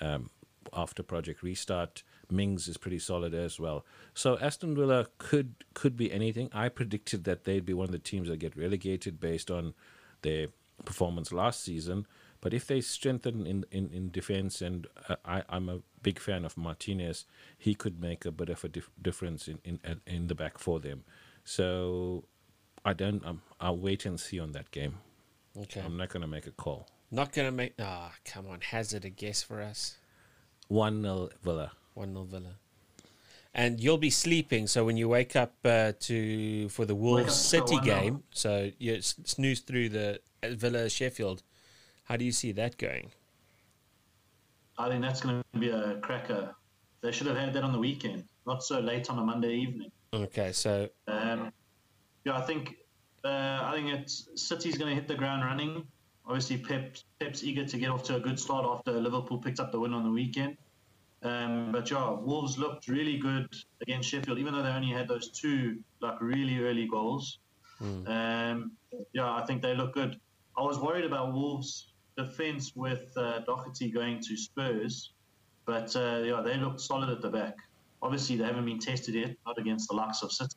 um, 0.00 0.30
after 0.72 1.02
Project 1.02 1.42
Restart. 1.42 2.02
Mings 2.30 2.68
is 2.68 2.76
pretty 2.76 2.98
solid 2.98 3.34
as 3.34 3.58
well. 3.58 3.84
So 4.14 4.38
Aston 4.38 4.74
Villa 4.74 5.06
could 5.18 5.54
could 5.74 5.96
be 5.96 6.12
anything. 6.12 6.50
I 6.52 6.68
predicted 6.68 7.24
that 7.24 7.44
they'd 7.44 7.64
be 7.64 7.74
one 7.74 7.86
of 7.86 7.92
the 7.92 7.98
teams 7.98 8.28
that 8.28 8.38
get 8.38 8.56
relegated 8.56 9.20
based 9.20 9.50
on 9.50 9.74
their 10.22 10.48
performance 10.84 11.32
last 11.32 11.62
season. 11.62 12.06
But 12.40 12.52
if 12.52 12.66
they 12.66 12.80
strengthen 12.80 13.46
in 13.46 13.64
in, 13.70 13.90
in 13.90 14.10
defense, 14.10 14.60
and 14.60 14.86
uh, 15.08 15.16
I, 15.24 15.42
I'm 15.48 15.68
a 15.68 15.80
big 16.02 16.18
fan 16.18 16.44
of 16.44 16.56
Martinez, 16.56 17.24
he 17.56 17.74
could 17.74 18.00
make 18.00 18.24
a 18.24 18.32
bit 18.32 18.48
of 18.50 18.62
a 18.64 18.68
dif- 18.68 18.90
difference 19.00 19.48
in, 19.48 19.58
in 19.64 20.00
in 20.06 20.26
the 20.26 20.34
back 20.34 20.58
for 20.58 20.78
them. 20.80 21.04
So 21.44 22.24
I 22.86 22.92
don't. 22.92 23.26
Um, 23.26 23.42
I'll 23.60 23.76
wait 23.76 24.06
and 24.06 24.18
see 24.18 24.38
on 24.38 24.52
that 24.52 24.70
game. 24.70 24.98
Okay. 25.58 25.82
I'm 25.84 25.96
not 25.96 26.08
going 26.08 26.20
to 26.20 26.28
make 26.28 26.46
a 26.46 26.52
call. 26.52 26.86
Not 27.10 27.32
going 27.32 27.48
to 27.48 27.52
make. 27.52 27.74
Ah, 27.80 28.12
oh, 28.12 28.16
come 28.24 28.46
on. 28.46 28.60
Hazard 28.60 29.04
a 29.04 29.10
guess 29.10 29.42
for 29.42 29.60
us. 29.60 29.96
1 30.68 31.02
0 31.02 31.30
Villa. 31.42 31.72
1 31.94 32.12
0 32.12 32.24
Villa. 32.24 32.54
And 33.52 33.80
you'll 33.80 33.98
be 33.98 34.10
sleeping, 34.10 34.66
so 34.66 34.84
when 34.84 34.96
you 34.96 35.08
wake 35.08 35.34
up 35.34 35.54
uh, 35.64 35.92
to 36.00 36.68
for 36.68 36.84
the 36.84 36.94
Wolves 36.94 37.34
City 37.34 37.80
game, 37.80 38.22
so 38.30 38.70
you 38.78 39.00
snooze 39.00 39.60
through 39.60 39.88
the 39.88 40.20
uh, 40.42 40.50
Villa 40.50 40.88
Sheffield. 40.88 41.42
How 42.04 42.16
do 42.16 42.24
you 42.24 42.32
see 42.32 42.52
that 42.52 42.76
going? 42.76 43.10
I 44.78 44.90
think 44.90 45.02
that's 45.02 45.20
going 45.22 45.42
to 45.54 45.58
be 45.58 45.70
a 45.70 45.96
cracker. 46.02 46.54
They 47.00 47.10
should 47.10 47.26
have 47.26 47.36
had 47.36 47.52
that 47.54 47.64
on 47.64 47.72
the 47.72 47.78
weekend, 47.78 48.24
not 48.46 48.62
so 48.62 48.78
late 48.78 49.10
on 49.10 49.18
a 49.18 49.22
Monday 49.22 49.54
evening. 49.54 49.90
Okay, 50.12 50.52
so 50.52 50.88
um, 51.08 51.50
yeah, 52.26 52.36
I 52.36 52.40
think 52.42 52.76
uh, 53.24 53.60
I 53.62 53.72
think 53.72 53.88
it's 53.88 54.28
City's 54.34 54.76
going 54.76 54.90
to 54.90 54.94
hit 54.94 55.06
the 55.06 55.14
ground 55.14 55.44
running. 55.44 55.86
Obviously, 56.26 56.58
Pep 56.58 56.96
Pep's 57.20 57.44
eager 57.44 57.64
to 57.64 57.78
get 57.78 57.88
off 57.88 58.02
to 58.04 58.16
a 58.16 58.20
good 58.20 58.38
start 58.38 58.66
after 58.66 59.00
Liverpool 59.00 59.38
picked 59.38 59.60
up 59.60 59.70
the 59.70 59.78
win 59.78 59.94
on 59.94 60.02
the 60.02 60.10
weekend. 60.10 60.56
Um, 61.22 61.70
but 61.70 61.88
yeah, 61.88 62.10
Wolves 62.10 62.58
looked 62.58 62.88
really 62.88 63.16
good 63.16 63.48
against 63.80 64.10
Sheffield, 64.10 64.38
even 64.38 64.52
though 64.52 64.62
they 64.62 64.68
only 64.68 64.90
had 64.90 65.06
those 65.06 65.30
two 65.30 65.78
like 66.00 66.20
really 66.20 66.58
early 66.58 66.88
goals. 66.88 67.38
Mm. 67.80 68.08
Um, 68.08 68.72
yeah, 69.12 69.32
I 69.32 69.44
think 69.46 69.62
they 69.62 69.74
look 69.74 69.94
good. 69.94 70.20
I 70.58 70.62
was 70.62 70.78
worried 70.78 71.04
about 71.04 71.32
Wolves' 71.32 71.92
defense 72.16 72.72
with 72.74 73.12
uh, 73.16 73.40
Doherty 73.40 73.90
going 73.90 74.20
to 74.22 74.36
Spurs, 74.36 75.12
but 75.64 75.94
uh, 75.94 76.22
yeah, 76.24 76.42
they 76.44 76.56
looked 76.56 76.80
solid 76.80 77.08
at 77.10 77.22
the 77.22 77.30
back. 77.30 77.56
Obviously, 78.02 78.36
they 78.36 78.44
haven't 78.44 78.64
been 78.64 78.80
tested 78.80 79.14
yet, 79.14 79.36
not 79.46 79.58
against 79.58 79.88
the 79.88 79.94
likes 79.94 80.22
of 80.22 80.32
City, 80.32 80.56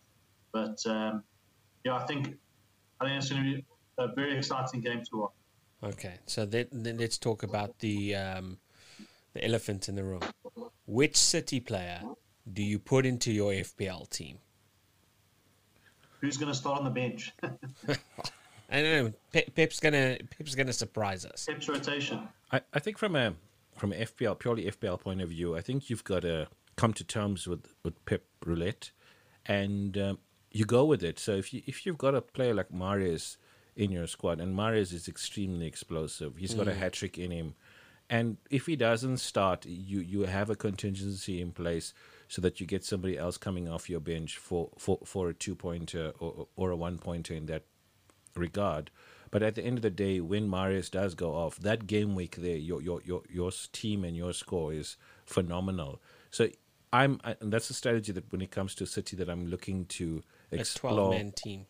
but 0.51 0.77
um, 0.87 1.23
yeah, 1.83 1.95
I 1.95 2.05
think 2.05 2.35
I 2.99 3.05
think 3.05 3.17
it's 3.17 3.29
going 3.29 3.43
to 3.43 3.55
be 3.55 3.65
a 3.97 4.07
very 4.13 4.37
exciting 4.37 4.81
game 4.81 5.03
to 5.11 5.17
watch. 5.17 5.31
Okay, 5.81 6.15
so 6.25 6.45
then, 6.45 6.67
then 6.71 6.97
let's 6.97 7.17
talk 7.17 7.43
about 7.43 7.79
the 7.79 8.15
um, 8.15 8.57
the 9.33 9.45
elephant 9.45 9.87
in 9.87 9.95
the 9.95 10.03
room. 10.03 10.21
Which 10.85 11.15
City 11.15 11.59
player 11.59 12.01
do 12.51 12.63
you 12.63 12.79
put 12.79 13.05
into 13.05 13.31
your 13.31 13.51
FPL 13.53 14.09
team? 14.09 14.39
Who's 16.19 16.35
going 16.35 16.51
to 16.51 16.57
start 16.57 16.79
on 16.79 16.83
the 16.83 16.89
bench? 16.89 17.33
I 18.71 18.81
don't 18.81 19.05
know. 19.05 19.13
Pe- 19.31 19.49
Pep's 19.49 19.79
gonna 19.79 20.17
Pep's 20.37 20.53
gonna 20.53 20.73
surprise 20.73 21.25
us. 21.25 21.47
Pep's 21.49 21.67
rotation. 21.67 22.27
I, 22.51 22.61
I 22.73 22.79
think 22.79 22.97
from 22.97 23.15
a 23.15 23.33
from 23.77 23.93
an 23.93 24.01
FPL 24.01 24.37
purely 24.37 24.65
FPL 24.65 24.99
point 24.99 25.21
of 25.21 25.29
view, 25.29 25.55
I 25.55 25.61
think 25.61 25.89
you've 25.89 26.03
got 26.03 26.21
to 26.21 26.47
come 26.75 26.93
to 26.93 27.03
terms 27.03 27.47
with 27.47 27.73
with 27.83 28.03
Pep 28.05 28.23
Roulette, 28.45 28.91
and 29.45 29.97
um, 29.97 30.19
you 30.51 30.65
go 30.65 30.85
with 30.85 31.03
it. 31.03 31.19
So 31.19 31.33
if 31.33 31.53
you 31.53 31.61
if 31.65 31.85
you've 31.85 31.97
got 31.97 32.15
a 32.15 32.21
player 32.21 32.53
like 32.53 32.69
Mahrez 32.71 33.37
in 33.75 33.91
your 33.91 34.07
squad, 34.07 34.39
and 34.39 34.55
Mahrez 34.55 34.93
is 34.93 35.07
extremely 35.07 35.67
explosive, 35.67 36.37
he's 36.37 36.53
got 36.53 36.67
mm. 36.67 36.71
a 36.71 36.75
hat 36.75 36.93
trick 36.93 37.17
in 37.17 37.31
him 37.31 37.55
and 38.09 38.37
if 38.49 38.65
he 38.65 38.75
doesn't 38.75 39.17
start, 39.17 39.65
you 39.65 39.99
you 39.99 40.21
have 40.21 40.49
a 40.49 40.55
contingency 40.55 41.39
in 41.39 41.51
place 41.51 41.93
so 42.27 42.41
that 42.41 42.59
you 42.59 42.65
get 42.65 42.83
somebody 42.83 43.17
else 43.17 43.37
coming 43.37 43.69
off 43.69 43.89
your 43.89 43.99
bench 43.99 44.37
for 44.37 44.71
for, 44.77 44.99
for 45.05 45.29
a 45.29 45.33
two 45.33 45.55
pointer 45.55 46.13
or 46.19 46.47
or 46.55 46.71
a 46.71 46.75
one 46.75 46.97
pointer 46.97 47.35
in 47.35 47.45
that 47.45 47.65
regard. 48.35 48.89
But 49.31 49.43
at 49.43 49.53
the 49.53 49.63
end 49.63 49.77
of 49.77 49.83
the 49.83 49.91
day, 49.91 50.19
when 50.21 50.49
Mahrez 50.49 50.89
does 50.89 51.13
go 51.13 51.35
off, 51.35 51.57
that 51.57 51.85
game 51.85 52.15
week 52.15 52.37
there, 52.37 52.57
your 52.57 52.81
your 52.81 53.01
your 53.05 53.21
your 53.29 53.51
team 53.71 54.03
and 54.03 54.17
your 54.17 54.33
score 54.33 54.73
is 54.73 54.97
phenomenal. 55.23 56.01
So 56.31 56.49
I'm, 56.91 57.19
and 57.23 57.53
that's 57.53 57.69
a 57.69 57.73
strategy 57.73 58.11
that 58.13 58.31
when 58.31 58.41
it 58.41 58.51
comes 58.51 58.75
to 58.75 58.83
a 58.83 58.87
City 58.87 59.15
that 59.17 59.29
I'm 59.29 59.47
looking 59.47 59.85
to 59.85 60.23
explore. 60.51 60.91
A 60.91 60.95
twelve 60.95 61.11
man 61.11 61.31
team. 61.31 61.65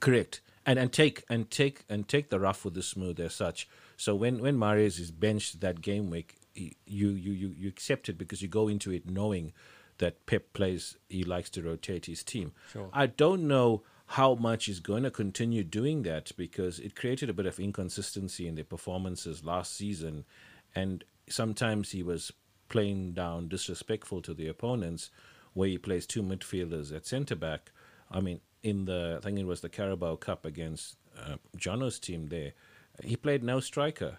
Correct, 0.00 0.40
and 0.66 0.78
and 0.78 0.92
take 0.92 1.24
and 1.28 1.50
take 1.50 1.84
and 1.88 2.08
take 2.08 2.30
the 2.30 2.40
rough 2.40 2.64
with 2.64 2.74
the 2.74 2.82
smooth 2.82 3.20
as 3.20 3.34
such. 3.34 3.68
So 3.96 4.14
when 4.14 4.40
when 4.40 4.56
Mahrez 4.56 4.98
is 5.00 5.10
benched 5.10 5.60
that 5.60 5.80
game 5.80 6.10
week, 6.10 6.36
you 6.54 6.74
you 6.86 7.32
you 7.32 7.54
you 7.56 7.68
accept 7.68 8.08
it 8.08 8.18
because 8.18 8.42
you 8.42 8.48
go 8.48 8.68
into 8.68 8.92
it 8.92 9.08
knowing 9.08 9.52
that 9.98 10.26
Pep 10.26 10.52
plays. 10.52 10.96
He 11.08 11.24
likes 11.24 11.50
to 11.50 11.62
rotate 11.62 12.06
his 12.06 12.22
team. 12.22 12.52
Sure. 12.72 12.90
I 12.92 13.06
don't 13.06 13.46
know 13.46 13.82
how 14.12 14.34
much 14.34 14.64
he's 14.64 14.80
going 14.80 15.02
to 15.02 15.10
continue 15.10 15.62
doing 15.62 16.02
that 16.02 16.32
because 16.36 16.78
it 16.78 16.96
created 16.96 17.28
a 17.28 17.34
bit 17.34 17.44
of 17.44 17.60
inconsistency 17.60 18.48
in 18.48 18.54
the 18.54 18.62
performances 18.62 19.44
last 19.44 19.76
season, 19.76 20.24
and 20.74 21.04
sometimes 21.28 21.90
he 21.90 22.02
was 22.02 22.32
playing 22.68 23.12
down 23.12 23.48
disrespectful 23.48 24.22
to 24.22 24.34
the 24.34 24.48
opponents, 24.48 25.10
where 25.54 25.68
he 25.68 25.78
plays 25.78 26.06
two 26.06 26.22
midfielders 26.22 26.94
at 26.94 27.06
centre 27.06 27.36
back. 27.36 27.72
I 28.10 28.20
mean, 28.20 28.40
in 28.62 28.84
the 28.84 29.18
I 29.18 29.24
think 29.24 29.38
it 29.38 29.46
was 29.46 29.60
the 29.60 29.68
Carabao 29.68 30.16
Cup 30.16 30.44
against 30.44 30.96
uh, 31.18 31.36
Jono's 31.56 31.98
team 31.98 32.28
there 32.28 32.52
he 33.04 33.16
played 33.16 33.42
no 33.42 33.60
striker. 33.60 34.18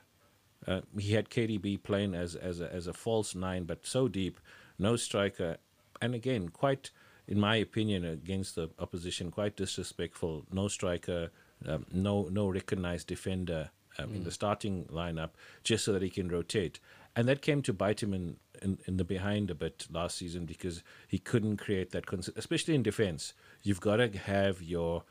Uh, 0.68 0.82
he 0.98 1.14
had 1.14 1.30
KDB 1.30 1.82
playing 1.82 2.14
as 2.14 2.36
as 2.36 2.60
a, 2.60 2.74
as 2.74 2.88
a 2.88 2.94
false 2.94 3.34
nine, 3.36 3.64
but 3.64 3.86
so 3.86 4.08
deep, 4.08 4.40
no 4.78 4.96
striker, 4.96 5.58
and 6.02 6.14
again, 6.14 6.50
quite, 6.50 6.92
in 7.28 7.40
my 7.40 7.56
opinion, 7.56 8.04
against 8.06 8.56
the 8.56 8.70
opposition, 8.80 9.32
quite 9.32 9.56
disrespectful. 9.56 10.46
No 10.52 10.68
striker, 10.68 11.32
um, 11.66 11.86
no 11.92 12.28
no 12.30 12.50
recognized 12.50 13.08
defender 13.08 13.70
um, 13.98 14.14
in 14.14 14.24
the 14.24 14.32
starting 14.32 14.86
lineup 14.86 15.32
just 15.64 15.86
so 15.86 15.94
that 15.94 16.02
he 16.02 16.10
can 16.10 16.28
rotate. 16.28 16.80
And 17.16 17.28
that 17.28 17.42
came 17.42 17.62
to 17.64 17.74
bite 17.74 18.02
him 18.02 18.14
in, 18.14 18.38
in, 18.62 18.78
in 18.86 18.98
the 18.98 19.04
behind 19.04 19.50
a 19.50 19.56
bit 19.56 19.88
last 19.92 20.18
season 20.18 20.46
because 20.46 20.84
he 21.08 21.18
couldn't 21.20 21.58
create 21.58 21.92
that, 21.92 22.06
cons- 22.06 22.30
especially 22.36 22.76
in 22.76 22.84
defense. 22.84 23.34
You've 23.64 23.82
got 23.82 23.98
to 23.98 24.10
have 24.18 24.62
your 24.62 25.04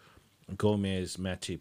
Gomez, 0.57 1.17
Matip, 1.17 1.61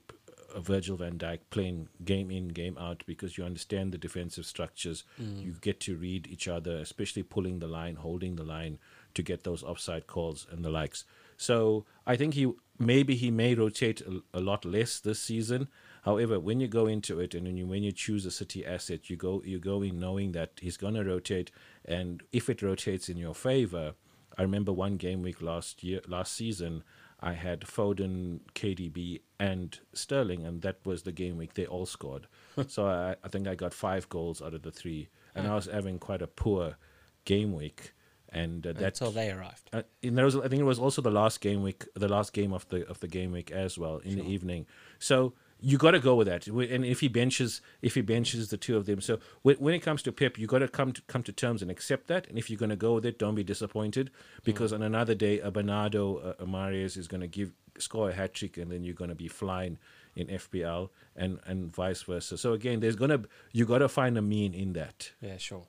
uh, 0.55 0.61
Virgil 0.61 0.95
van 0.97 1.17
Dijk 1.17 1.39
playing 1.49 1.89
game 2.05 2.31
in, 2.31 2.49
game 2.49 2.77
out 2.77 3.03
because 3.05 3.37
you 3.37 3.43
understand 3.43 3.91
the 3.91 3.97
defensive 3.97 4.45
structures. 4.45 5.03
You 5.17 5.53
get 5.59 5.79
to 5.81 5.95
read 5.95 6.27
each 6.27 6.47
other, 6.47 6.77
especially 6.77 7.23
pulling 7.23 7.59
the 7.59 7.67
line, 7.67 7.95
holding 7.95 8.35
the 8.35 8.43
line 8.45 8.79
to 9.15 9.23
get 9.23 9.43
those 9.43 9.63
offside 9.63 10.07
calls 10.07 10.47
and 10.49 10.63
the 10.63 10.69
likes. 10.69 11.03
So 11.35 11.85
I 12.05 12.15
think 12.15 12.35
he 12.35 12.51
maybe 12.79 13.15
he 13.15 13.31
may 13.31 13.55
rotate 13.55 14.01
a, 14.01 14.21
a 14.33 14.39
lot 14.39 14.63
less 14.63 14.99
this 14.99 15.19
season. 15.19 15.67
However, 16.03 16.39
when 16.39 16.59
you 16.59 16.67
go 16.67 16.87
into 16.87 17.19
it 17.19 17.33
and 17.33 17.45
when 17.45 17.57
you, 17.57 17.67
when 17.67 17.83
you 17.83 17.91
choose 17.91 18.25
a 18.25 18.31
city 18.31 18.65
asset, 18.65 19.09
you 19.09 19.15
go 19.15 19.41
you 19.45 19.59
go 19.59 19.81
in 19.81 19.99
knowing 19.99 20.31
that 20.33 20.51
he's 20.61 20.77
going 20.77 20.93
to 20.93 21.03
rotate, 21.03 21.51
and 21.85 22.23
if 22.31 22.49
it 22.49 22.61
rotates 22.61 23.09
in 23.09 23.17
your 23.17 23.35
favor, 23.35 23.93
I 24.37 24.41
remember 24.43 24.71
one 24.71 24.97
game 24.97 25.21
week 25.21 25.41
last 25.41 25.83
year 25.83 26.01
last 26.07 26.33
season. 26.33 26.83
I 27.19 27.33
had 27.33 27.61
Foden, 27.61 28.41
KDB, 28.53 29.21
and 29.39 29.79
Sterling, 29.93 30.45
and 30.45 30.61
that 30.61 30.77
was 30.85 31.01
the 31.01 31.11
game 31.11 31.35
week. 31.35 31.55
They 31.55 31.65
all 31.65 31.87
scored. 31.87 32.27
so 32.67 32.85
I, 32.85 33.15
I 33.23 33.27
think 33.27 33.47
I 33.47 33.55
got 33.55 33.73
five 33.73 34.07
goals 34.07 34.39
out 34.39 34.53
of 34.53 34.61
the 34.61 34.71
three, 34.71 35.09
and 35.33 35.47
I 35.47 35.55
was 35.55 35.65
having 35.65 35.97
quite 35.97 36.21
a 36.21 36.27
poor 36.27 36.77
game 37.25 37.53
week. 37.53 37.93
And 38.29 38.67
uh, 38.67 38.73
that 38.73 39.01
Until 39.01 39.11
they 39.11 39.31
arrived. 39.31 39.69
uh, 39.73 39.83
and 40.03 40.17
there 40.17 40.25
was, 40.25 40.35
I 40.35 40.47
think 40.47 40.59
it 40.59 40.65
was 40.65 40.79
also 40.79 41.01
the 41.01 41.09
last 41.09 41.41
game 41.41 41.63
week, 41.63 41.85
the 41.95 42.09
last 42.09 42.33
game 42.33 42.53
of 42.53 42.67
the 42.67 42.87
of 42.87 42.99
the 42.99 43.07
game 43.07 43.31
week 43.31 43.51
as 43.51 43.77
well 43.79 43.97
in 44.03 44.17
the 44.17 44.25
evening. 44.27 44.67
So 44.99 45.33
you 45.59 45.77
got 45.77 45.91
to 45.91 45.99
go 45.99 46.15
with 46.15 46.27
that. 46.27 46.47
And 46.47 46.85
if 46.85 46.99
he 46.99 47.07
benches, 47.07 47.61
if 47.81 47.95
he 47.95 48.01
benches 48.01 48.49
the 48.49 48.57
two 48.57 48.77
of 48.77 48.85
them, 48.85 49.01
so 49.01 49.19
when, 49.41 49.73
it 49.73 49.79
comes 49.79 50.01
to 50.03 50.11
Pep, 50.11 50.37
you 50.37 50.47
got 50.47 50.59
to 50.59 50.67
come 50.67 50.93
to 50.93 51.01
come 51.03 51.23
to 51.23 51.31
terms 51.31 51.61
and 51.61 51.71
accept 51.71 52.07
that. 52.07 52.27
And 52.27 52.37
if 52.37 52.49
you're 52.49 52.59
going 52.59 52.69
to 52.69 52.75
go 52.75 52.95
with 52.95 53.05
it, 53.05 53.17
don't 53.17 53.35
be 53.35 53.43
disappointed 53.43 54.11
because 54.43 54.71
on 54.71 54.83
another 54.83 55.15
day, 55.15 55.39
a 55.39 55.49
Bernardo 55.49 56.17
uh, 56.17 56.45
Mahrez 56.45 56.97
is 56.97 57.07
going 57.07 57.21
to 57.21 57.27
give 57.27 57.53
score 57.79 58.09
a 58.09 58.13
hat 58.13 58.33
trick, 58.33 58.57
and 58.57 58.71
then 58.71 58.83
you're 58.83 58.93
going 58.93 59.09
to 59.09 59.15
be 59.15 59.27
flying 59.27 59.77
in 60.15 60.27
FPL 60.27 60.89
and 61.15 61.39
and 61.45 61.73
vice 61.73 62.03
versa. 62.03 62.37
So 62.37 62.53
again, 62.53 62.79
there's 62.79 62.95
gonna 62.95 63.21
you 63.51 63.65
got 63.65 63.79
to 63.79 63.89
find 63.89 64.17
a 64.17 64.21
mean 64.21 64.53
in 64.53 64.73
that. 64.73 65.11
Yeah, 65.21 65.37
sure. 65.37 65.67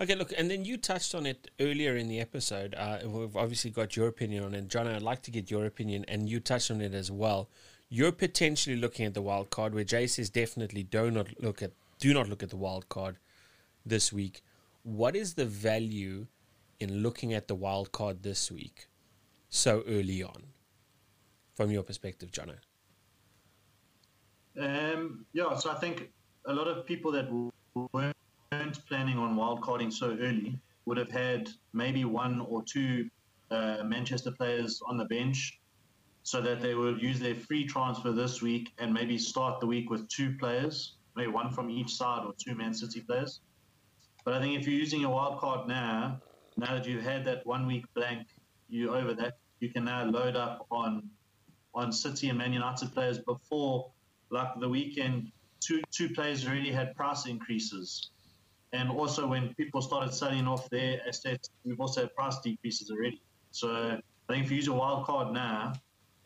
Okay, 0.00 0.14
look, 0.14 0.32
and 0.36 0.50
then 0.50 0.64
you 0.64 0.76
touched 0.76 1.14
on 1.14 1.26
it 1.26 1.50
earlier 1.60 1.96
in 1.96 2.08
the 2.08 2.20
episode. 2.20 2.74
Uh, 2.76 2.98
we've 3.04 3.36
obviously 3.36 3.70
got 3.70 3.96
your 3.96 4.08
opinion 4.08 4.44
on 4.44 4.54
it. 4.54 4.68
John, 4.68 4.86
I'd 4.86 5.02
like 5.02 5.22
to 5.22 5.30
get 5.30 5.50
your 5.50 5.66
opinion, 5.66 6.04
and 6.06 6.28
you 6.28 6.40
touched 6.40 6.70
on 6.70 6.80
it 6.80 6.94
as 6.94 7.10
well. 7.10 7.48
You're 7.90 8.12
potentially 8.12 8.76
looking 8.76 9.06
at 9.06 9.14
the 9.14 9.22
wild 9.22 9.50
card, 9.50 9.74
where 9.74 9.84
Jay 9.84 10.06
says 10.06 10.28
definitely 10.28 10.82
do 10.82 11.10
not 11.10 11.28
look 11.42 11.62
at 11.62 11.72
do 11.98 12.12
not 12.14 12.28
look 12.28 12.42
at 12.42 12.50
the 12.50 12.56
wild 12.56 12.88
card 12.88 13.16
this 13.84 14.12
week. 14.12 14.42
What 14.82 15.16
is 15.16 15.34
the 15.34 15.46
value 15.46 16.26
in 16.78 17.02
looking 17.02 17.32
at 17.34 17.48
the 17.48 17.54
wild 17.54 17.90
card 17.92 18.22
this 18.22 18.50
week 18.50 18.88
so 19.48 19.82
early 19.88 20.22
on, 20.22 20.44
from 21.54 21.70
your 21.70 21.82
perspective, 21.82 22.30
Jono? 22.30 22.56
Um, 24.58 25.24
yeah, 25.32 25.56
so 25.56 25.70
I 25.70 25.74
think 25.76 26.10
a 26.46 26.52
lot 26.52 26.68
of 26.68 26.86
people 26.86 27.12
that 27.12 27.28
weren't 27.92 28.86
planning 28.86 29.18
on 29.18 29.36
wildcarding 29.36 29.92
so 29.92 30.16
early 30.20 30.58
would 30.86 30.98
have 30.98 31.10
had 31.10 31.48
maybe 31.72 32.04
one 32.04 32.40
or 32.40 32.62
two 32.64 33.08
uh, 33.50 33.82
Manchester 33.84 34.30
players 34.30 34.80
on 34.86 34.96
the 34.96 35.04
bench 35.04 35.58
so 36.28 36.42
that 36.42 36.60
they 36.60 36.74
will 36.74 36.98
use 36.98 37.18
their 37.18 37.34
free 37.34 37.64
transfer 37.64 38.12
this 38.12 38.42
week 38.42 38.70
and 38.76 38.92
maybe 38.92 39.16
start 39.16 39.60
the 39.60 39.66
week 39.66 39.88
with 39.88 40.06
two 40.10 40.36
players, 40.38 40.98
maybe 41.16 41.30
one 41.30 41.50
from 41.50 41.70
each 41.70 41.94
side 41.94 42.22
or 42.22 42.34
two 42.38 42.54
Man 42.54 42.74
City 42.74 43.00
players. 43.00 43.40
But 44.26 44.34
I 44.34 44.40
think 44.40 44.60
if 44.60 44.66
you're 44.66 44.78
using 44.78 45.04
a 45.04 45.08
wild 45.10 45.38
card 45.38 45.66
now, 45.66 46.20
now 46.58 46.74
that 46.74 46.86
you've 46.86 47.02
had 47.02 47.24
that 47.24 47.46
one 47.46 47.66
week 47.66 47.86
blank, 47.94 48.26
you 48.68 48.94
over 48.94 49.14
that, 49.14 49.38
you 49.60 49.72
can 49.72 49.86
now 49.86 50.04
load 50.04 50.36
up 50.36 50.66
on 50.70 51.08
on 51.72 51.90
City 51.92 52.28
and 52.28 52.36
Man 52.36 52.52
United 52.52 52.92
players 52.92 53.20
before 53.20 53.90
like 54.28 54.50
the 54.60 54.68
weekend. 54.68 55.32
Two 55.60 55.80
two 55.90 56.10
players 56.10 56.46
already 56.46 56.70
had 56.70 56.94
price 56.94 57.24
increases, 57.24 58.10
and 58.74 58.90
also 58.90 59.26
when 59.26 59.54
people 59.54 59.80
started 59.80 60.12
selling 60.12 60.46
off 60.46 60.68
their 60.68 61.00
assets, 61.08 61.48
we've 61.64 61.80
also 61.80 62.02
had 62.02 62.14
price 62.14 62.38
decreases 62.40 62.90
already. 62.90 63.22
So 63.50 63.98
I 64.28 64.32
think 64.32 64.44
if 64.44 64.50
you 64.50 64.56
use 64.58 64.68
a 64.68 64.74
wild 64.74 65.06
card 65.06 65.32
now, 65.32 65.72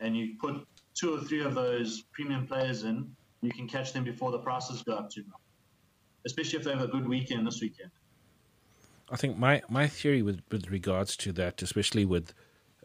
and 0.03 0.17
you 0.17 0.35
put 0.39 0.67
two 0.95 1.15
or 1.15 1.21
three 1.21 1.43
of 1.43 1.55
those 1.55 2.03
premium 2.13 2.47
players 2.47 2.83
in, 2.83 3.11
you 3.41 3.51
can 3.51 3.67
catch 3.67 3.93
them 3.93 4.05
before 4.05 4.31
the 4.31 4.39
prices 4.39 4.83
go 4.83 4.95
up 4.95 5.11
too 5.11 5.25
much. 5.29 5.41
Especially 6.27 6.59
if 6.59 6.65
they 6.65 6.73
have 6.73 6.83
a 6.83 6.89
good 6.89 7.09
weekend 7.09 7.47
this 7.47 7.61
weekend. 7.61 7.91
I 9.11 9.17
think 9.17 9.39
my, 9.39 9.63
my 9.69 9.89
theory 9.89 10.23
with, 10.23 10.43
with 10.51 10.71
regards 10.71 11.17
to 11.19 11.33
that, 11.33 11.63
especially 11.63 12.05
with 12.05 12.35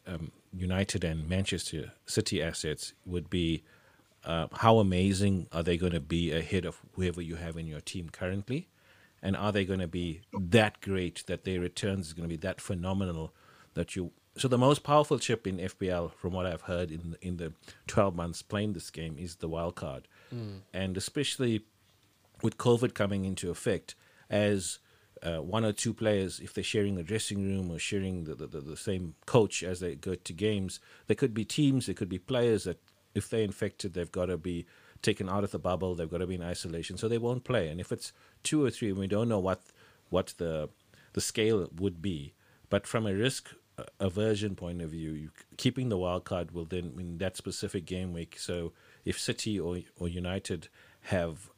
um, 0.06 0.32
United 0.54 1.04
and 1.04 1.28
Manchester 1.28 1.94
City 2.06 2.42
assets, 2.42 2.94
would 3.06 3.30
be 3.30 3.64
uh, 4.26 4.48
how 4.54 4.80
amazing 4.80 5.48
are 5.52 5.64
they 5.64 5.78
going 5.78 5.94
to 5.94 6.00
be 6.00 6.32
ahead 6.32 6.66
of 6.66 6.82
whoever 6.94 7.22
you 7.22 7.36
have 7.36 7.58
in 7.58 7.68
your 7.68 7.82
team 7.82 8.10
currently? 8.10 8.68
And 9.22 9.36
are 9.36 9.52
they 9.52 9.66
going 9.66 9.80
to 9.80 9.88
be 9.88 10.22
that 10.34 10.82
great 10.82 11.24
that 11.28 11.44
their 11.44 11.60
returns 11.60 12.08
is 12.08 12.14
going 12.14 12.28
to 12.28 12.36
be 12.36 12.42
that 12.42 12.62
phenomenal 12.62 13.34
that 13.78 13.96
you. 13.96 14.12
So 14.38 14.48
the 14.48 14.58
most 14.58 14.84
powerful 14.84 15.18
chip 15.20 15.48
in 15.48 15.58
FPL, 15.58 16.14
from 16.14 16.34
what 16.34 16.46
I've 16.46 16.62
heard 16.62 16.92
in 16.92 17.16
in 17.22 17.38
the 17.38 17.54
12 17.88 18.16
months 18.16 18.42
playing 18.42 18.74
this 18.74 18.90
game, 18.90 19.16
is 19.18 19.38
the 19.38 19.48
wild 19.48 19.76
card, 19.76 20.08
and 20.74 20.96
especially 20.98 21.62
with 22.44 22.58
COVID 22.58 22.94
coming 22.94 23.26
into 23.26 23.50
effect, 23.50 23.96
as 24.30 24.80
uh, 25.24 25.38
one 25.38 25.66
or 25.66 25.74
two 25.74 25.94
players, 25.94 26.40
if 26.40 26.54
they're 26.54 26.64
sharing 26.64 26.96
the 26.96 27.04
dressing 27.04 27.44
room 27.44 27.72
or 27.72 27.80
sharing 27.80 28.26
the, 28.26 28.36
the, 28.36 28.46
the, 28.48 28.62
the 28.62 28.78
same 28.78 29.16
coach 29.26 29.64
as 29.64 29.80
they 29.80 29.96
go 29.96 30.14
to 30.14 30.34
games, 30.34 30.80
there 31.08 31.16
could 31.16 31.34
be 31.34 31.44
teams, 31.44 31.88
there 31.88 31.96
could 31.96 32.10
be 32.10 32.20
players 32.20 32.66
that, 32.66 32.80
if 33.16 33.30
they're 33.30 33.42
infected, 33.42 33.94
they've 33.94 34.12
got 34.12 34.28
to 34.28 34.38
be 34.38 34.68
taken 35.02 35.28
out 35.28 35.44
of 35.44 35.50
the 35.50 35.58
bubble, 35.58 35.96
they've 35.96 36.12
got 36.12 36.20
to 36.20 36.28
be 36.28 36.36
in 36.36 36.44
isolation, 36.44 36.98
so 36.98 37.08
they 37.08 37.18
won't 37.18 37.44
play. 37.44 37.70
And 37.70 37.80
if 37.80 37.92
it's 37.92 38.14
two 38.44 38.64
or 38.64 38.70
three, 38.70 38.92
we 38.92 39.08
don't 39.08 39.30
know 39.30 39.40
what 39.40 39.62
what 40.10 40.36
the 40.38 40.70
the 41.14 41.22
scale 41.22 41.68
would 41.76 42.02
be, 42.02 42.34
but 42.70 42.86
from 42.86 43.08
a 43.08 43.14
risk 43.14 43.50
aversion 44.00 44.56
point 44.56 44.82
of 44.82 44.92
view, 44.92 45.12
you, 45.12 45.30
keeping 45.58 45.90
the 45.90 45.98
wild 45.98 46.26
card 46.26 46.52
will 46.52 46.66
then 46.66 46.94
in 47.00 47.18
that 47.20 47.38
specific 47.38 47.86
game 47.86 48.14
week. 48.14 48.38
So 48.40 48.74
if 49.06 49.20
City 49.20 49.60
or 49.60 49.80
or 50.00 50.08
United 50.08 50.70
have 51.02 51.50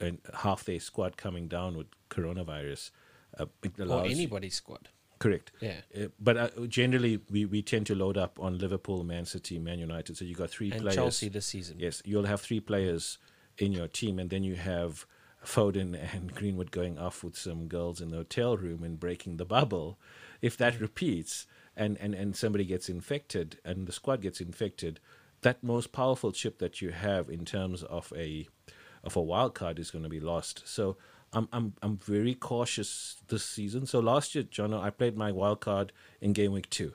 and 0.00 0.18
half 0.34 0.64
their 0.64 0.80
squad 0.80 1.16
coming 1.16 1.48
down 1.48 1.76
with 1.76 1.86
coronavirus, 2.10 2.90
uh, 3.38 3.46
Or 3.88 4.04
anybody's 4.04 4.54
squad. 4.54 4.88
correct. 5.18 5.50
Yeah. 5.60 5.80
Uh, 5.96 6.06
but 6.20 6.36
uh, 6.36 6.48
generally, 6.68 7.20
we, 7.30 7.44
we 7.46 7.62
tend 7.62 7.86
to 7.86 7.94
load 7.94 8.16
up 8.16 8.38
on 8.40 8.58
Liverpool, 8.58 9.02
Man 9.04 9.24
City, 9.24 9.58
Man 9.58 9.78
United. 9.78 10.16
So 10.16 10.24
you 10.24 10.34
got 10.34 10.50
three 10.50 10.70
And 10.70 10.82
players. 10.82 10.94
Chelsea 10.96 11.28
this 11.28 11.46
season. 11.46 11.78
Yes, 11.80 12.02
you'll 12.04 12.26
have 12.26 12.40
three 12.40 12.60
players 12.60 13.18
in 13.58 13.72
your 13.72 13.88
team, 13.88 14.18
and 14.18 14.30
then 14.30 14.44
you 14.44 14.54
have 14.56 15.06
Foden 15.44 15.98
and 16.14 16.32
Greenwood 16.34 16.70
going 16.70 16.98
off 16.98 17.24
with 17.24 17.36
some 17.36 17.66
girls 17.66 18.00
in 18.00 18.10
the 18.10 18.18
hotel 18.18 18.56
room 18.56 18.82
and 18.84 19.00
breaking 19.00 19.36
the 19.38 19.44
bubble. 19.44 19.98
If 20.40 20.56
that 20.58 20.80
repeats 20.80 21.46
and, 21.76 21.96
and, 21.98 22.14
and 22.14 22.36
somebody 22.36 22.64
gets 22.64 22.88
infected 22.88 23.58
and 23.64 23.86
the 23.86 23.92
squad 23.92 24.20
gets 24.22 24.40
infected, 24.40 25.00
that 25.42 25.62
most 25.62 25.92
powerful 25.92 26.32
chip 26.32 26.58
that 26.58 26.80
you 26.80 26.90
have 26.90 27.28
in 27.28 27.44
terms 27.44 27.82
of 27.82 28.12
a 28.16 28.48
of 29.04 29.16
a 29.16 29.20
wild 29.20 29.54
card 29.54 29.78
is 29.80 29.90
going 29.90 30.04
to 30.04 30.08
be 30.08 30.20
lost. 30.20 30.62
So 30.64 30.96
I'm 31.32 31.48
I'm 31.52 31.74
I'm 31.82 31.96
very 31.98 32.34
cautious 32.34 33.16
this 33.28 33.44
season. 33.44 33.86
So 33.86 34.00
last 34.00 34.34
year, 34.34 34.44
John, 34.44 34.72
I 34.72 34.90
played 34.90 35.16
my 35.16 35.32
wild 35.32 35.60
card 35.60 35.92
in 36.20 36.32
game 36.32 36.52
week 36.52 36.70
two. 36.70 36.94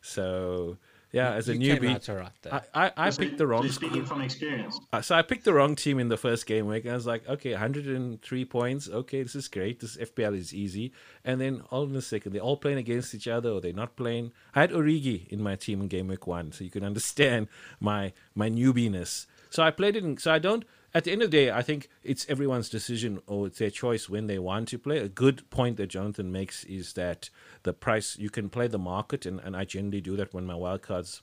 So 0.00 0.78
yeah, 1.12 1.32
as 1.32 1.48
a 1.48 1.56
You 1.56 1.74
came 1.74 1.82
newbie, 1.82 1.94
out 1.94 2.08
all 2.08 2.16
right 2.16 2.30
there. 2.42 2.62
I, 2.74 2.86
I, 2.86 2.92
I 2.96 3.10
So 3.10 3.22
picked 3.22 3.38
the 3.38 3.46
wrong. 3.46 3.64
you're 3.64 3.72
speaking 3.72 4.04
from 4.04 4.20
experience. 4.22 4.78
Uh, 4.92 5.00
so 5.02 5.14
I 5.14 5.22
picked 5.22 5.44
the 5.44 5.52
wrong 5.52 5.74
team 5.76 5.98
in 5.98 6.08
the 6.08 6.16
first 6.16 6.46
game 6.46 6.66
week. 6.66 6.84
And 6.84 6.92
I 6.92 6.94
was 6.94 7.06
like, 7.06 7.28
okay, 7.28 7.52
103 7.52 8.44
points. 8.44 8.88
Okay, 8.88 9.22
this 9.22 9.34
is 9.34 9.48
great. 9.48 9.80
This 9.80 9.96
FPL 9.96 10.36
is 10.36 10.54
easy. 10.54 10.92
And 11.24 11.40
then 11.40 11.62
all 11.70 11.84
in 11.84 11.96
a 11.96 12.02
second, 12.02 12.32
they're 12.32 12.42
all 12.42 12.56
playing 12.56 12.78
against 12.78 13.14
each 13.14 13.28
other 13.28 13.50
or 13.50 13.60
they're 13.60 13.72
not 13.72 13.96
playing. 13.96 14.32
I 14.54 14.60
had 14.60 14.70
Origi 14.70 15.26
in 15.28 15.42
my 15.42 15.56
team 15.56 15.80
in 15.80 15.88
game 15.88 16.08
week 16.08 16.26
one, 16.26 16.52
so 16.52 16.64
you 16.64 16.70
can 16.70 16.84
understand 16.90 17.48
my 17.80 18.12
my 18.34 18.48
newbiness. 18.48 19.26
So 19.50 19.62
I 19.62 19.70
played 19.72 19.96
it. 19.96 20.04
In, 20.04 20.16
so 20.18 20.32
I 20.32 20.38
don't. 20.38 20.64
At 20.92 21.04
the 21.04 21.12
end 21.12 21.22
of 21.22 21.30
the 21.30 21.36
day, 21.36 21.50
I 21.52 21.62
think 21.62 21.88
it's 22.02 22.26
everyone's 22.28 22.68
decision 22.68 23.20
or 23.26 23.46
it's 23.46 23.58
their 23.58 23.70
choice 23.70 24.08
when 24.08 24.26
they 24.26 24.38
want 24.40 24.68
to 24.68 24.78
play. 24.78 24.98
A 24.98 25.08
good 25.08 25.48
point 25.50 25.76
that 25.76 25.86
Jonathan 25.88 26.32
makes 26.32 26.64
is 26.64 26.94
that 26.94 27.30
the 27.62 27.72
price 27.72 28.18
you 28.18 28.28
can 28.28 28.48
play 28.50 28.66
the 28.66 28.78
market, 28.78 29.24
and, 29.24 29.38
and 29.40 29.56
I 29.56 29.64
generally 29.64 30.00
do 30.00 30.16
that 30.16 30.34
when 30.34 30.46
my 30.46 30.54
wildcards 30.54 31.20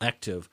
active. 0.00 0.48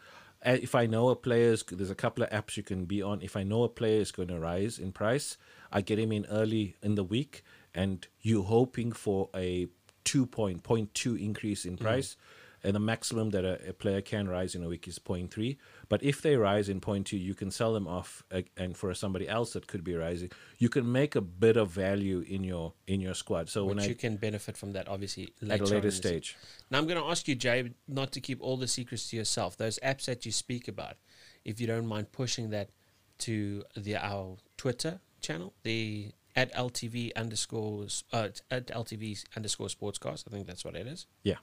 Uh, 0.46 0.58
If 0.62 0.74
I 0.74 0.86
know 0.86 1.10
a 1.10 1.18
player's, 1.18 1.64
there's 1.64 1.90
a 1.90 1.96
couple 1.96 2.24
of 2.24 2.30
apps 2.30 2.56
you 2.56 2.64
can 2.64 2.86
be 2.86 3.02
on. 3.02 3.22
If 3.22 3.36
I 3.36 3.44
know 3.44 3.64
a 3.64 3.70
player 3.70 4.00
is 4.00 4.12
going 4.14 4.30
to 4.30 4.40
rise 4.40 4.80
in 4.80 4.94
price, 4.94 5.36
I 5.70 5.82
get 5.82 6.00
him 6.00 6.14
in 6.14 6.26
early 6.30 6.76
in 6.82 6.96
the 6.96 7.04
week, 7.04 7.44
and 7.76 8.08
you're 8.22 8.44
hoping 8.44 8.94
for 8.94 9.30
a 9.36 9.68
two 10.06 10.26
point 10.26 10.64
point 10.64 10.94
two 10.94 11.16
increase 11.16 11.66
in 11.66 11.76
price. 11.78 12.16
and 12.64 12.76
the 12.76 12.80
maximum 12.80 13.30
that 13.30 13.46
a, 13.46 13.70
a 13.70 13.74
player 13.74 14.02
can 14.02 14.28
rise 14.28 14.54
in 14.54 14.64
a 14.64 14.68
week 14.68 14.86
is 14.86 15.00
0.3. 15.00 15.58
But 15.90 16.04
if 16.04 16.22
they 16.22 16.36
rise 16.36 16.70
in 16.70 16.80
two, 16.80 17.18
you 17.18 17.34
can 17.34 17.50
sell 17.50 17.74
them 17.74 17.88
off, 17.88 18.24
uh, 18.32 18.44
and 18.56 18.78
for 18.78 18.94
somebody 18.94 19.28
else 19.28 19.54
that 19.54 19.66
could 19.66 19.84
be 19.84 19.96
rising, 19.96 20.32
you 20.60 20.70
can 20.70 20.90
make 20.90 21.16
a 21.16 21.22
bit 21.22 21.58
of 21.58 21.72
value 21.72 22.24
in 22.28 22.44
your 22.44 22.74
in 22.86 23.02
your 23.02 23.16
squad. 23.16 23.50
So 23.50 23.66
Which 23.66 23.76
when 23.76 23.86
I 23.86 23.88
you 23.88 23.96
can 23.96 24.16
benefit 24.18 24.56
from 24.56 24.74
that, 24.74 24.88
obviously, 24.88 25.34
at 25.42 25.48
later 25.48 25.64
a 25.64 25.68
later 25.68 25.92
stage, 25.92 26.38
Now, 26.70 26.78
I'm 26.78 26.88
going 26.88 27.02
to 27.02 27.10
ask 27.10 27.28
you, 27.28 27.34
Jay, 27.34 27.72
not 27.88 28.12
to 28.12 28.22
keep 28.22 28.40
all 28.40 28.56
the 28.56 28.68
secrets 28.68 29.10
to 29.10 29.18
yourself. 29.18 29.58
Those 29.58 29.80
apps 29.80 30.06
that 30.06 30.26
you 30.28 30.32
speak 30.32 30.68
about, 30.68 30.98
if 31.44 31.60
you 31.60 31.66
don't 31.66 31.88
mind 31.88 32.12
pushing 32.12 32.52
that 32.52 32.70
to 33.20 33.64
the 33.76 33.98
our 33.98 34.38
Twitter 34.58 35.02
channel, 35.22 35.54
the 35.64 36.12
at 36.36 36.54
LTV 36.54 37.16
underscores 37.16 38.04
uh, 38.14 38.30
at 38.52 38.68
LTV 38.68 39.26
underscore 39.36 39.68
sportscast. 39.68 40.26
I 40.28 40.32
think 40.32 40.46
that's 40.46 40.64
what 40.64 40.76
it 40.76 40.86
is. 40.86 41.08
yeah. 41.24 41.38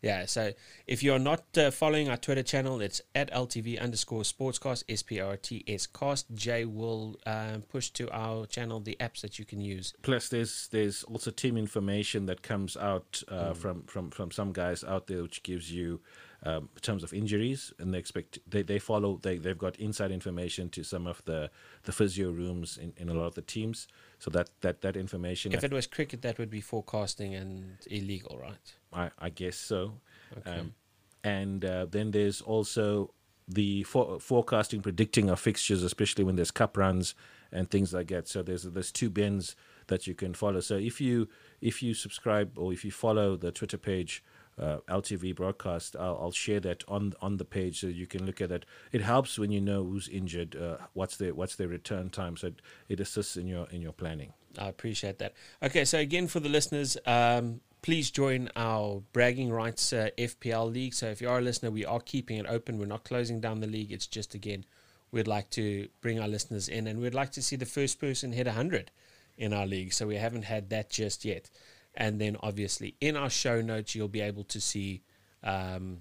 Yeah, 0.00 0.26
so 0.26 0.52
if 0.86 1.02
you're 1.02 1.18
not 1.18 1.44
uh, 1.56 1.72
following 1.72 2.08
our 2.08 2.16
Twitter 2.16 2.44
channel, 2.44 2.80
it's 2.80 3.00
at 3.16 3.32
LTV 3.32 3.80
underscore 3.80 4.22
sportscast, 4.22 4.84
S 4.88 5.02
P 5.02 5.20
R 5.20 5.36
T 5.36 5.64
S 5.66 5.86
cast. 5.86 6.26
Jay 6.34 6.64
will 6.64 7.16
um, 7.26 7.62
push 7.62 7.90
to 7.90 8.08
our 8.10 8.46
channel 8.46 8.78
the 8.78 8.96
apps 9.00 9.22
that 9.22 9.40
you 9.40 9.44
can 9.44 9.60
use. 9.60 9.94
Plus, 10.02 10.28
there's 10.28 10.68
there's 10.68 11.02
also 11.04 11.32
team 11.32 11.56
information 11.56 12.26
that 12.26 12.42
comes 12.42 12.76
out 12.76 13.22
uh, 13.28 13.54
from, 13.54 13.82
from 13.82 14.10
from 14.10 14.30
some 14.30 14.52
guys 14.52 14.84
out 14.84 15.08
there, 15.08 15.22
which 15.22 15.42
gives 15.42 15.72
you 15.72 16.00
um, 16.44 16.68
in 16.76 16.80
terms 16.80 17.02
of 17.02 17.12
injuries, 17.12 17.72
and 17.80 17.92
they 17.92 17.98
expect 17.98 18.38
they, 18.48 18.62
they 18.62 18.78
follow 18.78 19.18
they 19.20 19.38
they've 19.38 19.58
got 19.58 19.76
inside 19.80 20.12
information 20.12 20.68
to 20.70 20.84
some 20.84 21.08
of 21.08 21.24
the 21.24 21.50
the 21.84 21.92
physio 21.92 22.30
rooms 22.30 22.78
in, 22.78 22.92
in 22.96 23.08
a 23.08 23.14
lot 23.14 23.26
of 23.26 23.34
the 23.34 23.42
teams. 23.42 23.88
So 24.18 24.30
that 24.30 24.50
that 24.62 24.80
that 24.80 24.96
information, 24.96 25.52
If 25.52 25.64
it 25.64 25.72
was 25.72 25.86
cricket, 25.86 26.22
that 26.22 26.38
would 26.38 26.50
be 26.50 26.60
forecasting 26.60 27.34
and 27.34 27.78
illegal, 27.86 28.38
right? 28.38 28.74
I, 28.92 29.10
I 29.18 29.30
guess 29.30 29.56
so. 29.56 30.00
Okay. 30.36 30.58
Um, 30.58 30.74
and 31.22 31.64
uh, 31.64 31.86
then 31.86 32.10
there's 32.10 32.40
also 32.40 33.14
the 33.46 33.84
for- 33.84 34.18
forecasting, 34.18 34.82
predicting 34.82 35.30
of 35.30 35.38
fixtures, 35.40 35.82
especially 35.82 36.24
when 36.24 36.36
there's 36.36 36.50
cup 36.50 36.76
runs 36.76 37.14
and 37.52 37.70
things 37.70 37.92
like 37.92 38.08
that. 38.08 38.28
So 38.28 38.42
there's 38.42 38.64
there's 38.64 38.92
two 38.92 39.08
bins 39.08 39.54
that 39.86 40.06
you 40.06 40.14
can 40.14 40.34
follow. 40.34 40.60
So 40.60 40.76
if 40.76 41.00
you 41.00 41.28
if 41.60 41.82
you 41.82 41.94
subscribe 41.94 42.58
or 42.58 42.72
if 42.72 42.84
you 42.84 42.90
follow 42.90 43.36
the 43.36 43.52
Twitter 43.52 43.78
page. 43.78 44.22
Uh, 44.58 44.78
LTV 44.88 45.36
broadcast. 45.36 45.94
I'll, 45.94 46.18
I'll 46.20 46.32
share 46.32 46.58
that 46.60 46.82
on 46.88 47.14
on 47.22 47.36
the 47.36 47.44
page 47.44 47.80
so 47.80 47.86
you 47.86 48.08
can 48.08 48.26
look 48.26 48.40
at 48.40 48.50
it. 48.50 48.66
It 48.90 49.02
helps 49.02 49.38
when 49.38 49.52
you 49.52 49.60
know 49.60 49.84
who's 49.84 50.08
injured, 50.08 50.56
uh, 50.56 50.78
what's 50.94 51.16
their 51.16 51.32
what's 51.32 51.54
their 51.54 51.68
return 51.68 52.10
time. 52.10 52.36
So 52.36 52.48
it, 52.48 52.62
it 52.88 53.00
assists 53.00 53.36
in 53.36 53.46
your 53.46 53.68
in 53.70 53.80
your 53.82 53.92
planning. 53.92 54.32
I 54.58 54.68
appreciate 54.68 55.18
that. 55.18 55.34
Okay, 55.62 55.84
so 55.84 55.98
again, 55.98 56.26
for 56.26 56.40
the 56.40 56.48
listeners, 56.48 56.96
um, 57.06 57.60
please 57.82 58.10
join 58.10 58.50
our 58.56 59.02
bragging 59.12 59.50
rights 59.50 59.92
uh, 59.92 60.08
FPL 60.18 60.72
league. 60.72 60.94
So 60.94 61.06
if 61.06 61.20
you 61.20 61.28
are 61.28 61.38
a 61.38 61.42
listener, 61.42 61.70
we 61.70 61.84
are 61.84 62.00
keeping 62.00 62.38
it 62.38 62.46
open. 62.48 62.78
We're 62.78 62.86
not 62.86 63.04
closing 63.04 63.40
down 63.40 63.60
the 63.60 63.66
league. 63.66 63.92
It's 63.92 64.06
just 64.06 64.34
again, 64.34 64.64
we'd 65.12 65.28
like 65.28 65.50
to 65.50 65.88
bring 66.00 66.18
our 66.20 66.28
listeners 66.28 66.68
in, 66.68 66.86
and 66.86 67.00
we'd 67.00 67.14
like 67.14 67.32
to 67.32 67.42
see 67.42 67.56
the 67.56 67.66
first 67.66 68.00
person 68.00 68.32
hit 68.32 68.46
hundred 68.46 68.90
in 69.36 69.52
our 69.52 69.66
league. 69.66 69.92
So 69.92 70.06
we 70.06 70.16
haven't 70.16 70.42
had 70.42 70.70
that 70.70 70.90
just 70.90 71.24
yet. 71.24 71.50
And 71.98 72.20
then 72.20 72.36
obviously 72.40 72.94
in 73.00 73.16
our 73.16 73.28
show 73.28 73.60
notes, 73.60 73.94
you'll 73.94 74.08
be 74.08 74.20
able 74.20 74.44
to 74.44 74.60
see 74.60 75.02
um, 75.42 75.98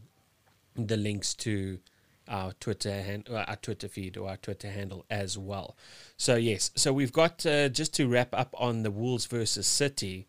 the 0.75 0.95
links 0.95 1.33
to 1.33 1.79
our 2.27 2.51
Twitter 2.59 3.01
hand, 3.01 3.27
uh, 3.29 3.45
our 3.47 3.55
Twitter 3.55 3.87
feed 3.87 4.15
or 4.15 4.29
our 4.29 4.37
Twitter 4.37 4.69
handle 4.69 5.05
as 5.09 5.37
well. 5.37 5.75
So 6.15 6.35
yes, 6.35 6.71
so 6.75 6.93
we've 6.93 7.11
got 7.11 7.45
uh, 7.45 7.69
just 7.69 7.93
to 7.95 8.07
wrap 8.07 8.29
up 8.33 8.53
on 8.57 8.83
the 8.83 8.91
Wolves 8.91 9.25
versus 9.25 9.65
City 9.65 10.27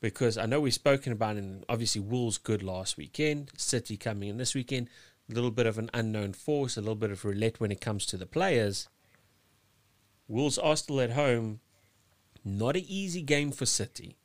because 0.00 0.38
I 0.38 0.46
know 0.46 0.60
we've 0.60 0.72
spoken 0.72 1.12
about 1.12 1.36
and 1.36 1.64
obviously 1.68 2.00
Wolves 2.00 2.38
good 2.38 2.62
last 2.62 2.96
weekend, 2.96 3.50
City 3.56 3.96
coming 3.96 4.28
in 4.28 4.36
this 4.36 4.54
weekend, 4.54 4.88
a 5.28 5.34
little 5.34 5.50
bit 5.50 5.66
of 5.66 5.78
an 5.78 5.90
unknown 5.92 6.32
force, 6.32 6.76
a 6.76 6.80
little 6.80 6.94
bit 6.94 7.10
of 7.10 7.24
roulette 7.24 7.58
when 7.58 7.72
it 7.72 7.80
comes 7.80 8.06
to 8.06 8.16
the 8.16 8.26
players. 8.26 8.88
Wolves 10.28 10.58
are 10.58 10.76
still 10.76 11.00
at 11.00 11.10
home, 11.10 11.58
not 12.44 12.76
an 12.76 12.84
easy 12.86 13.22
game 13.22 13.50
for 13.50 13.66
City. 13.66 14.17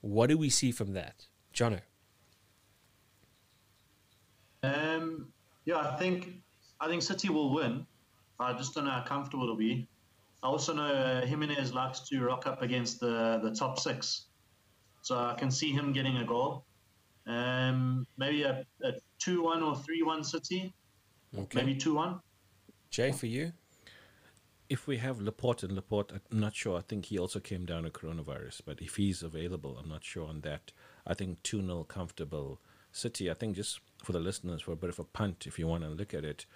What 0.00 0.28
do 0.28 0.38
we 0.38 0.50
see 0.50 0.72
from 0.72 0.92
that, 0.92 1.26
Jono? 1.54 1.80
Um, 4.62 5.28
yeah, 5.64 5.78
I 5.78 5.96
think 5.96 6.42
I 6.80 6.88
think 6.88 7.02
City 7.02 7.28
will 7.28 7.52
win. 7.54 7.86
I 8.38 8.52
just 8.52 8.74
don't 8.74 8.84
know 8.84 8.90
how 8.90 9.02
comfortable 9.02 9.44
it'll 9.44 9.56
be. 9.56 9.88
I 10.42 10.46
also 10.48 10.74
know 10.74 10.84
uh, 10.84 11.26
Jimenez 11.26 11.72
likes 11.72 12.00
to 12.08 12.20
rock 12.20 12.46
up 12.46 12.62
against 12.62 13.00
the 13.00 13.40
the 13.42 13.50
top 13.54 13.78
six, 13.78 14.26
so 15.02 15.16
I 15.18 15.34
can 15.34 15.50
see 15.50 15.72
him 15.72 15.92
getting 15.92 16.18
a 16.18 16.24
goal. 16.24 16.64
Um, 17.26 18.06
maybe 18.16 18.44
a, 18.44 18.64
a 18.84 18.92
two-one 19.18 19.62
or 19.62 19.74
three-one 19.74 20.22
City. 20.22 20.72
Okay, 21.36 21.58
Maybe 21.58 21.74
two-one. 21.74 22.20
Jay 22.90 23.10
for 23.10 23.26
you. 23.26 23.52
If 24.68 24.86
we 24.86 24.98
have 24.98 25.20
Laporte 25.20 25.62
and 25.62 25.72
Laporte, 25.72 26.12
I'm 26.12 26.40
not 26.40 26.54
sure. 26.54 26.78
I 26.78 26.82
think 26.82 27.06
he 27.06 27.18
also 27.18 27.40
came 27.40 27.64
down 27.64 27.84
with 27.84 27.92
coronavirus, 27.92 28.62
but 28.64 28.80
if 28.80 28.96
he's 28.96 29.22
available, 29.22 29.78
I'm 29.78 29.88
not 29.88 30.04
sure 30.04 30.26
on 30.28 30.40
that. 30.42 30.72
I 31.06 31.14
think 31.14 31.42
2 31.42 31.62
0 31.62 31.84
comfortable 31.84 32.60
City. 32.92 33.30
I 33.30 33.34
think 33.34 33.56
just 33.56 33.80
for 34.02 34.12
the 34.12 34.20
listeners, 34.20 34.62
for 34.62 34.72
a 34.72 34.76
bit 34.76 34.90
of 34.90 34.98
a 34.98 35.04
punt, 35.04 35.46
if 35.46 35.58
you 35.58 35.66
want 35.66 35.84
to 35.84 35.90
look 35.90 36.14
at 36.14 36.24
it, 36.24 36.46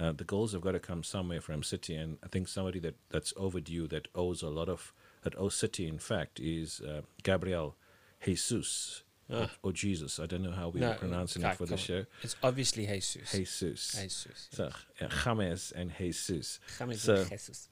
uh, 0.00 0.12
the 0.12 0.24
goals 0.24 0.52
have 0.52 0.62
got 0.62 0.72
to 0.72 0.80
come 0.80 1.02
somewhere 1.02 1.40
from 1.40 1.62
City. 1.62 1.94
And 1.94 2.18
I 2.24 2.28
think 2.28 2.48
somebody 2.48 2.78
that, 2.80 2.96
that's 3.10 3.34
overdue, 3.36 3.86
that 3.88 4.08
owes 4.14 4.42
a 4.42 4.48
lot 4.48 4.68
of, 4.68 4.92
that 5.22 5.38
owes 5.38 5.54
City, 5.54 5.86
in 5.86 5.98
fact, 5.98 6.40
is 6.40 6.80
uh, 6.80 7.02
Gabriel 7.22 7.76
Jesus. 8.24 9.02
Or, 9.30 9.42
Ah. 9.44 9.50
or 9.62 9.72
Jesus. 9.72 10.18
I 10.18 10.26
don't 10.26 10.42
know 10.42 10.50
how 10.52 10.70
we 10.70 10.80
No, 10.80 10.90
are 10.90 10.94
pronouncing 10.94 11.42
it 11.42 11.54
for 11.56 11.66
the 11.66 11.76
show. 11.76 12.04
It's 12.22 12.34
obviously 12.42 12.86
Jesus. 12.86 13.30
Jesus. 13.30 13.92
Jesus. 14.00 14.48
So, 14.50 14.70
uh, 15.00 15.08
James 15.24 15.72
and 15.72 15.92
Jesus. 15.96 16.58
James 16.78 17.00
So- 17.02 17.24
Jesus. 17.24 17.68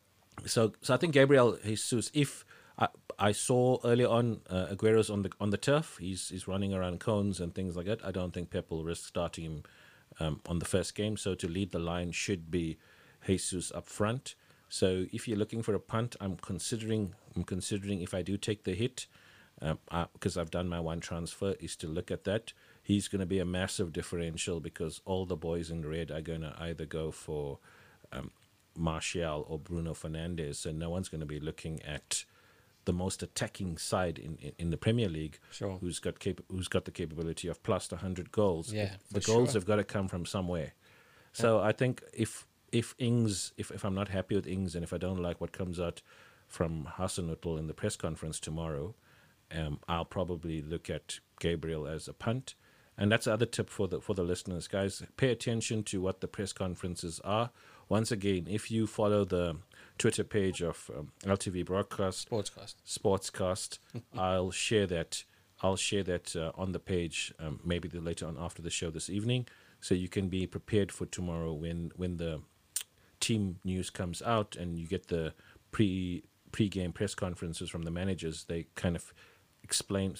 so 0.46 0.72
so 0.82 0.94
I 0.94 0.96
think 0.98 1.14
Gabriel 1.14 1.58
Jesus. 1.64 2.10
If 2.14 2.44
I, 2.78 2.86
I 3.18 3.32
saw 3.32 3.78
earlier 3.84 4.06
on 4.08 4.40
uh, 4.48 4.68
Aguero's 4.70 5.10
on 5.10 5.22
the 5.22 5.30
on 5.40 5.50
the 5.50 5.56
turf, 5.58 5.98
he's 6.00 6.28
he's 6.28 6.46
running 6.46 6.72
around 6.72 7.00
cones 7.00 7.40
and 7.40 7.52
things 7.54 7.74
like 7.76 7.86
that. 7.86 8.04
I 8.04 8.12
don't 8.12 8.32
think 8.32 8.50
Pep 8.50 8.70
will 8.70 8.84
risk 8.84 9.04
starting 9.08 9.44
him 9.44 9.62
um, 10.20 10.40
on 10.46 10.60
the 10.60 10.64
first 10.64 10.94
game. 10.94 11.16
So 11.16 11.34
to 11.34 11.48
lead 11.48 11.72
the 11.72 11.80
line 11.80 12.12
should 12.12 12.50
be 12.52 12.78
Jesus 13.26 13.72
up 13.72 13.88
front. 13.88 14.36
So 14.68 15.06
if 15.12 15.26
you're 15.26 15.38
looking 15.38 15.62
for 15.62 15.74
a 15.74 15.80
punt, 15.80 16.14
I'm 16.20 16.36
considering 16.36 17.14
I'm 17.34 17.42
considering 17.44 18.00
if 18.00 18.14
I 18.14 18.22
do 18.22 18.36
take 18.36 18.62
the 18.64 18.74
hit, 18.74 19.06
um, 19.60 19.78
because 20.12 20.36
I've 20.36 20.50
done 20.50 20.68
my 20.68 20.80
one 20.80 21.00
transfer, 21.00 21.54
is 21.60 21.76
to 21.76 21.86
look 21.86 22.10
at 22.10 22.24
that. 22.24 22.52
He's 22.82 23.08
going 23.08 23.20
to 23.20 23.26
be 23.26 23.38
a 23.38 23.44
massive 23.44 23.92
differential 23.92 24.60
because 24.60 25.00
all 25.04 25.26
the 25.26 25.36
boys 25.36 25.70
in 25.70 25.86
red 25.86 26.10
are 26.10 26.20
going 26.20 26.40
to 26.42 26.54
either 26.58 26.86
go 26.86 27.10
for 27.10 27.58
um, 28.12 28.30
Martial 28.76 29.44
or 29.48 29.58
Bruno 29.58 29.92
Fernandes, 29.94 30.56
so 30.56 30.70
no 30.72 30.90
one's 30.90 31.08
going 31.08 31.20
to 31.20 31.26
be 31.26 31.40
looking 31.40 31.82
at 31.82 32.24
the 32.84 32.92
most 32.92 33.22
attacking 33.22 33.76
side 33.76 34.18
in, 34.18 34.38
in, 34.40 34.52
in 34.58 34.70
the 34.70 34.78
Premier 34.78 35.08
League, 35.08 35.38
Sure. 35.50 35.76
who's 35.80 35.98
got 35.98 36.18
cap- 36.20 36.40
who's 36.48 36.68
got 36.68 36.86
the 36.86 36.90
capability 36.90 37.46
of 37.48 37.62
plus 37.62 37.90
100 37.90 38.32
goals. 38.32 38.72
Yeah, 38.72 38.92
the 39.10 39.20
goals 39.20 39.50
sure. 39.50 39.60
have 39.60 39.66
got 39.66 39.76
to 39.76 39.84
come 39.84 40.08
from 40.08 40.24
somewhere. 40.24 40.72
So 41.32 41.60
I 41.60 41.72
think 41.72 42.02
if 42.14 42.46
if 42.72 42.94
Ings, 42.98 43.52
if, 43.56 43.70
if 43.70 43.84
I'm 43.84 43.94
not 43.94 44.08
happy 44.08 44.34
with 44.34 44.46
Ings, 44.46 44.74
and 44.74 44.82
if 44.82 44.92
I 44.92 44.98
don't 44.98 45.22
like 45.22 45.40
what 45.40 45.52
comes 45.52 45.78
out 45.78 46.00
from 46.46 46.88
Hasenhüttl 46.96 47.58
in 47.58 47.66
the 47.66 47.74
press 47.74 47.96
conference 47.96 48.40
tomorrow, 48.40 48.94
um, 49.54 49.80
I'll 49.88 50.04
probably 50.04 50.62
look 50.62 50.90
at 50.90 51.20
Gabriel 51.40 51.86
as 51.86 52.08
a 52.08 52.12
punt. 52.12 52.54
And 52.96 53.12
that's 53.12 53.26
the 53.26 53.32
other 53.32 53.46
tip 53.46 53.70
for 53.70 53.86
the 53.86 54.00
for 54.00 54.14
the 54.14 54.24
listeners, 54.24 54.66
guys. 54.66 55.02
Pay 55.16 55.30
attention 55.30 55.84
to 55.84 56.00
what 56.00 56.20
the 56.20 56.26
press 56.26 56.52
conferences 56.52 57.20
are. 57.22 57.50
Once 57.88 58.10
again, 58.10 58.46
if 58.50 58.70
you 58.72 58.86
follow 58.88 59.24
the 59.24 59.56
Twitter 59.98 60.24
page 60.24 60.60
of 60.62 60.90
um, 60.96 61.12
LTV 61.24 61.64
Broadcast 61.64 62.28
Sportscast. 62.28 62.74
Sportscast, 62.86 63.78
I'll 64.18 64.50
share 64.50 64.86
that. 64.88 65.24
I'll 65.62 65.76
share 65.76 66.02
that 66.04 66.36
uh, 66.36 66.52
on 66.54 66.72
the 66.72 66.78
page, 66.78 67.32
um, 67.40 67.60
maybe 67.64 67.88
the, 67.88 68.00
later 68.00 68.26
on 68.26 68.36
after 68.38 68.62
the 68.62 68.70
show 68.70 68.90
this 68.90 69.10
evening, 69.10 69.46
so 69.80 69.94
you 69.94 70.08
can 70.08 70.28
be 70.28 70.46
prepared 70.46 70.92
for 70.92 71.06
tomorrow 71.06 71.52
when 71.52 71.92
when 71.96 72.16
the 72.16 72.42
team 73.20 73.58
news 73.64 73.90
comes 73.90 74.22
out 74.22 74.56
and 74.56 74.78
you 74.78 74.86
get 74.86 75.08
the 75.08 75.34
pre 75.70 76.24
pre-game 76.50 76.92
press 76.92 77.14
conferences 77.14 77.70
from 77.70 77.82
the 77.82 77.90
managers. 77.90 78.44
They 78.44 78.66
kind 78.74 78.96
of 78.96 79.12
explain. 79.68 80.14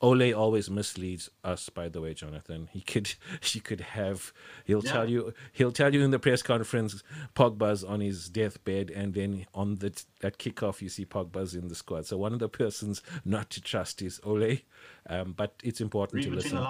Ole 0.00 0.34
always 0.34 0.68
misleads 0.68 1.30
us, 1.42 1.70
by 1.70 1.88
the 1.88 2.00
way, 2.00 2.12
Jonathan. 2.12 2.68
He 2.72 2.82
could, 2.82 3.14
he 3.40 3.60
could 3.60 3.80
have, 3.80 4.32
he'll 4.66 4.84
Yeah. 4.84 4.92
tell 4.92 5.08
you, 5.08 5.32
he'll 5.52 5.72
tell 5.72 5.94
you 5.94 6.02
in 6.02 6.10
the 6.10 6.18
press 6.18 6.42
conference, 6.42 7.02
Pogba's 7.34 7.82
on 7.82 8.00
his 8.00 8.28
deathbed, 8.28 8.90
and 8.90 9.14
then 9.14 9.46
on 9.54 9.76
the 9.76 9.90
that 10.20 10.36
kickoff, 10.38 10.82
you 10.82 10.90
see 10.90 11.06
Pogba's 11.06 11.54
in 11.54 11.68
the 11.68 11.74
squad. 11.74 12.04
So 12.06 12.18
one 12.18 12.34
of 12.34 12.38
the 12.40 12.48
persons 12.50 13.02
not 13.24 13.48
to 13.50 13.62
trust 13.62 14.02
is 14.02 14.20
Ole, 14.24 14.58
um, 15.08 15.32
but 15.32 15.54
it's 15.62 15.80
important 15.80 16.16
Read 16.24 16.30
to 16.30 16.36
listen 16.36 16.66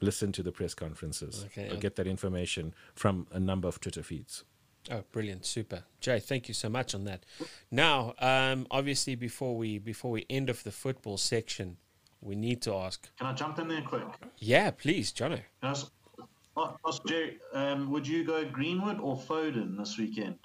listen 0.00 0.32
to 0.32 0.42
the 0.42 0.52
press 0.52 0.74
conferences. 0.74 1.44
Okay, 1.46 1.68
You'll 1.68 1.80
get 1.80 1.96
that 1.96 2.06
information 2.06 2.74
from 2.94 3.26
a 3.30 3.40
number 3.40 3.68
of 3.68 3.80
Twitter 3.80 4.02
feeds. 4.02 4.44
Oh, 4.90 5.02
brilliant, 5.12 5.46
super, 5.46 5.84
Jay. 6.00 6.20
Thank 6.20 6.48
you 6.48 6.54
so 6.54 6.68
much 6.68 6.94
on 6.94 7.04
that. 7.04 7.24
Now, 7.70 8.14
um, 8.18 8.66
obviously, 8.70 9.14
before 9.14 9.56
we 9.56 9.78
before 9.78 10.10
we 10.10 10.26
end 10.28 10.50
off 10.50 10.62
the 10.62 10.72
football 10.72 11.16
section, 11.18 11.76
We 12.20 12.34
need 12.36 12.62
to 12.62 12.74
ask. 12.74 13.14
Can 13.18 13.26
I 13.26 13.34
jump 13.34 13.58
in 13.58 13.68
there 13.68 13.82
quick? 13.82 14.02
Yeah, 14.38 14.70
please, 14.70 15.12
Jono. 15.12 15.40
Ask, 15.62 15.90
ask 16.86 17.04
Jerry, 17.06 17.36
um, 17.52 17.90
would 17.90 18.06
you 18.06 18.24
go 18.24 18.46
Greenwood 18.46 18.98
or 18.98 19.14
Foden 19.14 19.76
this 19.76 19.98
weekend 19.98 20.38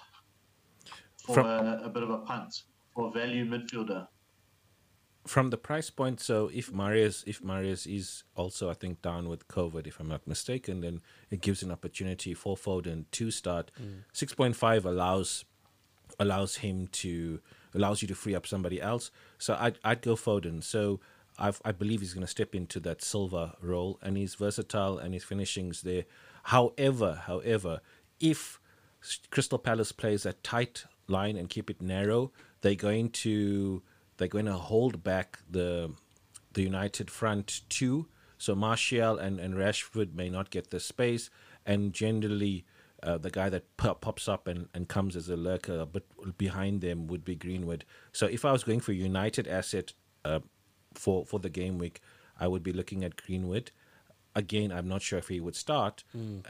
for 1.26 1.36
From- 1.36 1.46
a, 1.46 1.82
a 1.86 1.90
bit 1.90 2.04
of 2.04 2.10
a 2.10 2.18
punt 2.18 2.64
for 2.94 3.12
value 3.14 3.46
midfielder? 3.46 4.08
From 5.28 5.50
the 5.52 5.58
price 5.58 5.90
point, 5.90 6.20
so 6.20 6.50
if 6.54 6.72
Mahrez 6.72 7.24
if 7.28 7.42
Mahrez 7.42 7.86
is 7.86 8.24
also 8.36 8.70
I 8.70 8.74
think 8.74 9.02
down 9.02 9.30
with 9.30 9.48
COVID, 9.48 9.86
if 9.86 10.00
I'm 10.00 10.08
not 10.08 10.28
mistaken, 10.28 10.82
then 10.82 11.02
it 11.30 11.42
gives 11.42 11.62
an 11.62 11.72
opportunity 11.72 12.34
for 12.34 12.56
Foden 12.56 13.06
to 13.12 13.30
start. 13.30 13.70
Mm. 13.80 14.04
Six 14.12 14.34
point 14.34 14.56
five 14.56 14.86
allows 14.86 15.46
allows 16.20 16.58
him 16.58 16.88
to 16.88 17.42
allows 17.76 18.02
you 18.02 18.08
to 18.08 18.16
free 18.16 18.34
up 18.34 18.48
somebody 18.48 18.82
else. 18.82 19.12
So 19.38 19.56
I'd 19.60 19.78
I'd 19.84 20.02
go 20.02 20.16
Foden. 20.16 20.64
So 20.64 21.00
I've, 21.38 21.62
I 21.64 21.72
believe 21.72 22.02
he's 22.02 22.14
going 22.14 22.26
to 22.26 22.28
step 22.28 22.54
into 22.54 22.80
that 22.82 23.02
Silva 23.02 23.56
role, 23.62 24.00
and 24.02 24.18
he's 24.18 24.36
versatile 24.36 24.98
and 24.98 25.14
his 25.14 25.24
finishings 25.24 25.84
there. 25.84 26.06
However, 26.44 27.24
however, 27.28 27.82
if 28.20 28.60
Crystal 29.30 29.60
Palace 29.60 29.92
plays 29.92 30.26
a 30.26 30.34
tight 30.34 30.86
line 31.08 31.38
and 31.38 31.50
keep 31.50 31.70
it 31.70 31.82
narrow, 31.82 32.32
they're 32.62 32.76
going 32.76 33.10
to 33.12 33.82
they're 34.20 34.28
going 34.28 34.46
to 34.46 34.54
hold 34.54 35.04
back 35.04 35.40
the 35.50 35.92
the 36.54 36.62
United 36.62 37.10
front 37.10 37.62
too. 37.70 38.08
So 38.38 38.56
Martial 38.56 39.18
and, 39.18 39.40
and 39.40 39.56
Rashford 39.56 40.14
may 40.14 40.30
not 40.30 40.50
get 40.50 40.70
the 40.70 40.80
space, 40.80 41.30
and 41.66 41.94
generally 41.94 42.66
uh, 43.04 43.18
the 43.18 43.30
guy 43.30 43.50
that 43.50 43.76
pop, 43.78 44.02
pops 44.02 44.28
up 44.28 44.48
and, 44.48 44.68
and 44.74 44.88
comes 44.88 45.16
as 45.16 45.30
a 45.30 45.36
lurker 45.36 45.80
a 45.80 45.86
bit 45.86 46.06
behind 46.38 46.82
them 46.82 47.08
would 47.08 47.26
be 47.26 47.36
Greenwood. 47.36 47.86
So 48.12 48.28
if 48.28 48.46
I 48.46 48.52
was 48.52 48.64
going 48.64 48.82
for 48.82 48.94
United 48.94 49.48
asset 49.48 49.94
uh, 50.26 50.40
for 50.94 51.26
for 51.26 51.40
the 51.40 51.50
game 51.50 51.78
week, 51.78 52.02
I 52.40 52.48
would 52.48 52.64
be 52.64 52.74
looking 52.74 53.04
at 53.04 53.16
Greenwood. 53.16 53.72
Again, 54.36 54.72
I'm 54.72 54.88
not 54.88 55.02
sure 55.02 55.20
if 55.20 55.28
he 55.28 55.40
would 55.40 55.56
start. 55.56 56.04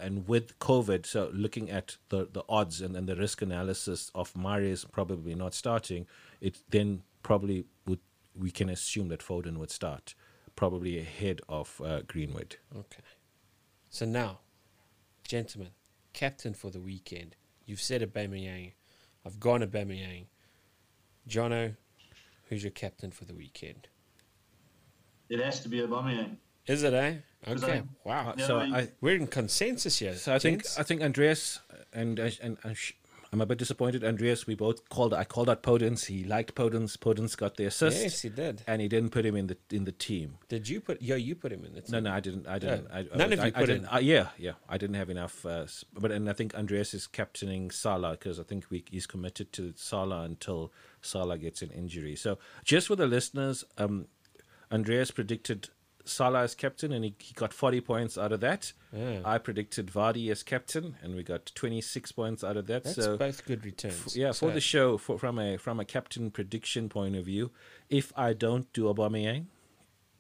And 0.04 0.28
with 0.28 0.60
COVID, 0.60 1.06
so 1.06 1.32
looking 1.34 1.72
at 1.72 1.98
the, 2.10 2.28
the 2.32 2.44
odds 2.48 2.82
and, 2.82 2.96
and 2.96 3.08
the 3.08 3.16
risk 3.16 3.42
analysis 3.42 4.12
of 4.14 4.34
Mahrez 4.34 4.86
probably 4.92 5.34
not 5.34 5.54
starting, 5.54 6.06
it 6.42 6.60
then 6.70 7.04
probably 7.24 7.66
would 7.86 8.00
we 8.36 8.52
can 8.52 8.70
assume 8.70 9.10
that 9.10 9.20
Foden 9.20 9.58
would 9.58 9.72
start, 9.72 10.16
probably 10.56 11.00
ahead 11.00 11.42
of 11.50 11.82
uh, 11.84 12.02
Greenwood. 12.08 12.58
Okay. 12.76 13.02
So 13.90 14.06
now, 14.06 14.40
gentlemen, 15.28 15.72
captain 16.14 16.54
for 16.54 16.70
the 16.70 16.80
weekend. 16.80 17.36
You've 17.66 17.82
said 17.82 18.02
Aubameyang. 18.02 18.74
I've 19.26 19.40
gone 19.40 19.62
Aubameyang. 19.62 20.26
Jono, 21.28 21.76
who's 22.46 22.64
your 22.64 22.72
captain 22.72 23.12
for 23.12 23.26
the 23.26 23.34
weekend? 23.34 23.88
It 25.30 25.40
has 25.40 25.60
to 25.62 25.70
be 25.70 25.80
Aubameyang. 25.80 26.38
Is 26.66 26.84
it, 26.84 26.94
eh? 26.94 27.16
Okay. 27.48 27.78
it? 27.78 27.84
Wow. 28.04 28.34
Yeah, 28.38 28.48
so 28.48 28.60
I 28.60 28.64
I, 28.64 28.88
We're 29.02 29.16
in 29.16 29.28
consensus 29.28 30.00
here. 30.00 30.16
So 30.16 30.34
I 30.34 30.40
think. 30.40 30.66
I 30.78 30.84
think 30.84 31.02
Andreas 31.02 31.60
and 31.94 32.20
and, 32.20 32.58
and 32.64 32.78
sh- 32.78 32.94
I'm 33.32 33.42
a 33.42 33.46
bit 33.46 33.60
disappointed. 33.60 34.04
Andreas, 34.04 34.48
we 34.48 34.56
both 34.56 34.90
called. 34.90 35.14
I 35.14 35.24
called 35.24 35.50
out 35.50 35.62
Podence. 35.62 36.06
He 36.08 36.24
liked 36.24 36.56
Podence. 36.56 36.98
Podence 36.98 37.38
got 37.38 37.58
the 37.58 37.66
assist. 37.66 38.02
Yes, 38.02 38.22
he 38.22 38.30
did. 38.30 38.64
and 38.66 38.82
he 38.82 38.88
didn't 38.88 39.12
put 39.12 39.26
him 39.26 39.36
in 39.36 39.48
the 39.48 39.58
in 39.72 39.86
the 39.86 39.92
team. 39.92 40.38
Did 40.48 40.68
you 40.68 40.82
put? 40.82 41.02
Yo, 41.02 41.16
you 41.16 41.36
put 41.36 41.52
him 41.52 41.64
in 41.64 41.76
the 41.76 41.82
team. 41.82 41.92
No, 41.92 42.00
no, 42.00 42.12
I 42.12 42.20
didn't. 42.20 42.48
I 42.48 42.58
didn't. 42.58 42.88
Yeah. 42.90 42.98
I, 42.98 43.18
None 43.18 43.22
I, 43.32 43.34
of 43.34 43.40
you 43.40 43.44
I, 43.44 43.48
I 43.48 43.52
put 43.52 43.66
didn't. 43.68 43.84
in. 43.84 43.90
Uh, 43.94 44.00
yeah, 44.00 44.28
yeah. 44.38 44.54
I 44.68 44.78
didn't 44.80 44.96
have 44.96 45.10
enough. 45.12 45.46
Uh, 45.46 45.66
but 45.94 46.12
and 46.12 46.28
I 46.30 46.34
think 46.34 46.56
Andreas 46.56 46.94
is 46.96 47.06
captaining 47.06 47.70
Salah 47.70 48.12
because 48.12 48.40
I 48.40 48.44
think 48.44 48.66
we, 48.72 48.84
he's 48.90 49.06
committed 49.06 49.54
to 49.54 49.74
Salah 49.76 50.24
until 50.24 50.72
Salah 51.02 51.38
gets 51.38 51.62
an 51.62 51.70
injury. 51.70 52.16
So 52.16 52.40
just 52.64 52.88
for 52.88 52.96
the 52.96 53.06
listeners, 53.08 53.64
um, 53.78 54.08
Andreas 54.72 55.12
predicted 55.12 55.70
Salah 56.10 56.42
as 56.44 56.56
captain, 56.56 56.92
and 56.92 57.04
he, 57.06 57.16
he 57.20 57.34
got 57.34 57.54
forty 57.54 57.82
points 57.82 58.18
out 58.18 58.32
of 58.32 58.40
that. 58.42 58.74
Yeah. 58.92 59.22
I 59.24 59.38
predicted 59.38 59.88
Vardy 59.88 60.32
as 60.32 60.44
captain, 60.44 60.96
and 61.02 61.16
we 61.16 61.24
got 61.24 61.52
twenty 61.56 61.82
six 61.82 62.12
points 62.12 62.44
out 62.44 62.58
of 62.58 62.68
that. 62.68 62.84
That's 62.84 62.96
so 62.96 63.18
both 63.18 63.46
good 63.46 63.64
returns. 63.66 64.16
yeah, 64.16 64.32
for 64.32 64.52
the 64.52 64.60
show, 64.62 64.98
for, 64.98 65.18
from 65.20 65.40
a 65.40 65.58
from 65.58 65.80
a 65.80 65.86
captain 65.86 66.32
prediction 66.32 66.90
point 66.90 67.16
of 67.16 67.26
view, 67.26 67.52
if 67.90 68.12
I 68.18 68.34
don't 68.34 68.72
do 68.74 68.86
Aubameyang, 68.94 69.46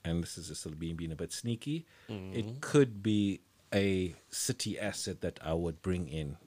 and 0.06 0.24
this 0.24 0.38
is 0.38 0.48
just 0.50 0.80
being 0.80 0.96
being 0.96 1.12
a 1.12 1.16
bit 1.16 1.32
sneaky, 1.34 1.86
Mm-hmm. 2.10 2.34
it 2.40 2.62
could 2.62 3.04
be 3.04 3.42
a 3.74 4.16
City 4.30 4.80
asset 4.80 5.22
that 5.22 5.40
I 5.44 5.54
would 5.54 5.82
bring 5.82 6.08
in, 6.08 6.38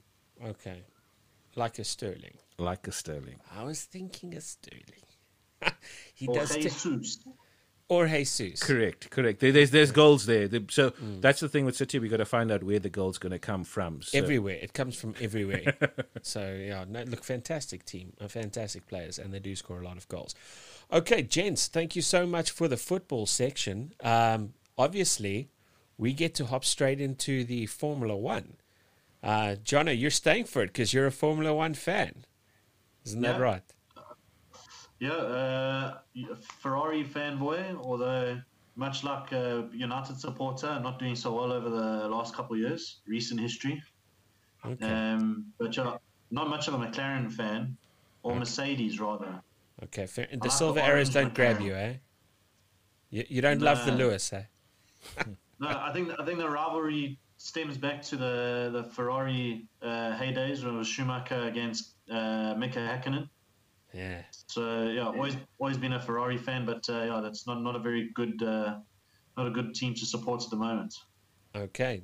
Okay. 0.45 0.83
Like 1.55 1.79
a 1.79 1.85
Sterling. 1.85 2.39
like 2.59 2.89
a 2.89 2.93
Sterling. 2.93 3.41
I 3.55 3.63
was 3.65 3.83
thinking 3.85 4.35
a 4.35 4.41
Sterling. 4.41 5.05
he 6.15 6.27
Or 6.27 6.35
does. 6.35 6.51
T- 6.57 6.63
Jesus. 6.63 7.19
Or 7.89 8.07
Jesus. 8.07 8.63
Correct, 8.63 9.11
correct. 9.11 9.41
There- 9.41 9.53
There's 9.53 9.71
there's 9.71 9.93
goals 9.93 10.25
there. 10.27 10.49
The- 10.49 10.65
So 10.71 10.91
Mm. 10.93 11.21
that's 11.21 11.41
the 11.41 11.49
thing 11.49 11.65
with 11.67 11.77
City. 11.77 11.99
We've 11.99 12.11
got 12.11 12.17
to 12.19 12.25
find 12.25 12.51
out 12.51 12.63
where 12.63 12.79
the 12.79 12.89
goal's 12.89 13.19
going 13.19 13.33
to 13.33 13.39
come 13.39 13.65
from. 13.65 14.01
So, 14.03 14.17
Everywhere. 14.17 14.59
It 14.63 14.73
comes 14.73 14.97
from 14.97 15.15
everywhere. 15.21 15.77
so, 16.23 16.55
yeah, 16.55 16.85
no, 16.89 17.03
look, 17.03 17.23
fantastic 17.25 17.85
team, 17.85 18.15
uh, 18.21 18.29
fantastic 18.29 18.87
players, 18.87 19.19
and 19.19 19.33
they 19.35 19.41
do 19.41 19.55
score 19.57 19.81
a 19.81 19.85
lot 19.85 19.97
of 19.99 20.09
goals. 20.09 20.35
Okay, 20.91 21.23
gents, 21.23 21.67
thank 21.69 21.95
you 21.97 22.03
so 22.03 22.27
much 22.27 22.51
for 22.51 22.69
the 22.69 22.77
football 22.77 23.27
section. 23.27 23.93
Um, 24.03 24.55
obviously, 24.79 25.49
we 25.99 26.13
get 26.15 26.35
to 26.37 26.47
hop 26.47 26.65
straight 26.65 27.01
into 27.01 27.45
the 27.45 27.67
Formula 27.67 28.17
One. 28.17 28.55
Uh, 29.23 29.57
Jono, 29.63 29.97
you're 29.99 30.11
staying 30.11 30.45
for 30.47 30.63
it 30.63 30.69
because 30.69 30.93
you're 30.95 31.07
a 31.07 31.13
Formula 31.13 31.55
One 31.55 31.75
fan. 31.75 32.25
Isn't 33.05 33.21
that 33.23 33.41
right? 33.41 33.63
Yeah, 35.03 35.11
uh, 35.11 35.95
Ferrari 36.61 37.03
fanboy, 37.03 37.77
although 37.77 38.41
much 38.77 39.03
like 39.03 39.33
a 39.33 39.69
United 39.73 40.17
supporter, 40.21 40.79
not 40.79 41.01
doing 41.01 41.17
so 41.17 41.35
well 41.35 41.53
over 41.53 41.69
the 41.69 42.09
last 42.09 42.37
couple 42.37 42.55
of 42.55 42.61
years, 42.61 43.01
recent 43.09 43.41
history. 43.41 43.83
Okay. 44.65 44.87
Um, 44.87 45.47
but 45.59 45.77
yeah, 45.77 45.97
not 46.31 46.49
much 46.49 46.69
of 46.69 46.75
a 46.75 46.79
McLaren 46.79 47.33
fan, 47.33 47.77
or 48.23 48.37
Mercedes 48.37 49.01
rather. 49.01 49.43
okay. 49.83 50.07
Fair. 50.07 50.27
The 50.27 50.37
like 50.37 50.43
the 50.45 50.51
silver 50.51 50.79
arrows 50.79 51.11
don't 51.11 51.35
grab 51.35 51.61
you, 51.61 51.75
eh? 51.75 51.95
You, 53.11 53.25
you 53.29 53.43
don't 53.43 53.61
love 53.61 53.85
the 53.85 53.91
Lewis, 53.91 54.33
eh? 54.33 54.45
No, 55.59 55.69
I 55.69 55.93
think 55.93 56.11
I 56.17 56.25
think 56.25 56.39
the 56.39 56.49
rivalry 56.49 57.19
stems 57.39 57.77
back 57.77 58.03
to 58.03 58.17
the 58.17 58.71
the 58.73 58.85
Ferrari 58.85 59.67
uh, 59.83 60.13
heydays 60.21 60.65
when 60.65 60.75
it 60.75 60.79
was 60.79 60.87
Schumacher 60.87 61.43
against 61.49 61.95
uh, 62.09 62.55
Mika 62.57 62.79
Hakkinen. 62.79 63.29
Yeah. 63.93 64.23
So 64.47 64.85
yeah, 64.85 65.07
always 65.07 65.37
always 65.59 65.77
been 65.77 65.93
a 65.93 66.01
Ferrari 66.01 66.39
fan, 66.39 66.65
but 66.65 66.85
uh, 66.89 67.03
yeah, 67.05 67.21
that's 67.23 67.47
not 67.47 67.63
not 67.63 67.77
a 67.77 67.79
very 67.79 68.11
good 68.15 68.43
uh, 68.43 68.79
not 69.37 69.47
a 69.47 69.51
good 69.51 69.75
team 69.75 69.95
to 69.95 70.07
support 70.07 70.43
at 70.43 70.51
the 70.51 70.57
moment. 70.57 70.95
Okay. 71.55 72.03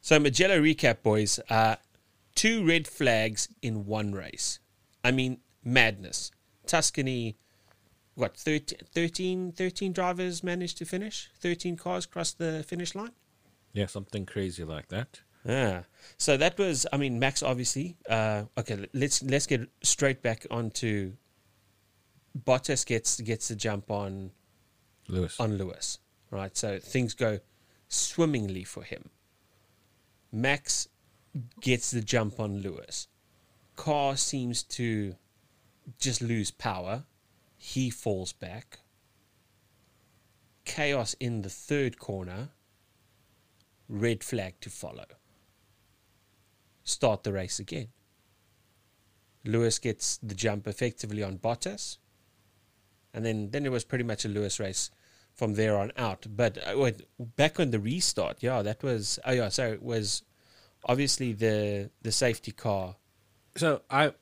So 0.00 0.18
Mugello 0.18 0.60
recap, 0.60 1.02
boys. 1.02 1.40
Uh, 1.48 1.76
two 2.34 2.66
red 2.66 2.86
flags 2.88 3.48
in 3.62 3.86
one 3.86 4.12
race. 4.12 4.58
I 5.04 5.10
mean, 5.10 5.38
madness. 5.64 6.30
Tuscany, 6.66 7.36
what, 8.14 8.36
13, 8.36 8.78
13, 8.94 9.52
13 9.52 9.92
drivers 9.92 10.44
managed 10.44 10.78
to 10.78 10.84
finish? 10.84 11.30
13 11.40 11.76
cars 11.76 12.06
crossed 12.06 12.38
the 12.38 12.64
finish 12.66 12.94
line? 12.94 13.12
yeah, 13.72 13.86
something 13.86 14.26
crazy 14.26 14.64
like 14.64 14.88
that. 14.88 15.20
Yeah. 15.44 15.82
So 16.18 16.36
that 16.36 16.58
was, 16.58 16.86
I 16.92 16.96
mean, 16.96 17.18
Max 17.18 17.42
obviously. 17.42 17.96
Uh, 18.08 18.44
okay, 18.58 18.86
let's 18.92 19.22
let's 19.22 19.46
get 19.46 19.68
straight 19.82 20.22
back 20.22 20.46
onto 20.50 21.12
Bottas 22.38 22.84
gets 22.86 23.20
gets 23.20 23.48
the 23.48 23.56
jump 23.56 23.90
on 23.90 24.30
Lewis. 25.08 25.38
on 25.40 25.56
Lewis, 25.56 25.98
right? 26.30 26.56
So 26.56 26.78
things 26.78 27.14
go 27.14 27.40
swimmingly 27.88 28.64
for 28.64 28.82
him. 28.82 29.10
Max 30.32 30.88
gets 31.60 31.90
the 31.90 32.02
jump 32.02 32.38
on 32.38 32.60
Lewis. 32.60 33.08
Car 33.76 34.16
seems 34.16 34.62
to 34.62 35.16
just 35.98 36.20
lose 36.20 36.50
power. 36.50 37.04
He 37.56 37.90
falls 37.90 38.32
back. 38.32 38.80
Chaos 40.64 41.14
in 41.18 41.42
the 41.42 41.50
third 41.50 41.98
corner. 41.98 42.50
Red 43.88 44.22
flag 44.22 44.60
to 44.60 44.70
follow. 44.70 45.06
Start 46.90 47.22
the 47.22 47.32
race 47.32 47.58
again. 47.58 47.88
Lewis 49.44 49.78
gets 49.78 50.18
the 50.18 50.34
jump 50.34 50.66
effectively 50.66 51.22
on 51.22 51.38
Bottas 51.38 51.96
and 53.12 53.24
then 53.24 53.50
then 53.50 53.66
it 53.66 53.72
was 53.72 53.84
pretty 53.84 54.04
much 54.04 54.24
a 54.24 54.28
Lewis 54.28 54.60
race 54.60 54.90
from 55.34 55.54
there 55.54 55.76
on 55.76 55.92
out. 55.96 56.26
But 56.28 56.58
uh, 56.66 56.90
back 57.36 57.60
on 57.60 57.70
the 57.70 57.80
restart, 57.80 58.42
yeah, 58.42 58.62
that 58.62 58.82
was 58.82 59.18
oh 59.24 59.32
yeah, 59.32 59.48
so 59.48 59.72
it 59.72 59.82
was 59.82 60.22
obviously 60.84 61.32
the 61.32 61.90
the 62.02 62.12
safety 62.12 62.52
car. 62.52 62.96
So 63.56 63.82
I, 63.90 64.12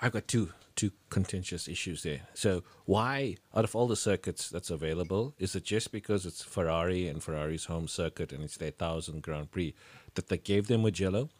I've 0.00 0.12
got 0.12 0.28
two 0.28 0.52
two 0.76 0.90
contentious 1.08 1.68
issues 1.68 2.02
there. 2.02 2.22
So 2.34 2.64
why, 2.84 3.36
out 3.54 3.64
of 3.64 3.76
all 3.76 3.86
the 3.86 3.96
circuits 3.96 4.48
that's 4.48 4.70
available, 4.70 5.34
is 5.38 5.54
it 5.54 5.64
just 5.64 5.92
because 5.92 6.26
it's 6.26 6.42
Ferrari 6.42 7.08
and 7.08 7.22
Ferrari's 7.22 7.66
home 7.66 7.86
circuit 7.88 8.32
and 8.32 8.42
it's 8.42 8.56
their 8.56 8.72
thousand 8.72 9.22
Grand 9.22 9.50
Prix 9.50 9.74
that 10.14 10.28
they 10.28 10.38
gave 10.38 10.66
them 10.66 10.82
Mugello? 10.82 11.30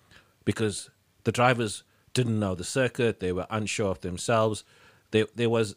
Because 0.45 0.91
the 1.25 1.33
drivers 1.33 1.85
didn't 2.13 2.39
know 2.39 2.55
the 2.55 2.65
circuit, 2.65 3.21
they 3.21 3.33
were 3.33 3.47
unsure 3.51 3.91
of 3.91 4.01
themselves. 4.01 4.65
There, 5.11 5.27
there 5.35 5.51
was 5.51 5.77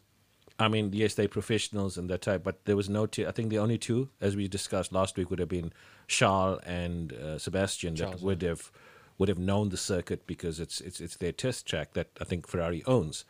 I 0.60 0.68
mean, 0.68 0.90
yes, 0.92 1.14
they're 1.14 1.28
professionals 1.28 1.98
and 1.98 2.10
that 2.10 2.24
type, 2.24 2.44
but 2.44 2.66
there 2.66 2.76
was 2.76 2.90
no. 2.90 3.06
T- 3.06 3.28
I 3.28 3.32
think 3.32 3.50
the 3.52 3.60
only 3.60 3.78
two, 3.78 4.10
as 4.20 4.36
we 4.36 4.48
discussed 4.48 4.92
last 4.92 5.16
week, 5.16 5.30
would 5.30 5.38
have 5.40 5.50
been 5.50 5.72
Charles 6.08 6.60
and 6.66 7.14
uh, 7.14 7.38
Sebastian 7.38 7.96
Charles, 7.96 8.22
that 8.22 8.26
would 8.26 8.42
have 8.42 8.72
would 9.20 9.30
have 9.30 9.38
known 9.40 9.70
the 9.70 9.78
circuit 9.78 10.26
because 10.26 10.60
it's 10.60 10.82
it's 10.82 11.00
it's 11.00 11.18
their 11.18 11.32
test 11.32 11.68
track 11.68 11.94
that 11.94 12.08
I 12.20 12.24
think 12.24 12.48
Ferrari 12.48 12.84
owns. 12.86 13.24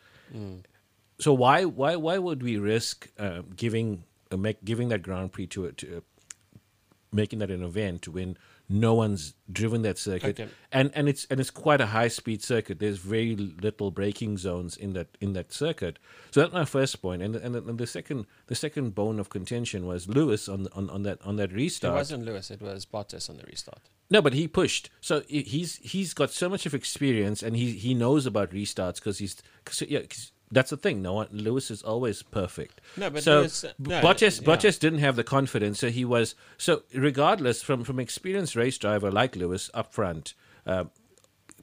So 1.20 1.34
why 1.34 1.66
why 1.66 1.98
why 1.98 2.18
would 2.18 2.44
we 2.44 2.58
risk 2.58 3.10
uh, 3.20 3.42
giving 3.56 4.04
uh, 4.32 4.38
make 4.38 4.64
giving 4.64 4.88
that 4.90 5.02
Grand 5.02 5.34
Prix 5.34 5.48
to 5.48 5.72
to 5.72 5.98
uh, 5.98 6.00
making 7.12 7.40
that 7.40 7.52
an 7.52 7.64
event 7.64 8.08
when 8.08 8.38
no 8.70 8.94
one's 8.94 9.34
driven 9.52 9.82
that 9.82 9.98
circuit 9.98 10.38
Okay. 10.40 10.50
and 10.74 10.92
and 10.94 11.08
it's 11.08 11.26
and 11.30 11.40
it's 11.40 11.50
quite 11.50 11.80
a 11.80 11.86
high 11.86 12.10
speed 12.10 12.44
circuit 12.44 12.80
there's 12.80 12.98
very 12.98 13.34
little 13.36 13.92
braking 13.92 14.38
zones 14.38 14.76
in 14.76 14.92
that 14.94 15.08
in 15.22 15.32
that 15.34 15.54
circuit 15.54 16.00
so 16.32 16.42
that's 16.42 16.52
my 16.54 16.66
first 16.66 17.02
point 17.02 17.22
and 17.22 17.36
and, 17.38 17.56
and 17.56 17.78
the 17.78 17.88
second 17.88 18.26
the 18.48 18.56
second 18.56 18.94
bone 18.94 19.20
of 19.20 19.30
contention 19.30 19.86
was 19.86 20.10
Lewis 20.10 20.50
on 20.50 20.68
on, 20.74 20.90
on 20.90 21.04
that 21.04 21.22
on 21.26 21.38
that 21.38 21.54
restart. 21.54 21.94
It 21.94 21.96
wasn't 21.96 22.26
Lewis, 22.26 22.52
it 22.52 22.62
was 22.62 22.86
Bottas 22.86 23.30
on 23.30 23.38
the 23.38 23.44
restart. 23.44 23.84
no, 24.10 24.22
but 24.22 24.34
he 24.34 24.48
pushed. 24.48 24.90
So 25.02 25.22
he- 25.28 25.44
he's 25.44 25.78
he's 25.78 26.14
got 26.14 26.32
so 26.32 26.50
much 26.50 26.66
of 26.66 26.74
experience, 26.74 27.42
and 27.44 27.56
he 27.56 27.72
he 27.72 27.94
knows 27.94 28.26
about 28.26 28.52
restarts 28.52 28.96
because 28.96 29.20
he's 29.20 29.36
cause, 29.66 29.82
yeah. 29.88 30.02
'cause 30.02 30.32
that's 30.52 30.70
the 30.70 30.78
thing. 30.78 31.02
No 31.02 31.14
one 31.14 31.28
Lewis 31.32 31.70
is 31.72 31.82
always 31.84 32.24
perfect. 32.24 32.82
No, 32.96 33.10
but 33.10 33.24
so 33.24 33.40
Lewis- 33.42 33.66
no, 33.80 34.02
Bottas 34.02 34.42
yeah. 34.42 34.48
Bottas 34.48 34.80
didn't 34.80 35.00
have 35.00 35.16
the 35.16 35.24
confidence, 35.24 35.80
so 35.80 35.90
he 35.90 36.06
was 36.06 36.36
so 36.58 36.84
regardless 36.94 37.62
from 37.62 37.84
from 37.84 38.00
experienced 38.00 38.56
race 38.56 38.78
driver 38.78 39.12
like 39.12 39.36
Lewis 39.36 39.70
up 39.74 39.94
front. 39.94 40.34
Uh, 40.66 40.86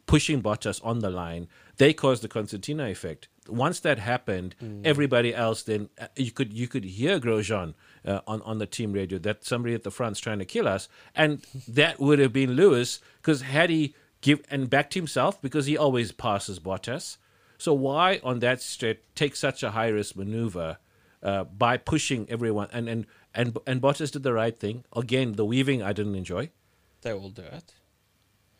pushing 0.06 0.43
Bottas 0.43 0.85
on 0.85 0.98
the 0.98 1.11
line, 1.11 1.48
they 1.78 1.93
caused 1.94 2.23
the 2.23 2.28
concertina 2.28 2.89
effect. 2.89 3.28
Once 3.48 3.81
that 3.81 3.98
happened, 3.98 4.55
everybody 4.85 5.35
else 5.35 5.62
then 5.62 5.89
uh, 6.01 6.06
you 6.16 6.31
could 6.31 6.52
you 6.52 6.69
could 6.69 6.85
hear 6.85 7.19
Grosjean 7.20 7.74
uh, 8.06 8.20
on 8.27 8.40
on 8.43 8.59
the 8.59 8.66
team 8.66 8.93
radio 8.93 9.19
that 9.19 9.44
somebody 9.44 9.74
at 9.74 9.82
the 9.82 9.90
front's 9.90 10.20
trying 10.20 10.39
to 10.39 10.44
kill 10.44 10.69
us, 10.69 10.89
and 11.15 11.43
that 11.69 12.01
would 12.01 12.19
have 12.19 12.32
been 12.32 12.52
Lewis 12.52 13.01
because 13.20 13.43
had 13.43 13.70
he 13.70 13.94
give 14.20 14.40
and 14.51 14.70
backed 14.70 14.94
himself 14.94 15.40
because 15.43 15.66
he 15.66 15.77
always 15.77 16.12
passes 16.12 16.59
Bottas. 16.59 17.19
So 17.65 17.73
why 17.73 18.20
on 18.23 18.41
that 18.41 18.61
straight 18.61 19.15
take 19.15 19.35
such 19.35 19.62
a 19.62 19.70
high 19.70 19.89
risk 19.89 20.16
maneuver 20.16 20.77
uh, 21.23 21.45
by 21.45 21.78
pushing 21.78 22.27
everyone 22.28 22.69
and 22.74 22.91
and 22.91 23.07
and 23.35 23.57
and 23.66 23.81
Bottas 23.81 24.12
did 24.12 24.23
the 24.23 24.35
right 24.35 24.55
thing 24.55 24.85
again. 24.95 25.32
The 25.32 25.47
weaving 25.47 25.82
I 25.82 25.95
didn't 25.95 26.15
enjoy. 26.15 26.51
They 27.01 27.15
all 27.15 27.31
do 27.31 27.41
it. 27.41 27.73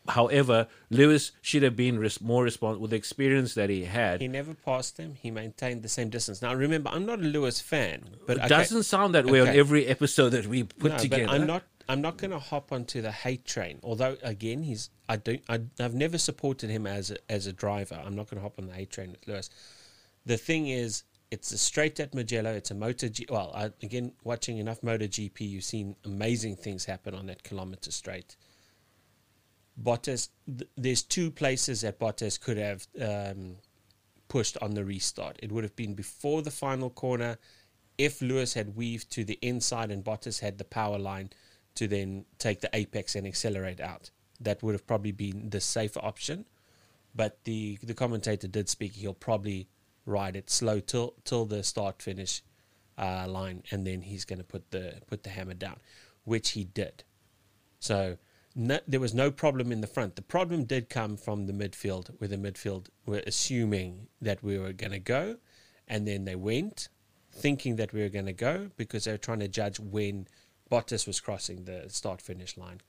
However, 0.09 0.69
Lewis 0.89 1.33
should 1.43 1.63
have 1.65 1.77
been 1.77 1.97
more 2.23 2.45
responsible 2.45 2.81
with 2.81 2.93
the 2.93 2.97
experience 2.97 3.53
that 3.53 3.69
he 3.69 3.85
had. 3.85 4.23
He 4.23 4.29
never 4.29 4.55
passed 4.55 4.97
them. 4.97 5.17
He 5.21 5.31
maintained 5.31 5.83
the 5.83 5.91
same 5.91 6.09
distance. 6.09 6.41
Now, 6.41 6.55
remember, 6.55 6.89
I'm 6.89 7.05
not 7.05 7.19
a 7.19 7.29
Lewis 7.37 7.61
fan, 7.61 8.17
but 8.27 8.39
it 8.39 8.41
okay- 8.41 8.49
doesn't 8.49 8.85
sound 8.85 9.15
that 9.15 9.27
way 9.27 9.41
on 9.41 9.49
every 9.49 9.87
episode 9.97 10.31
that 10.31 10.47
we 10.47 10.63
put 10.63 10.93
no, 10.93 10.99
together. 10.99 11.29
I'm 11.29 11.47
not. 11.47 11.63
I'm 11.89 12.01
not 12.01 12.17
going 12.17 12.31
to 12.31 12.39
hop 12.39 12.73
onto 12.73 13.03
the 13.03 13.13
hate 13.13 13.45
train. 13.45 13.79
Although, 13.83 14.17
again, 14.23 14.63
he's. 14.63 14.91
I 15.09 15.17
don't. 15.17 15.43
I, 15.49 15.61
I've 15.79 15.95
never 15.95 16.19
supported 16.19 16.71
him 16.71 16.87
as 16.87 17.11
a, 17.11 17.17
as 17.29 17.47
a 17.47 17.53
driver. 17.53 18.01
I'm 18.05 18.17
not 18.17 18.31
going 18.31 18.39
to 18.39 18.43
hop 18.43 18.59
on 18.59 18.67
the 18.67 18.75
hate 18.75 18.91
train 18.91 19.11
with 19.11 19.27
Lewis. 19.27 19.51
The 20.25 20.37
thing 20.37 20.69
is, 20.69 21.03
it's 21.31 21.53
a 21.53 21.59
straight 21.59 22.01
at 22.01 22.15
Mugello. 22.15 22.53
It's 22.53 22.71
a 22.71 22.75
motor. 22.75 23.09
G, 23.09 23.27
well, 23.29 23.53
I, 23.55 23.67
again, 23.83 24.13
watching 24.25 24.59
enough 24.59 24.81
MotoGP, 24.81 25.41
you've 25.41 25.65
seen 25.65 25.97
amazing 26.05 26.57
things 26.57 26.85
happen 26.87 27.15
on 27.15 27.27
that 27.27 27.43
kilometer 27.43 27.93
straight. 27.93 28.37
Bottas. 29.83 30.29
Th- 30.47 30.71
there's 30.77 31.03
two 31.03 31.31
places 31.31 31.83
that 31.83 31.99
Bottas 31.99 32.41
could 32.41 32.57
have 32.57 32.87
um, 33.01 33.57
pushed 34.29 34.57
on 34.63 34.73
the 34.73 34.85
restart. 34.85 35.39
It 35.43 35.53
would 35.53 35.65
have 35.65 35.77
been 35.77 35.95
before 35.95 36.41
the 36.41 36.51
final 36.51 36.89
corner 36.89 37.37
if 37.99 38.23
Lewis 38.23 38.55
had 38.55 38.75
weaved 38.75 39.11
to 39.13 39.25
the 39.25 39.39
inside 39.43 39.91
and 39.91 40.05
Bottas 40.05 40.41
had 40.41 40.59
the 40.59 40.65
power 40.65 40.99
line 40.99 41.31
to 41.75 41.89
then 41.89 42.25
take 42.39 42.61
the 42.61 42.71
apex 42.73 43.15
and 43.15 43.27
accelerate 43.27 43.81
out. 43.81 44.11
That 44.41 44.63
would 44.63 44.75
have 44.75 44.87
probably 44.87 45.13
been 45.13 45.51
the 45.51 45.61
safer 45.61 46.01
option. 46.01 46.45
But 47.15 47.45
the 47.45 47.79
the 47.83 47.95
commentator 47.95 48.49
did 48.49 48.69
speak. 48.69 48.93
He'll 48.95 49.15
probably 49.15 49.69
ride 50.07 50.37
it 50.37 50.51
slow 50.51 50.81
till 50.81 51.15
till 51.25 51.45
the 51.45 51.63
start 51.63 52.03
finish 52.03 52.43
uh, 52.99 53.27
line, 53.29 53.63
and 53.71 53.87
then 53.87 54.03
he's 54.03 54.25
going 54.25 54.39
to 54.39 54.45
put 54.45 54.71
the 54.71 55.01
put 55.07 55.23
the 55.23 55.31
hammer 55.31 55.55
down, 55.55 55.77
which 56.25 56.51
he 56.51 56.65
did. 56.65 57.05
So 57.79 58.19
no, 58.57 58.79
there 58.87 59.01
was 59.01 59.15
no 59.15 59.31
problem 59.31 59.73
in 59.73 59.81
the 59.81 59.87
front. 59.87 60.17
The 60.17 60.23
problem 60.23 60.65
did 60.65 60.89
come 60.89 61.17
from 61.17 61.47
the 61.47 61.53
midfield, 61.53 62.11
where 62.19 62.29
the 62.29 62.37
midfield 62.37 62.89
were 63.07 63.23
assuming 63.27 64.09
that 64.21 64.43
we 64.43 64.59
were 64.59 64.73
going 64.73 64.93
to 64.93 65.01
go, 65.01 65.37
and 65.89 66.07
then 66.07 66.25
they 66.25 66.37
went, 66.37 66.89
thinking 67.33 67.77
that 67.77 67.93
we 67.93 68.01
were 68.01 68.09
going 68.09 68.27
to 68.27 68.33
go 68.33 68.71
because 68.77 69.05
they 69.05 69.13
were 69.13 69.19
trying 69.19 69.41
to 69.41 69.49
judge 69.49 69.81
when 69.81 70.29
Bottas 70.75 71.07
was 71.07 71.21
crossing 71.21 71.65
the 71.65 71.85
start 71.89 72.21
finish 72.21 72.57
line. 72.57 72.81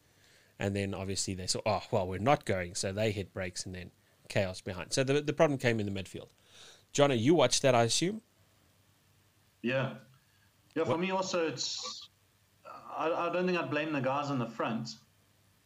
And 0.57 0.75
then 0.75 0.95
obviously 0.95 1.35
they 1.35 1.45
saw, 1.45 1.59
oh, 1.65 1.83
well, 1.91 2.07
we're 2.07 2.17
not 2.17 2.45
going. 2.45 2.73
So 2.73 2.91
they 2.91 3.11
hit 3.11 3.31
brakes 3.31 3.65
and 3.65 3.75
then 3.75 3.91
chaos 4.27 4.59
behind. 4.59 4.91
So 4.91 5.03
the, 5.03 5.21
the 5.21 5.33
problem 5.33 5.59
came 5.59 5.79
in 5.79 5.85
the 5.85 5.91
midfield. 5.91 6.29
Johnny, 6.93 7.15
you 7.15 7.35
watched 7.35 7.61
that, 7.61 7.75
I 7.75 7.83
assume? 7.83 8.21
Yeah. 9.61 9.95
Yeah, 10.75 10.85
for 10.85 10.97
me 10.97 11.11
also, 11.11 11.47
it's. 11.47 12.09
I, 12.97 13.11
I 13.11 13.33
don't 13.33 13.45
think 13.45 13.59
I'd 13.59 13.69
blame 13.69 13.93
the 13.93 14.01
guys 14.01 14.31
in 14.31 14.39
the 14.39 14.47
front. 14.47 14.89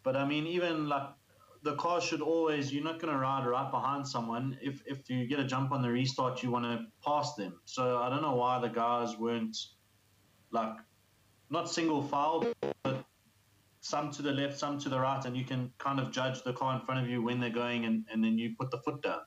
But 0.04 0.18
I 0.18 0.26
mean, 0.26 0.46
even 0.48 0.90
like 0.90 1.08
the 1.64 1.76
car 1.76 2.02
should 2.02 2.22
always, 2.22 2.74
you're 2.74 2.84
not 2.84 3.00
going 3.00 3.14
to 3.14 3.20
ride 3.20 3.46
right 3.46 3.72
behind 3.72 4.08
someone. 4.08 4.58
If, 4.62 4.82
if 4.86 5.10
you 5.10 5.26
get 5.28 5.40
a 5.40 5.46
jump 5.46 5.72
on 5.72 5.82
the 5.82 5.90
restart, 5.90 6.44
you 6.44 6.52
want 6.52 6.66
to 6.66 6.86
pass 7.06 7.36
them. 7.36 7.60
So 7.66 8.00
I 8.00 8.10
don't 8.10 8.22
know 8.22 8.36
why 8.36 8.60
the 8.60 8.70
guys 8.70 9.18
weren't 9.18 9.56
like 10.52 10.74
not 11.50 11.70
single 11.70 12.02
file, 12.04 12.46
but 12.84 13.04
some 13.82 14.12
to 14.12 14.22
the 14.22 14.32
left, 14.32 14.58
some 14.60 14.78
to 14.80 14.90
the 14.90 15.00
right, 15.00 15.24
and 15.26 15.36
you 15.36 15.44
can 15.46 15.72
kind 15.78 16.00
of 16.00 16.12
judge 16.12 16.44
the 16.44 16.54
car 16.54 16.80
in 16.80 16.86
front 16.86 17.02
of 17.04 17.10
you 17.10 17.22
when 17.22 17.40
they're 17.40 17.50
going, 17.50 17.86
and, 17.86 18.06
and 18.12 18.24
then 18.24 18.38
you 18.38 18.54
put 18.60 18.72
the 18.72 18.80
foot 18.80 19.02
down. 19.02 19.20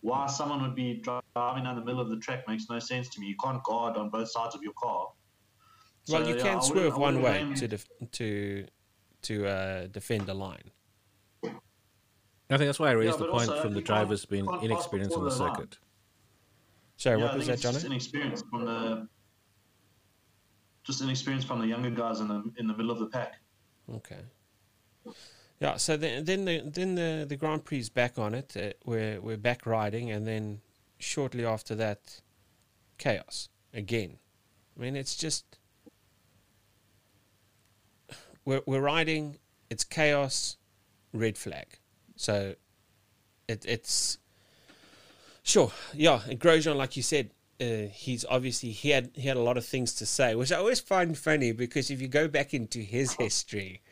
Why 0.00 0.26
someone 0.26 0.62
would 0.62 0.74
be 0.76 1.02
driving 1.02 1.64
down 1.64 1.74
the 1.76 1.84
middle 1.84 2.00
of 2.00 2.08
the 2.08 2.18
track 2.18 2.44
makes 2.46 2.66
no 2.70 2.78
sense 2.78 3.08
to 3.10 3.20
me. 3.20 3.26
You 3.26 3.36
can't 3.42 3.62
guard 3.64 3.96
on 3.96 4.10
both 4.10 4.30
sides 4.30 4.54
of 4.54 4.62
your 4.62 4.72
car. 4.80 5.08
well, 6.08 6.22
So, 6.22 6.28
you 6.28 6.36
yeah, 6.36 6.40
can 6.42 6.46
I 6.46 6.54
wouldn't- 6.54 6.64
swerve 6.64 6.96
one 6.96 7.16
way 7.20 7.42
blame- 7.42 7.54
to 7.54 7.68
def- 7.68 7.88
to 8.12 8.66
to 9.22 9.46
uh, 9.46 9.86
defend 9.88 10.28
a 10.28 10.34
line. 10.34 10.70
I 12.50 12.56
think 12.56 12.68
that's 12.68 12.78
why 12.78 12.88
I 12.90 12.92
raised 12.92 13.18
Yeah, 13.18 13.26
the 13.26 13.32
point 13.32 13.50
also, 13.50 13.60
from 13.62 13.74
the 13.74 13.82
drivers 13.82 14.24
being 14.24 14.44
you 14.44 14.50
can't 14.50 14.60
pass 14.62 14.70
inexperienced 14.70 15.16
on 15.16 15.24
before 15.24 15.30
the 15.30 15.36
the 15.36 15.42
line. 15.44 15.54
circuit. 15.56 15.78
Sorry, 16.96 17.18
Yeah, 17.18 17.24
what 17.24 17.32
I 17.32 17.36
was 17.36 17.46
think 17.46 17.60
that, 17.60 17.66
it's 17.68 17.72
just 17.72 17.82
Johnny? 17.84 17.94
inexperience 17.94 18.42
from 18.48 18.64
the 18.64 19.08
just 20.88 21.02
an 21.02 21.10
experience 21.10 21.44
from 21.44 21.60
the 21.60 21.66
younger 21.66 21.90
guys 21.90 22.20
in 22.20 22.28
the 22.28 22.42
in 22.56 22.66
the 22.66 22.72
middle 22.72 22.90
of 22.90 22.98
the 22.98 23.06
pack. 23.06 23.40
Okay. 23.94 24.22
Yeah, 25.60 25.76
so 25.76 25.98
then 25.98 26.24
then 26.24 26.46
the 26.46 26.62
then 26.64 26.94
the 26.94 27.26
the 27.28 27.36
Grand 27.36 27.66
Prix 27.66 27.80
is 27.80 27.90
back 27.90 28.18
on 28.18 28.34
it. 28.34 28.56
Uh, 28.56 28.72
we're 28.86 29.20
we're 29.20 29.36
back 29.36 29.66
riding, 29.66 30.10
and 30.10 30.26
then 30.26 30.62
shortly 30.98 31.44
after 31.44 31.74
that, 31.74 32.22
chaos 32.96 33.50
again. 33.74 34.16
I 34.76 34.80
mean, 34.80 34.96
it's 34.96 35.14
just 35.14 35.58
we're 38.46 38.62
we're 38.64 38.80
riding. 38.80 39.36
It's 39.68 39.84
chaos, 39.84 40.56
red 41.12 41.36
flag. 41.36 41.66
So 42.16 42.54
it 43.46 43.62
it's 43.68 44.16
sure, 45.42 45.70
yeah. 45.92 46.20
Grosjean, 46.30 46.76
like 46.76 46.96
you 46.96 47.02
said, 47.02 47.30
uh, 47.60 47.88
he's 47.92 48.24
obviously 48.28 48.70
he 48.70 48.90
had 48.90 49.10
he 49.14 49.28
had 49.28 49.36
a 49.36 49.42
lot 49.42 49.56
of 49.56 49.64
things 49.66 49.94
to 49.94 50.06
say, 50.06 50.34
which 50.34 50.52
I 50.52 50.56
always 50.56 50.80
find 50.80 51.16
funny 51.18 51.52
because 51.52 51.90
if 51.90 52.00
you 52.00 52.08
go 52.08 52.28
back 52.28 52.54
into 52.54 52.78
his 52.80 53.12
history 53.18 53.82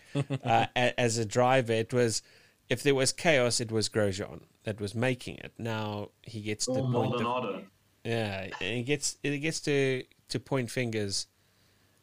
uh, 0.44 0.66
as 0.74 1.18
a 1.18 1.24
driver, 1.24 1.72
it 1.72 1.92
was 1.92 2.22
if 2.68 2.82
there 2.82 2.94
was 2.94 3.12
chaos, 3.12 3.60
it 3.60 3.70
was 3.72 3.88
Grosjean 3.88 4.42
that 4.64 4.80
was 4.80 4.94
making 4.94 5.36
it. 5.38 5.52
Now 5.58 6.10
he 6.22 6.40
gets 6.40 6.66
to 6.66 6.72
Or 6.72 6.90
point 6.90 7.16
the, 7.16 7.22
Maldonado. 7.22 7.64
yeah, 8.04 8.48
and 8.60 8.76
he 8.78 8.82
gets 8.82 9.18
it 9.22 9.38
gets 9.38 9.60
to 9.60 10.04
to 10.28 10.40
point 10.40 10.70
fingers 10.70 11.26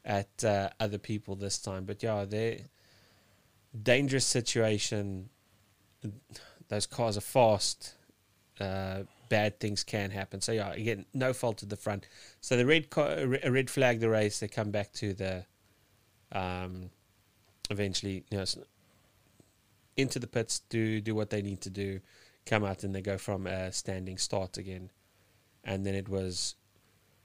at 0.06 0.44
uh, 0.44 0.70
other 0.80 0.98
people 0.98 1.36
this 1.36 1.58
time. 1.60 1.86
But 1.86 2.04
yeah, 2.04 2.26
they 2.26 2.66
dangerous 3.82 4.26
situation. 4.26 5.30
Those 6.68 6.86
cars 6.86 7.18
are 7.18 7.22
fast. 7.22 7.96
Uh, 8.60 9.04
bad 9.30 9.60
things 9.60 9.84
can 9.84 10.12
happen. 10.12 10.42
So 10.42 10.52
yeah, 10.52 10.72
again, 10.74 11.06
no 11.14 11.34
fault 11.34 11.64
at 11.64 11.70
the 11.70 11.76
front. 11.76 12.08
So 12.42 12.58
the 12.58 12.66
red 12.66 12.88
a 12.98 13.52
red 13.52 13.70
flag 13.70 14.00
the 14.00 14.10
race. 14.10 14.40
They 14.40 14.48
come 14.48 14.72
back 14.72 14.94
to 14.94 15.14
the, 15.14 15.46
um, 16.32 16.90
eventually, 17.70 18.26
you 18.30 18.38
know, 18.38 18.46
into 19.98 20.20
the 20.20 20.28
pits, 20.28 20.62
do 20.70 21.02
do 21.02 21.16
what 21.16 21.30
they 21.30 21.42
need 21.42 21.62
to 21.62 21.70
do, 21.70 22.00
come 22.46 22.64
out, 22.64 22.84
and 22.84 22.94
they 22.94 23.02
go 23.02 23.18
from 23.18 23.48
a 23.48 23.72
standing 23.72 24.18
start 24.18 24.58
again, 24.58 24.92
and 25.64 25.86
then 25.86 25.96
it 25.96 26.10
was, 26.10 26.56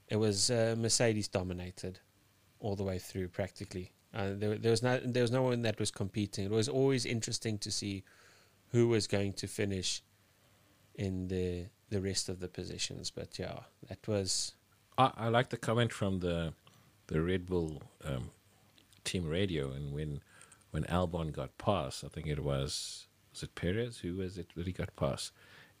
it 0.07 0.17
was 0.17 0.49
uh, 0.51 0.75
Mercedes 0.77 1.27
dominated, 1.27 1.99
all 2.59 2.75
the 2.75 2.83
way 2.83 2.99
through 2.99 3.27
practically. 3.29 3.91
Uh, 4.13 4.31
there, 4.33 4.55
there 4.57 4.71
was 4.71 4.81
no 4.81 4.99
there 5.03 5.21
was 5.21 5.31
no 5.31 5.43
one 5.43 5.61
that 5.61 5.79
was 5.79 5.91
competing. 5.91 6.45
It 6.45 6.51
was 6.51 6.69
always 6.69 7.05
interesting 7.05 7.57
to 7.59 7.71
see 7.71 8.03
who 8.71 8.87
was 8.87 9.07
going 9.07 9.33
to 9.33 9.47
finish 9.47 10.01
in 10.95 11.27
the 11.27 11.65
the 11.89 12.01
rest 12.01 12.29
of 12.29 12.39
the 12.39 12.47
positions. 12.47 13.09
But 13.11 13.37
yeah, 13.39 13.59
that 13.87 14.07
was 14.07 14.53
I, 14.97 15.11
I 15.17 15.27
like 15.29 15.49
the 15.49 15.57
comment 15.57 15.91
from 15.93 16.19
the 16.19 16.53
the 17.07 17.21
Red 17.21 17.45
Bull 17.47 17.81
um, 18.05 18.31
team 19.03 19.27
radio, 19.27 19.71
and 19.71 19.93
when 19.93 20.21
when 20.71 20.83
Albon 20.83 21.31
got 21.31 21.57
past, 21.57 22.03
I 22.03 22.07
think 22.07 22.27
it 22.27 22.43
was 22.43 23.07
was 23.33 23.43
it 23.43 23.55
Perez 23.55 23.99
who 23.99 24.15
was 24.17 24.37
it 24.37 24.47
that 24.55 24.65
he 24.67 24.71
got 24.73 24.95
past, 24.95 25.31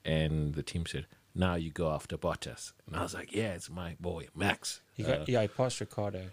and 0.05 0.53
the 0.55 0.63
team 0.63 0.85
said, 0.85 1.05
"Now 1.35 1.55
you 1.55 1.69
go 1.71 1.91
after 1.91 2.17
Bottas," 2.17 2.73
and 2.87 2.95
I 2.95 3.03
was 3.03 3.13
like, 3.13 3.33
"Yeah, 3.33 3.53
it's 3.53 3.69
my 3.69 3.95
boy 3.99 4.27
Max." 4.35 4.81
He 4.95 5.03
Uh, 5.05 5.17
got, 5.17 5.29
yeah, 5.29 5.41
he 5.43 5.47
passed 5.47 5.79
Ricciardo. 5.79 6.31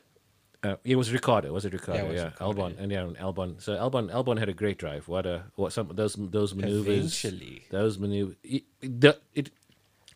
uh, 0.63 0.77
it 0.85 0.97
was 0.97 1.13
Ricciardo, 1.13 1.53
was 1.53 1.65
it 1.65 1.73
Ricciardo? 1.73 2.03
Yeah, 2.05 2.09
it 2.11 2.15
Yeah, 2.17 2.25
was 2.25 2.33
Ricciardo, 2.33 2.53
Albon, 2.63 2.75
yeah. 2.77 2.83
and 2.83 2.93
yeah, 2.93 3.03
and 3.05 3.17
Albon. 3.19 3.61
So 3.61 3.75
Albon, 3.77 4.11
Albon 4.11 4.39
had 4.39 4.49
a 4.49 4.55
great 4.55 4.79
drive. 4.79 5.07
What 5.09 5.27
a 5.27 5.43
what 5.57 5.73
some 5.73 5.91
those 5.95 6.15
those 6.19 6.55
maneuvers. 6.55 7.25
Eventually. 7.25 7.65
those 7.71 7.99
maneuvers. 7.99 8.37
It, 8.43 8.65
it, 9.35 9.51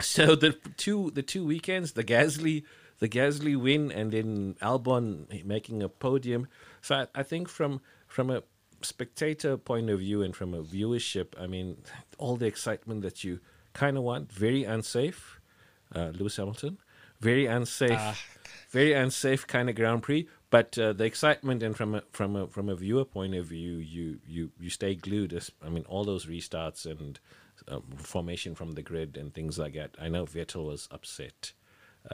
so 0.17 0.35
the 0.35 0.53
two 0.77 1.11
the 1.13 1.23
two 1.23 1.45
weekends, 1.45 1.93
the 1.93 2.05
Gasly, 2.05 2.65
the 2.99 3.09
Gasly 3.09 3.57
win, 3.61 3.91
and 3.93 4.13
then 4.13 4.57
Albon 4.63 5.45
making 5.45 5.83
a 5.83 5.89
podium. 5.89 6.49
So 6.83 6.95
I, 6.97 7.07
I 7.21 7.23
think 7.23 7.49
from 7.49 7.81
from 8.07 8.31
a 8.31 8.43
spectator 8.83 9.57
point 9.57 9.91
of 9.91 9.99
view 9.99 10.23
and 10.23 10.35
from 10.35 10.55
a 10.55 10.63
viewership, 10.63 11.29
I 11.39 11.47
mean, 11.47 11.77
all 12.19 12.37
the 12.37 12.47
excitement 12.47 13.03
that 13.03 13.23
you 13.25 13.41
kind 13.75 13.97
of 13.97 14.03
want. 14.03 14.33
Very 14.33 14.65
unsafe, 14.65 15.41
uh, 15.95 16.11
Lewis 16.15 16.37
Hamilton. 16.37 16.79
Very 17.21 17.45
unsafe 17.47 17.99
Ah. 17.99 18.17
very 18.71 18.93
unsafe 18.95 19.47
kind 19.47 19.69
of 19.69 19.77
Grand 19.77 20.03
Prix. 20.03 20.27
But 20.49 20.77
uh, 20.79 20.93
the 20.95 21.05
excitement 21.05 21.63
and 21.63 21.77
from 21.77 21.95
a 21.95 22.03
from 22.11 22.35
a 22.35 22.47
from 22.49 22.69
a 22.69 22.75
viewer 22.75 23.05
point 23.05 23.35
of 23.35 23.47
view, 23.47 23.73
you 23.77 24.19
you 24.27 24.51
you 24.59 24.71
stay 24.71 24.95
glued. 24.95 25.33
As- 25.35 25.53
I 25.65 25.69
mean, 25.69 25.85
all 25.89 26.05
those 26.05 26.27
restarts 26.27 26.87
and 26.87 27.21
um, 27.71 27.83
formation 27.97 28.55
from 28.55 28.73
the 28.73 28.83
grid 28.83 29.17
and 29.17 29.33
things 29.33 29.59
like 29.59 29.75
that. 29.75 29.91
I 30.01 30.09
know 30.09 30.27
Vettel 30.27 30.67
was 30.67 30.89
upset. 30.91 31.53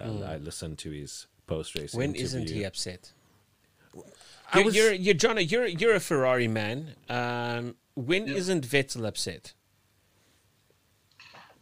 Uh, 0.00 0.20
I 0.24 0.36
listened 0.36 0.78
to 0.78 0.90
his 0.90 1.26
post 1.46 1.74
race. 1.74 1.94
When 1.94 2.12
not 2.12 2.48
he 2.48 2.64
upset? 2.64 3.12
I 4.52 4.58
You're, 4.58 4.64
was- 4.64 4.76
you're, 4.76 4.92
you're 4.92 5.14
John. 5.14 5.38
You're 5.40 5.66
you're 5.66 5.94
a 5.94 6.00
Ferrari 6.00 6.48
man. 6.48 6.94
Um, 7.08 7.76
when 7.94 8.26
Yeah. 8.26 8.34
not 8.54 8.62
Vettel 8.64 9.06
upset? 9.06 9.54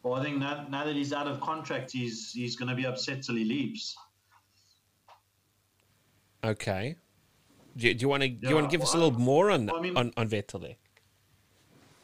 Well, 0.03 0.15
I 0.15 0.23
think 0.23 0.39
now, 0.39 0.67
now 0.69 0.85
that 0.85 0.95
he's 0.95 1.13
out 1.15 1.27
of 1.27 1.41
contract, 1.41 1.91
he's 1.93 2.33
he's 2.33 2.57
going 2.57 2.69
to 2.69 2.75
be 2.75 2.85
upset 2.87 3.23
till 3.23 3.37
he 3.37 3.45
leaves. 3.45 3.97
Okay. 6.43 6.97
Do 7.77 7.89
you, 7.89 7.95
do 7.95 8.03
you 8.03 8.09
want 8.09 8.23
to 8.23 8.29
do 8.29 8.49
you 8.49 8.55
want 8.55 8.65
Yeah, 8.65 8.71
to 8.71 8.77
give 8.77 8.83
us 8.83 8.95
a 8.95 8.99
little 8.99 9.19
more 9.19 9.51
on 9.51 9.67
well, 9.67 9.77
I 9.77 9.81
mean- 9.81 9.97
on, 9.97 10.13
on 10.17 10.29
Vettel 10.29 10.61
there? 10.61 10.77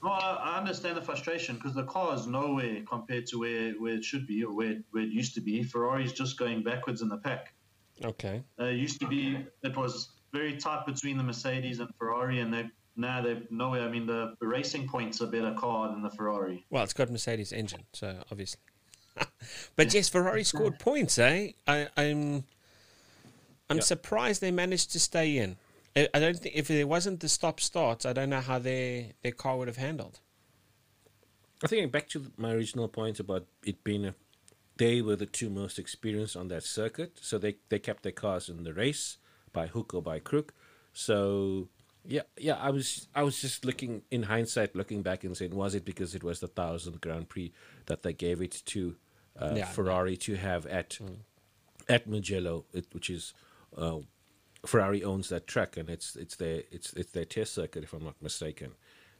No, 0.02 0.10
I, 0.10 0.34
I 0.54 0.58
understand 0.58 0.96
the 0.96 1.02
frustration 1.02 1.56
because 1.56 1.74
the 1.74 1.84
car 1.84 2.14
is 2.14 2.26
nowhere 2.26 2.82
compared 2.88 3.26
to 3.26 3.40
where, 3.40 3.72
where 3.72 3.94
it 3.94 4.04
should 4.04 4.26
be 4.26 4.42
or 4.44 4.54
where, 4.54 4.78
where 4.92 5.02
it 5.02 5.10
used 5.10 5.34
to 5.34 5.40
be. 5.40 5.62
Ferrari's 5.62 6.12
just 6.12 6.38
going 6.38 6.62
backwards 6.62 7.02
in 7.02 7.08
the 7.08 7.18
pack. 7.18 7.52
Okay. 8.02 8.42
Uh, 8.58 8.64
it 8.64 8.76
used 8.76 8.98
to 9.00 9.06
be 9.06 9.44
it 9.62 9.76
was 9.76 10.10
very 10.32 10.56
tight 10.56 10.86
between 10.86 11.18
the 11.18 11.22
Mercedes 11.22 11.80
and 11.80 11.88
Ferrari, 11.98 12.40
and 12.40 12.52
they 12.52 12.70
now 12.96 13.20
they're 13.20 13.42
nowhere. 13.50 13.82
I 13.82 13.90
mean, 13.90 14.06
the, 14.06 14.34
the 14.40 14.46
Racing 14.46 14.88
Point's 14.88 15.20
a 15.20 15.26
better 15.26 15.54
car 15.58 15.88
than 15.90 16.02
the 16.02 16.10
Ferrari. 16.10 16.64
Well, 16.70 16.82
it's 16.82 16.94
got 16.94 17.10
Mercedes 17.10 17.52
engine, 17.52 17.84
so 17.92 18.22
obviously. 18.30 18.60
but 19.76 19.92
yes, 19.92 20.08
Ferrari 20.08 20.44
scored 20.44 20.78
points, 20.78 21.18
eh? 21.18 21.50
I, 21.66 21.88
I'm 21.96 22.44
I'm 23.68 23.76
Yeah. 23.76 23.82
surprised 23.82 24.40
they 24.40 24.50
managed 24.50 24.92
to 24.92 25.00
stay 25.00 25.36
in. 25.36 25.56
I 25.96 26.18
don't 26.20 26.38
think 26.38 26.54
if 26.54 26.68
there 26.68 26.86
wasn't 26.86 27.20
the 27.20 27.28
stop 27.28 27.60
starts, 27.60 28.06
I 28.06 28.12
don't 28.12 28.30
know 28.30 28.40
how 28.40 28.58
their 28.58 29.06
their 29.22 29.32
car 29.32 29.56
would 29.58 29.68
have 29.68 29.76
handled. 29.76 30.20
I 31.62 31.66
think 31.66 31.90
back 31.92 32.08
to 32.10 32.30
my 32.36 32.52
original 32.52 32.88
point 32.88 33.20
about 33.20 33.46
it 33.64 33.84
being 33.84 34.06
a, 34.06 34.14
they 34.76 35.02
were 35.02 35.16
the 35.16 35.26
two 35.26 35.50
most 35.50 35.78
experienced 35.78 36.36
on 36.36 36.48
that 36.48 36.62
circuit, 36.62 37.18
so 37.20 37.38
they 37.38 37.56
they 37.68 37.78
kept 37.78 38.02
their 38.02 38.12
cars 38.12 38.48
in 38.48 38.62
the 38.62 38.72
race 38.72 39.18
by 39.52 39.66
hook 39.66 39.92
or 39.92 40.00
by 40.02 40.20
crook. 40.20 40.54
So 40.92 41.68
yeah, 42.04 42.22
yeah, 42.38 42.54
I 42.56 42.70
was 42.70 43.08
I 43.14 43.22
was 43.24 43.40
just 43.40 43.64
looking 43.64 44.02
in 44.10 44.22
hindsight, 44.24 44.76
looking 44.76 45.02
back 45.02 45.24
and 45.24 45.36
saying, 45.36 45.54
was 45.54 45.74
it 45.74 45.84
because 45.84 46.14
it 46.14 46.22
was 46.22 46.40
the 46.40 46.48
thousandth 46.48 47.00
Grand 47.00 47.28
Prix 47.28 47.52
that 47.86 48.02
they 48.02 48.12
gave 48.12 48.40
it 48.40 48.62
to 48.66 48.96
uh, 49.38 49.54
Yeah. 49.56 49.66
Ferrari 49.66 50.16
to 50.18 50.36
have 50.36 50.66
at 50.66 50.98
at 51.88 52.06
Mugello, 52.06 52.64
it, 52.72 52.86
which 52.92 53.10
is 53.10 53.34
uh, 53.76 53.98
Ferrari 54.66 55.02
owns 55.02 55.28
that 55.30 55.46
track, 55.46 55.76
and 55.76 55.88
it's 55.88 56.16
it's 56.16 56.36
their 56.36 56.62
it's 56.70 56.92
it's 56.94 57.12
their 57.12 57.24
test 57.24 57.54
circuit, 57.54 57.84
if 57.84 57.92
I'm 57.92 58.04
not 58.04 58.20
mistaken. 58.20 58.72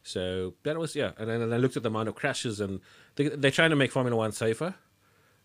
So 0.03 0.55
that 0.63 0.79
was 0.79 0.95
yeah, 0.95 1.13
and 1.19 1.29
then 1.29 1.53
I 1.53 1.57
looked 1.57 1.77
at 1.77 1.83
the 1.83 1.89
amount 1.89 2.09
of 2.09 2.15
crashes, 2.15 2.61
and 2.61 2.81
they, 3.17 3.29
they're 3.29 3.51
trying 3.51 3.71
to 3.71 3.77
make 3.77 3.93
Formula 3.93 4.17
One 4.17 4.33
safer. 4.33 4.75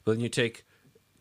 But 0.04 0.14
then 0.14 0.22
you 0.22 0.30
take 0.30 0.66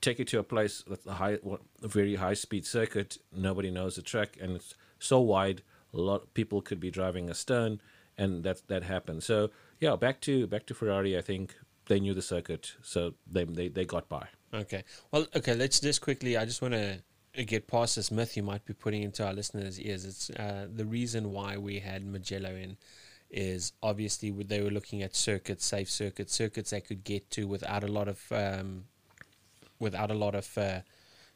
take 0.01 0.21
it 0.21 0.29
to 0.29 0.39
a 0.39 0.43
place 0.43 0.85
that's 0.87 1.07
a 1.07 1.15
high, 1.15 1.39
a 1.83 1.89
very 1.89 2.17
high 2.17 2.35
speed 2.35 2.67
circuit. 2.67 3.19
Nobody 3.35 3.71
knows 3.71 3.97
the 3.97 4.03
track, 4.03 4.37
and 4.41 4.57
it's 4.57 4.75
so 4.99 5.21
wide. 5.21 5.63
A 5.93 5.99
lot 5.99 6.23
of 6.23 6.35
people 6.35 6.61
could 6.61 6.81
be 6.81 6.91
driving 6.91 7.31
astern, 7.31 7.81
and 8.19 8.45
that 8.45 8.67
that 8.69 8.83
happened. 8.85 9.23
So 9.23 9.51
yeah, 9.81 9.97
back 9.97 10.21
to 10.23 10.47
back 10.47 10.67
to 10.67 10.75
Ferrari. 10.75 11.17
I 11.17 11.23
think 11.23 11.57
they 11.87 12.01
knew 12.01 12.15
the 12.15 12.23
circuit, 12.23 12.75
so 12.83 13.15
they 13.31 13.45
they, 13.45 13.69
they 13.69 13.85
got 13.85 14.09
by. 14.09 14.29
Okay. 14.53 14.85
Well, 15.11 15.27
okay. 15.35 15.55
Let's 15.55 15.81
just 15.81 16.01
quickly. 16.01 16.37
I 16.37 16.45
just 16.45 16.63
want 16.63 16.75
to 16.75 17.03
get 17.43 17.67
past 17.67 17.97
this 17.97 18.11
myth 18.11 18.37
you 18.37 18.43
might 18.43 18.65
be 18.65 18.75
putting 18.75 19.03
into 19.03 19.27
our 19.27 19.33
listeners' 19.33 19.81
ears. 19.81 20.05
It's 20.05 20.31
uh, 20.31 20.69
the 20.73 20.85
reason 20.85 21.33
why 21.33 21.57
we 21.57 21.81
had 21.81 22.07
Mugello 22.07 22.55
in 22.55 22.77
is 23.31 23.73
obviously 23.83 24.31
they 24.31 24.61
were 24.61 24.71
looking 24.71 25.03
at 25.03 25.17
circuits, 25.17 25.65
safe 25.65 25.91
circuits, 25.91 26.33
circuits 26.33 26.71
they 26.71 26.81
could 26.81 27.03
get 27.03 27.31
to 27.33 27.49
without 27.49 27.83
a 27.83 27.89
lot 27.89 28.07
of 28.07 28.21
um, 28.31 28.85
without 29.81 30.11
a 30.11 30.15
lot 30.15 30.37
of 30.37 30.57
uh, 30.57 30.81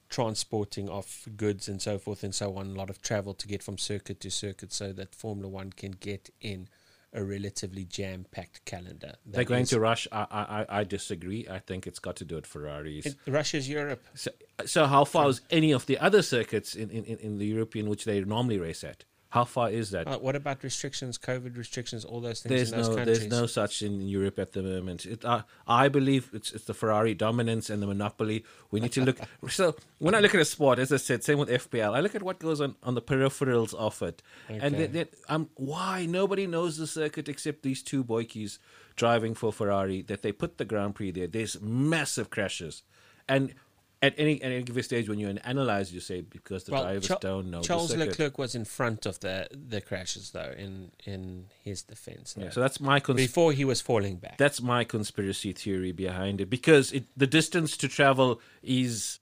transporting 0.08 0.88
of 0.88 1.26
goods 1.36 1.68
and 1.68 1.82
so 1.82 1.98
forth 1.98 2.22
and 2.22 2.34
so 2.34 2.54
on. 2.56 2.68
A 2.68 2.74
lot 2.74 2.90
of 2.90 3.02
travel 3.02 3.34
to 3.34 3.48
get 3.48 3.62
from 3.62 3.78
circuit 3.78 4.20
to 4.20 4.30
circuit, 4.30 4.72
so 4.72 4.92
that 4.92 5.14
Formula 5.14 5.48
One 5.48 5.72
can 5.72 5.92
get 5.92 6.30
in 6.40 6.68
a 7.12 7.24
relatively 7.24 7.84
jam-packed 7.84 8.64
calendar. 8.64 9.14
They're 9.24 9.44
going 9.44 9.62
is- 9.62 9.70
to 9.70 9.80
rush. 9.80 10.06
I, 10.12 10.26
I 10.70 10.80
I- 10.80 10.84
disagree. 10.84 11.46
I 11.50 11.58
think 11.58 11.86
it's 11.86 11.98
got 11.98 12.16
to 12.16 12.24
do 12.24 12.36
with 12.36 12.46
Ferraris. 12.46 13.06
It- 13.06 13.16
Russia's 13.26 13.68
Europe. 13.68 14.04
So, 14.14 14.30
so 14.66 14.86
how 14.86 15.04
far 15.04 15.28
is 15.28 15.40
any 15.50 15.72
of 15.72 15.86
the 15.86 15.98
other 15.98 16.22
circuits 16.22 16.74
in, 16.74 16.90
in- 16.90 17.04
in 17.04 17.38
the 17.38 17.46
European 17.46 17.88
which 17.88 18.04
they 18.04 18.20
normally 18.20 18.58
race 18.58 18.84
at? 18.84 19.04
How 19.30 19.44
far 19.44 19.68
is 19.68 19.90
that? 19.90 20.06
Uh, 20.08 20.18
what 20.18 20.34
about 20.36 20.62
restrictions, 20.62 21.18
COVID 21.18 21.58
restrictions, 21.58 22.02
all 22.02 22.20
those 22.22 22.40
things 22.40 22.48
there's 22.48 22.72
in 22.72 22.78
those 22.78 22.88
no 22.88 22.96
countries? 22.96 23.18
there's 23.18 23.30
no 23.30 23.46
such 23.46 23.82
in 23.82 24.00
Europe 24.00 24.38
at 24.38 24.52
the 24.52 24.62
moment. 24.62 25.04
It, 25.04 25.22
uh, 25.22 25.42
I 25.66 25.88
believe 25.88 26.30
it's 26.32 26.50
it's 26.52 26.64
the 26.64 26.72
Ferrari 26.72 27.12
dominance 27.12 27.68
and 27.68 27.82
the 27.82 27.86
monopoly. 27.86 28.44
We 28.70 28.80
need 28.80 28.92
to 28.92 29.04
look. 29.04 29.18
so 29.50 29.76
when 29.98 30.14
I 30.14 30.20
look 30.20 30.34
at 30.34 30.40
a 30.40 30.46
sport, 30.46 30.78
as 30.78 30.90
I 30.92 30.96
said, 30.96 31.22
same 31.24 31.38
with 31.38 31.50
FPL, 31.50 31.94
I 31.94 32.00
look 32.00 32.14
at 32.14 32.22
what 32.22 32.38
goes 32.38 32.58
on 32.62 32.76
on 32.82 32.94
the 32.94 33.02
peripherals 33.02 33.74
of 33.74 34.00
it, 34.00 34.22
and 34.48 34.62
Okay. 34.62 34.76
then, 34.76 34.92
then, 34.92 35.06
um, 35.28 35.50
why 35.56 36.06
nobody 36.06 36.46
knows 36.46 36.78
the 36.78 36.86
circuit 36.86 37.28
except 37.28 37.62
these 37.62 37.82
two 37.82 38.02
boykies 38.02 38.58
driving 38.96 39.34
for 39.34 39.52
Ferrari. 39.52 40.00
That 40.00 40.22
they 40.22 40.32
put 40.32 40.56
the 40.56 40.64
Grand 40.64 40.94
Prix 40.94 41.10
there. 41.10 41.26
There's 41.26 41.60
massive 41.60 42.30
crashes, 42.30 42.82
and. 43.28 43.52
At 44.00 44.14
any 44.16 44.40
at 44.42 44.52
any 44.52 44.62
given 44.62 44.82
stage, 44.84 45.08
when 45.08 45.18
you 45.18 45.28
analyze, 45.44 45.92
you 45.92 45.98
say 45.98 46.20
because 46.20 46.62
the 46.64 46.72
well, 46.72 46.84
drivers 46.84 47.08
Cha- 47.08 47.18
don't 47.18 47.50
know 47.50 47.62
Charles. 47.62 47.96
Leclerc 47.96 48.38
was 48.38 48.54
in 48.54 48.64
front 48.64 49.06
of 49.06 49.18
the 49.18 49.48
the 49.50 49.80
crashes, 49.80 50.30
though. 50.30 50.54
In 50.56 50.92
in 51.04 51.46
his 51.64 51.82
defense, 51.82 52.36
Yeah, 52.38 52.50
so 52.50 52.60
that's 52.60 52.80
my 52.80 53.00
cons- 53.00 53.16
before 53.16 53.52
he 53.52 53.64
was 53.64 53.80
falling 53.80 54.16
back. 54.16 54.38
That's 54.38 54.62
my 54.62 54.84
conspiracy 54.84 55.52
theory 55.52 55.90
behind 55.90 56.40
it 56.40 56.48
because 56.48 56.92
it, 56.92 57.04
the 57.16 57.26
distance 57.26 57.76
to 57.78 57.88
travel 57.88 58.40
is 58.62 59.18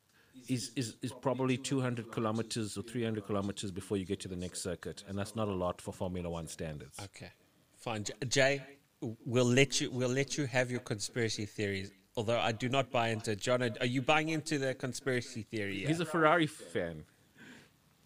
is, 0.48 0.72
is 0.76 0.96
is 1.00 1.12
probably 1.12 1.56
200 1.56 2.12
kilometers 2.12 2.76
or 2.76 2.82
300 2.82 3.26
kilometers 3.26 3.70
before 3.70 3.96
you 3.96 4.04
get 4.04 4.20
to 4.20 4.28
the 4.28 4.36
next 4.36 4.60
circuit, 4.62 5.04
and 5.08 5.18
that's 5.18 5.34
not 5.34 5.48
a 5.48 5.54
lot 5.54 5.80
for 5.80 5.92
Formula 5.92 6.28
One 6.28 6.48
standards. 6.48 6.98
okay, 7.02 7.30
fine, 7.78 8.04
Jay. 8.28 8.62
We'll 9.00 9.44
let 9.44 9.80
you. 9.80 9.90
We'll 9.90 10.08
let 10.10 10.36
you 10.36 10.46
have 10.46 10.70
your 10.70 10.80
conspiracy 10.80 11.46
theories. 11.46 11.90
Although 12.16 12.38
I 12.38 12.52
do 12.52 12.68
not 12.68 12.90
buy 12.90 13.08
into 13.08 13.36
John. 13.36 13.62
Are 13.62 13.86
you 13.86 14.00
buying 14.00 14.30
into 14.30 14.58
the 14.58 14.74
conspiracy 14.74 15.42
theory? 15.42 15.84
He's 15.84 16.00
a 16.00 16.06
Ferrari 16.06 16.46
fan. 16.46 17.04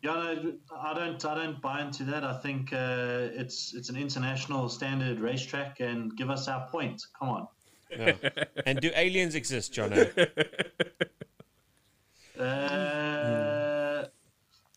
Yeah, 0.03 0.13
no, 0.13 0.55
I 0.77 0.95
don't. 0.95 1.25
I 1.25 1.35
don't 1.35 1.61
buy 1.61 1.83
into 1.83 2.05
that. 2.05 2.25
I 2.25 2.39
think 2.39 2.73
uh, 2.73 3.29
it's 3.33 3.75
it's 3.75 3.89
an 3.89 3.97
international 3.97 4.69
standard 4.69 5.21
racetrack, 5.21 5.81
and 5.81 6.17
give 6.17 6.31
us 6.31 6.49
our 6.49 6.67
point. 6.69 7.03
Come 7.19 7.29
on. 7.29 7.49
No. 7.97 8.15
And 8.67 8.81
do 8.81 8.91
aliens 8.95 9.35
exist, 9.35 9.73
John? 9.73 9.93
Uh, 12.39 14.07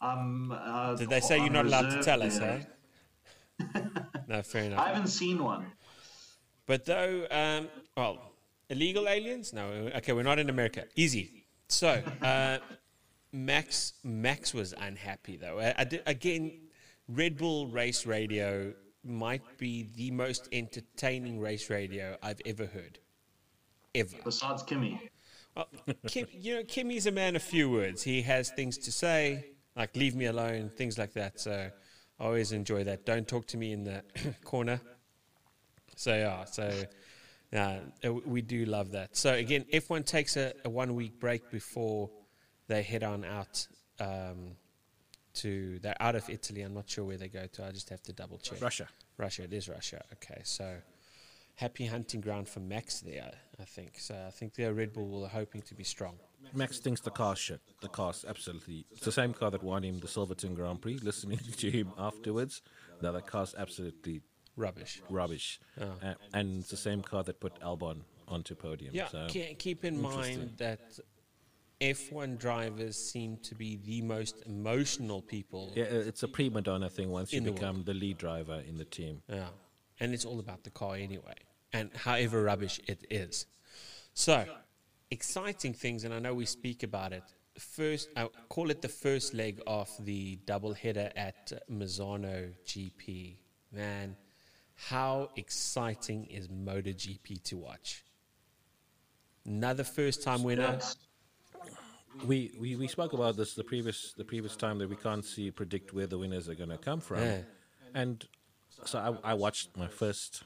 um, 0.01 0.51
uh, 0.51 0.95
Did 0.95 1.10
they 1.10 1.22
say 1.22 1.38
you're 1.38 1.49
not 1.49 1.65
allowed 1.65 1.91
to 1.91 2.03
tell 2.03 2.22
us? 2.22 2.38
there. 2.38 2.68
Eh? 3.61 3.80
No, 4.27 4.41
fair 4.41 4.64
enough. 4.65 4.80
I 4.80 4.89
haven't 4.89 5.07
seen 5.07 5.41
one. 5.41 5.68
But 6.65 6.84
though, 6.84 7.26
um, 7.31 7.69
well, 7.95 8.32
illegal 8.69 9.07
aliens? 9.07 9.53
No, 9.53 9.68
okay, 9.95 10.14
we're 10.14 10.23
not 10.23 10.40
in 10.40 10.49
America. 10.49 10.85
Easy. 10.95 11.45
So, 11.68 12.02
uh, 12.22 12.60
Max 13.31 13.94
Max 14.03 14.53
was 14.53 14.73
unhappy 14.77 15.38
though. 15.38 15.60
I, 15.60 15.73
I 15.80 15.84
did, 15.85 16.03
again, 16.06 16.52
Red 17.07 17.38
Bull 17.38 17.68
Race 17.68 18.06
Radio 18.06 18.73
might 19.03 19.41
be 19.57 19.90
the 19.95 20.11
most 20.11 20.48
entertaining 20.52 21.40
race 21.40 21.69
radio 21.69 22.18
I've 22.22 22.41
ever 22.45 22.65
heard, 22.65 22.99
ever. 23.94 24.15
Besides 24.23 24.64
Kimi, 24.64 25.10
Well, 25.56 25.68
Kim, 26.07 26.27
you 26.31 26.56
know, 26.56 26.64
Kimi's 26.64 27.06
a 27.07 27.11
man 27.11 27.35
of 27.35 27.44
few 27.44 27.69
words. 27.69 28.03
He 28.03 28.22
has 28.22 28.49
things 28.52 28.77
to 28.80 28.91
say, 28.91 29.45
like 29.76 29.95
leave 29.95 30.15
me 30.15 30.26
alone, 30.26 30.69
things 30.69 30.98
like 30.98 31.14
that. 31.14 31.40
So 31.40 31.69
I 32.19 32.23
always 32.23 32.52
enjoy 32.52 32.84
that. 32.85 33.06
Don't 33.06 33.27
talk 33.27 33.45
to 33.48 33.57
me 33.57 33.73
in 33.73 33.84
the 33.84 34.03
corner. 34.44 34.80
So 35.95 36.15
yeah, 36.15 36.45
so 36.45 36.72
uh, 37.56 37.80
we 38.26 38.42
do 38.42 38.66
love 38.66 38.92
that. 38.92 39.16
So 39.16 39.34
again, 39.34 39.66
F1 39.72 40.06
takes 40.06 40.38
a, 40.38 40.54
a 40.66 40.70
one 40.70 40.96
week 40.96 41.20
break 41.20 41.50
before 41.52 42.10
they 42.68 42.82
head 42.82 43.04
on 43.04 43.24
out 43.24 43.68
um, 44.00 44.56
to 45.36 45.80
they're 45.80 46.02
out 46.02 46.16
of 46.16 46.30
Italy. 46.30 46.62
I'm 46.62 46.74
not 46.74 46.90
sure 46.90 47.06
where 47.06 47.18
they 47.18 47.28
go 47.28 47.46
to. 47.46 47.66
I 47.66 47.72
just 47.72 47.90
have 47.90 48.02
to 48.04 48.14
double 48.14 48.38
check. 48.38 48.62
Russia. 48.62 48.88
Russia. 49.18 49.44
It 49.44 49.54
is 49.54 49.70
Russia. 49.70 50.04
Okay, 50.14 50.42
so 50.44 50.76
happy 51.56 51.86
hunting 51.86 52.22
ground 52.22 52.48
for 52.48 52.60
Max 52.60 53.02
there. 53.02 53.32
I 53.60 53.66
think 53.66 54.00
so. 54.00 54.16
I 54.28 54.32
think 54.32 54.56
the 54.56 54.74
Red 54.74 54.94
Bull 54.94 55.22
were 55.22 55.28
hoping 55.28 55.62
to 55.64 55.76
be 55.76 55.84
strong. 55.84 56.16
Max 56.54 56.80
thinks 56.80 57.02
the 57.02 57.12
car's 57.12 57.40
shit. 57.40 57.62
The 57.82 57.88
car's 57.88 58.26
absolutely. 58.28 58.86
It's 58.92 59.06
the 59.06 59.12
same 59.12 59.34
car 59.34 59.52
that 59.52 59.64
won 59.64 59.84
him 59.84 60.00
the 60.00 60.08
Silverstone 60.08 60.56
Grand 60.56 60.82
Prix. 60.82 60.98
Listening 60.98 61.40
to 61.58 61.72
him 61.72 61.92
afterwards, 61.98 62.62
now 63.02 63.12
the 63.12 63.22
car's 63.22 63.56
absolutely 63.58 64.22
Rubbish. 64.56 65.02
rubbish. 65.10 65.60
Oh. 65.80 65.86
Uh, 66.02 66.14
and 66.34 66.60
it's 66.60 66.70
the 66.70 66.78
same 66.78 67.02
car 67.02 67.24
that 67.24 67.40
put 67.40 67.60
Albon 67.62 68.02
onto 68.28 68.56
podium. 68.56 68.94
Yeah, 68.94 69.08
so 69.08 69.28
keep 69.30 69.84
in 69.84 70.02
mind 70.02 70.54
that 70.58 71.00
F1 71.82 72.38
drivers 72.38 72.96
seem 72.96 73.38
to 73.38 73.56
be 73.56 73.78
the 73.84 74.02
most 74.02 74.42
emotional 74.46 75.22
people. 75.22 75.72
yeah, 75.76 75.86
uh, 75.86 76.10
it's 76.10 76.24
a 76.24 76.28
prima 76.28 76.62
donna 76.62 76.90
thing 76.90 77.10
once 77.10 77.34
you 77.34 77.40
In 77.40 77.44
the 77.44 77.52
become 77.52 77.84
the 77.84 77.94
lead 77.94 78.18
driver 78.18 78.62
in 78.68 78.78
the 78.78 78.86
team. 78.86 79.22
Yeah. 79.28 79.48
And 80.00 80.14
it's 80.14 80.26
all 80.26 80.40
about 80.40 80.64
the 80.64 80.70
car 80.70 80.96
anyway, 80.96 81.36
and 81.74 81.92
however 81.96 82.44
rubbish 82.44 82.80
it 82.88 83.06
is. 83.10 83.46
So, 84.14 84.46
exciting 85.12 85.74
things, 85.74 86.04
and 86.04 86.14
I 86.14 86.20
know 86.20 86.34
we 86.34 86.46
speak 86.46 86.84
about 86.84 87.14
it. 87.14 87.24
First, 87.60 88.10
I 88.16 88.28
call 88.50 88.72
it 88.72 88.82
the 88.82 88.88
first 88.90 89.34
leg 89.34 89.62
of 89.68 89.90
the 90.00 90.38
double 90.46 90.74
header 90.74 91.12
at 91.16 91.52
Misano 91.70 92.54
GP. 92.66 93.38
Man, 93.72 94.16
how 94.76 95.30
exciting 95.36 96.26
is 96.26 96.48
MotoGP 96.48 97.44
to 97.44 97.58
watch? 97.58 98.04
Another 99.45 99.84
first 99.84 100.24
time 100.24 100.44
winner. 100.44 100.80
We, 102.26 102.52
we 102.60 102.76
we 102.76 102.88
spoke 102.88 103.14
about 103.14 103.38
this 103.38 103.56
the 103.56 103.64
previous 103.64 104.14
the 104.14 104.24
previous 104.24 104.56
time 104.56 104.78
that 104.78 104.88
we 104.90 104.95
can't 104.95 105.26
see 105.26 105.50
predict 105.50 105.94
where 105.94 106.06
the 106.06 106.18
winners 106.20 106.48
are 106.48 106.54
going 106.54 106.70
to 106.70 106.78
come 106.78 107.00
from, 107.02 107.20
Yeah. 107.22 107.40
and 107.95 108.24
so 108.86 109.20
I, 109.24 109.32
I 109.32 109.34
watched 109.34 109.76
my 109.76 109.88
first 109.88 110.44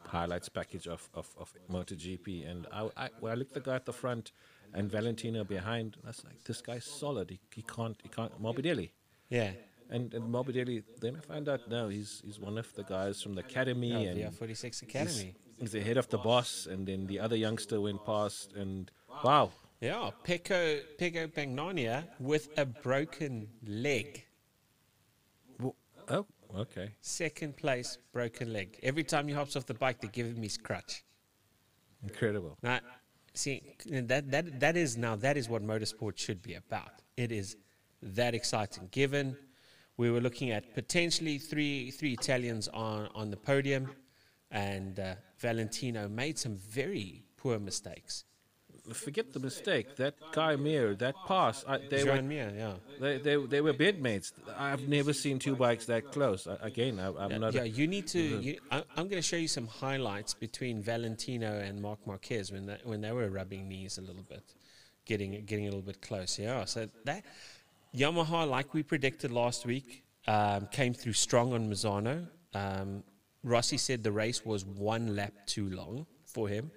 highlights 0.00 0.48
package 0.50 0.86
of, 0.86 1.08
of, 1.14 1.28
of 1.38 1.52
MotoGP, 1.70 2.48
and 2.50 2.66
I, 2.70 2.90
I 2.96 3.08
when 3.20 3.32
I 3.32 3.36
looked 3.36 3.56
at 3.56 3.64
the 3.64 3.70
guy 3.70 3.76
at 3.76 3.86
the 3.86 3.92
front 3.94 4.32
and 4.74 4.90
Valentino 4.90 5.44
behind, 5.44 5.96
I 6.04 6.08
was 6.08 6.22
like, 6.26 6.44
this 6.44 6.60
guy's 6.60 6.84
solid. 6.84 7.30
He, 7.30 7.40
he 7.54 7.62
can't 7.62 7.96
he 8.02 8.10
can't 8.10 8.40
Morbidelli. 8.42 8.90
Yeah. 9.30 9.52
And, 9.90 10.12
and 10.12 10.24
Morbidelli, 10.32 10.82
then 11.00 11.16
I 11.16 11.20
found 11.20 11.48
out 11.48 11.68
no, 11.70 11.88
he's 11.88 12.20
he's 12.24 12.38
one 12.38 12.58
of 12.58 12.72
the 12.74 12.82
guys 12.84 13.22
from 13.22 13.34
the 13.34 13.40
academy, 13.40 13.94
Oh, 13.94 14.10
and 14.10 14.22
the 14.22 14.30
46 14.30 14.82
Academy. 14.82 15.34
he's 15.58 15.72
the 15.72 15.80
head 15.80 15.96
of 15.96 16.08
the 16.08 16.18
boss. 16.18 16.66
And 16.66 16.86
then 16.86 17.06
the 17.06 17.18
other 17.20 17.36
youngster 17.36 17.80
went 17.80 18.04
past, 18.04 18.52
and 18.54 18.90
wow, 19.24 19.50
Yeah, 19.80 20.10
Pecco, 20.24 20.80
Pecco 20.98 21.28
Bagnaia 21.28 22.04
with 22.20 22.48
a 22.58 22.66
broken 22.66 23.48
leg. 23.66 24.24
Wo- 25.58 25.74
oh, 26.08 26.26
okay. 26.56 26.90
Second 27.00 27.56
place, 27.56 27.96
broken 28.12 28.52
leg. 28.52 28.78
Every 28.82 29.04
time 29.04 29.26
he 29.28 29.34
hops 29.34 29.56
off 29.56 29.64
the 29.66 29.74
bike, 29.74 30.00
they 30.00 30.08
give 30.08 30.26
him 30.26 30.42
his 30.42 30.58
crutch. 30.58 31.02
Incredible. 32.02 32.58
Now, 32.62 32.80
see, 33.34 33.62
that, 33.86 34.30
that, 34.30 34.60
that 34.60 34.76
is 34.76 34.96
now, 34.96 35.16
that 35.16 35.36
is 35.36 35.48
what 35.48 35.62
motorsport 35.66 36.18
should 36.18 36.42
be 36.42 36.54
about. 36.54 36.92
It 37.16 37.32
is 37.32 37.56
that 38.02 38.34
exciting. 38.34 38.88
Given 38.92 39.36
we 39.98 40.10
were 40.10 40.20
looking 40.20 40.50
at 40.52 40.74
potentially 40.74 41.36
three, 41.38 41.90
three 41.90 42.12
Italians 42.14 42.68
on, 42.68 43.08
on 43.14 43.30
the 43.30 43.36
podium, 43.36 43.90
and 44.50 44.98
uh, 44.98 45.14
Valentino 45.38 46.08
made 46.08 46.38
some 46.38 46.56
very 46.56 47.24
poor 47.36 47.58
mistakes. 47.58 48.24
Forget 48.92 49.34
the 49.34 49.40
mistake. 49.40 49.96
That 49.96 50.14
Guy 50.32 50.56
Mir, 50.56 50.94
that 50.94 51.14
pass, 51.26 51.62
I, 51.68 51.76
they 51.76 52.04
were 52.04 52.16
Joan 52.16 52.28
Mir, 52.28 52.50
yeah. 52.56 52.72
they, 52.98 53.18
they 53.18 53.36
they 53.36 53.60
were 53.60 53.74
bedmates. 53.74 54.32
I've 54.56 54.88
never 54.88 55.12
seen 55.12 55.38
two 55.38 55.56
bikes 55.56 55.84
that 55.86 56.10
close. 56.10 56.46
I, 56.46 56.56
again, 56.62 56.98
I, 56.98 57.12
I'm 57.24 57.38
not. 57.38 57.52
yeah, 57.52 57.64
you 57.64 57.86
need 57.86 58.06
to. 58.08 58.20
You, 58.20 58.58
I, 58.70 58.78
I'm 58.96 59.08
going 59.08 59.20
to 59.20 59.28
show 59.28 59.36
you 59.36 59.48
some 59.48 59.66
highlights 59.66 60.32
between 60.32 60.80
Valentino 60.80 61.58
and 61.58 61.82
Marc 61.82 62.06
Marquez 62.06 62.50
when 62.50 62.64
they, 62.64 62.78
when 62.84 63.02
they 63.02 63.12
were 63.12 63.28
rubbing 63.28 63.68
knees 63.68 63.98
a 63.98 64.00
little 64.00 64.22
bit, 64.22 64.42
getting 65.04 65.44
getting 65.44 65.66
a 65.66 65.70
little 65.70 65.82
bit 65.82 66.00
close. 66.00 66.38
Yeah, 66.38 66.64
so 66.64 66.88
that 67.04 67.24
Yamaha, 67.94 68.48
like 68.48 68.74
we 68.74 68.82
predicted 68.82 69.30
last 69.30 69.64
week, 69.64 70.04
um, 70.26 70.68
came 70.70 70.92
through 70.92 71.14
strong 71.14 71.52
on 71.54 71.70
Misano. 71.70 72.26
Um, 72.54 73.02
Rossi 73.42 73.78
said 73.78 74.02
the 74.02 74.12
race 74.12 74.44
was 74.44 74.64
one 74.64 75.16
lap 75.16 75.32
too 75.46 75.70
long 75.70 76.06
for 76.24 76.48
him, 76.48 76.70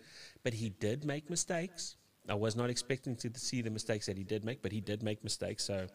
but 0.43 0.53
he 0.53 0.69
did 0.69 1.03
make 1.03 1.29
mistakes. 1.29 1.97
I 2.29 2.35
was 2.35 2.55
not 2.55 2.69
expecting 2.69 3.15
to 3.17 3.31
see 3.37 3.61
the 3.61 3.69
mistakes 3.69 4.05
that 4.05 4.17
he 4.17 4.23
did 4.23 4.45
make, 4.45 4.61
but 4.61 4.71
he 4.71 4.79
did 4.79 5.03
make 5.03 5.23
mistakes. 5.23 5.65
So, 5.65 5.87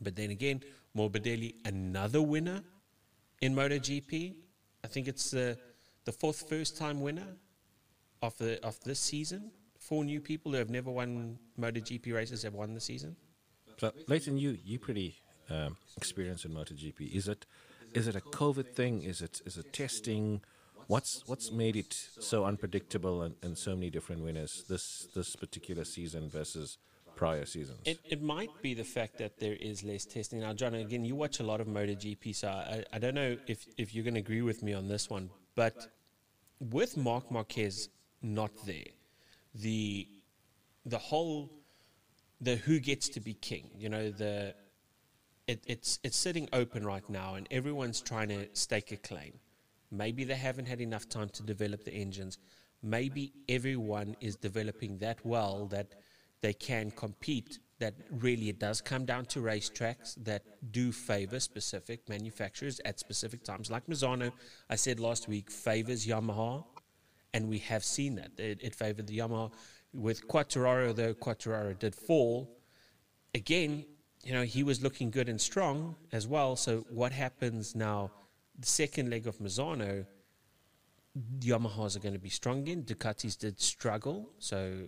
but 0.00 0.14
then 0.14 0.30
again, 0.30 0.62
Morbidelli, 0.96 1.54
another 1.64 2.22
winner 2.22 2.62
in 3.42 3.54
MotoGP. 3.54 4.34
I 4.84 4.86
think 4.86 5.08
it's 5.08 5.30
the 5.30 5.58
the 6.04 6.12
fourth 6.12 6.48
first 6.48 6.76
time 6.76 7.00
winner 7.00 7.26
of 8.22 8.36
the 8.38 8.64
of 8.64 8.78
this 8.84 9.00
season. 9.00 9.50
Four 9.78 10.04
new 10.04 10.20
people 10.20 10.52
who 10.52 10.58
have 10.58 10.70
never 10.70 10.90
won 10.90 11.38
MotoGP 11.58 12.14
races 12.14 12.42
have 12.42 12.54
won 12.54 12.74
the 12.74 12.80
season. 12.80 13.16
So, 13.78 13.92
Leighton, 14.06 14.38
you 14.38 14.58
you 14.64 14.78
pretty 14.78 15.16
um, 15.50 15.76
experienced 15.96 16.44
in 16.44 16.52
MotoGP. 16.52 17.14
Is 17.14 17.28
it 17.28 17.46
is 17.94 18.08
it 18.08 18.16
a 18.16 18.20
COVID 18.20 18.74
thing? 18.74 19.02
Is 19.02 19.20
it 19.20 19.40
is 19.44 19.56
it 19.56 19.72
testing? 19.72 20.40
What's 20.86 21.26
what's 21.26 21.50
made 21.50 21.76
it 21.76 21.92
so 22.20 22.44
unpredictable 22.44 23.22
and, 23.22 23.34
and 23.42 23.58
so 23.58 23.74
many 23.74 23.90
different 23.90 24.22
winners 24.22 24.64
this 24.68 25.08
this 25.14 25.36
particular 25.36 25.84
season 25.84 26.28
versus 26.28 26.78
prior 27.16 27.44
seasons? 27.44 27.80
It, 27.84 27.98
it 28.04 28.22
might 28.22 28.50
be 28.62 28.74
the 28.74 28.84
fact 28.84 29.18
that 29.18 29.38
there 29.38 29.54
is 29.54 29.82
less 29.82 30.04
testing. 30.04 30.40
Now, 30.40 30.52
John, 30.52 30.74
again, 30.74 31.04
you 31.04 31.16
watch 31.16 31.40
a 31.40 31.42
lot 31.42 31.60
of 31.60 31.66
MotoGP, 31.66 32.34
so 32.36 32.48
I, 32.48 32.84
I 32.92 32.98
don't 32.98 33.14
know 33.14 33.36
if, 33.46 33.66
if 33.78 33.94
you're 33.94 34.04
going 34.04 34.14
to 34.14 34.20
agree 34.20 34.42
with 34.42 34.62
me 34.62 34.74
on 34.74 34.86
this 34.86 35.10
one, 35.10 35.30
but 35.54 35.88
with 36.60 36.96
Marc 36.96 37.30
Marquez 37.30 37.88
not 38.22 38.50
there, 38.64 38.92
the 39.54 40.08
the 40.84 40.98
whole 40.98 41.50
the 42.40 42.56
who 42.56 42.78
gets 42.78 43.08
to 43.10 43.20
be 43.20 43.34
king, 43.34 43.70
you 43.76 43.88
know, 43.88 44.10
the 44.10 44.54
it, 45.46 45.62
it's 45.66 45.98
it's 46.02 46.16
sitting 46.16 46.48
open 46.52 46.84
right 46.84 47.08
now, 47.08 47.34
and 47.34 47.46
everyone's 47.50 48.00
trying 48.00 48.28
to 48.28 48.48
stake 48.52 48.92
a 48.92 48.96
claim. 48.96 49.34
Maybe 49.90 50.24
they 50.24 50.34
haven't 50.34 50.66
had 50.66 50.80
enough 50.80 51.08
time 51.08 51.28
to 51.30 51.42
develop 51.42 51.84
the 51.84 51.92
engines. 51.92 52.38
Maybe 52.82 53.32
everyone 53.48 54.16
is 54.20 54.36
developing 54.36 54.98
that 54.98 55.24
well 55.24 55.66
that 55.66 55.94
they 56.40 56.52
can 56.52 56.90
compete. 56.90 57.58
That 57.78 57.94
really 58.10 58.48
it 58.48 58.58
does 58.58 58.80
come 58.80 59.04
down 59.04 59.26
to 59.26 59.40
racetracks 59.40 60.16
that 60.24 60.42
do 60.72 60.92
favor 60.92 61.38
specific 61.38 62.08
manufacturers 62.08 62.80
at 62.86 62.98
specific 62.98 63.44
times. 63.44 63.70
Like 63.70 63.86
Misano, 63.86 64.32
I 64.70 64.76
said 64.76 64.98
last 64.98 65.28
week, 65.28 65.50
favors 65.50 66.06
Yamaha, 66.06 66.64
and 67.34 67.48
we 67.50 67.58
have 67.58 67.84
seen 67.84 68.14
that. 68.14 68.30
It, 68.38 68.60
it 68.62 68.74
favored 68.74 69.06
the 69.06 69.18
Yamaha. 69.18 69.52
With 69.92 70.28
Quartararo, 70.28 70.94
though 70.94 71.14
Quartararo 71.14 71.78
did 71.78 71.94
fall, 71.94 72.50
again, 73.34 73.86
you 74.22 74.32
know, 74.32 74.42
he 74.42 74.62
was 74.62 74.82
looking 74.82 75.10
good 75.10 75.28
and 75.28 75.40
strong 75.40 75.96
as 76.12 76.26
well. 76.26 76.56
So 76.56 76.84
what 76.90 77.12
happens 77.12 77.74
now? 77.74 78.10
The 78.58 78.66
second 78.66 79.10
leg 79.10 79.26
of 79.26 79.38
Misano, 79.38 80.06
Yamahas 81.40 81.96
are 81.96 82.00
going 82.00 82.14
to 82.14 82.20
be 82.20 82.28
strong 82.28 82.58
again. 82.60 82.82
Ducatis 82.82 83.38
did 83.38 83.60
struggle. 83.60 84.30
So, 84.38 84.86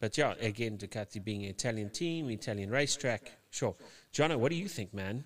but 0.00 0.18
yeah, 0.18 0.34
again, 0.40 0.76
Ducati 0.76 1.22
being 1.22 1.44
an 1.44 1.50
Italian 1.50 1.90
team, 1.90 2.28
Italian 2.30 2.70
racetrack, 2.70 3.32
sure. 3.50 3.74
Jono, 4.12 4.38
what 4.38 4.50
do 4.50 4.56
you 4.56 4.68
think, 4.68 4.92
man? 4.92 5.24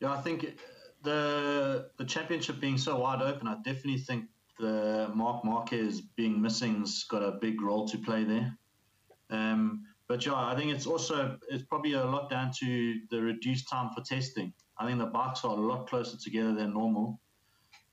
Yeah, 0.00 0.12
I 0.12 0.20
think 0.22 0.44
it- 0.44 0.58
the 1.02 1.90
the 1.96 2.04
championship 2.04 2.60
being 2.60 2.76
so 2.76 2.98
wide 2.98 3.22
open, 3.22 3.48
I 3.48 3.54
definitely 3.64 3.96
think 3.98 4.26
the 4.60 5.10
Marc 5.14 5.44
Marquez 5.44 6.00
being 6.16 6.40
missing's 6.40 7.04
got 7.04 7.22
a 7.22 7.32
big 7.32 7.60
role 7.60 7.88
to 7.88 7.98
play 7.98 8.24
there. 8.24 8.56
Um, 9.30 9.84
but 10.08 10.26
yeah, 10.26 10.34
I 10.34 10.56
think 10.56 10.72
it's 10.72 10.86
also 10.86 11.38
it's 11.48 11.64
probably 11.64 11.92
a 11.92 12.04
lot 12.04 12.30
down 12.30 12.50
to 12.60 13.00
the 13.10 13.20
reduced 13.22 13.68
time 13.68 13.90
for 13.94 14.02
testing. 14.02 14.52
I 14.78 14.86
think 14.86 14.98
the 14.98 15.06
bikes 15.06 15.44
are 15.44 15.56
a 15.56 15.60
lot 15.60 15.88
closer 15.88 16.16
together 16.16 16.52
than 16.54 16.74
normal, 16.74 17.20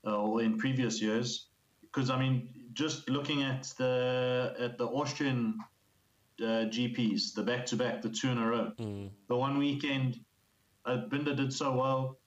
uh, 0.06 0.16
or 0.16 0.42
in 0.42 0.58
previous 0.58 1.00
years. 1.00 1.48
Because 1.82 2.10
I 2.10 2.18
mean, 2.18 2.48
just 2.72 3.08
looking 3.08 3.42
at 3.42 3.72
the 3.78 4.54
at 4.58 4.78
the 4.78 4.86
Austrian 4.86 5.58
uh, 6.40 6.66
GPs, 6.74 7.34
the 7.34 7.42
back 7.42 7.66
to 7.66 7.76
back, 7.76 8.02
the 8.02 8.10
two 8.10 8.30
in 8.30 8.38
a 8.38 8.46
row. 8.46 8.72
The 9.28 9.36
one 9.36 9.58
weekend, 9.58 10.18
uh, 10.84 10.98
Binder 11.08 11.34
did 11.34 11.52
so 11.52 11.72
well. 11.72 12.17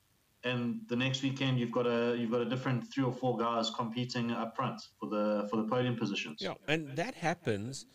And 0.44 0.82
the 0.88 0.96
next 0.96 1.22
weekend 1.22 1.60
you've 1.60 1.72
got 1.72 1.88
a 1.88 2.16
you've 2.18 2.32
got 2.32 2.42
a 2.42 2.46
different 2.46 2.92
three 2.92 3.04
or 3.04 3.14
four 3.14 3.38
guys 3.38 3.70
competing 3.70 4.32
up 4.32 4.56
front 4.56 4.82
for 5.00 5.08
the 5.08 5.48
for 5.50 5.58
the 5.58 5.64
podium 5.64 5.96
positions. 5.96 6.38
Yeah, 6.42 6.54
and 6.68 6.96
that 6.96 7.16
happens 7.16 7.86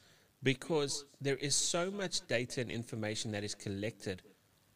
because 0.43 1.05
there 1.21 1.37
is 1.37 1.55
so 1.55 1.91
much 1.91 2.27
data 2.29 2.61
and 2.61 2.71
information 2.71 3.33
that 3.33 3.43
is 3.43 3.55
collected 3.55 4.23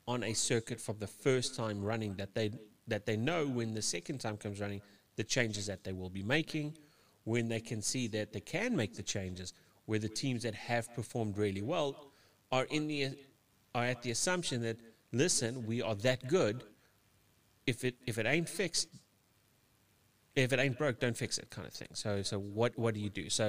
on 0.08 0.24
a 0.24 0.32
circuit 0.32 0.80
from 0.80 0.98
the 0.98 1.06
first 1.06 1.54
time 1.54 1.82
running 1.82 2.14
that 2.16 2.34
they 2.34 2.50
that 2.88 3.06
they 3.06 3.16
know 3.16 3.46
when 3.46 3.74
the 3.74 3.82
second 3.82 4.18
time 4.18 4.36
comes 4.36 4.60
running 4.60 4.82
the 5.16 5.24
changes 5.24 5.66
that 5.66 5.84
they 5.84 5.92
will 5.92 6.10
be 6.10 6.22
making, 6.22 6.76
when 7.24 7.48
they 7.48 7.60
can 7.60 7.80
see 7.82 8.08
that 8.08 8.32
they 8.32 8.40
can 8.40 8.74
make 8.74 8.94
the 8.94 9.02
changes, 9.02 9.52
where 9.86 9.98
the 9.98 10.08
teams 10.08 10.42
that 10.42 10.54
have 10.54 10.92
performed 10.94 11.38
really 11.38 11.62
well 11.62 12.10
are 12.50 12.64
in 12.64 12.88
the 12.88 13.10
are 13.74 13.84
at 13.84 14.02
the 14.02 14.10
assumption 14.10 14.62
that 14.62 14.78
listen, 15.12 15.64
we 15.66 15.82
are 15.82 15.94
that 15.94 16.26
good. 16.26 16.64
If 17.70 17.84
it 17.84 17.94
if 18.10 18.18
it 18.18 18.26
ain't 18.26 18.48
fixed, 18.48 18.88
if 20.34 20.52
it 20.52 20.58
ain't 20.58 20.76
broke, 20.76 20.98
don't 21.04 21.16
fix 21.16 21.38
it, 21.38 21.50
kind 21.50 21.66
of 21.66 21.74
thing. 21.80 21.92
So 21.94 22.22
so 22.22 22.36
what 22.38 22.78
what 22.82 22.94
do 22.94 23.00
you 23.00 23.10
do? 23.22 23.30
So 23.30 23.46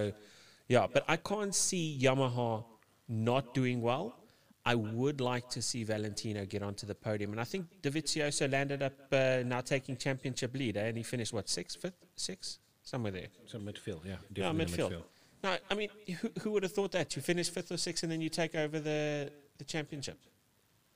yeah, 0.68 0.88
but 0.95 1.03
I 1.07 1.18
can't 1.18 1.56
see 1.56 1.99
Yamaha 2.06 2.64
not 3.10 3.53
doing 3.53 3.81
well. 3.81 4.15
I 4.64 4.76
would 4.76 5.19
like 5.22 5.49
to 5.49 5.61
see 5.61 5.84
Valentino 5.84 6.45
get 6.45 6.61
onto 6.61 6.85
the 6.85 6.93
podium, 6.93 7.31
and 7.31 7.41
I 7.41 7.45
think 7.45 7.65
Dovizioso 7.81 8.52
landed 8.52 8.84
up 8.84 8.93
uh, 9.11 9.41
now 9.43 9.61
taking 9.61 9.98
championship 9.98 10.53
lead, 10.53 10.77
eh? 10.77 10.85
and 10.89 10.98
he 10.98 11.03
finished 11.03 11.34
what 11.34 11.49
sixth, 11.49 11.81
fifth, 11.81 12.06
sixth, 12.15 12.60
somewhere 12.84 13.11
there. 13.11 13.27
So 13.48 13.57
midfield, 13.57 14.06
yeah. 14.06 14.18
Yeah, 14.35 14.52
definitely 14.52 14.77
midfield. 14.77 15.03
No, 15.43 15.57
I 15.72 15.73
mean, 15.73 15.89
who, 16.19 16.30
who 16.41 16.52
would 16.52 16.61
have 16.61 16.73
thought 16.73 16.91
that 16.91 17.15
you 17.15 17.23
finish 17.23 17.49
fifth 17.49 17.72
or 17.72 17.77
sixth, 17.77 18.03
and 18.03 18.11
then 18.11 18.22
you 18.22 18.30
take 18.30 18.53
over 18.53 18.80
the 18.80 19.31
the 19.57 19.65
championship? 19.65 20.19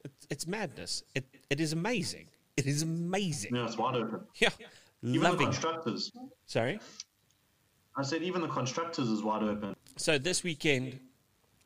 It, 0.04 0.12
it's 0.30 0.46
madness. 0.46 1.04
It 1.16 1.26
it 1.50 1.60
is 1.60 1.74
amazing. 1.74 2.28
It 2.58 2.68
is 2.68 2.82
amazing. 2.84 3.56
Yeah, 3.56 3.66
it's 3.66 3.78
wide 3.78 3.96
open. 3.96 4.22
Yeah, 4.38 4.50
Even 5.04 5.32
the 5.32 5.38
constructors. 5.38 6.12
Sorry. 6.46 6.80
I 7.98 8.04
said 8.04 8.24
even 8.24 8.42
the 8.42 8.48
constructors 8.48 9.10
is 9.10 9.22
wide 9.22 9.44
open. 9.44 9.76
So 9.98 10.18
this 10.18 10.44
weekend, 10.44 11.00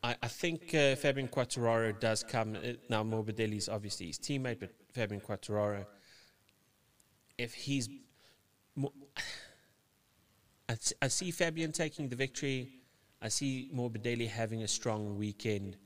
I, 0.04 0.16
I 0.22 0.28
think 0.28 0.74
uh, 0.76 0.96
Fabian 0.96 1.28
Quartararo 1.28 2.00
does 2.00 2.24
come. 2.24 2.58
Now 2.90 3.04
Morbidelli 3.04 3.58
is 3.58 3.70
obviously 3.70 4.08
his 4.08 4.18
teammate, 4.20 4.60
but 4.60 4.72
Fabian 4.94 5.22
Quartararo, 5.22 5.86
if 7.38 7.54
he's, 7.54 7.90
mo- 8.76 8.94
I, 10.70 10.74
s- 10.74 10.94
I 11.02 11.08
see 11.08 11.32
Fabian 11.32 11.72
taking 11.72 12.10
the 12.10 12.16
victory. 12.16 12.70
I 13.22 13.28
see 13.30 13.70
Morbidelli 13.76 14.28
having 14.28 14.64
a 14.64 14.68
strong 14.68 15.18
weekend. 15.18 15.78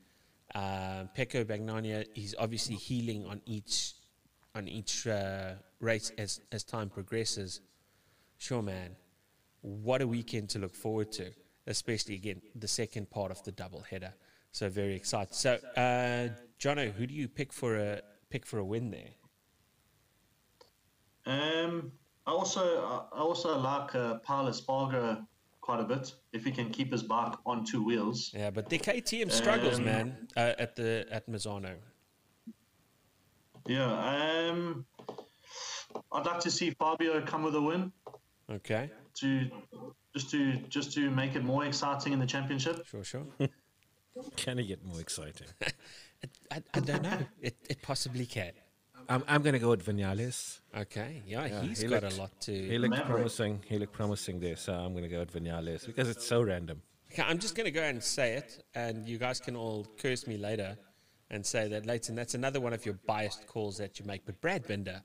Uh, 0.54 1.06
Pecco 1.18 1.44
Bagnaia, 1.46 2.06
he's 2.14 2.36
obviously 2.38 2.76
healing 2.76 3.26
on 3.26 3.42
each 3.46 3.94
on 4.56 4.68
each 4.68 5.08
uh, 5.08 5.54
race 5.80 6.12
as 6.18 6.42
as 6.52 6.64
time 6.64 6.90
progresses. 6.90 7.62
Sure, 8.38 8.62
man 8.62 8.96
what 9.64 10.02
a 10.02 10.08
weekend 10.08 10.50
to 10.50 10.60
look 10.60 10.76
forward 10.76 11.12
to, 11.12 11.32
especially 11.68 12.16
again 12.16 12.42
the 12.56 12.68
second 12.68 13.10
part 13.10 13.32
of 13.32 13.42
the 13.44 13.52
double 13.52 13.82
header. 13.82 14.14
So 14.52 14.70
very 14.70 14.96
excited. 14.96 15.34
So, 15.34 15.54
uh, 15.76 16.30
Jono, 16.60 16.92
who 16.92 17.08
do 17.08 17.14
you 17.14 17.28
pick 17.28 17.52
for 17.52 17.78
a 17.78 18.02
pick 18.30 18.46
for 18.46 18.60
a 18.60 18.66
win 18.66 18.92
there? 18.92 19.10
Um, 21.26 21.94
I 22.28 22.32
also 22.32 23.08
I 23.14 23.20
also 23.20 23.58
like 23.58 23.96
uh, 23.96 24.16
Pol 24.20 24.48
Espargaro 24.48 25.26
quite 25.62 25.80
a 25.80 25.86
bit 25.86 26.14
if 26.34 26.44
he 26.44 26.52
can 26.52 26.70
keep 26.70 26.92
his 26.92 27.04
bike 27.04 27.36
on 27.46 27.66
two 27.66 27.84
wheels. 27.84 28.32
Yeah, 28.36 28.52
but 28.52 28.70
the 28.70 28.78
KTM 28.78 29.32
struggles, 29.32 29.80
Um, 29.80 29.86
man, 29.86 30.28
uh, 30.36 30.54
at 30.60 30.76
the 30.76 31.08
at 31.10 31.28
Misano. 31.30 31.76
Yeah. 33.66 34.50
Um, 34.50 34.86
I'd 36.12 36.26
like 36.26 36.40
to 36.42 36.52
see 36.52 36.72
Fabio 36.72 37.22
come 37.22 37.44
with 37.44 37.56
a 37.56 37.62
win 37.62 37.92
Okay, 38.52 38.90
to 39.16 39.50
just 40.14 40.30
to 40.32 40.54
just 40.70 40.94
to 40.94 41.10
make 41.10 41.36
it 41.36 41.44
more 41.44 41.66
exciting 41.66 42.14
in 42.14 42.20
the 42.20 42.26
championship. 42.26 42.86
sure, 42.86 43.04
sure. 43.04 43.26
Can 44.36 44.60
it 44.60 44.64
get 44.66 44.84
more 44.86 45.00
exciting? 45.00 45.48
I, 46.52 46.62
I 46.74 46.80
don't 46.80 47.02
know. 47.04 47.18
It 47.42 47.56
it 47.70 47.82
possibly 47.82 48.26
can. 48.26 48.52
I'm, 49.10 49.24
I'm 49.28 49.42
going 49.42 49.54
to 49.54 49.60
go 49.60 49.70
with 49.72 49.86
Vinales. 49.86 50.60
Okay, 50.78 51.24
yeah, 51.28 51.46
Yeah, 51.46 51.62
he's 51.62 51.82
he 51.82 51.88
got 51.88 52.04
looked- 52.04 52.16
a 52.18 52.22
lot 52.22 52.42
to. 52.42 52.54
He 52.54 52.68
to. 52.70 52.80
looked 52.80 52.92
Maverick. 52.92 53.08
promising. 53.16 53.62
He 53.68 53.78
looked 53.80 53.94
promising 53.94 54.40
there, 54.40 54.56
so 54.56 54.74
I'm 54.74 54.92
going 54.94 55.04
to 55.04 55.10
go 55.10 55.20
with 55.20 55.34
Vinales 55.34 55.86
because 55.86 56.10
it's 56.10 56.26
so 56.26 56.42
random. 56.42 56.82
Okay, 57.12 57.24
I'm 57.24 57.38
just 57.40 57.56
going 57.56 57.66
to 57.66 57.72
go 57.72 57.82
and 57.84 58.02
say 58.04 58.34
it, 58.36 58.64
and 58.76 59.08
you 59.08 59.18
guys 59.18 59.40
can 59.40 59.56
all 59.56 59.86
curse 59.98 60.26
me 60.28 60.38
later 60.38 60.78
and 61.34 61.46
say 61.46 61.68
that, 61.68 61.86
Leighton, 61.86 62.16
that's 62.16 62.36
another 62.36 62.60
one 62.62 62.74
of 62.74 62.86
your 62.86 62.96
biased 63.08 63.48
calls 63.48 63.78
that 63.78 64.00
you 64.00 64.06
make. 64.06 64.26
But 64.26 64.40
Brad 64.40 64.68
Binder, 64.68 65.02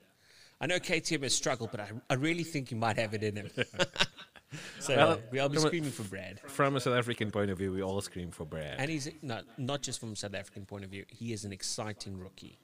I 0.61 0.67
know 0.67 0.77
KTM 0.77 1.23
has 1.23 1.33
struggled, 1.33 1.71
but 1.71 1.79
I, 1.79 1.89
I 2.09 2.13
really 2.13 2.43
think 2.43 2.69
you 2.69 2.77
might 2.77 2.97
have 2.97 3.13
it 3.13 3.23
in 3.23 3.35
him. 3.35 3.49
so 4.79 4.95
Well, 4.95 5.19
we'll 5.31 5.49
be 5.49 5.57
a- 5.57 5.61
screaming 5.61 5.91
for 5.91 6.03
Brad. 6.03 6.39
From 6.45 6.75
a 6.75 6.79
South 6.79 6.95
African 6.95 7.31
point 7.31 7.49
of 7.49 7.57
view, 7.57 7.71
we 7.71 7.81
all 7.81 7.99
scream 8.01 8.29
for 8.29 8.45
Brad. 8.45 8.75
And 8.79 8.91
he's 8.91 9.09
not, 9.23 9.45
not 9.57 9.81
just 9.81 9.99
from 9.99 10.13
a 10.13 10.15
South 10.15 10.35
African 10.35 10.65
point 10.65 10.83
of 10.83 10.91
view, 10.91 11.03
he 11.07 11.33
is 11.33 11.45
an 11.45 11.51
exciting 11.51 12.19
rookie. 12.19 12.59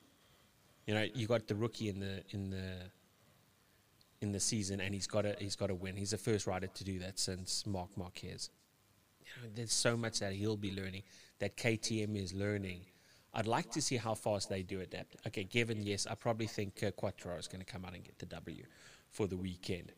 You 0.86 0.94
know, 0.94 1.08
you 1.16 1.26
got 1.26 1.48
the 1.48 1.56
rookie 1.56 1.90
in 1.90 2.00
the 2.00 2.24
in 2.30 2.52
the 2.52 2.74
in 4.22 4.32
the 4.32 4.40
season, 4.40 4.80
and 4.80 4.94
he's 4.94 5.08
got 5.08 5.26
a 5.26 5.36
he's 5.40 5.56
got 5.56 5.68
to 5.68 5.76
win. 5.76 5.96
He's 5.96 6.12
the 6.12 6.18
first 6.20 6.46
rider 6.46 6.68
to 6.68 6.84
do 6.84 7.00
that 7.00 7.18
since 7.18 7.66
Marc 7.66 7.98
Marquez. 7.98 8.52
You 9.22 9.26
know, 9.42 9.50
there's 9.56 9.74
so 9.74 9.98
much 9.98 10.20
that 10.20 10.34
he'll 10.34 10.56
be 10.58 10.72
learning, 10.72 11.02
that 11.40 11.58
KTM 11.58 12.16
is 12.16 12.36
learning. 12.36 12.82
I'd 13.36 13.48
like 13.48 13.70
to 13.72 13.82
see 13.82 13.98
how 13.98 14.16
fast 14.16 14.50
they 14.50 14.64
do 14.64 14.80
adapt. 14.80 15.18
Okay, 15.28 15.44
given 15.44 15.84
yes, 15.84 16.08
I 16.08 16.16
probably 16.16 16.48
think 16.48 16.82
uh, 16.82 16.92
Quattro 16.92 17.36
is 17.36 17.48
going 17.48 17.64
to 17.64 17.72
come 17.72 17.84
out 17.84 17.94
and 17.94 18.04
get 18.04 18.18
the 18.18 18.26
W 18.28 18.64
for 19.12 19.28
the 19.28 19.36
weekend. 19.36 19.92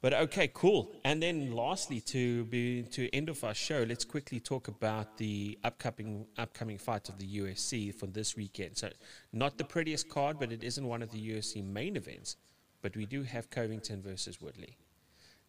But 0.00 0.14
okay, 0.14 0.48
cool. 0.54 0.92
And 1.04 1.22
then 1.22 1.52
lastly, 1.52 2.00
to 2.02 2.44
be 2.44 2.84
to 2.84 3.12
end 3.14 3.28
off 3.28 3.44
our 3.44 3.54
show, 3.54 3.84
let's 3.86 4.04
quickly 4.04 4.40
talk 4.40 4.68
about 4.68 5.18
the 5.18 5.58
upcoming 5.64 6.26
upcoming 6.38 6.78
fight 6.78 7.08
of 7.08 7.18
the 7.18 7.26
UFC 7.26 7.92
for 7.94 8.06
this 8.06 8.36
weekend. 8.36 8.76
So, 8.78 8.90
not 9.32 9.58
the 9.58 9.64
prettiest 9.64 10.08
card, 10.08 10.38
but 10.38 10.52
it 10.52 10.62
isn't 10.62 10.86
one 10.86 11.02
of 11.02 11.10
the 11.10 11.18
UFC 11.18 11.64
main 11.64 11.96
events. 11.96 12.36
But 12.80 12.96
we 12.96 13.06
do 13.06 13.22
have 13.24 13.50
Covington 13.50 14.00
versus 14.00 14.40
Woodley. 14.40 14.76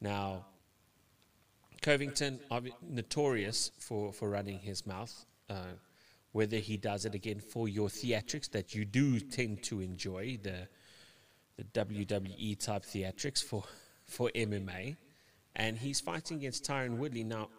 Now, 0.02 0.45
Covington, 1.82 2.40
notorious 2.82 3.72
for, 3.78 4.11
for 4.11 4.30
running 4.30 4.60
his 4.60 4.86
mouth. 4.88 5.26
Uh, 5.49 5.74
whether 6.32 6.58
he 6.58 6.78
does 6.78 7.06
it 7.06 7.16
again 7.16 7.40
for 7.40 7.68
your 7.68 7.88
theatrics 7.88 8.50
that 8.52 8.76
you 8.76 8.86
do 8.86 9.20
tend 9.20 9.64
to 9.64 9.82
enjoy, 9.82 10.38
the 10.42 10.68
the 11.60 11.86
WWE 11.86 12.58
type 12.58 12.84
theatrics 12.84 13.44
for, 13.44 13.64
for 14.06 14.30
MMA. 14.34 14.96
And 15.56 15.78
he's 15.78 16.00
fighting 16.00 16.38
against 16.38 16.64
Tyron 16.64 16.98
Woodley. 16.98 17.24
Now, 17.24 17.50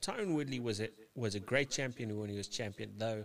Tyron 0.00 0.34
Woodley 0.34 0.58
was 0.58 0.80
a, 0.80 0.88
was 1.14 1.36
a 1.36 1.40
great 1.40 1.70
champion 1.70 2.18
when 2.18 2.28
he 2.28 2.36
was 2.36 2.48
champion, 2.48 2.90
though 2.98 3.24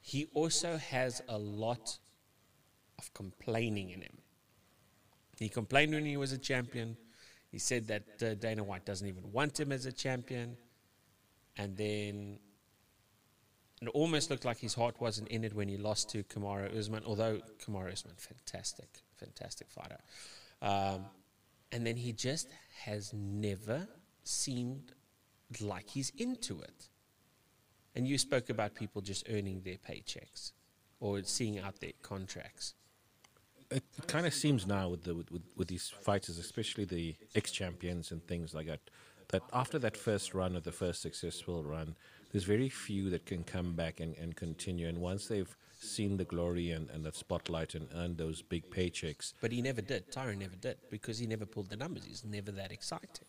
he 0.00 0.26
also 0.34 0.76
has 0.76 1.22
a 1.28 1.38
lot 1.38 1.98
of 2.98 3.12
complaining 3.14 3.90
in 3.90 4.00
him. 4.02 4.18
He 5.38 5.48
complained 5.48 5.94
when 5.94 6.04
he 6.04 6.16
was 6.16 6.32
a 6.32 6.38
champion. 6.38 6.96
He 7.52 7.58
said 7.58 7.86
that 7.88 8.22
uh, 8.22 8.34
Dana 8.34 8.64
White 8.64 8.84
doesn't 8.84 9.06
even 9.06 9.30
want 9.30 9.60
him 9.60 9.70
as 9.70 9.86
a 9.86 9.92
champion. 9.92 10.56
And 11.56 11.76
then 11.76 12.38
it 13.82 13.88
almost 13.88 14.30
looked 14.30 14.44
like 14.44 14.58
his 14.58 14.74
heart 14.74 15.00
wasn't 15.00 15.28
in 15.28 15.44
it 15.44 15.54
when 15.54 15.68
he 15.68 15.76
lost 15.76 16.08
to 16.10 16.22
Kamaru 16.24 16.76
Usman, 16.76 17.02
although 17.06 17.40
Kamaru 17.64 17.92
Usman, 17.92 18.14
fantastic, 18.16 18.88
fantastic 19.16 19.70
fighter. 19.70 19.98
Um, 20.62 21.06
and 21.72 21.86
then 21.86 21.96
he 21.96 22.12
just 22.12 22.48
has 22.84 23.12
never 23.12 23.86
seemed 24.24 24.92
like 25.60 25.88
he's 25.90 26.10
into 26.16 26.60
it. 26.62 26.88
And 27.94 28.06
you 28.06 28.18
spoke 28.18 28.50
about 28.50 28.74
people 28.74 29.02
just 29.02 29.26
earning 29.30 29.62
their 29.62 29.76
paychecks 29.76 30.52
or 31.00 31.22
seeing 31.22 31.58
out 31.58 31.80
their 31.80 31.92
contracts. 32.02 32.74
it 33.70 33.82
kind 34.06 34.26
of 34.26 34.34
seems 34.34 34.66
now 34.66 34.88
with 34.88 35.04
the 35.04 35.14
with, 35.14 35.28
with, 35.56 35.68
these 35.68 35.88
fighters, 35.88 36.38
especially 36.38 36.84
the 36.84 37.16
ex 37.34 37.50
champions 37.50 38.10
and 38.10 38.26
things 38.26 38.54
like 38.54 38.66
that, 38.66 38.80
that 39.28 39.42
after 39.52 39.78
that 39.78 39.96
first 39.96 40.34
run 40.34 40.56
or 40.56 40.60
the 40.60 40.72
first 40.72 41.02
successful 41.02 41.64
run, 41.64 41.96
there's 42.32 42.44
very 42.44 42.68
few 42.68 43.10
that 43.10 43.26
can 43.26 43.44
come 43.44 43.74
back 43.74 44.00
and, 44.00 44.16
and 44.16 44.36
continue. 44.36 44.88
And 44.88 44.98
once 44.98 45.26
they've 45.26 45.56
seen 45.78 46.16
the 46.16 46.24
glory 46.24 46.70
and, 46.70 46.90
and 46.90 47.04
that 47.04 47.14
spotlight 47.14 47.74
and 47.74 47.88
earned 47.94 48.18
those 48.18 48.42
big 48.42 48.70
paychecks, 48.70 49.34
But 49.40 49.52
he 49.52 49.62
never 49.62 49.80
did. 49.80 50.10
Tyron 50.10 50.38
never 50.38 50.56
did 50.56 50.78
because 50.90 51.18
he 51.18 51.26
never 51.26 51.46
pulled 51.46 51.70
the 51.70 51.76
numbers. 51.76 52.04
He's 52.04 52.24
never 52.24 52.50
that 52.52 52.72
exciting. 52.72 53.26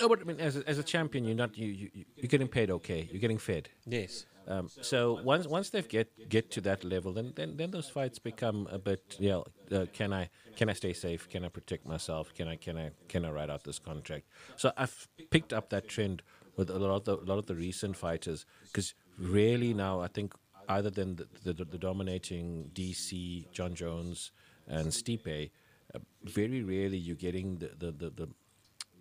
no, 0.00 0.08
but 0.08 0.20
I 0.20 0.24
mean, 0.24 0.40
as 0.40 0.56
a, 0.56 0.68
as 0.68 0.78
a 0.78 0.82
champion, 0.82 1.24
you're 1.24 1.36
not 1.36 1.56
you, 1.56 1.68
you 1.68 1.90
you're 2.16 2.28
getting 2.28 2.48
paid 2.48 2.70
okay, 2.70 3.08
you're 3.10 3.20
getting 3.20 3.38
fed. 3.38 3.68
Yes. 3.86 4.26
Um, 4.48 4.68
so 4.80 5.20
once 5.24 5.46
once 5.46 5.70
they 5.70 5.82
get 5.82 6.28
get 6.28 6.50
to 6.52 6.60
that 6.62 6.84
level, 6.84 7.12
then, 7.12 7.32
then 7.34 7.56
then 7.56 7.70
those 7.72 7.88
fights 7.88 8.18
become 8.18 8.68
a 8.70 8.78
bit. 8.78 9.16
You 9.18 9.28
know, 9.30 9.44
uh, 9.76 9.86
can 9.92 10.12
I 10.12 10.28
can 10.56 10.68
I 10.68 10.72
stay 10.72 10.92
safe? 10.92 11.28
Can 11.28 11.44
I 11.44 11.48
protect 11.48 11.86
myself? 11.86 12.32
Can 12.34 12.46
I 12.48 12.56
can 12.56 12.76
I 12.76 12.90
can 13.08 13.24
I 13.24 13.30
ride 13.30 13.50
out 13.50 13.64
this 13.64 13.78
contract? 13.78 14.24
So 14.56 14.72
I've 14.76 15.08
picked 15.30 15.52
up 15.52 15.70
that 15.70 15.88
trend 15.88 16.22
with 16.56 16.70
a 16.70 16.78
lot 16.78 16.96
of 16.96 17.04
the, 17.04 17.16
a 17.16 17.26
lot 17.26 17.38
of 17.38 17.46
the 17.46 17.54
recent 17.54 17.96
fighters 17.96 18.46
because 18.64 18.94
really 19.18 19.74
now 19.74 20.00
I 20.00 20.08
think 20.08 20.34
either 20.68 20.90
than 20.90 21.16
the, 21.16 21.52
the, 21.52 21.64
the 21.64 21.78
dominating 21.78 22.70
DC 22.74 23.50
Jon 23.52 23.74
Jones. 23.74 24.32
and 24.68 24.88
Stipe, 24.88 25.50
uh, 25.94 25.98
very 26.24 26.62
rarely 26.62 26.98
you're 26.98 27.16
getting 27.16 27.58
the, 27.58 27.70
the, 27.78 27.92
the, 27.92 28.10
the 28.10 28.28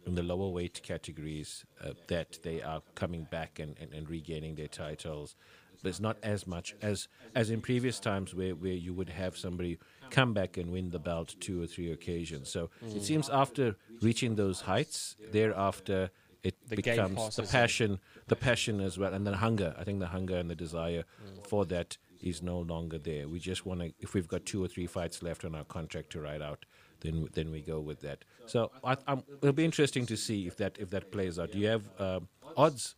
in 0.06 0.14
the 0.14 0.24
lower 0.24 0.50
weight 0.50 0.82
categories 0.84 1.66
uh, 1.84 1.92
that 2.08 2.38
they 2.44 2.62
are 2.62 2.82
coming 2.94 3.26
back 3.32 3.58
and, 3.60 3.76
and, 3.80 3.92
and 3.92 4.08
regaining 4.10 4.54
their 4.56 4.68
titles. 4.68 5.36
There's 5.82 6.00
not 6.00 6.18
as 6.24 6.48
much 6.48 6.76
as 6.82 7.08
as 7.36 7.50
in 7.50 7.62
previous 7.62 8.00
times 8.00 8.34
where, 8.34 8.56
where 8.56 8.74
you 8.74 8.94
would 8.94 9.10
have 9.10 9.38
somebody 9.38 9.78
come 10.10 10.34
back 10.34 10.58
and 10.58 10.72
win 10.72 10.92
the 10.92 11.00
belt 11.00 11.36
two 11.40 11.62
or 11.62 11.68
three 11.68 11.92
occasions. 11.92 12.50
So 12.50 12.70
it 12.82 13.04
seems 13.04 13.30
after 13.30 13.76
reaching 14.02 14.36
those 14.36 14.62
heights, 14.62 15.16
thereafter 15.32 16.12
it 16.48 16.56
The 16.70 16.76
becomes 16.76 17.10
the 17.10 17.16
passes 17.16 17.40
on. 17.40 17.48
passion, 17.48 18.00
the 18.28 18.36
passion 18.36 18.80
as 18.82 18.98
well, 18.98 19.14
and 19.14 19.26
then 19.26 19.34
hunger. 19.36 19.76
I 19.78 19.84
think 19.84 20.00
the 20.00 20.08
hunger 20.08 20.38
and 20.38 20.50
the 20.50 20.56
desire 20.56 21.04
for 21.50 21.66
that 21.66 21.98
is 22.22 22.42
no 22.42 22.60
longer 22.60 22.98
there. 22.98 23.28
We 23.28 23.40
just 23.40 23.66
want 23.66 23.80
to. 23.82 23.94
If 24.00 24.14
we've 24.14 24.28
got 24.28 24.46
two 24.46 24.64
or 24.64 24.68
three 24.68 24.88
fights 24.88 25.22
left 25.24 25.44
on 25.46 25.54
our 25.56 25.66
contract 25.66 26.12
to 26.12 26.22
ride 26.22 26.42
out, 26.42 26.66
then 27.02 27.28
then 27.34 27.52
we 27.52 27.62
go 27.62 27.80
with 27.80 28.00
that. 28.02 28.20
So 28.46 28.72
I, 28.84 28.96
I'm, 29.08 29.24
it'll 29.42 29.54
be 29.54 29.66
interesting 29.66 30.06
to 30.08 30.18
see 30.18 30.48
if 30.48 30.56
that 30.58 30.78
if 30.80 30.90
that 30.92 31.12
plays 31.12 31.38
out. 31.40 31.52
Do 31.52 31.60
you 31.60 31.68
have 31.68 31.84
um, 32.00 32.28
odds 32.56 32.96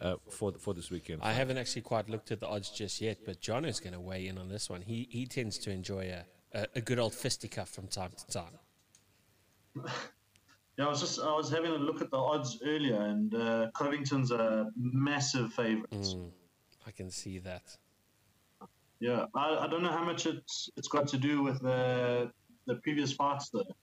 uh, 0.00 0.16
for 0.28 0.52
for 0.52 0.72
this 0.74 0.90
weekend? 0.90 1.20
I 1.22 1.32
haven't 1.32 1.58
actually 1.58 1.82
quite 1.82 2.08
looked 2.08 2.30
at 2.30 2.40
the 2.40 2.48
odds 2.48 2.70
just 2.70 3.00
yet, 3.00 3.18
but 3.24 3.40
John 3.40 3.64
is 3.64 3.80
going 3.80 3.94
to 3.94 4.00
weigh 4.00 4.26
in 4.26 4.38
on 4.38 4.48
this 4.48 4.68
one. 4.70 4.82
He 4.82 5.08
he 5.10 5.26
tends 5.26 5.58
to 5.58 5.70
enjoy 5.70 6.04
a, 6.18 6.24
a, 6.60 6.66
a 6.76 6.80
good 6.80 6.98
old 6.98 7.14
fisticuff 7.14 7.68
from 7.70 7.86
time 7.88 8.12
to 8.16 8.26
time. 8.26 8.58
Yeah, 10.78 10.86
I 10.86 10.88
was 10.88 11.00
just 11.00 11.20
I 11.20 11.32
was 11.34 11.50
having 11.50 11.72
a 11.72 11.76
look 11.76 12.00
at 12.00 12.10
the 12.10 12.16
odds 12.16 12.58
earlier, 12.64 13.00
and 13.02 13.34
uh, 13.34 13.70
Covington's 13.74 14.30
a 14.30 14.70
massive 14.76 15.52
favorite. 15.52 15.90
Mm, 15.90 16.30
I 16.86 16.90
can 16.90 17.10
see 17.10 17.38
that. 17.40 17.76
Yeah, 19.00 19.26
I, 19.34 19.64
I 19.64 19.66
don't 19.66 19.82
know 19.82 19.90
how 19.90 20.04
much 20.04 20.26
it's 20.26 20.70
it's 20.76 20.88
got 20.88 21.08
to 21.08 21.18
do 21.18 21.42
with 21.42 21.60
the 21.60 22.30
the 22.66 22.76
previous 22.76 23.12
fights 23.12 23.50
though, 23.50 23.74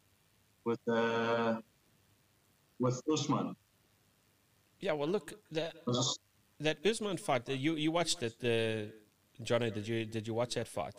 with 0.64 0.80
uh, 0.88 1.60
with 2.80 3.02
Usman. 3.12 3.56
Yeah, 4.80 4.94
well, 4.94 5.08
look 5.08 5.34
that 5.52 5.74
I 5.88 6.02
that 6.60 6.86
Usman 6.86 7.18
fight. 7.18 7.50
uh, 7.50 7.54
You 7.54 7.76
you 7.76 7.92
watched 7.92 8.24
it, 8.24 8.40
the 8.40 8.92
Johnny? 9.44 9.70
Did 9.72 9.88
you 9.88 10.06
did 10.06 10.28
you 10.28 10.34
watch 10.34 10.56
that 10.56 10.68
fight? 10.68 10.96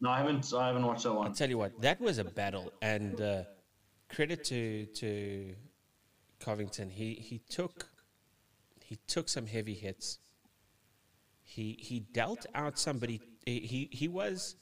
no, 0.00 0.10
I 0.10 0.18
haven't 0.18 0.52
I 0.52 0.66
haven't 0.66 0.86
watched 0.86 1.04
that 1.04 1.12
one. 1.14 1.28
I'll 1.28 1.34
tell 1.34 1.48
you 1.48 1.58
what, 1.58 1.80
that 1.80 2.00
was 2.00 2.18
a 2.18 2.24
battle, 2.24 2.72
and 2.82 3.20
uh, 3.20 3.44
credit 4.14 4.44
to 4.44 4.86
to 4.86 5.54
Covington. 6.40 6.90
He 6.90 7.14
he 7.14 7.38
took 7.48 7.88
he 8.82 8.98
took 9.06 9.28
some 9.28 9.46
heavy 9.46 9.74
hits. 9.74 10.18
He 11.42 11.76
he 11.80 12.00
dealt 12.00 12.46
out 12.54 12.78
somebody. 12.78 13.20
He 13.46 13.88
he, 13.92 14.08
was. 14.08 14.56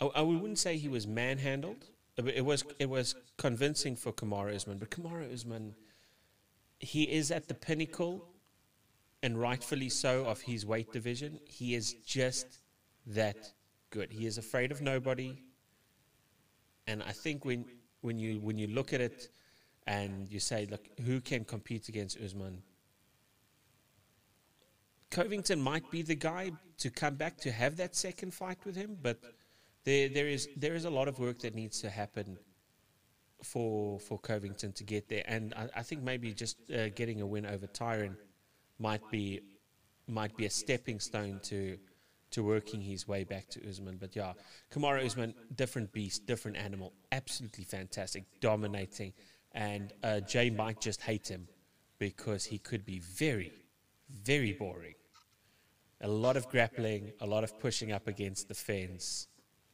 I, 0.00 0.06
I 0.06 0.20
wouldn't 0.22 0.58
say 0.58 0.76
he 0.76 0.88
was 0.88 1.06
manhandled. 1.06 1.84
It 2.16 2.44
was 2.44 2.64
it 2.78 2.88
was 2.88 3.14
convincing 3.36 3.96
for 3.96 4.12
Kamaru 4.12 4.54
Usman, 4.54 4.78
but 4.78 4.90
Kamaru 4.90 5.32
Usman, 5.32 5.74
he 6.78 7.04
is 7.04 7.30
at 7.30 7.46
the 7.48 7.54
pinnacle, 7.54 8.26
and 9.22 9.38
rightfully 9.38 9.90
so, 9.90 10.24
of 10.24 10.40
his 10.40 10.64
weight 10.64 10.92
division. 10.92 11.40
He 11.46 11.74
is 11.74 11.92
just 12.06 12.46
that 13.06 13.52
good. 13.90 14.10
He 14.12 14.26
is 14.26 14.38
afraid 14.38 14.72
of 14.72 14.80
nobody. 14.80 15.42
And 16.86 17.02
I 17.02 17.12
think 17.12 17.44
when 17.44 17.66
when 18.00 18.18
you 18.18 18.40
when 18.40 18.58
you 18.58 18.66
look 18.68 18.92
at 18.92 19.00
it 19.00 19.28
and 19.86 20.28
you 20.30 20.40
say, 20.40 20.66
look, 20.70 20.84
who 21.04 21.20
can 21.20 21.44
compete 21.44 21.88
against 21.88 22.18
Usman? 22.20 22.62
Covington 25.10 25.60
might 25.60 25.88
be 25.90 26.02
the 26.02 26.14
guy 26.14 26.50
to 26.78 26.90
come 26.90 27.14
back 27.14 27.38
to 27.38 27.52
have 27.52 27.76
that 27.76 27.94
second 27.94 28.34
fight 28.34 28.58
with 28.64 28.76
him, 28.76 28.98
but 29.00 29.18
there 29.84 30.08
there 30.08 30.28
is 30.28 30.48
there 30.56 30.74
is 30.74 30.84
a 30.84 30.90
lot 30.90 31.08
of 31.08 31.18
work 31.18 31.38
that 31.40 31.54
needs 31.54 31.80
to 31.80 31.90
happen 31.90 32.38
for 33.42 34.00
for 34.00 34.18
Covington 34.18 34.72
to 34.72 34.84
get 34.84 35.08
there. 35.08 35.22
And 35.26 35.54
I, 35.54 35.68
I 35.76 35.82
think 35.82 36.02
maybe 36.02 36.32
just 36.32 36.58
uh, 36.70 36.88
getting 36.90 37.20
a 37.20 37.26
win 37.26 37.46
over 37.46 37.66
Tyron 37.66 38.16
might 38.78 39.02
be 39.10 39.40
might 40.08 40.36
be 40.36 40.46
a 40.46 40.50
stepping 40.50 41.00
stone 41.00 41.40
to 41.44 41.78
to 42.36 42.42
working 42.42 42.82
his 42.82 43.08
way 43.08 43.24
back 43.24 43.48
to 43.48 43.66
Usman. 43.66 43.96
But 43.96 44.14
yeah, 44.14 44.34
Kamaru 44.70 45.06
Usman, 45.06 45.32
different 45.54 45.90
beast, 45.90 46.26
different 46.26 46.58
animal, 46.58 46.92
absolutely 47.10 47.64
fantastic, 47.64 48.24
dominating. 48.40 49.14
And 49.52 49.94
uh, 50.04 50.20
Jay 50.20 50.50
might 50.50 50.78
just 50.78 51.00
hate 51.00 51.26
him 51.28 51.48
because 51.98 52.44
he 52.44 52.58
could 52.58 52.84
be 52.84 52.98
very, 52.98 53.52
very 54.10 54.52
boring. 54.52 54.96
A 56.02 56.08
lot 56.08 56.36
of 56.36 56.46
grappling, 56.50 57.12
a 57.22 57.26
lot 57.26 57.42
of 57.42 57.58
pushing 57.58 57.90
up 57.90 58.06
against 58.06 58.48
the 58.48 58.54
fence, 58.54 59.28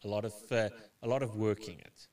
a 0.04 0.08
lot 0.08 0.24
of 0.24 0.34
uh, 0.52 0.68
a 1.02 1.08
lot 1.08 1.24
of 1.24 1.34
working 1.34 1.80
it. 1.80 2.06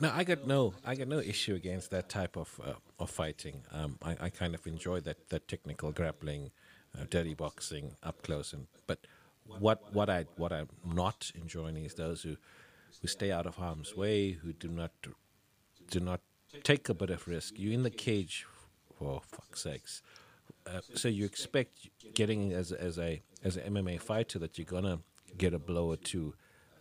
No, 0.00 0.12
I 0.14 0.22
got 0.22 0.46
no, 0.46 0.74
I 0.84 0.94
got 0.94 1.08
no 1.08 1.18
issue 1.18 1.56
against 1.56 1.90
that 1.90 2.08
type 2.08 2.36
of 2.36 2.60
uh, 2.64 2.74
of 3.00 3.10
fighting. 3.10 3.62
Um, 3.72 3.98
I, 4.02 4.16
I 4.20 4.28
kind 4.30 4.54
of 4.54 4.64
enjoy 4.68 5.00
that 5.00 5.30
that 5.30 5.48
technical 5.48 5.90
grappling, 5.90 6.52
uh, 6.96 7.06
dirty 7.10 7.34
boxing 7.34 7.96
up 8.04 8.22
close. 8.22 8.52
And 8.52 8.68
but 8.86 9.00
what 9.46 9.92
what 9.92 10.08
I 10.08 10.26
what 10.36 10.52
I'm 10.52 10.68
not 10.84 11.30
enjoying 11.34 11.84
is 11.84 11.94
those 11.94 12.22
who 12.22 12.36
who 13.00 13.08
stay 13.08 13.32
out 13.32 13.46
of 13.46 13.56
harm's 13.56 13.96
way, 13.96 14.32
who 14.32 14.52
do 14.52 14.68
not 14.68 14.92
do 15.90 16.00
not 16.00 16.20
take 16.62 16.88
a 16.88 16.94
bit 16.94 17.10
of 17.10 17.26
risk. 17.26 17.54
You're 17.56 17.72
in 17.72 17.82
the 17.82 17.90
cage, 17.90 18.46
for 18.98 19.20
fuck's 19.26 19.62
sakes. 19.62 20.02
Uh, 20.66 20.80
so 20.94 21.08
you 21.08 21.24
expect 21.24 21.88
getting 22.14 22.52
as 22.52 22.72
as 22.72 22.98
a 22.98 23.22
as 23.42 23.56
an 23.56 23.74
MMA 23.74 24.00
fighter 24.00 24.38
that 24.38 24.58
you're 24.58 24.64
gonna 24.64 25.00
get 25.36 25.54
a 25.54 25.58
blow 25.58 25.86
or 25.90 25.96
two 25.96 26.34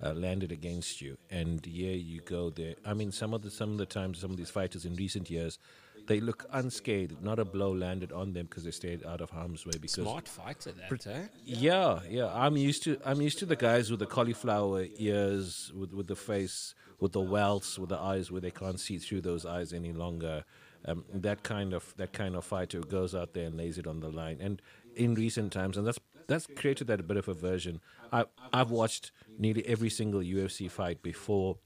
uh, 0.03 0.13
landed 0.13 0.51
against 0.51 1.01
you, 1.01 1.17
and 1.29 1.65
here 1.65 1.95
you 1.95 2.21
go 2.21 2.49
there. 2.49 2.75
I 2.85 2.93
mean, 2.93 3.11
some 3.11 3.33
of 3.33 3.41
the 3.41 3.51
some 3.51 3.71
of 3.71 3.77
the 3.77 3.85
times, 3.85 4.19
some 4.19 4.31
of 4.31 4.37
these 4.37 4.49
fighters 4.49 4.85
in 4.85 4.95
recent 4.95 5.29
years, 5.29 5.57
they 6.07 6.19
look 6.19 6.45
unscathed. 6.51 7.21
Not 7.21 7.39
a 7.39 7.45
blow 7.45 7.71
landed 7.71 8.11
on 8.11 8.33
them 8.33 8.45
because 8.45 8.63
they 8.63 8.71
stayed 8.71 9.05
out 9.05 9.21
of 9.21 9.29
harm's 9.29 9.65
way. 9.65 9.73
Because 9.79 10.03
Smart 10.03 10.27
fighter, 10.27 10.71
that, 10.71 11.07
eh? 11.07 11.27
yeah, 11.45 11.99
yeah. 12.09 12.31
I'm 12.33 12.57
used 12.57 12.83
to 12.83 12.99
I'm 13.05 13.21
used 13.21 13.39
to 13.39 13.45
the 13.45 13.55
guys 13.55 13.89
with 13.89 13.99
the 13.99 14.05
cauliflower 14.05 14.85
ears, 14.97 15.71
with 15.75 15.93
with 15.93 16.07
the 16.07 16.15
face, 16.15 16.75
with 16.99 17.13
the 17.13 17.21
welts, 17.21 17.77
with 17.79 17.89
the 17.89 17.99
eyes 17.99 18.31
where 18.31 18.41
they 18.41 18.51
can't 18.51 18.79
see 18.79 18.97
through 18.97 19.21
those 19.21 19.45
eyes 19.45 19.73
any 19.73 19.93
longer. 19.93 20.43
Um, 20.83 21.05
that 21.13 21.43
kind 21.43 21.73
of 21.73 21.93
that 21.97 22.11
kind 22.11 22.35
of 22.35 22.43
fighter 22.43 22.79
who 22.79 22.83
goes 22.85 23.13
out 23.13 23.33
there 23.33 23.45
and 23.45 23.55
lays 23.55 23.77
it 23.77 23.85
on 23.85 23.99
the 23.99 24.09
line. 24.09 24.39
And 24.41 24.61
in 24.95 25.13
recent 25.13 25.53
times, 25.53 25.77
and 25.77 25.85
that's 25.85 25.99
that's 26.27 26.47
created 26.55 26.87
that 26.87 26.99
a 26.99 27.03
bit 27.03 27.17
of 27.17 27.27
aversion. 27.27 27.81
I 28.11 28.25
I've 28.51 28.71
watched 28.71 29.11
nearly 29.37 29.65
every 29.67 29.89
single 29.89 30.21
UFC 30.21 30.69
fight 30.69 31.03
before 31.03 31.57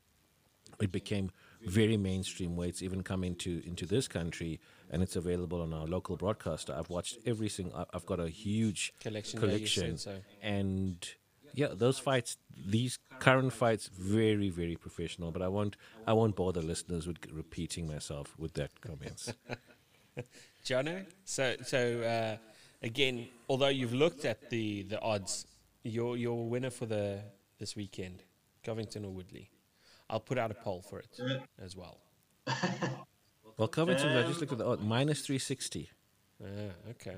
it 0.82 0.91
became 0.91 1.32
very 1.66 1.98
mainstream 1.98 2.56
weights 2.56 2.82
even 2.82 3.04
come 3.04 3.24
into 3.24 3.62
into 3.66 3.86
this 3.86 4.08
country 4.08 4.60
and 4.92 5.02
it's 5.02 5.16
available 5.16 5.62
on 5.62 5.74
our 5.74 5.86
local 5.86 6.16
broadcaster 6.16 6.74
i've 6.78 6.90
watched 6.90 7.18
every 7.26 7.50
single 7.50 7.88
i've 7.94 8.06
got 8.06 8.20
a 8.20 8.30
huge 8.30 8.94
Collection, 9.00 9.40
collection 9.40 9.98
so. 9.98 10.16
and 10.42 11.16
yeah 11.54 11.68
those 11.72 11.98
fights 11.98 12.38
these 12.68 13.00
current 13.20 13.52
fights 13.52 13.88
very 13.88 14.50
very 14.50 14.76
professional 14.76 15.32
but 15.32 15.42
i 15.42 15.48
won't 15.48 15.76
i 16.06 16.14
won't 16.14 16.36
bother 16.36 16.62
listeners 16.62 17.08
with 17.08 17.18
repeating 17.32 17.88
myself 17.88 18.36
with 18.38 18.54
that 18.54 18.70
comments 18.82 19.34
Jono. 20.66 21.06
So, 21.26 21.56
so 21.64 22.02
uh, 22.02 22.38
again, 22.82 23.28
although 23.48 23.68
you've 23.70 23.94
looked 23.94 24.26
at 24.26 24.50
the, 24.50 24.84
the 24.84 25.00
odds, 25.02 25.46
your 25.84 26.18
your 26.18 26.50
winner 26.50 26.72
for 26.72 26.88
the 26.88 27.22
this 27.60 27.76
weekend, 27.76 28.24
Covington 28.64 29.06
or 29.06 29.12
Woodley, 29.12 29.52
I'll 30.10 30.19
put 30.19 30.38
out 30.38 30.52
a 30.52 30.56
poll 30.56 30.82
for 30.82 30.99
it 30.99 31.07
as 31.61 31.76
well. 31.76 31.99
well 33.57 33.68
covington 33.68 34.15
i 34.15 34.22
just 34.22 34.40
looked 34.40 34.52
at 34.52 34.60
the 34.60 34.65
odd 34.68 34.80
minus 34.80 35.22
360 35.22 35.90
Ah, 36.44 36.48
okay. 36.90 37.18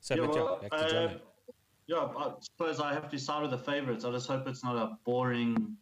So, 0.00 0.14
Yeah, 0.14 0.26
but 0.26 0.34
yeah, 0.34 0.42
well, 0.42 0.58
back 0.60 0.70
to 0.70 0.76
uh, 0.76 0.88
Jono. 0.88 1.20
Yeah, 1.86 1.96
I 1.96 2.32
suppose 2.40 2.80
I 2.80 2.94
have 2.94 3.08
to 3.10 3.18
side 3.18 3.42
with 3.42 3.50
the 3.50 3.58
favorites. 3.58 4.04
I 4.04 4.12
just 4.12 4.28
hope 4.28 4.46
it's 4.46 4.62
not 4.62 4.76
a 4.76 4.96
boring 5.04 5.76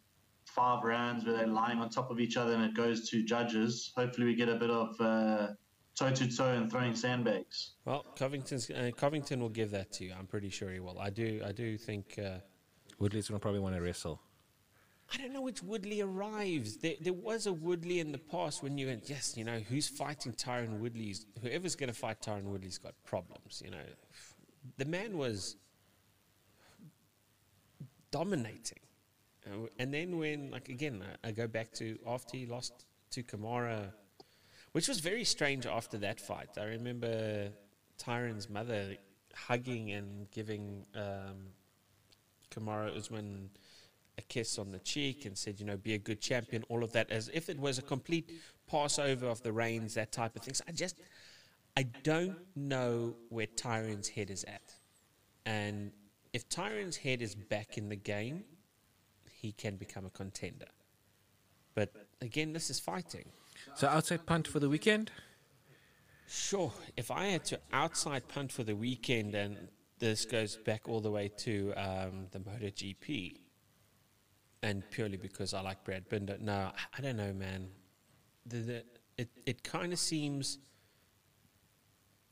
five 0.45 0.83
rounds 0.83 1.25
where 1.25 1.37
they're 1.37 1.47
lying 1.47 1.79
on 1.79 1.89
top 1.89 2.09
of 2.09 2.19
each 2.19 2.35
other 2.35 2.53
and 2.53 2.63
it 2.63 2.73
goes 2.73 3.09
to 3.09 3.23
judges. 3.23 3.91
Hopefully, 3.95 4.25
we 4.25 4.35
get 4.35 4.49
a 4.49 4.55
bit 4.55 4.69
of 4.69 4.97
toe 4.97 6.11
to 6.11 6.35
toe 6.35 6.53
and 6.53 6.71
throwing 6.71 6.95
sandbags. 6.95 7.75
Well, 7.85 8.05
Covington's 8.15 8.69
uh, 8.69 8.91
Covington 8.95 9.39
will 9.39 9.49
give 9.49 9.71
that 9.71 9.91
to 9.93 10.05
you. 10.05 10.13
I'm 10.17 10.25
pretty 10.25 10.49
sure 10.49 10.71
he 10.71 10.79
will. 10.79 10.99
I 10.99 11.09
do. 11.09 11.41
I 11.45 11.51
do 11.51 11.77
think. 11.77 12.17
Uh, 12.17 12.39
woodley's 12.97 13.29
going 13.29 13.39
to 13.39 13.41
probably 13.41 13.61
want 13.61 13.75
to 13.75 13.81
wrestle 13.81 14.21
I 15.11 15.17
don't 15.17 15.33
know 15.33 15.41
which 15.41 15.63
Woodley 15.63 16.01
arrives. 16.01 16.77
There, 16.77 16.93
there 17.01 17.13
was 17.13 17.47
a 17.47 17.53
Woodley 17.53 17.99
in 17.99 18.11
the 18.11 18.19
past 18.19 18.61
when 18.61 18.77
you 18.77 18.87
went, 18.87 19.09
yes, 19.09 19.35
you 19.35 19.43
know, 19.43 19.59
who's 19.59 19.87
fighting 19.87 20.33
Tyron 20.33 20.79
Woodley's? 20.79 21.25
Whoever's 21.41 21.75
going 21.75 21.89
to 21.89 21.95
fight 21.95 22.21
Tyron 22.21 22.43
Woodley's 22.43 22.77
got 22.77 22.93
problems, 23.05 23.61
you 23.65 23.71
know. 23.71 23.77
The 24.77 24.85
man 24.85 25.17
was 25.17 25.55
dominating. 28.11 28.79
And 29.79 29.91
then 29.91 30.19
when, 30.19 30.51
like, 30.51 30.69
again, 30.69 31.03
I, 31.23 31.29
I 31.29 31.31
go 31.31 31.47
back 31.47 31.71
to 31.73 31.97
after 32.05 32.37
he 32.37 32.45
lost 32.45 32.85
to 33.11 33.23
Kamaru, 33.23 33.91
which 34.73 34.87
was 34.87 34.99
very 34.99 35.23
strange 35.23 35.65
after 35.65 35.97
that 35.99 36.21
fight. 36.21 36.49
I 36.59 36.65
remember 36.65 37.49
Tyron's 37.97 38.47
mother 38.47 38.95
hugging 39.33 39.91
and 39.91 40.29
giving 40.29 40.85
um, 40.93 41.47
Kamaru 42.51 42.95
Usman 42.95 43.49
a 44.19 44.21
kiss 44.21 44.59
on 44.59 44.71
the 44.71 44.79
cheek 44.79 45.25
and 45.25 45.37
said, 45.37 45.59
you 45.59 45.65
know, 45.65 45.77
be 45.77 45.93
a 45.93 45.97
good 45.97 46.21
champion, 46.21 46.63
all 46.69 46.83
of 46.83 46.91
that, 46.91 47.09
as 47.09 47.29
if 47.33 47.49
it 47.49 47.59
was 47.59 47.77
a 47.79 47.81
complete 47.81 48.31
passover 48.67 49.27
of 49.27 49.41
the 49.41 49.51
reins, 49.51 49.95
that 49.95 50.11
type 50.11 50.35
of 50.35 50.43
things. 50.43 50.61
I 50.67 50.71
just, 50.71 50.99
I 51.75 51.83
don't 52.03 52.37
know 52.55 53.15
where 53.29 53.47
Tyron's 53.47 54.09
head 54.09 54.29
is 54.29 54.43
at. 54.43 54.73
And 55.45 55.91
if 56.33 56.47
Tyron's 56.49 56.97
head 56.97 57.21
is 57.21 57.33
back 57.33 57.77
in 57.77 57.89
the 57.89 57.95
game, 57.95 58.43
he 59.31 59.51
can 59.53 59.77
become 59.77 60.05
a 60.05 60.09
contender. 60.09 60.67
But 61.73 61.93
again, 62.21 62.53
this 62.53 62.69
is 62.69 62.79
fighting. 62.79 63.29
So 63.75 63.87
outside 63.87 64.25
punt 64.25 64.47
for 64.47 64.59
the 64.59 64.69
weekend. 64.69 65.11
Sure. 66.27 66.71
If 66.95 67.09
I 67.09 67.27
had 67.27 67.45
to 67.45 67.59
outside 67.73 68.27
punt 68.27 68.51
for 68.51 68.63
the 68.63 68.75
weekend, 68.75 69.33
and 69.33 69.69
this 69.97 70.25
goes 70.25 70.57
back 70.57 70.87
all 70.87 70.99
the 70.99 71.11
way 71.11 71.29
to 71.45 71.73
um, 71.75 72.27
the 72.31 72.39
MotoGP, 72.39 73.37
and 74.61 74.83
purely 74.91 75.17
because 75.17 75.53
I 75.53 75.61
like 75.61 75.83
Brad 75.83 76.09
Binder. 76.09 76.37
No, 76.39 76.71
I 76.97 77.01
don't 77.01 77.17
know, 77.17 77.33
man. 77.33 77.69
The, 78.45 78.57
the, 78.57 78.83
it 79.17 79.29
it 79.45 79.63
kind 79.63 79.93
of 79.93 79.99
seems 79.99 80.59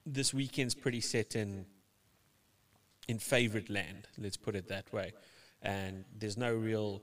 this 0.06 0.34
weekend's 0.34 0.74
pretty 0.76 1.02
set 1.02 1.36
in 1.36 1.66
in 3.08 3.20
favourite 3.20 3.70
land. 3.70 4.08
Let's 4.18 4.38
put 4.38 4.56
it 4.56 4.68
that 4.70 4.92
way, 4.94 5.14
and 5.62 6.06
there's 6.18 6.38
no 6.38 6.54
real 6.54 7.02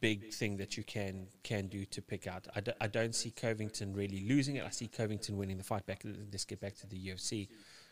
big 0.00 0.32
thing 0.32 0.58
that 0.58 0.76
you 0.76 0.82
can 0.82 1.28
can 1.42 1.66
do 1.66 1.84
to 1.86 2.02
pick 2.02 2.26
out. 2.26 2.46
I 2.80 2.86
don't 2.86 3.14
see 3.14 3.30
Covington 3.30 3.94
really 3.94 4.20
losing 4.28 4.56
it. 4.56 4.64
I 4.64 4.70
see 4.70 4.88
Covington 4.88 5.36
winning 5.36 5.56
the 5.56 5.64
fight. 5.64 5.86
Back. 5.86 6.02
Let's 6.04 6.44
get 6.44 6.60
back 6.60 6.76
to 6.76 6.86
the 6.86 6.96
UFC. 6.96 7.48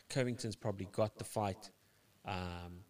Covington's 0.09 0.55
probably 0.55 0.87
got 0.91 1.17
the 1.17 1.23
fight. 1.23 1.71
Um, 2.25 2.83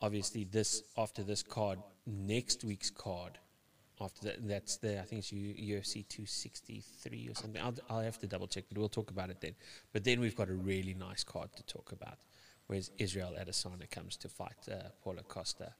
obviously, 0.00 0.44
this 0.44 0.82
after 0.96 1.22
this 1.22 1.42
card, 1.42 1.78
next 2.06 2.64
week's 2.64 2.90
card, 2.90 3.38
after 4.00 4.26
that, 4.26 4.48
that's 4.48 4.76
the 4.78 5.00
I 5.00 5.02
think 5.04 5.20
it's 5.20 5.30
UFC 5.30 6.06
263 6.08 7.28
or 7.28 7.34
something. 7.34 7.60
I'll, 7.60 7.74
I'll 7.88 8.02
have 8.02 8.18
to 8.20 8.26
double 8.26 8.46
check, 8.46 8.64
but 8.68 8.78
we'll 8.78 8.88
talk 8.88 9.10
about 9.10 9.30
it 9.30 9.40
then. 9.40 9.54
But 9.92 10.04
then 10.04 10.20
we've 10.20 10.36
got 10.36 10.48
a 10.48 10.54
really 10.54 10.94
nice 10.94 11.24
card 11.24 11.50
to 11.56 11.62
talk 11.64 11.92
about, 11.92 12.18
where 12.66 12.80
Israel 12.98 13.34
Adesanya 13.40 13.90
comes 13.90 14.16
to 14.18 14.28
fight 14.28 14.56
uh, 14.70 14.88
Paulo 15.02 15.22
Costa 15.22 15.74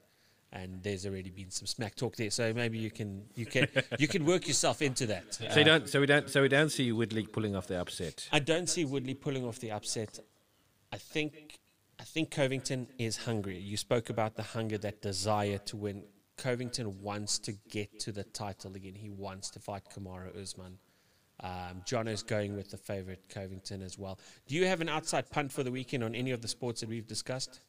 and 0.53 0.83
there's 0.83 1.05
already 1.05 1.29
been 1.29 1.49
some 1.49 1.65
smack 1.65 1.95
talk 1.95 2.15
there. 2.15 2.29
So 2.29 2.53
maybe 2.53 2.77
you 2.77 2.91
can 2.91 3.23
you 3.35 3.45
can 3.45 3.67
you 3.97 4.07
can 4.07 4.25
work 4.25 4.47
yourself 4.47 4.81
into 4.81 5.05
that. 5.07 5.39
So 5.51 5.59
you 5.59 5.65
don't. 5.65 5.89
So 5.89 5.99
we 5.99 6.05
don't. 6.05 6.29
So 6.29 6.41
we 6.41 6.47
don't 6.47 6.69
see 6.69 6.91
Woodley 6.91 7.25
pulling 7.25 7.55
off 7.55 7.67
the 7.67 7.79
upset. 7.79 8.27
I 8.31 8.39
don't 8.39 8.67
see 8.67 8.85
Woodley 8.85 9.13
pulling 9.13 9.45
off 9.45 9.59
the 9.59 9.71
upset. 9.71 10.19
I 10.91 10.97
think 10.97 11.59
I 12.01 12.03
think 12.03 12.31
Covington 12.31 12.87
is 12.97 13.15
hungry. 13.15 13.59
You 13.59 13.77
spoke 13.77 14.09
about 14.09 14.35
the 14.35 14.41
hunger, 14.41 14.79
that 14.79 15.03
desire 15.03 15.59
to 15.59 15.77
win. 15.77 16.03
Covington 16.35 16.99
wants 16.99 17.37
to 17.37 17.51
get 17.69 17.99
to 17.99 18.11
the 18.11 18.23
title 18.23 18.75
again. 18.75 18.95
He 18.95 19.11
wants 19.11 19.51
to 19.51 19.59
fight 19.59 19.83
Kamaru 19.95 20.35
Usman. 20.35 20.79
Um, 21.41 21.83
is 22.07 22.23
going 22.23 22.55
with 22.55 22.71
the 22.71 22.77
favorite 22.77 23.23
Covington 23.29 23.83
as 23.83 23.99
well. 23.99 24.19
Do 24.47 24.55
you 24.55 24.65
have 24.65 24.81
an 24.81 24.89
outside 24.89 25.29
punt 25.29 25.51
for 25.51 25.61
the 25.61 25.71
weekend 25.71 26.03
on 26.03 26.15
any 26.15 26.31
of 26.31 26.41
the 26.41 26.47
sports 26.47 26.81
that 26.81 26.89
we've 26.89 27.07
discussed? 27.07 27.59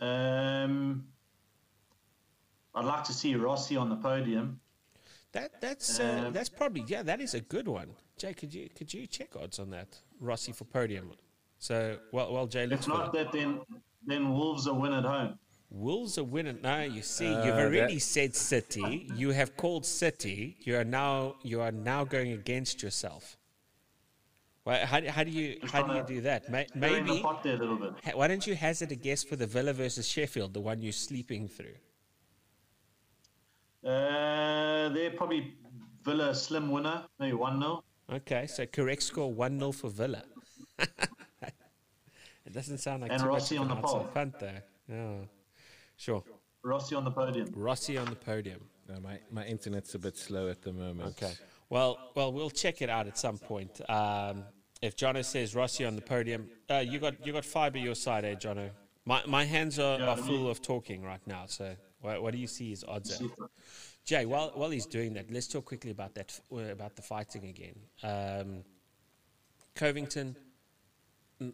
Um, 0.00 1.06
I'd 2.74 2.84
like 2.86 3.04
to 3.04 3.12
see 3.12 3.34
Rossi 3.34 3.76
on 3.76 3.90
the 3.90 3.96
podium. 3.96 4.60
That 5.32 5.60
that's 5.60 6.00
uh, 6.00 6.24
Um, 6.26 6.32
that's 6.32 6.48
probably 6.48 6.84
yeah 6.86 7.02
that 7.02 7.20
is 7.20 7.34
a 7.34 7.40
good 7.40 7.68
one. 7.68 7.90
Jay, 8.16 8.32
could 8.32 8.54
you 8.54 8.68
could 8.74 8.92
you 8.92 9.06
check 9.06 9.36
odds 9.36 9.58
on 9.58 9.70
that 9.70 10.00
Rossi 10.20 10.52
for 10.52 10.64
podium? 10.64 11.10
So 11.68 11.96
well 12.12 12.30
well 12.30 12.46
Jay 12.46 12.66
looks 12.66 12.82
If 12.82 12.88
not 12.88 13.12
that. 13.14 13.32
that, 13.32 13.32
then 13.32 13.60
then 14.04 14.22
Wolves 14.34 14.68
are 14.68 14.74
win 14.74 14.92
at 14.92 15.04
home. 15.04 15.38
Wolves 15.70 16.18
are 16.18 16.24
winning. 16.34 16.58
No, 16.62 16.82
you 16.82 17.00
see, 17.00 17.32
Uh, 17.34 17.42
you've 17.46 17.56
already 17.66 17.94
that- 17.94 18.00
said 18.14 18.36
City. 18.36 19.08
You 19.16 19.30
have 19.30 19.56
called 19.56 19.86
City. 19.86 20.58
You 20.60 20.76
are 20.76 20.84
now 20.84 21.36
you 21.42 21.62
are 21.62 21.72
now 21.72 22.04
going 22.04 22.32
against 22.32 22.82
yourself. 22.82 23.38
Well, 24.66 24.84
how, 24.86 25.00
do- 25.00 25.08
how 25.08 25.24
do 25.24 25.30
you 25.30 25.58
how 25.72 25.80
do 25.86 25.94
you 25.96 26.04
do 26.16 26.20
that? 26.28 26.50
May, 26.50 26.66
the 26.74 26.78
maybe 26.78 27.22
pot 27.22 27.42
there 27.42 27.54
a 27.56 27.58
little 27.64 27.78
bit. 27.78 28.14
why 28.14 28.26
don't 28.28 28.46
you 28.46 28.54
hazard 28.54 28.92
a 28.92 28.96
guess 29.06 29.24
for 29.24 29.36
the 29.36 29.46
Villa 29.46 29.72
versus 29.72 30.06
Sheffield, 30.06 30.52
the 30.52 30.60
one 30.60 30.82
you're 30.82 30.92
sleeping 31.08 31.48
through? 31.48 31.78
Uh, 33.82 34.90
they're 34.90 35.12
probably 35.16 35.54
Villa 36.04 36.34
slim 36.34 36.70
winner, 36.70 37.04
maybe 37.18 37.32
1 37.32 37.58
0. 37.60 37.82
Okay, 38.12 38.46
so 38.46 38.66
correct 38.66 39.02
score 39.02 39.32
one 39.32 39.58
0 39.58 39.72
for 39.72 39.88
Villa. 39.88 40.22
it 42.46 42.52
doesn't 42.52 42.78
sound 42.78 43.02
like 43.02 43.10
And 43.12 43.20
too 43.22 43.28
Rossi 43.28 43.56
much 43.58 43.64
of 43.64 43.70
on 43.70 43.76
an 43.76 43.82
the 43.82 43.86
outside 43.88 43.98
pole. 44.04 44.10
punt 44.14 44.38
there. 44.40 44.62
Yeah, 44.88 45.14
sure. 45.96 46.22
Rossi 46.62 46.94
on 46.94 47.04
the 47.04 47.10
podium. 47.10 47.48
Rossi 47.54 47.96
on 47.98 48.06
the 48.06 48.16
podium. 48.16 48.60
No, 48.88 49.00
my 49.00 49.18
my 49.30 49.44
internet's 49.46 49.94
a 49.94 49.98
bit 49.98 50.16
slow 50.16 50.48
at 50.48 50.62
the 50.62 50.72
moment. 50.72 51.08
Okay. 51.22 51.32
Well, 51.70 51.98
well, 52.14 52.32
we'll 52.32 52.50
check 52.50 52.82
it 52.82 52.90
out 52.90 53.06
at 53.06 53.16
some 53.18 53.38
point. 53.38 53.80
Um, 53.88 54.44
if 54.82 54.96
Jono 54.96 55.24
says 55.24 55.54
Rossi 55.54 55.84
on 55.86 55.96
the 55.96 56.02
podium, 56.02 56.48
uh, 56.70 56.78
you 56.86 56.98
got 56.98 57.26
you 57.26 57.32
got 57.32 57.44
fiber 57.44 57.78
your 57.78 57.94
side, 57.94 58.24
eh, 58.24 58.34
Jono? 58.34 58.70
My 59.06 59.22
my 59.26 59.44
hands 59.44 59.78
are, 59.78 59.98
Yeah, 59.98 60.08
are 60.10 60.16
full 60.16 60.48
of 60.50 60.60
talking 60.62 61.02
right 61.02 61.26
now. 61.26 61.44
So 61.46 61.74
what, 62.00 62.22
what 62.22 62.32
do 62.32 62.38
you 62.38 62.46
see 62.46 62.72
as 62.72 62.84
odds? 62.86 63.20
At? 63.20 63.26
Jay, 64.04 64.26
while 64.26 64.50
while 64.54 64.70
he's 64.70 64.86
doing 64.86 65.14
that, 65.14 65.30
let's 65.30 65.48
talk 65.48 65.64
quickly 65.64 65.90
about 65.90 66.14
that 66.14 66.38
uh, 66.52 66.56
about 66.72 66.94
the 66.96 67.02
fighting 67.02 67.46
again. 67.46 67.76
Um, 68.02 68.64
Covington, 69.74 70.36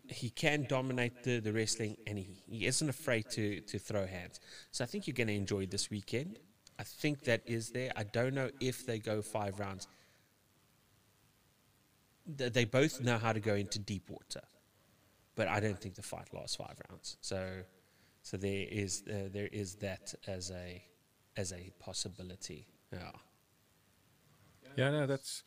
he 0.08 0.30
can 0.30 0.64
dominate 0.68 1.22
the, 1.22 1.40
the 1.40 1.52
wrestling, 1.52 1.96
and 2.06 2.18
he, 2.18 2.42
he 2.46 2.66
isn't 2.66 2.88
afraid 2.88 3.28
to 3.30 3.60
to 3.62 3.78
throw 3.78 4.06
hands. 4.06 4.40
So 4.70 4.84
I 4.84 4.86
think 4.86 5.06
you're 5.06 5.14
going 5.14 5.28
to 5.28 5.34
enjoy 5.34 5.66
this 5.66 5.90
weekend. 5.90 6.38
I 6.78 6.82
think 6.84 7.24
that 7.24 7.42
is 7.46 7.70
there. 7.70 7.92
I 7.96 8.04
don't 8.04 8.34
know 8.34 8.50
if 8.60 8.86
they 8.86 8.98
go 8.98 9.22
five 9.22 9.58
rounds. 9.58 9.86
Th- 12.38 12.52
They 12.52 12.64
both 12.64 13.00
know 13.00 13.18
how 13.18 13.32
to 13.32 13.40
go 13.40 13.54
into 13.54 13.78
deep 13.78 14.08
water, 14.10 14.42
but 15.36 15.48
I 15.48 15.60
don't 15.60 15.80
think 15.80 15.94
the 15.94 16.02
fight 16.02 16.28
lasts 16.32 16.56
five 16.56 16.76
rounds. 16.90 17.16
So, 17.20 17.62
so 18.22 18.36
there 18.36 18.66
is 18.70 19.02
uh, 19.08 19.28
there 19.32 19.48
is 19.52 19.76
that 19.76 20.14
as 20.26 20.50
a 20.50 20.82
as 21.36 21.52
a 21.52 21.70
possibility. 21.78 22.66
Yeah. 22.92 23.12
Yeah, 24.76 24.90
no, 24.90 25.06
that's 25.06 25.42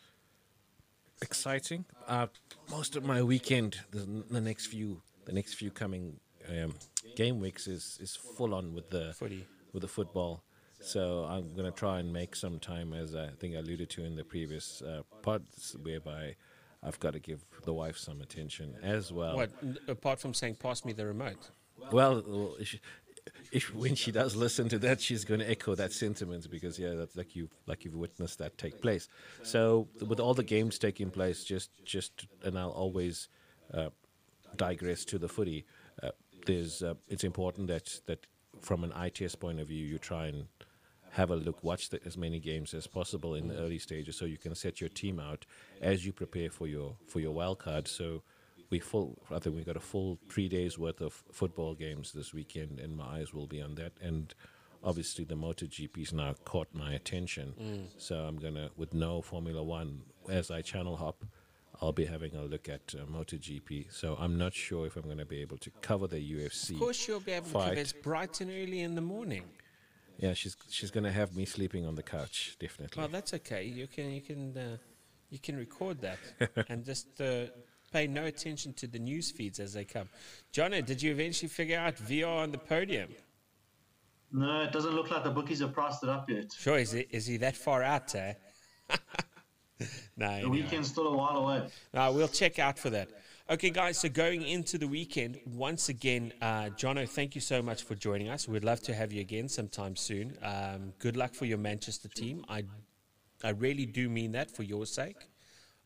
exciting. 1.22 1.86
Uh, 2.08 2.28
most 2.70 2.96
of 2.96 3.04
my 3.06 3.22
weekend, 3.22 3.78
the, 3.92 4.06
the 4.30 4.42
next 4.42 4.68
few, 4.68 5.02
the 5.26 5.32
next 5.34 5.54
few 5.56 5.72
coming 5.72 6.20
um, 6.50 6.74
game 7.16 7.40
weeks 7.40 7.68
is 7.68 7.98
is 8.02 8.16
full 8.16 8.54
on 8.54 8.74
with 8.74 8.90
the 8.90 9.14
Footy. 9.14 9.46
with 9.72 9.82
the 9.82 9.88
football. 9.88 10.44
So 10.82 11.24
I'm 11.24 11.54
gonna 11.56 11.72
try 11.72 12.00
and 12.00 12.12
make 12.12 12.36
some 12.36 12.60
time, 12.60 12.92
as 12.94 13.16
I 13.16 13.30
think 13.40 13.56
I 13.56 13.60
alluded 13.60 13.90
to 13.92 14.04
in 14.04 14.16
the 14.16 14.24
previous 14.26 14.82
uh, 14.82 15.04
pods, 15.22 15.76
whereby 15.82 16.36
I've 16.84 17.00
got 17.00 17.14
to 17.14 17.20
give 17.20 17.46
the 17.64 17.74
wife 17.74 17.98
some 17.98 18.20
attention 18.22 18.76
as 18.84 19.12
well. 19.14 19.38
What 19.38 19.52
n- 19.62 19.78
apart 19.88 20.20
from 20.20 20.34
saying 20.34 20.56
pass 20.56 20.84
me 20.84 20.92
the 20.92 21.06
remote? 21.06 21.50
Well, 21.92 22.24
well, 22.28 22.56
if, 23.54 23.74
when 23.84 23.96
she 23.96 24.12
does 24.12 24.36
listen 24.36 24.68
to 24.70 24.80
that, 24.80 25.00
she's 25.00 25.24
going 25.24 25.40
to 25.40 25.50
echo 25.50 25.76
that 25.76 25.94
sentiment 25.94 26.50
because 26.50 26.78
yeah, 26.78 26.94
that's 26.94 27.16
like 27.16 27.36
you 27.36 27.50
like 27.68 27.86
you've 27.86 27.96
witnessed 27.96 28.40
that 28.40 28.58
take 28.58 28.82
place. 28.82 29.08
So 29.44 29.88
with 30.08 30.20
all 30.20 30.34
the 30.34 30.44
games 30.44 30.80
taking 30.80 31.10
place, 31.10 31.44
just 31.44 31.70
just 31.86 32.28
and 32.44 32.58
I'll 32.58 32.70
always 32.70 33.30
uh, 33.74 33.90
digress 34.56 35.06
to 35.06 35.18
the 35.18 35.30
footy. 35.30 35.66
Uh, 36.02 36.10
there's 36.46 36.84
uh, 36.84 36.96
it's 37.08 37.24
important 37.24 37.68
that 37.68 38.02
that 38.08 38.26
from 38.62 38.84
an 38.84 38.94
ITS 39.06 39.36
point 39.36 39.60
of 39.60 39.68
view, 39.68 39.86
you 39.86 39.98
try 39.98 40.28
and 40.28 40.48
have 41.12 41.30
a 41.30 41.36
look, 41.36 41.64
watch 41.64 41.90
the, 41.90 42.00
as 42.06 42.18
many 42.18 42.40
games 42.40 42.74
as 42.74 42.88
possible 42.88 43.36
in 43.36 43.48
the 43.48 43.58
early 43.58 43.78
stages, 43.78 44.16
so 44.16 44.26
you 44.26 44.38
can 44.38 44.56
set 44.56 44.82
your 44.82 44.90
team 44.90 45.20
out 45.20 45.46
as 45.80 46.06
you 46.06 46.12
prepare 46.12 46.50
for 46.50 46.68
your 46.68 46.96
for 47.08 47.20
your 47.20 47.32
wild 47.32 47.60
card. 47.60 47.88
So 47.88 48.24
we 48.74 48.80
full. 48.80 49.20
I 49.30 49.38
think 49.38 49.56
we 49.56 49.64
got 49.64 49.78
a 49.78 49.88
full 49.94 50.18
three 50.28 50.50
days 50.50 50.80
worth 50.80 51.00
of 51.00 51.14
football 51.32 51.76
games 51.76 52.12
this 52.12 52.34
weekend, 52.34 52.80
and 52.80 52.98
my 52.98 53.18
eyes 53.18 53.32
will 53.32 53.46
be 53.46 53.62
on 53.62 53.76
that. 53.76 53.94
And 54.02 54.34
obviously, 54.84 55.24
the 55.26 55.36
MotoGP's 55.36 56.12
now 56.12 56.34
caught 56.44 56.70
my 56.74 56.92
attention. 56.94 57.48
So 58.00 58.16
I'm 58.16 58.38
gonna, 58.38 58.72
with 58.76 58.92
no 58.94 59.22
Formula 59.22 59.64
One, 59.64 60.02
as 60.28 60.50
I 60.50 60.62
channel 60.64 60.98
hop, 60.98 61.24
I'll 61.82 61.92
be 62.04 62.06
having 62.06 62.36
a 62.36 62.44
look 62.54 62.68
at 62.68 62.96
uh, 63.00 63.06
MotoGP. 63.06 63.94
So 63.94 64.18
I'm 64.20 64.40
not 64.40 64.54
sure 64.56 64.88
if 64.88 64.96
I'm 64.98 65.08
gonna 65.08 65.32
be 65.38 65.42
able 65.42 65.58
to 65.58 65.70
cover 65.82 66.08
the 66.08 66.22
UFC. 66.36 66.72
Of 66.72 66.80
course, 66.80 67.08
you'll 67.08 67.20
be 67.20 67.34
able 67.34 67.46
to. 67.46 67.52
fight. 67.52 67.78
It's 67.78 67.94
bright 67.94 68.42
and 68.42 68.50
early 68.50 68.80
in 68.82 68.96
the 68.96 69.02
morning. 69.16 69.46
Yeah, 70.18 70.34
she's 70.34 70.56
she's 70.70 70.90
gonna 70.90 71.12
have 71.12 71.36
me 71.36 71.46
sleeping 71.46 71.86
on 71.86 71.94
the 71.94 72.04
couch, 72.18 72.56
definitely. 72.60 73.00
Well, 73.02 73.12
that's 73.18 73.34
okay. 73.40 73.64
You 73.66 73.88
can 73.96 74.12
you 74.12 74.22
can 74.22 74.58
uh, 74.58 74.78
you 75.30 75.40
can 75.46 75.56
record 75.58 76.02
that 76.02 76.20
and 76.70 76.84
just 76.84 77.22
uh, 77.22 77.46
pay 77.94 78.08
no 78.08 78.26
attention 78.26 78.74
to 78.74 78.88
the 78.88 79.00
news 79.00 79.32
feeds 79.32 79.60
as 79.60 79.72
they 79.74 79.86
come. 79.86 80.10
Jono, 80.52 80.84
did 80.86 81.02
you 81.02 81.12
eventually 81.12 81.48
figure 81.50 81.78
out 81.80 81.96
VR 81.96 82.40
on 82.44 82.52
the 82.52 82.58
podium? 82.58 83.10
No, 84.32 84.64
it 84.64 84.72
doesn't 84.72 84.94
look 84.96 85.12
like 85.12 85.24
the 85.24 85.30
bookies 85.30 85.60
have 85.60 85.74
priced 85.74 86.04
it 86.04 86.10
up 86.10 86.28
yet. 86.30 86.52
Sure, 86.58 86.78
is 86.80 86.92
he, 86.92 87.06
is 87.12 87.28
he 87.28 87.38
that 87.38 87.56
far 87.56 87.84
out? 87.84 88.14
Eh? 88.16 88.34
no, 88.90 88.96
The 90.18 90.26
anyway. 90.26 90.50
weekend's 90.50 90.88
still 90.90 91.08
a 91.08 91.16
while 91.16 91.38
away. 91.38 91.68
No, 91.94 92.12
we'll 92.12 92.28
check 92.28 92.58
out 92.58 92.80
for 92.80 92.90
that. 92.90 93.10
Okay, 93.50 93.70
guys, 93.70 94.00
so 94.00 94.10
going 94.10 94.42
into 94.42 94.78
the 94.78 94.88
weekend, 94.88 95.38
once 95.46 95.90
again, 95.90 96.32
uh, 96.42 96.70
Jono, 96.78 97.08
thank 97.08 97.36
you 97.36 97.42
so 97.42 97.62
much 97.62 97.84
for 97.84 97.94
joining 97.94 98.30
us. 98.30 98.48
We'd 98.48 98.64
love 98.64 98.82
to 98.84 98.94
have 98.94 99.12
you 99.12 99.22
again 99.22 99.50
sometime 99.50 99.96
soon. 99.96 100.38
Um, 100.42 100.94
good 100.98 101.16
luck 101.18 101.36
for 101.36 101.46
your 101.46 101.58
Manchester 101.58 102.08
team. 102.08 102.44
I, 102.50 102.64
I 103.44 103.50
really 103.50 103.86
do 103.86 104.10
mean 104.10 104.32
that 104.32 104.50
for 104.50 104.64
your 104.64 104.86
sake. 104.86 105.18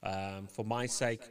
Um, 0.04 0.48
for 0.48 0.64
my 0.64 0.86
sake, 0.86 1.22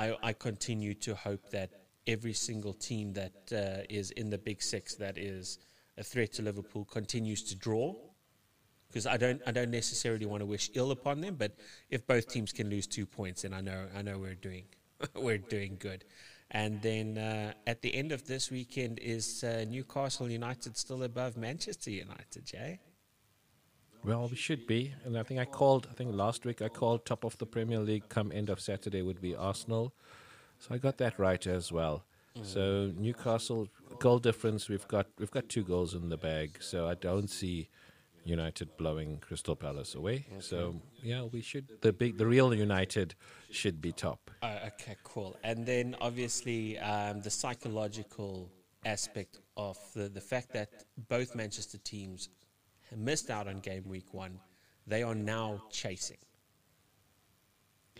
I, 0.00 0.16
I 0.22 0.32
continue 0.32 0.94
to 0.94 1.14
hope 1.14 1.50
that 1.50 1.70
every 2.06 2.32
single 2.32 2.72
team 2.72 3.12
that 3.12 3.32
uh, 3.52 3.84
is 3.90 4.10
in 4.12 4.30
the 4.30 4.38
Big 4.38 4.62
Six 4.62 4.94
that 4.94 5.18
is 5.18 5.58
a 5.98 6.02
threat 6.02 6.32
to 6.34 6.42
Liverpool 6.42 6.86
continues 6.86 7.42
to 7.50 7.54
draw. 7.54 7.94
Because 8.88 9.06
I 9.06 9.18
don't, 9.18 9.40
I 9.46 9.52
don't 9.52 9.70
necessarily 9.70 10.26
want 10.26 10.40
to 10.40 10.46
wish 10.46 10.70
ill 10.74 10.90
upon 10.90 11.20
them, 11.20 11.36
but 11.36 11.52
if 11.90 12.06
both 12.06 12.28
teams 12.28 12.50
can 12.50 12.70
lose 12.70 12.86
two 12.86 13.06
points, 13.06 13.42
then 13.42 13.52
I 13.52 13.60
know, 13.60 13.86
I 13.94 14.02
know 14.02 14.18
we're 14.18 14.34
doing 14.34 14.64
we're 15.14 15.38
doing 15.38 15.76
good. 15.78 16.04
And 16.50 16.82
then 16.82 17.16
uh, 17.16 17.52
at 17.66 17.80
the 17.82 17.94
end 17.94 18.10
of 18.10 18.26
this 18.26 18.50
weekend 18.50 18.98
is 19.00 19.44
uh, 19.44 19.64
Newcastle 19.68 20.28
United 20.28 20.76
still 20.76 21.04
above 21.04 21.36
Manchester 21.36 21.90
United, 21.90 22.44
Jay? 22.44 22.80
Well, 24.04 24.28
we 24.28 24.36
should 24.36 24.66
be. 24.66 24.94
And 25.04 25.18
I 25.18 25.22
think 25.22 25.40
I 25.40 25.44
called, 25.44 25.86
I 25.90 25.94
think 25.94 26.14
last 26.14 26.44
week 26.44 26.62
I 26.62 26.68
called 26.68 27.04
top 27.04 27.24
of 27.24 27.36
the 27.38 27.46
Premier 27.46 27.80
League 27.80 28.08
come 28.08 28.32
end 28.32 28.48
of 28.48 28.60
Saturday 28.60 29.02
would 29.02 29.20
be 29.20 29.36
Arsenal. 29.36 29.92
So 30.58 30.74
I 30.74 30.78
got 30.78 30.98
that 30.98 31.18
right 31.18 31.46
as 31.46 31.70
well. 31.70 32.04
Mm. 32.36 32.46
So 32.46 32.92
Newcastle 32.96 33.68
goal 33.98 34.18
difference 34.18 34.68
we've 34.68 34.86
got 34.88 35.06
we've 35.18 35.30
got 35.30 35.48
two 35.48 35.64
goals 35.64 35.94
in 35.94 36.08
the 36.08 36.16
bag. 36.16 36.58
So 36.60 36.86
I 36.86 36.94
don't 36.94 37.28
see 37.28 37.68
United 38.24 38.76
blowing 38.76 39.18
Crystal 39.20 39.56
Palace 39.56 39.94
away. 39.94 40.26
Okay. 40.30 40.40
So 40.40 40.80
yeah, 41.02 41.24
we 41.24 41.40
should 41.40 41.68
the 41.80 41.92
big 41.92 42.18
the 42.18 42.26
real 42.26 42.54
United 42.54 43.14
should 43.50 43.80
be 43.80 43.92
top. 43.92 44.30
Oh, 44.42 44.56
okay, 44.68 44.96
cool. 45.02 45.36
And 45.42 45.66
then 45.66 45.96
obviously 46.00 46.78
um, 46.78 47.20
the 47.22 47.30
psychological 47.30 48.50
aspect 48.84 49.38
of 49.56 49.78
the 49.94 50.08
the 50.08 50.20
fact 50.20 50.52
that 50.52 50.84
both 51.08 51.34
Manchester 51.34 51.78
teams 51.78 52.28
missed 52.96 53.30
out 53.30 53.48
on 53.48 53.60
game 53.60 53.84
week 53.86 54.12
one, 54.12 54.38
they 54.86 55.02
are 55.02 55.14
now 55.14 55.62
chasing. 55.70 56.18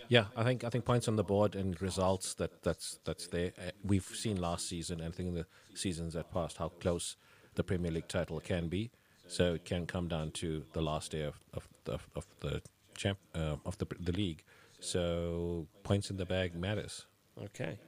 Yeah, 0.08 0.26
I 0.36 0.44
think 0.44 0.64
I 0.64 0.70
think 0.70 0.84
points 0.84 1.08
on 1.08 1.16
the 1.16 1.24
board 1.24 1.54
and 1.54 1.80
results 1.80 2.34
that 2.34 2.62
that's 2.62 2.98
that's 3.04 3.26
there. 3.28 3.52
Uh, 3.58 3.70
we've 3.84 4.04
seen 4.04 4.40
last 4.40 4.68
season 4.68 5.00
and 5.00 5.12
I 5.12 5.16
think 5.16 5.28
in 5.28 5.34
the 5.34 5.46
seasons 5.74 6.14
that 6.14 6.32
passed 6.32 6.56
how 6.56 6.68
close 6.68 7.16
the 7.54 7.62
Premier 7.62 7.90
League 7.90 8.08
title 8.08 8.40
can 8.40 8.68
be. 8.68 8.90
So 9.28 9.54
it 9.54 9.64
can 9.64 9.86
come 9.86 10.08
down 10.08 10.32
to 10.32 10.64
the 10.72 10.82
last 10.82 11.12
day 11.12 11.22
of 11.22 11.38
of 11.54 11.68
the, 11.84 11.98
of 12.16 12.26
the 12.40 12.62
champ 12.96 13.18
uh, 13.34 13.56
of 13.64 13.78
the 13.78 13.86
the 14.00 14.12
league. 14.12 14.42
So 14.80 15.66
points 15.82 16.10
in 16.10 16.16
the 16.16 16.26
bag 16.26 16.56
matters. 16.56 17.06
Okay. 17.44 17.78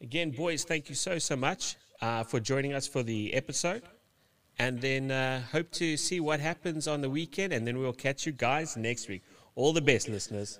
Again, 0.00 0.30
boys, 0.30 0.64
thank 0.64 0.88
you 0.88 0.94
so 0.94 1.18
so 1.18 1.34
much 1.34 1.76
uh, 2.00 2.22
for 2.22 2.40
joining 2.40 2.72
us 2.72 2.86
for 2.86 3.02
the 3.02 3.34
episode, 3.34 3.82
and 4.58 4.80
then 4.80 5.10
uh, 5.10 5.42
hope 5.52 5.70
to 5.72 5.96
see 5.96 6.20
what 6.20 6.40
happens 6.40 6.88
on 6.88 7.00
the 7.00 7.10
weekend, 7.10 7.52
and 7.52 7.66
then 7.66 7.78
we'll 7.78 7.92
catch 7.92 8.26
you 8.26 8.32
guys 8.32 8.76
next 8.76 9.08
week. 9.08 9.22
All 9.54 9.72
the 9.72 9.80
best, 9.80 10.08
listeners. 10.08 10.58